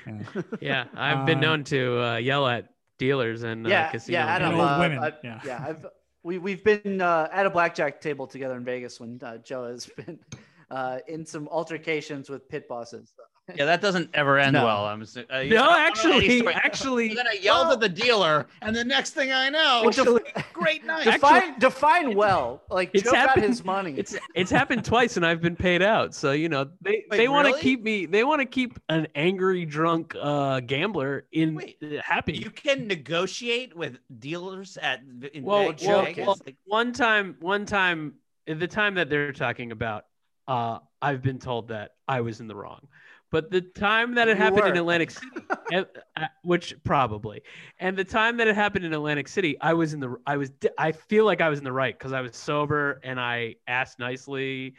Yeah. 0.05 0.41
Yeah, 0.61 0.85
I've 0.95 1.25
been 1.25 1.39
Uh, 1.39 1.41
known 1.41 1.63
to 1.65 2.03
uh, 2.03 2.17
yell 2.17 2.45
at 2.47 2.69
dealers 2.99 3.41
and 3.41 3.65
uh, 3.65 3.69
yeah, 3.71 3.89
casino. 3.89 4.19
yeah, 4.19 4.25
Adam. 4.27 4.51
And 4.51 4.59
old 4.61 4.69
uh, 4.69 4.77
women, 4.81 4.99
I- 4.99 5.13
yeah. 5.23 5.39
yeah. 5.43 5.65
I've 5.67 5.85
we 6.27 6.37
we've 6.39 6.63
been 6.63 6.99
uh, 6.99 7.29
at 7.31 7.45
a 7.45 7.49
blackjack 7.49 8.01
table 8.01 8.27
together 8.27 8.57
in 8.57 8.65
Vegas 8.65 8.99
when 8.99 9.17
uh, 9.23 9.37
Joe 9.37 9.69
has 9.71 9.85
been 10.05 10.19
uh, 10.69 10.99
in 11.07 11.25
some 11.25 11.47
altercations 11.47 12.29
with 12.29 12.47
pit 12.49 12.67
bosses. 12.67 13.13
Yeah, 13.55 13.65
that 13.65 13.79
doesn't 13.79 14.09
ever 14.13 14.37
end 14.37 14.53
No. 14.53 14.65
well. 14.65 14.85
I'm 14.85 15.01
assu- 15.01 15.25
uh, 15.29 15.43
no, 15.43 15.49
don't 15.49 15.51
know 15.51 15.69
any 15.75 15.85
actually, 15.87 16.39
story. 16.39 16.53
actually, 16.55 17.09
And 17.09 17.17
then 17.17 17.27
I 17.27 17.37
yelled 17.41 17.71
at 17.71 17.79
the 17.79 17.87
dealer, 17.87 18.47
and 18.61 18.75
the 18.75 18.83
next 18.83 19.11
thing 19.11 19.31
I 19.31 19.49
know, 19.49 19.89
Well, 19.97 20.19
great 20.53 20.83
night. 20.83 21.05
Define 21.05 21.57
define 21.57 22.15
well. 22.15 22.61
Like 22.69 22.91
It's 22.93 23.03
Joe 23.03 23.11
got 23.11 23.29
happened- 23.29 23.45
his 23.45 23.63
money. 23.63 23.93
it's 23.97 24.17
it's 24.35 24.51
happened 24.51 24.83
twice 24.83 25.15
and 25.15 25.25
I've 25.25 25.41
been 25.41 25.55
paid 25.55 25.81
out. 25.81 26.13
So 26.13 26.33
you 26.33 26.49
know 26.49 26.69
they 26.81 27.05
Wait, 27.09 27.17
they 27.17 27.27
want 27.29 27.45
to 27.47 27.51
really? 27.51 27.61
keep 27.61 27.83
me. 27.83 28.05
They 28.05 28.23
want 28.25 28.41
to 28.41 28.45
keep 28.45 28.79
an 28.89 29.07
angry 29.15 29.63
drunk 29.65 30.13
uh, 30.21 30.59
gambler 30.59 31.25
in 31.31 31.55
Wait, 31.55 31.77
happy. 32.03 32.33
you 32.33 32.49
can 32.49 32.85
negotiate 32.87 33.75
with 33.77 33.97
dealers 34.19 34.77
at 34.81 35.01
in 35.33 35.43
well, 35.43 35.67
Vegas. 35.69 35.87
well, 35.87 36.03
well, 36.17 36.37
Like, 36.45 36.55
one 36.65 36.91
time, 36.91 37.37
one 37.39 37.65
time, 37.65 38.15
the 38.45 38.67
time 38.67 38.95
that 38.95 39.09
they're 39.09 39.31
talking 39.31 39.71
about, 39.71 40.05
uh, 40.49 40.79
I've 41.01 41.21
been 41.21 41.39
told 41.39 41.69
that 41.69 41.91
I 42.07 42.21
was 42.21 42.39
in 42.41 42.47
the 42.47 42.55
wrong. 42.55 42.87
But 43.29 43.51
the 43.51 43.59
time 43.61 44.15
that 44.15 44.29
it 44.29 44.37
You 44.37 44.43
happened 44.43 44.67
in. 44.67 44.77
Atlantic 44.77 45.11
City, 45.11 45.27
and, 45.71 45.85
uh, 46.15 46.27
which 46.43 46.73
probably, 46.85 47.41
and 47.79 47.97
the 47.97 48.05
time 48.05 48.37
that 48.37 48.47
it 48.47 48.55
happened 48.55 48.85
in 48.85 48.93
Atlantic 48.93 49.27
City, 49.27 49.57
I 49.59 49.73
was 49.73 49.93
in 49.93 49.99
the, 49.99 50.15
I 50.25 50.37
was, 50.37 50.51
I 50.77 50.93
feel 50.93 51.25
like 51.25 51.41
I 51.41 51.49
was 51.49 51.59
in 51.59 51.65
the 51.65 51.71
right 51.73 51.97
because 51.97 52.13
I 52.13 52.21
was 52.21 52.35
sober 52.37 53.01
and 53.03 53.19
I 53.19 53.55
asked 53.67 53.99
nicely, 53.99 54.75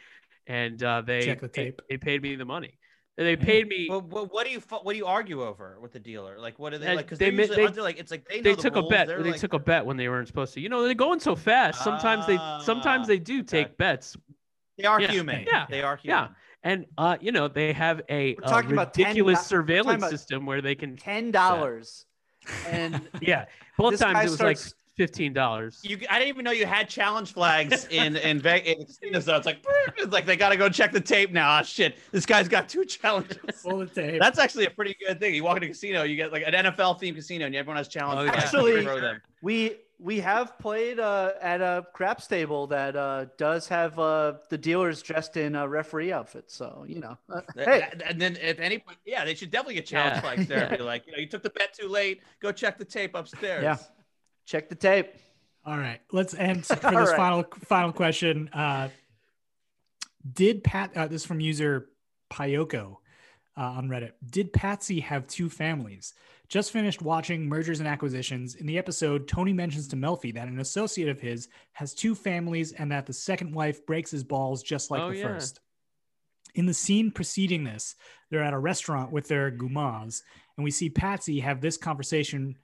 and 0.47 0.81
uh, 0.81 1.01
they 1.05 1.21
Check 1.25 1.41
the 1.41 1.47
they- 1.47 1.65
tape. 1.65 1.81
They, 1.89 1.97
paid 1.97 2.23
me 2.23 2.35
the 2.35 2.45
money. 2.45 2.79
They 3.17 3.35
paid 3.35 3.67
me. 3.67 3.87
well, 3.89 4.01
well, 4.01 4.27
what 4.31 4.45
do 4.47 4.51
you 4.53 4.61
what 4.81 4.93
do 4.93 4.97
you 4.97 5.05
argue 5.05 5.43
over 5.43 5.77
with 5.81 5.91
the 5.91 5.99
dealer? 5.99 6.39
Like, 6.39 6.57
what 6.57 6.73
are 6.73 6.77
they 6.77 6.87
Uh, 6.87 6.95
like? 6.95 7.05
Because 7.05 7.19
they 7.19 7.29
they 7.31 7.35
usually 7.35 7.55
they- 7.57 7.63
aren't 7.65 7.77
like 7.77 7.99
it's 7.99 8.11
like 8.11 8.25
they 8.29 8.37
know 8.37 8.43
they 8.43 8.55
the 8.55 8.61
took 8.61 8.77
a 8.77 8.83
bet. 8.83 9.07
They're 9.07 9.21
They 9.21 9.31
like, 9.31 9.41
took 9.41 9.53
a 9.53 9.59
bet 9.59 9.85
when 9.85 9.97
they 9.97 10.07
weren't 10.07 10.27
supposed 10.27 10.53
to. 10.53 10.61
You 10.61 10.69
know, 10.69 10.83
they're 10.85 10.93
going 10.95 11.19
so 11.19 11.35
fast. 11.35 11.83
Sometimes 11.83 12.25
they, 12.25 12.37
sometimes 12.63 13.07
they 13.07 13.19
do 13.19 13.41
Ah, 13.41 13.43
take 13.45 13.65
okay. 13.67 13.75
bets 13.77 14.15
they 14.77 14.85
are 14.85 15.01
Yeah, 15.01 15.11
human. 15.11 15.45
yeah, 15.45 15.65
they 15.69 15.81
are 15.81 15.97
human. 15.97 16.29
yeah. 16.29 16.35
Human. 16.63 16.79
And 16.79 16.85
uh, 16.97 17.17
you 17.21 17.31
know, 17.31 17.47
they 17.47 17.73
have 17.73 18.01
a, 18.09 18.31
a 18.31 18.35
talking 18.35 18.71
about 18.71 18.93
10 18.93 19.05
ridiculous 19.05 19.45
surveillance 19.45 20.09
system 20.09 20.45
where 20.45 20.61
they 20.61 20.75
can. 20.75 20.95
ten 20.97 21.31
dollars, 21.31 22.05
and 22.67 23.01
Yeah, 23.21 23.45
both 23.77 23.91
This 23.91 24.01
times 24.01 24.19
it 24.19 24.23
was 24.23 24.33
starts- 24.35 24.65
like 24.67 24.73
fifteen 24.97 25.31
dollars. 25.31 25.79
You, 25.83 25.97
I 26.09 26.19
didn't 26.19 26.27
even 26.27 26.43
know 26.43 26.51
you 26.51 26.65
had 26.65 26.89
challenge 26.89 27.31
flags 27.31 27.87
in 27.89 28.17
in 28.17 28.41
Vegas. 28.41 28.99
So 29.21 29.37
it's 29.37 29.45
like 29.45 29.65
it's 29.97 30.11
like 30.11 30.25
they 30.25 30.35
got 30.35 30.49
to 30.49 30.57
go 30.57 30.67
check 30.67 30.91
the 30.91 30.99
tape 30.99 31.31
now. 31.31 31.59
Oh 31.59 31.63
shit, 31.63 31.97
this 32.11 32.25
guy's 32.25 32.49
got 32.49 32.67
two 32.67 32.83
challenges. 32.83 33.37
Pull 33.63 33.77
the 33.77 33.85
tape. 33.85 34.19
That's 34.19 34.37
actually 34.39 34.65
a 34.65 34.69
pretty 34.71 34.95
good 35.07 35.19
thing. 35.21 35.33
You 35.33 35.43
walk 35.45 35.55
into 35.57 35.67
a 35.67 35.69
casino, 35.69 36.03
you 36.03 36.17
get 36.17 36.33
like 36.33 36.43
an 36.45 36.53
NFL 36.53 36.99
themed 37.01 37.15
casino, 37.15 37.45
and 37.45 37.55
everyone 37.55 37.77
has 37.77 37.87
challenges. 37.87 38.29
Oh, 38.29 38.35
yeah. 38.35 38.43
Actually- 38.43 38.83
them. 38.99 39.21
we 39.41 39.75
we 40.01 40.21
have 40.21 40.57
played 40.57 40.97
uh, 40.99 41.31
at 41.41 41.59
a 41.61 41.85
craps 41.93 42.25
table 42.25 42.67
that 42.67 42.95
uh, 42.95 43.25
does 43.37 43.67
have 43.67 43.99
uh, 43.99 44.33
the 44.49 44.57
dealers 44.57 45.01
dressed 45.01 45.35
in 45.35 45.55
uh, 45.55 45.67
referee 45.67 46.13
outfits. 46.13 46.55
So 46.55 46.85
you 46.87 47.01
know, 47.01 47.17
uh, 47.29 47.41
hey, 47.55 47.89
and 48.05 48.19
then 48.19 48.37
if 48.41 48.59
any, 48.59 48.83
yeah, 49.05 49.25
they 49.25 49.35
should 49.35 49.51
definitely 49.51 49.75
get 49.75 49.85
challenged 49.85 50.15
Yeah. 50.17 50.21
flags 50.21 50.47
there. 50.47 50.69
Yeah. 50.71 50.77
Be 50.77 50.83
like, 50.83 51.05
you 51.05 51.11
know, 51.11 51.17
you 51.19 51.27
took 51.27 51.43
the 51.43 51.49
bet 51.49 51.73
too 51.73 51.89
late. 51.89 52.21
Go 52.39 52.51
check 52.51 52.77
the 52.77 52.85
tape 52.85 53.13
upstairs. 53.13 53.63
Yeah. 53.63 53.77
check 54.45 54.69
the 54.69 54.75
tape. 54.75 55.13
All 55.65 55.77
right, 55.77 55.99
let's 56.13 56.33
end 56.33 56.65
for 56.67 56.75
this 56.75 56.83
right. 56.83 57.15
final 57.17 57.43
final 57.65 57.91
question. 57.91 58.49
Uh, 58.53 58.87
did 60.31 60.63
Pat? 60.63 60.95
Uh, 60.95 61.07
this 61.07 61.21
is 61.23 61.27
from 61.27 61.41
user 61.41 61.89
Pyoko 62.31 62.97
uh, 63.57 63.61
on 63.61 63.89
Reddit. 63.89 64.13
Did 64.27 64.53
Patsy 64.53 65.01
have 65.01 65.27
two 65.27 65.49
families? 65.49 66.13
Just 66.49 66.71
finished 66.71 67.03
watching 67.03 67.47
Mergers 67.47 67.79
and 67.79 67.87
Acquisitions. 67.87 68.55
In 68.55 68.65
the 68.65 68.79
episode, 68.79 69.27
Tony 69.27 69.53
mentions 69.53 69.87
to 69.89 69.95
Melfi 69.95 70.33
that 70.33 70.47
an 70.47 70.59
associate 70.59 71.07
of 71.07 71.21
his 71.21 71.47
has 71.73 71.93
two 71.93 72.15
families 72.15 72.71
and 72.71 72.91
that 72.91 73.05
the 73.05 73.13
second 73.13 73.53
wife 73.53 73.85
breaks 73.85 74.09
his 74.09 74.23
balls 74.23 74.63
just 74.63 74.89
like 74.89 75.01
Oh, 75.01 75.11
the 75.11 75.17
yeah. 75.17 75.27
first. 75.27 75.59
In 76.55 76.65
the 76.65 76.73
scene 76.73 77.11
preceding 77.11 77.63
this, 77.63 77.95
they're 78.31 78.43
at 78.43 78.53
a 78.53 78.59
restaurant 78.59 79.11
with 79.11 79.27
their 79.27 79.51
gumas, 79.51 80.23
and 80.57 80.63
we 80.63 80.71
see 80.71 80.89
Patsy 80.89 81.39
have 81.39 81.61
this 81.61 81.77
conversation 81.77 82.57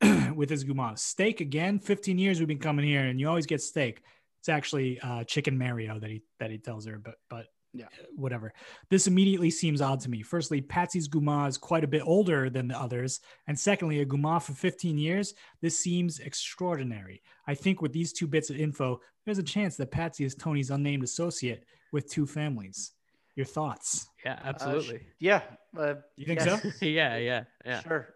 with 0.36 0.48
his 0.48 0.62
gumas. 0.64 1.00
Steak 1.00 1.40
again. 1.40 1.80
Fifteen 1.80 2.18
years 2.18 2.38
we've 2.38 2.46
been 2.46 2.58
coming 2.58 2.84
here, 2.84 3.04
and 3.06 3.18
you 3.18 3.28
always 3.28 3.46
get 3.46 3.60
steak. 3.60 4.02
It's 4.40 4.48
actually 4.48 5.00
uh, 5.00 5.24
chicken 5.24 5.58
Mario 5.58 5.98
that 5.98 6.10
he 6.10 6.22
that 6.38 6.52
he 6.52 6.58
tells 6.58 6.86
her, 6.86 6.98
but 6.98 7.16
but 7.28 7.46
Yeah. 7.74 7.86
whatever. 8.16 8.52
This 8.90 9.06
immediately 9.06 9.50
seems 9.50 9.80
odd 9.80 10.00
to 10.00 10.10
me. 10.10 10.22
Firstly, 10.22 10.60
Patsy's 10.60 11.08
guma 11.08 11.48
is 11.48 11.56
quite 11.56 11.84
a 11.84 11.88
bit 11.88 12.02
older 12.04 12.50
than 12.50 12.68
the 12.68 12.78
others, 12.78 13.20
and 13.46 13.58
secondly, 13.58 14.00
a 14.00 14.06
guma 14.06 14.42
for 14.42 14.52
15 14.52 14.98
years. 14.98 15.34
This 15.62 15.78
seems 15.78 16.18
extraordinary. 16.18 17.22
I 17.46 17.54
think 17.54 17.80
with 17.80 17.92
these 17.92 18.12
two 18.12 18.26
bits 18.26 18.50
of 18.50 18.56
info, 18.56 19.00
there's 19.24 19.38
a 19.38 19.42
chance 19.42 19.76
that 19.76 19.90
Patsy 19.90 20.24
is 20.24 20.34
Tony's 20.34 20.70
unnamed 20.70 21.02
associate 21.02 21.64
with 21.92 22.10
two 22.10 22.26
families. 22.26 22.92
Your 23.36 23.46
thoughts? 23.46 24.08
Yeah, 24.24 24.38
absolutely. 24.44 25.00
Yeah, 25.18 25.40
uh, 25.78 25.94
You 26.16 26.26
think 26.26 26.40
yeah, 26.40 26.56
so? 26.58 26.70
yeah, 26.86 27.16
yeah, 27.16 27.44
yeah. 27.64 27.80
Sure. 27.80 28.14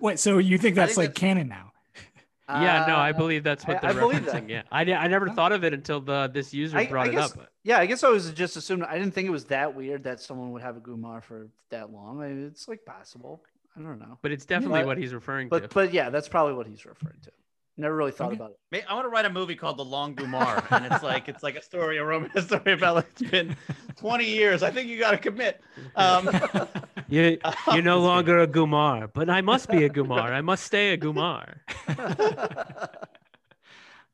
Wait, 0.00 0.18
so 0.18 0.38
you 0.38 0.58
think 0.58 0.76
that's 0.76 0.94
think 0.94 1.08
like 1.08 1.14
canon 1.14 1.48
now? 1.48 1.72
Yeah, 2.48 2.86
no, 2.88 2.94
I 2.96 3.10
Uh, 3.10 3.12
believe 3.12 3.44
that's 3.44 3.66
what 3.66 3.80
they're 3.82 3.90
I 3.90 3.94
believe 3.94 4.24
that. 4.24 4.34
referencing. 4.44 4.48
Yeah, 4.50 4.62
I, 4.72 4.82
I 4.92 5.06
never 5.08 5.28
thought 5.30 5.52
of 5.52 5.64
it 5.64 5.74
until 5.74 6.00
the 6.00 6.30
this 6.32 6.54
user 6.54 6.78
I, 6.78 6.86
brought 6.86 7.08
I 7.08 7.12
it 7.12 7.16
up. 7.18 7.32
yeah, 7.62 7.78
I 7.78 7.86
guess 7.86 8.02
I 8.04 8.08
was 8.08 8.30
just 8.32 8.56
assuming. 8.56 8.86
I 8.88 8.98
didn't 8.98 9.12
think 9.12 9.26
it 9.28 9.30
was 9.32 9.44
that 9.46 9.74
weird 9.74 10.04
that 10.04 10.20
someone 10.20 10.52
would 10.52 10.62
have 10.62 10.76
a 10.76 10.80
Gumar 10.80 11.22
for 11.22 11.48
that 11.70 11.90
long. 11.92 12.22
I 12.22 12.28
mean, 12.28 12.46
it's 12.46 12.66
like 12.68 12.84
possible. 12.84 13.42
I 13.76 13.80
don't 13.82 13.98
know. 13.98 14.18
But 14.22 14.32
it's 14.32 14.46
definitely 14.46 14.80
But- 14.80 14.86
what 14.86 14.98
he's 14.98 15.12
referring 15.14 15.48
But 15.48 15.62
to. 15.64 15.68
but 15.74 15.92
yeah, 15.92 16.10
that's 16.10 16.28
probably 16.28 16.54
what 16.54 16.66
he's 16.66 16.84
referring 16.86 17.20
to. 17.24 17.30
Never 17.80 17.94
really 17.94 18.10
thought 18.10 18.28
Okay. 18.32 18.36
about 18.36 18.56
it. 18.72 18.84
I 18.88 18.94
want 18.94 19.04
to 19.04 19.08
write 19.08 19.24
a 19.24 19.30
movie 19.30 19.54
called 19.54 19.76
The 19.76 19.84
Long 19.84 20.16
Gumar, 20.16 20.66
and 20.72 20.92
it's 20.92 21.04
like 21.04 21.28
it's 21.28 21.44
like 21.44 21.54
a 21.54 21.62
story, 21.62 21.98
a 21.98 22.04
romance 22.04 22.32
story 22.46 22.72
about 22.72 22.96
like 22.96 23.06
it's 23.20 23.30
been 23.30 23.54
20 23.96 24.24
years. 24.24 24.64
I 24.64 24.70
think 24.72 24.88
you 24.88 24.98
got 24.98 25.12
to 25.12 25.18
commit. 25.18 25.60
Um, 25.94 26.28
You, 27.08 27.38
you're 27.72 27.82
no 27.82 28.00
longer 28.00 28.40
a 28.40 28.46
Gumar, 28.46 29.10
but 29.12 29.30
I 29.30 29.40
must 29.40 29.68
be 29.70 29.84
a 29.84 29.88
Gumar. 29.90 30.30
I 30.30 30.40
must 30.42 30.64
stay 30.64 30.92
a 30.92 30.98
Gumar. 30.98 31.56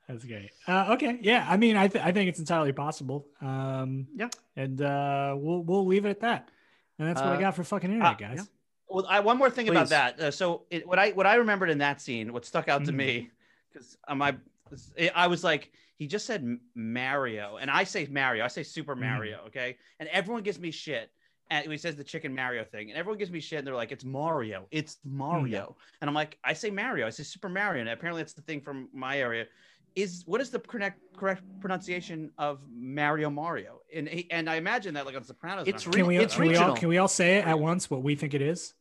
That's 0.08 0.24
great. 0.24 0.50
Uh, 0.68 0.90
okay, 0.94 1.18
yeah. 1.22 1.46
I 1.48 1.56
mean, 1.56 1.76
I 1.76 1.88
th- 1.88 2.04
I 2.04 2.12
think 2.12 2.28
it's 2.28 2.38
entirely 2.38 2.72
possible. 2.72 3.26
Um, 3.40 4.06
Yeah. 4.14 4.28
and 4.54 4.80
uh, 4.82 5.34
we'll 5.38 5.62
we'll 5.62 5.86
leave 5.86 6.04
it 6.04 6.10
at 6.10 6.20
that. 6.20 6.50
And 6.98 7.08
that's 7.08 7.20
what 7.22 7.32
I 7.32 7.36
Uh, 7.36 7.40
got 7.40 7.56
for 7.56 7.64
fucking 7.64 7.90
internet, 7.90 8.12
uh, 8.12 8.16
guys. 8.16 8.48
well, 8.86 9.06
I, 9.08 9.20
one 9.20 9.38
more 9.38 9.50
thing 9.50 9.68
about 9.68 9.88
that. 9.88 10.20
Uh, 10.20 10.30
so 10.30 10.66
it, 10.70 10.86
what 10.86 10.98
I 10.98 11.10
what 11.12 11.26
I 11.26 11.36
remembered 11.36 11.70
in 11.70 11.78
that 11.78 12.00
scene, 12.02 12.32
what 12.32 12.44
stuck 12.44 12.68
out 12.68 12.84
to 12.84 12.92
Mhm. 12.92 12.96
me, 12.96 13.30
because 13.72 13.96
my 14.14 14.36
I 15.14 15.26
was 15.26 15.42
like, 15.42 15.72
he 15.96 16.06
just 16.06 16.26
said 16.26 16.58
Mario, 16.74 17.56
and 17.56 17.70
I 17.70 17.84
say 17.84 18.06
Mario, 18.10 18.44
I 18.44 18.48
say 18.48 18.62
Super 18.62 18.94
Mario, 18.94 19.40
okay, 19.46 19.78
and 19.98 20.08
everyone 20.10 20.42
gives 20.42 20.58
me 20.60 20.70
shit. 20.70 21.10
And 21.50 21.70
he 21.70 21.76
says 21.76 21.94
the 21.96 22.04
chicken 22.04 22.34
Mario 22.34 22.64
thing, 22.64 22.90
and 22.90 22.98
everyone 22.98 23.18
gives 23.18 23.30
me 23.30 23.38
shit, 23.40 23.58
and 23.58 23.66
they're 23.66 23.74
like, 23.74 23.92
"It's 23.92 24.04
Mario, 24.04 24.66
it's 24.70 24.98
Mario," 25.04 25.76
and 26.00 26.08
I'm 26.08 26.14
like, 26.14 26.38
"I 26.42 26.54
say 26.54 26.70
Mario, 26.70 27.06
I 27.06 27.10
say 27.10 27.22
Super 27.22 27.48
Mario," 27.50 27.80
and 27.80 27.88
apparently 27.90 28.22
that's 28.22 28.32
the 28.32 28.42
thing 28.42 28.60
from 28.62 28.88
my 28.92 29.18
area. 29.18 29.46
Is 29.94 30.24
what 30.26 30.40
is 30.40 30.50
the 30.50 30.58
correct 30.58 31.00
correct 31.16 31.42
pronunciation 31.60 32.32
of 32.38 32.60
Mario 32.74 33.30
Mario? 33.30 33.82
And 33.94 34.08
he, 34.08 34.28
and 34.30 34.48
I 34.50 34.56
imagine 34.56 34.94
that 34.94 35.06
like 35.06 35.14
on 35.14 35.22
Sopranos. 35.22 35.68
It's 35.68 35.86
not- 35.86 35.94
Can 35.94 36.06
we 36.06 36.16
it's 36.16 36.34
can 36.34 36.48
we 36.48 36.56
all 36.56 36.74
can 36.74 36.88
we 36.88 36.98
all 36.98 37.08
say 37.08 37.36
it 37.38 37.46
at 37.46 37.58
once 37.60 37.90
what 37.90 38.02
we 38.02 38.16
think 38.16 38.34
it 38.34 38.42
is? 38.42 38.74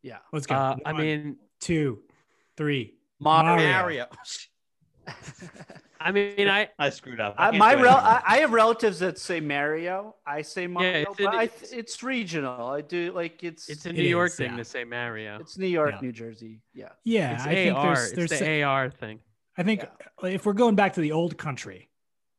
Yeah. 0.00 0.18
Let's 0.32 0.46
go. 0.46 0.54
Uh, 0.54 0.76
I 0.86 0.92
mean, 0.92 1.36
two, 1.60 2.00
three. 2.56 2.94
Mario. 3.18 3.66
Mario. 3.66 4.06
I 6.00 6.12
mean, 6.12 6.48
I 6.48 6.68
I 6.78 6.90
screwed 6.90 7.18
up. 7.20 7.34
I 7.38 7.48
I, 7.48 7.50
my 7.56 7.74
rel- 7.74 7.96
I, 7.96 8.20
I 8.26 8.36
have 8.38 8.52
relatives 8.52 8.98
that 8.98 9.18
say 9.18 9.40
Mario. 9.40 10.16
I 10.26 10.42
say 10.42 10.66
Mario, 10.66 11.00
it's 11.10 11.16
but 11.16 11.32
in- 11.34 11.40
I 11.40 11.46
th- 11.46 11.72
it's 11.72 12.02
regional. 12.02 12.66
I 12.68 12.82
do 12.82 13.12
like 13.12 13.42
it's 13.42 13.68
it's 13.70 13.86
a 13.86 13.90
It 13.90 13.96
New 13.96 14.02
York 14.02 14.30
is, 14.30 14.36
thing 14.36 14.50
yeah. 14.50 14.56
to 14.58 14.64
say 14.64 14.84
Mario. 14.84 15.38
it's 15.40 15.56
New 15.56 15.66
York, 15.66 15.92
Yeah. 15.94 16.00
New 16.02 16.12
Jersey. 16.12 16.60
Yeah. 16.74 16.88
Yeah, 17.04 17.34
It's 17.34 17.44
I 17.46 17.54
think 17.54 17.76
AR. 17.76 17.94
there's 17.94 18.12
there's 18.12 18.32
it's 18.32 18.40
the 18.40 18.62
AR 18.64 18.90
thing. 18.90 19.20
I 19.56 19.62
think 19.62 19.84
if 20.24 20.44
we're 20.44 20.52
going 20.52 20.74
back 20.74 20.94
to 20.94 21.00
the 21.00 21.12
old 21.12 21.38
country, 21.38 21.88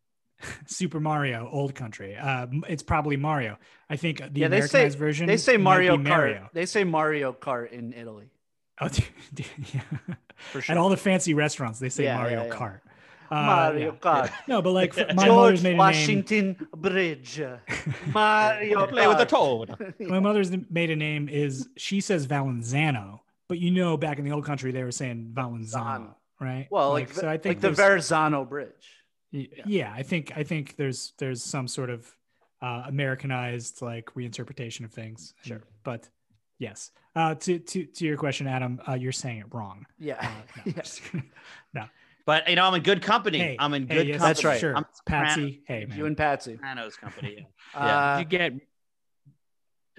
Super 0.67 0.99
Mario, 0.99 1.49
old 1.51 1.73
country, 1.73 2.15
uh, 2.15 2.45
it's 2.69 2.83
probably 2.83 3.17
Mario. 3.17 3.57
I 3.89 3.95
think 3.95 4.17
the 4.19 4.25
yeah, 4.41 4.47
they 4.47 4.57
Americanized 4.57 4.93
say 4.93 4.99
version. 4.99 5.25
they 5.27 5.37
say 5.37 5.57
Mario 5.57 5.97
Kart. 5.97 6.03
Mario. 6.03 6.49
They 6.53 6.65
say 6.67 6.83
Mario 6.83 7.33
Kart 7.33 7.71
in 7.71 7.93
Italy. 7.93 8.29
Oh, 8.81 8.87
dude, 8.89 9.05
dude, 9.33 9.45
yeah. 9.73 9.81
For 10.51 10.63
At 10.69 10.77
all 10.77 10.89
the 10.89 10.97
fancy 10.97 11.33
restaurants, 11.33 11.79
they 11.79 11.89
say 11.89 12.03
Yeah, 12.05 12.17
Mario 12.17 12.43
yeah, 12.43 12.47
yeah. 12.47 12.53
Kart. 12.55 12.79
Uh, 13.31 13.35
Mario 13.45 13.91
yeah. 13.93 13.97
Kart. 13.99 14.31
No, 14.47 14.61
but 14.61 14.71
like 14.71 14.93
for- 14.93 15.05
my 15.15 15.27
mother's 15.27 15.61
George 15.61 15.63
maiden 15.63 15.71
name. 15.71 15.77
Washington 15.77 16.67
Bridge. 16.75 17.41
Mario 18.13 18.87
play 18.87 19.07
with 19.07 19.17
the 19.17 19.25
Kart. 19.25 19.77
toad. 19.77 19.93
My 19.99 20.19
mother's 20.19 20.51
maiden 20.69 20.99
name 20.99 21.29
is. 21.29 21.67
She 21.77 22.01
says 22.01 22.27
Valenzano, 22.27 23.19
but 23.47 23.59
you 23.59 23.71
know, 23.71 23.97
back 23.97 24.19
in 24.19 24.25
the 24.25 24.31
old 24.31 24.45
country, 24.45 24.71
they 24.71 24.83
were 24.83 24.91
saying 24.91 25.31
Valenzano, 25.33 26.15
right? 26.39 26.67
Well, 26.69 26.91
like, 26.91 27.13
so 27.13 27.27
I 27.27 27.37
think 27.37 27.45
like 27.55 27.61
the 27.61 27.67
there's- 27.69 27.77
Verrazano 27.77 28.45
Bridge. 28.45 28.69
Y- 29.33 29.47
Yeah. 29.65 29.91
I 29.93 30.03
think 30.03 30.33
I 30.35 30.43
think 30.43 30.75
there's 30.75 31.13
there's 31.17 31.43
some 31.43 31.67
sort 31.67 31.89
of 31.89 32.07
uh, 32.61 32.83
Americanized 32.87 33.81
like 33.81 34.05
reinterpretation 34.15 34.85
of 34.85 34.91
things. 34.91 35.33
and- 35.43 35.47
Sure. 35.47 35.61
but 35.83 36.07
yes. 36.59 36.91
Uh, 37.15 37.33
to 37.35 37.59
to 37.59 37.85
to 37.85 38.05
your 38.05 38.17
question, 38.17 38.47
Adam, 38.47 38.79
uh, 38.87 38.93
you're 38.93 39.11
saying 39.11 39.39
it 39.39 39.45
wrong. 39.53 39.85
Yeah. 39.99 40.17
Uh, 40.19 40.61
no, 40.65 40.71
just- 40.81 41.01
no. 41.73 41.85
But 42.25 42.49
you 42.49 42.55
know, 42.55 42.65
I'm 42.65 42.73
in 42.73 42.81
good 42.81 43.01
company. 43.03 43.37
Hey, 43.37 43.55
I'm 43.59 43.73
in 43.75 43.87
hey, 43.87 43.95
good 43.95 44.07
yes, 44.07 44.17
company. 44.17 44.29
That's 44.29 44.43
right. 44.43 44.59
Sure, 44.59 44.75
I'm 44.75 44.85
Patsy. 45.05 45.61
Hey, 45.67 45.85
man. 45.85 45.97
you 45.97 46.05
and 46.07 46.17
Patsy. 46.17 46.53
Sopranos 46.53 46.95
company. 46.95 47.47
Yeah. 47.73 48.13
Uh, 48.15 48.19
you 48.19 48.25
get? 48.25 48.53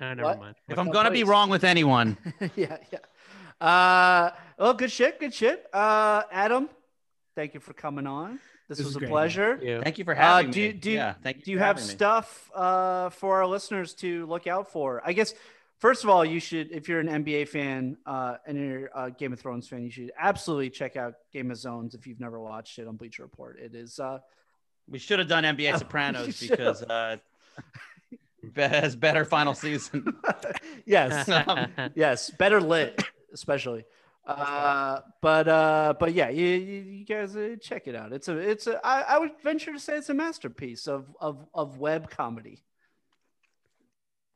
Uh, 0.00 0.14
never 0.14 0.22
what? 0.22 0.38
mind. 0.38 0.54
If 0.68 0.78
I'm 0.78 0.90
gonna 0.90 1.10
be 1.10 1.24
wrong 1.24 1.48
with 1.50 1.62
anyone, 1.64 2.16
yeah, 2.56 2.78
yeah. 2.92 2.98
Uh, 3.60 4.30
well, 4.58 4.74
good 4.74 4.90
shit, 4.90 5.18
good 5.20 5.32
shit. 5.32 5.66
Uh, 5.72 6.22
Adam, 6.32 6.68
thank 7.34 7.54
you 7.54 7.60
for 7.60 7.72
coming 7.74 8.06
on. 8.06 8.38
This, 8.68 8.78
This 8.78 8.86
was 8.88 8.96
a 8.96 8.98
great, 8.98 9.10
pleasure. 9.10 9.58
Yeah. 9.62 9.82
thank 9.82 9.96
you 9.98 10.04
for 10.04 10.12
Uh, 10.14 10.18
having 10.20 10.50
do 10.50 10.60
me. 10.60 10.72
do, 10.72 10.90
yeah, 10.90 11.14
thank 11.22 11.38
you. 11.38 11.42
do 11.44 11.50
you 11.52 11.58
have 11.60 11.78
stuff 11.80 12.50
uh, 12.54 13.10
for 13.10 13.36
our 13.36 13.46
listeners 13.46 13.94
to 13.94 14.26
look 14.26 14.46
out 14.46 14.70
for? 14.72 15.00
I 15.04 15.12
guess 15.12 15.34
first 15.78 16.04
of 16.04 16.10
all, 16.10 16.24
you 16.24 16.40
should, 16.40 16.70
if 16.72 16.88
you're 16.88 17.00
an 17.00 17.08
NBA 17.08 17.48
fan 17.48 17.96
uh, 18.06 18.36
and 18.46 18.58
you're 18.58 18.90
a 18.94 19.10
Game 19.10 19.32
of 19.32 19.40
Thrones 19.40 19.68
fan, 19.68 19.82
you 19.82 19.90
should 19.90 20.12
absolutely 20.18 20.70
check 20.70 20.96
out 20.96 21.14
Game 21.32 21.50
of 21.50 21.56
Zones 21.56 21.94
if 21.94 22.06
you've 22.06 22.20
never 22.20 22.40
watched 22.40 22.78
it 22.78 22.86
on 22.88 22.96
Bleacher 22.96 23.22
Report. 23.22 23.58
It 23.58 23.74
is 23.74 23.98
uh, 23.98 24.18
We 24.88 24.98
should 24.98 25.18
have 25.18 25.28
done 25.28 25.44
NBA 25.44 25.78
Sopranos 25.78 26.40
because 26.40 26.82
uh, 26.82 27.16
has 28.56 28.96
better 28.96 29.24
final 29.24 29.54
season. 29.54 30.16
yes, 30.86 31.28
Um, 31.28 31.68
yes, 31.94 32.30
better 32.30 32.60
lit, 32.60 33.02
especially. 33.32 33.84
Uh, 34.26 35.00
but 35.22 35.46
uh, 35.46 35.94
but 36.00 36.12
yeah, 36.12 36.28
you, 36.28 36.44
you, 36.46 36.82
you 36.82 37.04
guys 37.04 37.36
uh, 37.36 37.54
check 37.60 37.86
it 37.86 37.94
out. 37.94 38.12
It's 38.12 38.26
a 38.26 38.36
it's 38.36 38.66
a 38.66 38.84
I, 38.84 39.02
I 39.02 39.18
would 39.18 39.30
venture 39.42 39.72
to 39.72 39.78
say 39.78 39.96
it's 39.96 40.08
a 40.08 40.14
masterpiece 40.14 40.88
of 40.88 41.06
of 41.20 41.46
of 41.54 41.78
web 41.78 42.10
comedy. 42.10 42.64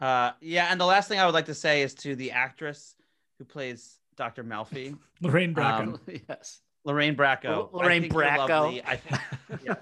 Uh, 0.01 0.33
yeah, 0.41 0.69
and 0.71 0.81
the 0.81 0.87
last 0.87 1.09
thing 1.09 1.19
I 1.19 1.27
would 1.27 1.35
like 1.35 1.47
to 1.47 1.55
say 1.55 1.83
is 1.83 1.95
to 1.95 2.17
the 2.17 2.33
actress 2.33 2.95
who 3.39 3.45
plays 3.45 3.99
Dr. 4.17 4.45
Melfi, 4.45 4.97
Lorraine 5.21 5.55
Bracco. 5.55 5.81
Um, 5.81 6.01
yes. 6.29 6.61
Lorraine 6.85 7.15
Bracco. 7.15 7.45
L- 7.45 7.71
Lorraine 7.73 7.99
I 7.99 8.01
think 8.01 8.13
you're 8.13 8.23
Bracco. 8.23 8.83
I 8.87 8.97
think, 8.97 9.21
yeah. 9.65 9.75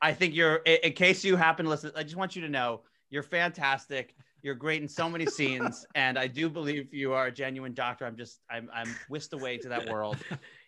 I 0.00 0.12
think 0.12 0.34
you're. 0.34 0.56
In 0.56 0.78
in 0.84 0.92
case 0.92 1.24
you 1.24 1.36
happen 1.36 1.64
to 1.64 1.70
listen, 1.70 1.90
I 1.96 2.04
just 2.04 2.16
want 2.16 2.36
you 2.36 2.42
to 2.42 2.48
know 2.48 2.82
you're 3.10 3.24
fantastic. 3.24 4.14
You're 4.42 4.54
great 4.54 4.80
in 4.80 4.88
so 4.88 5.08
many 5.08 5.26
scenes, 5.36 5.84
and 5.96 6.18
I 6.18 6.28
do 6.28 6.48
believe 6.48 6.94
you 6.94 7.12
are 7.12 7.26
a 7.26 7.32
genuine 7.32 7.74
doctor. 7.74 8.06
I'm 8.06 8.16
just, 8.16 8.40
I'm, 8.48 8.70
I'm 8.72 8.94
whisked 9.08 9.32
away 9.32 9.58
to 9.58 9.68
that 9.70 9.88
world. 9.88 10.18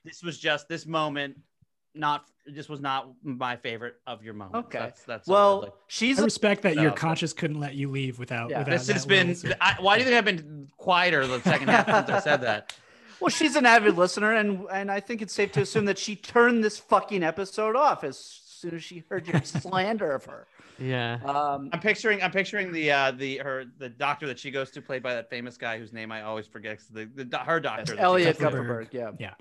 This 0.05 0.23
was 0.23 0.39
just 0.39 0.69
this 0.69 0.85
moment. 0.85 1.37
Not, 1.99 2.27
this 2.47 2.69
was 2.69 2.81
not 2.81 3.11
my 3.23 3.57
favorite 3.57 3.97
of 4.07 4.23
your 4.23 4.33
moments. 4.35 4.69
Okay. 4.69 4.79
That's, 4.79 5.03
that's 5.03 5.29
Well, 5.29 5.61
like- 5.63 5.73
she's 5.89 6.19
I 6.19 6.23
a, 6.23 6.25
respect 6.25 6.63
that 6.63 6.75
your 6.77 6.85
No, 6.85 6.91
so- 6.91 6.97
conscience 6.97 7.33
couldn't 7.33 7.61
let 7.61 7.75
you 7.75 7.91
leave 7.91 8.19
without. 8.19 8.51
Yeah. 8.51 8.61
without 8.61 8.71
this 8.73 8.89
has 8.89 9.05
been. 9.05 9.37
I, 9.61 9.77
why 9.81 9.97
do 9.99 10.05
you 10.05 10.09
think 10.09 10.17
I've 10.19 10.25
been 10.25 10.69
quieter 10.77 11.27
the 11.27 11.41
second 11.43 11.69
half 11.69 11.87
since 11.87 12.09
I 12.11 12.21
said 12.31 12.41
that? 12.43 12.75
well, 13.21 13.31
she's 13.31 13.57
an 13.57 13.67
avid 13.67 13.97
listener, 13.99 14.33
and 14.35 14.65
and 14.73 14.91
I 14.93 15.01
think 15.01 15.23
it's 15.23 15.35
safe 15.35 15.51
to 15.53 15.61
assume 15.63 15.87
that 15.87 15.99
she 15.99 16.15
turned 16.15 16.63
this 16.63 16.79
fucking 16.79 17.25
episode 17.25 17.75
off 17.75 18.05
as 18.05 18.17
soon 18.17 18.75
as 18.77 18.85
she 18.85 19.03
heard 19.11 19.27
your 19.27 19.43
slander 19.45 20.13
of 20.13 20.25
her. 20.27 20.47
Yeah. 20.79 21.19
Um, 21.25 21.69
I'm 21.73 21.81
picturing 21.81 22.23
I'm 22.23 22.31
picturing 22.31 22.71
the 22.71 22.93
uh 22.93 23.11
the 23.11 23.39
her 23.39 23.65
the 23.79 23.89
doctor 23.89 24.29
that 24.29 24.39
she 24.39 24.53
goes 24.53 24.71
to 24.71 24.81
played 24.81 25.03
by 25.03 25.15
that 25.15 25.29
famous 25.29 25.57
guy 25.57 25.77
whose 25.81 25.93
name 25.93 26.13
I 26.13 26.23
always 26.23 26.47
forget 26.47 26.79
the, 26.93 27.07
the 27.17 27.39
her 27.39 27.59
doctor 27.59 27.97
that 27.97 28.01
Elliot 28.01 28.39
goes. 28.39 28.53
Kupferberg. 28.53 28.87
Yeah. 28.93 29.11
yeah 29.19 29.35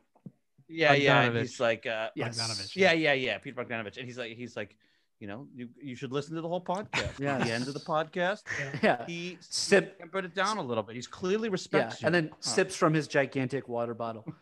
yeah 0.94 1.22
and 1.22 1.38
he's 1.38 1.60
like 1.60 1.86
uh 1.86 2.10
Yes. 2.16 2.38
Bogdanovich. 2.40 2.76
yeah 2.76 2.92
yeah 2.94 3.14
yeah 3.14 3.38
Peter 3.38 3.56
Bogdanovich 3.64 3.98
and 3.98 4.06
he's 4.06 4.18
like 4.18 4.36
he's 4.36 4.56
like 4.56 4.76
you 5.20 5.28
know 5.28 5.48
you, 5.56 5.68
you 5.82 5.96
should 5.96 6.12
listen 6.12 6.36
to 6.36 6.42
the 6.42 6.48
whole 6.48 6.62
podcast 6.62 7.18
Yeah. 7.20 7.38
The 7.40 7.52
end 7.52 7.68
of 7.68 7.74
the 7.74 7.80
podcast 7.80 8.44
Yeah. 8.84 9.04
he 9.08 9.38
Sip. 9.42 10.00
can 10.00 10.10
put 10.10 10.26
it 10.26 10.36
down 10.36 10.58
a 10.58 10.62
little 10.62 10.84
bit 10.84 10.96
he's 10.96 11.08
clearly 11.08 11.50
respects 11.50 11.74
Yeah, 11.82 11.86
respects 11.86 12.04
and 12.06 12.14
then. 12.16 12.30
Huh. 12.30 12.36
sips 12.42 12.76
from 12.76 12.94
his 12.94 13.08
gigantic 13.08 13.68
water 13.68 13.94
bottle. 13.94 14.26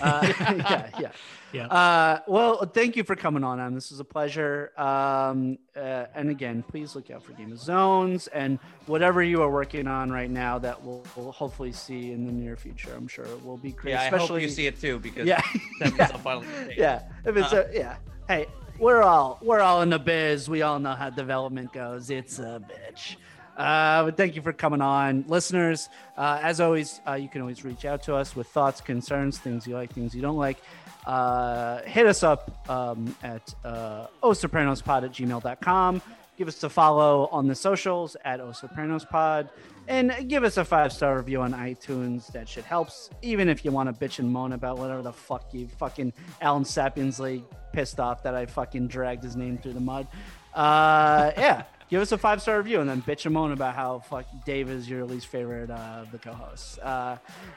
Uh, 0.00 0.20
yeah, 0.40 0.90
yeah. 1.00 1.10
Yeah. 1.52 1.66
Uh, 1.66 2.20
well, 2.28 2.64
thank 2.66 2.94
you 2.94 3.02
for 3.02 3.16
coming 3.16 3.42
on, 3.42 3.58
Em. 3.58 3.74
This 3.74 3.90
is 3.90 3.98
a 3.98 4.04
pleasure. 4.04 4.70
Um, 4.78 5.58
uh, 5.74 6.04
and 6.14 6.30
again, 6.30 6.62
please 6.62 6.94
look 6.94 7.10
out 7.10 7.24
for 7.24 7.32
Game 7.32 7.50
of 7.50 7.58
Zones 7.58 8.28
and 8.28 8.60
whatever 8.86 9.24
you 9.24 9.42
are 9.42 9.50
working 9.50 9.88
on 9.88 10.12
right 10.12 10.30
now 10.30 10.56
that 10.60 10.80
we'll, 10.84 11.02
we'll 11.16 11.32
hopefully 11.32 11.72
see 11.72 12.12
in 12.12 12.26
the 12.26 12.32
near 12.32 12.54
future. 12.54 12.92
I'm 12.96 13.08
sure 13.08 13.24
it 13.24 13.44
will 13.44 13.56
be 13.56 13.72
great. 13.72 13.92
yeah 13.92 14.02
I 14.02 14.04
especially, 14.04 14.26
hope 14.28 14.42
you 14.42 14.48
see 14.50 14.66
it 14.68 14.80
too 14.80 15.00
because 15.00 15.26
Yeah, 15.26 15.40
that 15.80 15.96
yeah. 15.96 16.10
a 16.14 16.18
final 16.28 16.44
yeah. 16.76 17.02
If 17.24 17.36
it's 17.36 17.52
Uh, 17.52 17.66
a 17.68 17.74
yeah. 17.76 17.96
Hey, 18.28 18.46
we're 18.78 19.02
all 19.02 19.38
we're 19.42 19.60
all 19.60 19.82
in 19.82 19.90
the 19.90 19.98
biz. 19.98 20.48
We 20.48 20.62
all 20.62 20.78
know 20.78 20.94
how 20.94 21.10
development 21.10 21.72
goes. 21.72 22.10
It's 22.10 22.38
a 22.38 22.62
bitch. 22.62 23.16
Uh, 23.56 24.04
but 24.04 24.16
thank 24.16 24.36
you 24.36 24.42
for 24.42 24.52
coming 24.52 24.80
on, 24.80 25.24
listeners. 25.26 25.88
Uh, 26.16 26.38
as 26.42 26.60
always, 26.60 27.00
uh, 27.08 27.14
you 27.14 27.28
can 27.28 27.40
always 27.40 27.64
reach 27.64 27.84
out 27.84 28.04
to 28.04 28.14
us 28.14 28.36
with 28.36 28.46
thoughts, 28.46 28.80
concerns, 28.80 29.38
things 29.38 29.66
you 29.66 29.74
like, 29.74 29.92
things 29.92 30.14
you 30.14 30.22
don't 30.22 30.36
like. 30.36 30.58
Uh, 31.04 31.82
hit 31.82 32.06
us 32.06 32.22
up 32.22 32.70
um, 32.70 33.14
at 33.24 33.52
uh, 33.64 34.06
ohsopranospod 34.22 35.04
at 35.04 35.12
gmail.com. 35.12 36.02
Give 36.36 36.46
us 36.46 36.62
a 36.62 36.68
follow 36.68 37.28
on 37.32 37.48
the 37.48 37.54
socials 37.56 38.16
at 38.24 38.38
ohsopranospod. 38.38 39.08
Pod, 39.08 39.50
and 39.88 40.28
give 40.28 40.44
us 40.44 40.56
a 40.56 40.64
five 40.64 40.92
star 40.92 41.16
review 41.16 41.40
on 41.42 41.52
iTunes. 41.52 42.30
That 42.32 42.48
shit 42.48 42.64
helps. 42.64 43.10
Even 43.22 43.48
if 43.48 43.64
you 43.64 43.72
want 43.72 43.88
to 43.88 44.06
bitch 44.08 44.18
and 44.20 44.30
moan 44.30 44.52
about 44.52 44.78
whatever 44.78 45.02
the 45.02 45.12
fuck 45.12 45.52
you 45.52 45.66
fucking 45.78 46.12
Alan 46.40 46.62
Sepinwall 46.64 47.42
pissed 47.72 47.98
off 47.98 48.22
that 48.22 48.34
I 48.34 48.46
fucking 48.46 48.88
dragged 48.88 49.24
his 49.24 49.34
name 49.36 49.58
through 49.58 49.72
the 49.74 49.80
mud. 49.80 50.06
Uh, 50.54 51.32
yeah. 51.36 51.64
Give 51.90 52.02
us 52.02 52.12
a 52.12 52.18
five 52.18 52.42
star 52.42 52.58
review 52.58 52.80
and 52.80 52.88
then 52.90 53.00
bitch 53.00 53.24
and 53.24 53.32
moan 53.32 53.52
about 53.52 53.74
how 53.74 54.00
fuck 54.00 54.26
Dave 54.44 54.68
is 54.68 54.90
your 54.90 55.04
least 55.06 55.26
favorite 55.28 55.70
uh, 55.70 56.00
of 56.02 56.10
the 56.12 56.18
co-hosts. 56.18 56.76
Uh, 56.78 57.16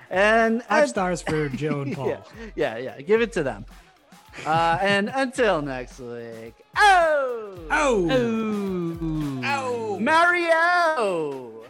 and 0.09 0.63
Five 0.63 0.83
and- 0.83 0.89
stars 0.89 1.21
for 1.21 1.49
Joe 1.55 1.81
and 1.81 1.93
Paul. 1.93 2.07
yeah, 2.07 2.21
yeah, 2.55 2.77
yeah. 2.77 3.01
Give 3.01 3.21
it 3.21 3.33
to 3.33 3.43
them. 3.43 3.65
Uh, 4.45 4.77
and 4.81 5.11
until 5.13 5.61
next 5.61 5.99
week. 5.99 6.53
oh, 6.77 7.57
Oh, 7.69 8.07
Oh, 8.09 9.41
oh, 9.43 9.99
Mario. 9.99 11.60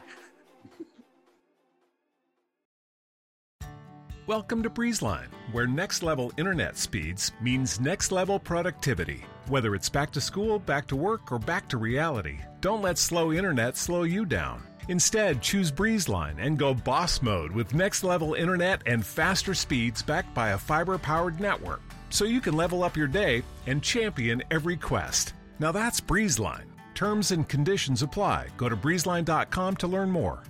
Welcome 4.28 4.62
to 4.62 4.70
BreezeLine, 4.70 5.30
where 5.52 5.66
next 5.66 6.04
level 6.04 6.32
internet 6.38 6.78
speeds 6.78 7.32
means 7.42 7.80
next 7.80 8.12
level 8.12 8.38
productivity. 8.38 9.26
Whether 9.48 9.74
it's 9.74 9.90
back 9.90 10.12
to 10.12 10.22
school, 10.22 10.60
back 10.60 10.86
to 10.88 10.96
work, 10.96 11.32
or 11.32 11.40
back 11.40 11.68
to 11.70 11.78
reality, 11.78 12.38
don't 12.62 12.84
let 12.84 13.00
slow 13.00 13.34
internet 13.34 13.78
slow 13.78 14.04
you 14.04 14.28
down. 14.28 14.62
Instead, 14.90 15.42
choose 15.42 15.72
BreezeLine 15.72 16.36
and 16.38 16.60
go 16.60 16.72
boss 16.72 17.24
mode 17.24 17.52
with 17.52 17.74
next 17.74 18.04
level 18.04 18.36
internet 18.36 18.84
and 18.86 19.04
faster 19.04 19.56
speeds 19.56 20.04
backed 20.04 20.36
by 20.36 20.50
a 20.50 20.58
fiber 20.58 21.00
powered 21.00 21.40
network. 21.40 21.82
So 22.12 22.24
you 22.26 22.42
can 22.42 22.56
level 22.56 22.84
up 22.84 22.96
your 22.96 23.08
day 23.08 23.42
and 23.66 23.82
champion 23.82 24.44
every 24.52 24.78
quest. 24.78 25.34
Now 25.58 25.72
that's 25.72 26.00
BreezeLine. 26.00 26.68
Terms 26.94 27.32
and 27.32 27.50
conditions 27.50 28.04
apply. 28.04 28.50
Go 28.56 28.70
to 28.70 28.78
breezeline.com 28.78 29.78
to 29.78 29.88
learn 29.88 30.12
more. 30.12 30.44